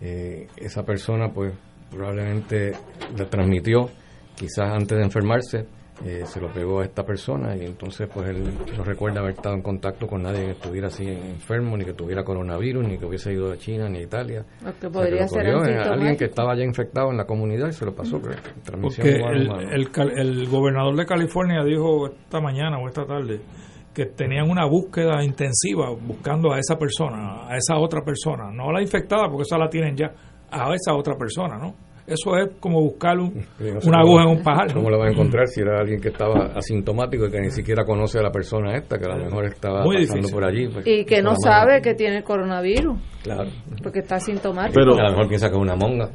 Eh, 0.00 0.46
esa 0.56 0.84
persona, 0.84 1.32
pues 1.32 1.54
probablemente 1.90 2.72
la 3.16 3.26
transmitió, 3.26 3.88
quizás 4.34 4.70
antes 4.72 4.98
de 4.98 5.04
enfermarse, 5.04 5.66
eh, 6.04 6.24
se 6.26 6.40
lo 6.40 6.52
pegó 6.52 6.80
a 6.80 6.84
esta 6.84 7.04
persona 7.04 7.56
y 7.56 7.64
entonces 7.64 8.06
pues 8.12 8.28
él 8.28 8.44
no 8.76 8.84
recuerda 8.84 9.20
haber 9.20 9.32
estado 9.32 9.54
en 9.54 9.62
contacto 9.62 10.06
con 10.06 10.22
nadie 10.22 10.44
que 10.44 10.50
estuviera 10.50 10.88
así 10.88 11.08
enfermo, 11.08 11.74
ni 11.74 11.86
que 11.86 11.94
tuviera 11.94 12.22
coronavirus, 12.22 12.86
ni 12.86 12.98
que 12.98 13.06
hubiese 13.06 13.32
ido 13.32 13.50
a 13.50 13.56
China 13.56 13.88
ni 13.88 14.00
a 14.00 14.02
Italia. 14.02 14.44
O 14.60 14.64
que 14.78 14.88
O 14.88 14.90
sea, 14.90 14.90
podría 14.90 15.22
lo 15.22 15.28
ser 15.28 15.54
cogió, 15.54 15.92
alguien 15.92 16.16
que 16.18 16.26
estaba 16.26 16.54
ya 16.54 16.64
infectado 16.64 17.10
en 17.10 17.16
la 17.16 17.24
comunidad 17.24 17.68
y 17.68 17.72
se 17.72 17.86
lo 17.86 17.94
pasó, 17.94 18.20
creo. 18.20 18.36
Transmisión 18.62 19.06
Porque 19.22 19.74
el, 19.74 19.88
el 20.18 20.48
gobernador 20.48 20.96
de 20.96 21.06
California 21.06 21.64
dijo 21.64 22.08
esta 22.08 22.40
mañana 22.40 22.78
o 22.78 22.86
esta 22.88 23.06
tarde 23.06 23.40
que 23.94 24.04
tenían 24.04 24.50
una 24.50 24.66
búsqueda 24.66 25.24
intensiva 25.24 25.88
buscando 25.90 26.52
a 26.52 26.58
esa 26.58 26.76
persona, 26.76 27.48
a 27.48 27.56
esa 27.56 27.78
otra 27.78 28.02
persona, 28.02 28.50
no 28.52 28.68
a 28.68 28.72
la 28.74 28.82
infectada 28.82 29.26
porque 29.30 29.44
esa 29.44 29.56
la 29.56 29.70
tienen 29.70 29.96
ya, 29.96 30.12
a 30.50 30.74
esa 30.74 30.94
otra 30.94 31.14
persona, 31.16 31.56
¿no? 31.58 31.74
Eso 32.06 32.36
es 32.36 32.50
como 32.60 32.80
buscar 32.82 33.18
un- 33.18 33.32
Sí, 33.58 33.64
no 33.74 33.80
sé 33.80 33.88
una 33.88 33.98
aguja 33.98 34.22
en 34.22 34.28
un 34.38 34.42
pajar. 34.44 34.72
¿Cómo 34.72 34.88
lo 34.90 34.98
va 34.98 35.06
a 35.06 35.10
encontrar 35.10 35.48
si 35.48 35.60
era 35.60 35.80
alguien 35.80 36.00
que 36.00 36.10
estaba 36.10 36.52
asintomático 36.54 37.26
y 37.26 37.30
que 37.32 37.40
ni 37.40 37.50
siquiera 37.50 37.84
conoce 37.84 38.20
a 38.20 38.22
la 38.22 38.30
persona 38.30 38.76
esta, 38.76 38.96
que 38.96 39.06
a 39.06 39.16
lo 39.16 39.24
mejor 39.24 39.46
estaba 39.46 39.82
Muy 39.82 39.96
pasando 39.96 40.14
difícil. 40.28 40.34
por 40.34 40.44
allí? 40.44 40.68
pues, 40.68 40.86
Y 40.86 41.04
que 41.04 41.20
no 41.20 41.30
la 41.30 41.36
sabe 41.42 41.82
que 41.82 41.94
tiene 41.94 42.22
coronavirus, 42.22 42.96
Claro. 43.24 43.50
porque 43.82 43.98
está 43.98 44.16
asintomático. 44.16 44.78
a 44.80 44.84
lo 44.84 45.10
mejor 45.10 45.26
piensa 45.26 45.48
que 45.48 45.56
es 45.56 45.60
una 45.60 45.74
monga. 45.74 46.08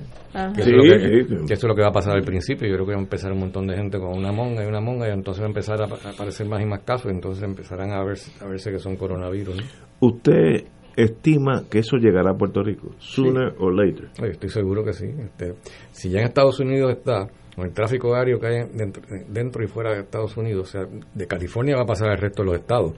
Que, 0.56 0.64
Sí, 0.64 0.70
eso 0.70 0.70
es 0.70 0.76
lo 0.78 0.84
que, 0.84 1.00
sí, 1.00 1.24
sí. 1.28 1.36
que 1.46 1.54
eso 1.56 1.68
es 1.68 1.70
lo 1.70 1.76
que 1.76 1.82
va 1.82 1.90
a 1.90 1.92
pasar 1.92 2.16
al 2.16 2.24
principio. 2.24 2.66
Yo 2.70 2.76
creo 2.76 2.86
que 2.86 2.94
va 2.94 3.00
a 3.00 3.04
empezar 3.04 3.34
un 3.34 3.40
montón 3.40 3.68
de 3.68 3.76
gente 3.76 4.00
con 4.00 4.18
una 4.18 4.32
monga 4.32 4.64
y 4.64 4.68
una 4.68 4.80
monga 4.80 5.10
y 5.10 5.12
entonces 5.12 5.42
va 5.42 5.48
a 5.48 5.50
empezar 5.50 5.82
a, 5.82 5.88
aparecer 6.10 6.48
más 6.48 6.62
y 6.62 6.66
más 6.66 6.84
casos 6.84 7.12
y 7.12 7.16
entonces 7.16 7.44
empezarán 7.44 7.92
a, 7.92 8.02
ver, 8.06 8.16
a 8.40 8.46
verse 8.48 8.72
que 8.72 8.80
son 8.80 8.96
coronavirus. 8.96 9.58
¿no? 9.58 9.64
¿usted 10.08 10.64
estima 10.96 11.64
que 11.70 11.80
eso 11.80 11.98
llegará 11.98 12.32
a 12.32 12.38
Puerto 12.38 12.64
Rico? 12.64 12.90
Sooner 13.00 13.54
or 13.60 13.74
later. 13.74 14.10
Estoy 14.30 14.50
seguro 14.50 14.84
que 14.84 14.94
sí. 14.94 15.06
Este, 15.06 15.54
si 15.92 16.10
ya 16.10 16.20
en 16.20 16.28
Estados 16.28 16.60
Unidos 16.60 16.92
está, 16.92 17.28
con 17.56 17.66
el 17.66 17.74
tráfico 17.74 18.16
aéreo 18.16 18.40
que 18.40 18.48
hay 18.48 18.64
dentro, 18.74 19.04
dentro 19.30 19.64
y 19.64 19.68
fuera 19.68 19.94
de 19.94 20.02
Estados 20.02 20.36
Unidos, 20.38 20.70
o 20.70 20.72
sea, 20.72 20.88
de 21.14 21.28
California 21.28 21.76
va 21.76 21.84
a 21.84 21.86
pasar 21.86 22.10
al 22.10 22.18
resto 22.18 22.44
de 22.44 22.50
los 22.52 22.60
estados. 22.60 22.94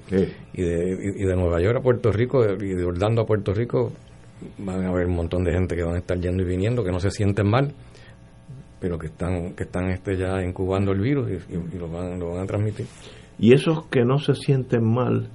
Y, 0.54 0.62
de, 0.62 1.14
y 1.18 1.24
de 1.26 1.36
Nueva 1.36 1.60
York 1.62 1.78
a 1.78 1.82
Puerto 1.82 2.12
Rico 2.12 2.44
y 2.46 2.74
de 2.76 2.84
Orlando 2.86 3.22
a 3.22 3.26
Puerto 3.26 3.54
Rico 3.54 3.92
van 4.60 4.84
a 4.86 4.90
haber 4.90 5.08
un 5.08 5.16
montón 5.16 5.44
de 5.44 5.52
gente 5.54 5.76
que 5.76 5.84
van 5.84 5.96
a 5.96 6.00
estar 6.00 6.18
yendo 6.20 6.44
y 6.44 6.46
viniendo, 6.46 6.84
que 6.84 6.92
no 6.92 7.00
se 7.00 7.10
sienten 7.12 7.48
mal, 7.50 7.74
pero 8.80 8.98
que 9.00 9.08
están 9.08 9.54
que 9.54 9.64
están 9.64 9.90
este 9.90 10.18
ya 10.18 10.44
incubando 10.44 10.92
el 10.92 11.00
virus 11.00 11.30
y, 11.32 11.54
y- 11.54 11.76
y 11.76 11.80
lo, 11.80 11.88
van, 11.88 12.20
lo 12.20 12.32
van 12.34 12.44
a 12.44 12.46
transmitir. 12.46 12.86
Y 13.40 13.54
esos 13.54 13.86
que 13.88 14.04
no 14.04 14.20
se 14.20 14.36
sienten 14.36 14.84
mal, 14.84 15.30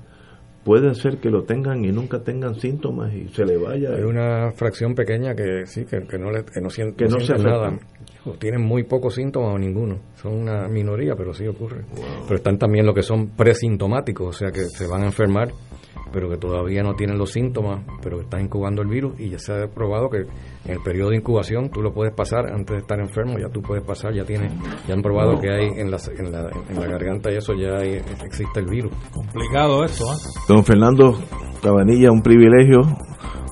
puede 0.68 0.94
ser 0.94 1.16
que 1.16 1.30
lo 1.30 1.44
tengan 1.44 1.82
y 1.82 1.90
nunca 1.90 2.22
tengan 2.22 2.54
síntomas 2.56 3.10
y 3.14 3.26
se 3.28 3.46
le 3.46 3.56
vaya. 3.56 3.88
Hay 3.94 4.02
una 4.02 4.52
fracción 4.52 4.94
pequeña 4.94 5.34
que 5.34 5.64
sí, 5.64 5.86
que, 5.86 6.06
que 6.06 6.18
no, 6.18 6.30
le, 6.30 6.44
que 6.44 6.60
no, 6.60 6.68
sien- 6.68 6.94
Que 6.94 7.06
no 7.06 7.18
se 7.18 7.24
sienten 7.24 7.46
nada. 7.46 7.78
O 8.26 8.32
tienen 8.32 8.60
muy 8.60 8.82
pocos 8.84 9.14
síntomas 9.14 9.54
o 9.54 9.58
ninguno. 9.58 9.98
Son 10.16 10.34
una 10.34 10.68
minoría, 10.68 11.14
pero 11.16 11.32
sí 11.32 11.46
ocurre. 11.46 11.86
Pero 12.24 12.36
están 12.36 12.58
también 12.58 12.84
los 12.84 12.94
que 12.94 13.02
son 13.02 13.28
presintomáticos, 13.28 14.28
o 14.28 14.38
sea, 14.38 14.50
que 14.50 14.64
se 14.64 14.86
van 14.86 15.02
a 15.04 15.06
enfermar, 15.06 15.48
pero 16.12 16.28
que 16.28 16.36
todavía 16.36 16.82
no 16.82 16.94
tienen 16.94 17.18
los 17.18 17.32
síntomas, 17.32 17.80
pero 18.02 18.16
que 18.18 18.24
están 18.24 18.42
incubando 18.42 18.82
el 18.82 18.88
virus 18.88 19.18
y 19.20 19.30
ya 19.30 19.38
se 19.38 19.52
ha 19.52 19.66
probado 19.68 20.08
que 20.10 20.18
en 20.18 20.72
el 20.72 20.80
periodo 20.82 21.10
de 21.10 21.16
incubación 21.16 21.70
tú 21.70 21.80
lo 21.82 21.92
puedes 21.92 22.14
pasar 22.14 22.46
antes 22.52 22.76
de 22.76 22.78
estar 22.78 22.98
enfermo, 23.00 23.38
ya 23.38 23.48
tú 23.48 23.60
puedes 23.62 23.84
pasar, 23.84 24.12
ya 24.14 24.24
tienes, 24.24 24.52
ya 24.86 24.94
han 24.94 25.02
probado 25.02 25.40
que 25.40 25.50
hay 25.50 25.66
en 25.76 25.90
la, 25.90 25.98
en 26.18 26.32
la, 26.32 26.50
en 26.68 26.80
la 26.80 26.86
garganta 26.86 27.30
y 27.32 27.36
eso 27.36 27.54
ya 27.54 27.76
hay- 27.78 28.02
existe 28.24 28.60
el 28.60 28.66
virus. 28.66 28.92
Complicado 29.12 29.84
esto, 29.84 30.04
¿eh? 30.04 30.16
Don 30.48 30.64
Fernando 30.64 31.18
Cabanilla, 31.62 32.10
un 32.10 32.22
privilegio. 32.22 32.80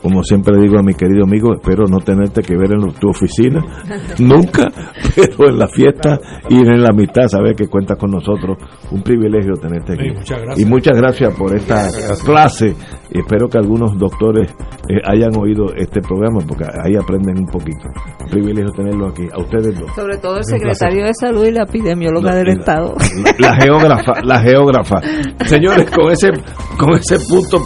Como 0.02 0.23
siempre 0.23 0.55
le 0.56 0.62
digo 0.62 0.78
a 0.78 0.82
mi 0.82 0.94
querido 0.94 1.24
amigo, 1.24 1.55
espero 1.55 1.85
no 1.86 1.98
tenerte 1.98 2.43
que 2.43 2.56
ver 2.56 2.73
en 2.73 2.93
tu 2.94 3.09
oficina 3.09 3.60
nunca, 4.18 4.70
pero 5.14 5.48
en 5.48 5.59
la 5.59 5.68
fiesta 5.68 6.18
y 6.48 6.56
en 6.59 6.82
la 6.82 6.93
mitad, 6.93 7.27
saber 7.28 7.55
que 7.56 7.66
cuentas 7.68 7.98
con 7.98 8.10
nosotros. 8.10 8.56
Un 8.90 9.02
privilegio 9.02 9.55
tenerte 9.55 9.94
aquí. 9.94 10.09
Sí, 10.09 10.14
muchas 10.14 10.40
gracias. 10.43 10.59
Y 10.60 10.64
muchas 10.70 10.97
gracias 10.97 11.35
por 11.35 11.55
esta 11.55 11.89
clase. 12.24 12.74
Y 13.10 13.20
espero 13.20 13.48
que 13.48 13.59
algunos 13.59 13.97
doctores 13.98 14.51
eh, 14.89 15.01
hayan 15.05 15.36
oído 15.36 15.66
este 15.77 16.01
programa, 16.01 16.39
porque 16.47 16.64
ahí 16.85 16.97
aprenden 16.97 17.39
un 17.39 17.47
poquito. 17.47 17.86
Un 18.24 18.31
privilegio 18.31 18.70
tenerlo 18.73 19.09
aquí. 19.09 19.27
A 19.32 19.40
ustedes 19.40 19.78
dos. 19.78 19.90
Sobre 19.94 20.18
todo 20.18 20.39
el 20.39 20.44
secretario 20.44 21.05
de 21.05 21.14
Salud 21.14 21.44
y 21.47 21.52
la 21.52 21.62
epidemióloga 21.64 22.31
No, 22.31 22.36
del 22.36 22.47
la- 22.47 22.52
Estado. 22.52 22.94
La 23.39 23.56
geógrafa, 23.56 24.12
la 24.23 24.40
geógrafa. 24.40 25.01
Señores, 25.47 25.90
con 25.90 26.10
ese, 26.12 26.31
con 26.78 26.94
ese 26.94 27.18
punto 27.28 27.59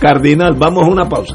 cardinal, 0.00 0.54
vamos 0.58 0.84
a 0.84 0.90
una 0.90 1.08
pausa. 1.08 1.34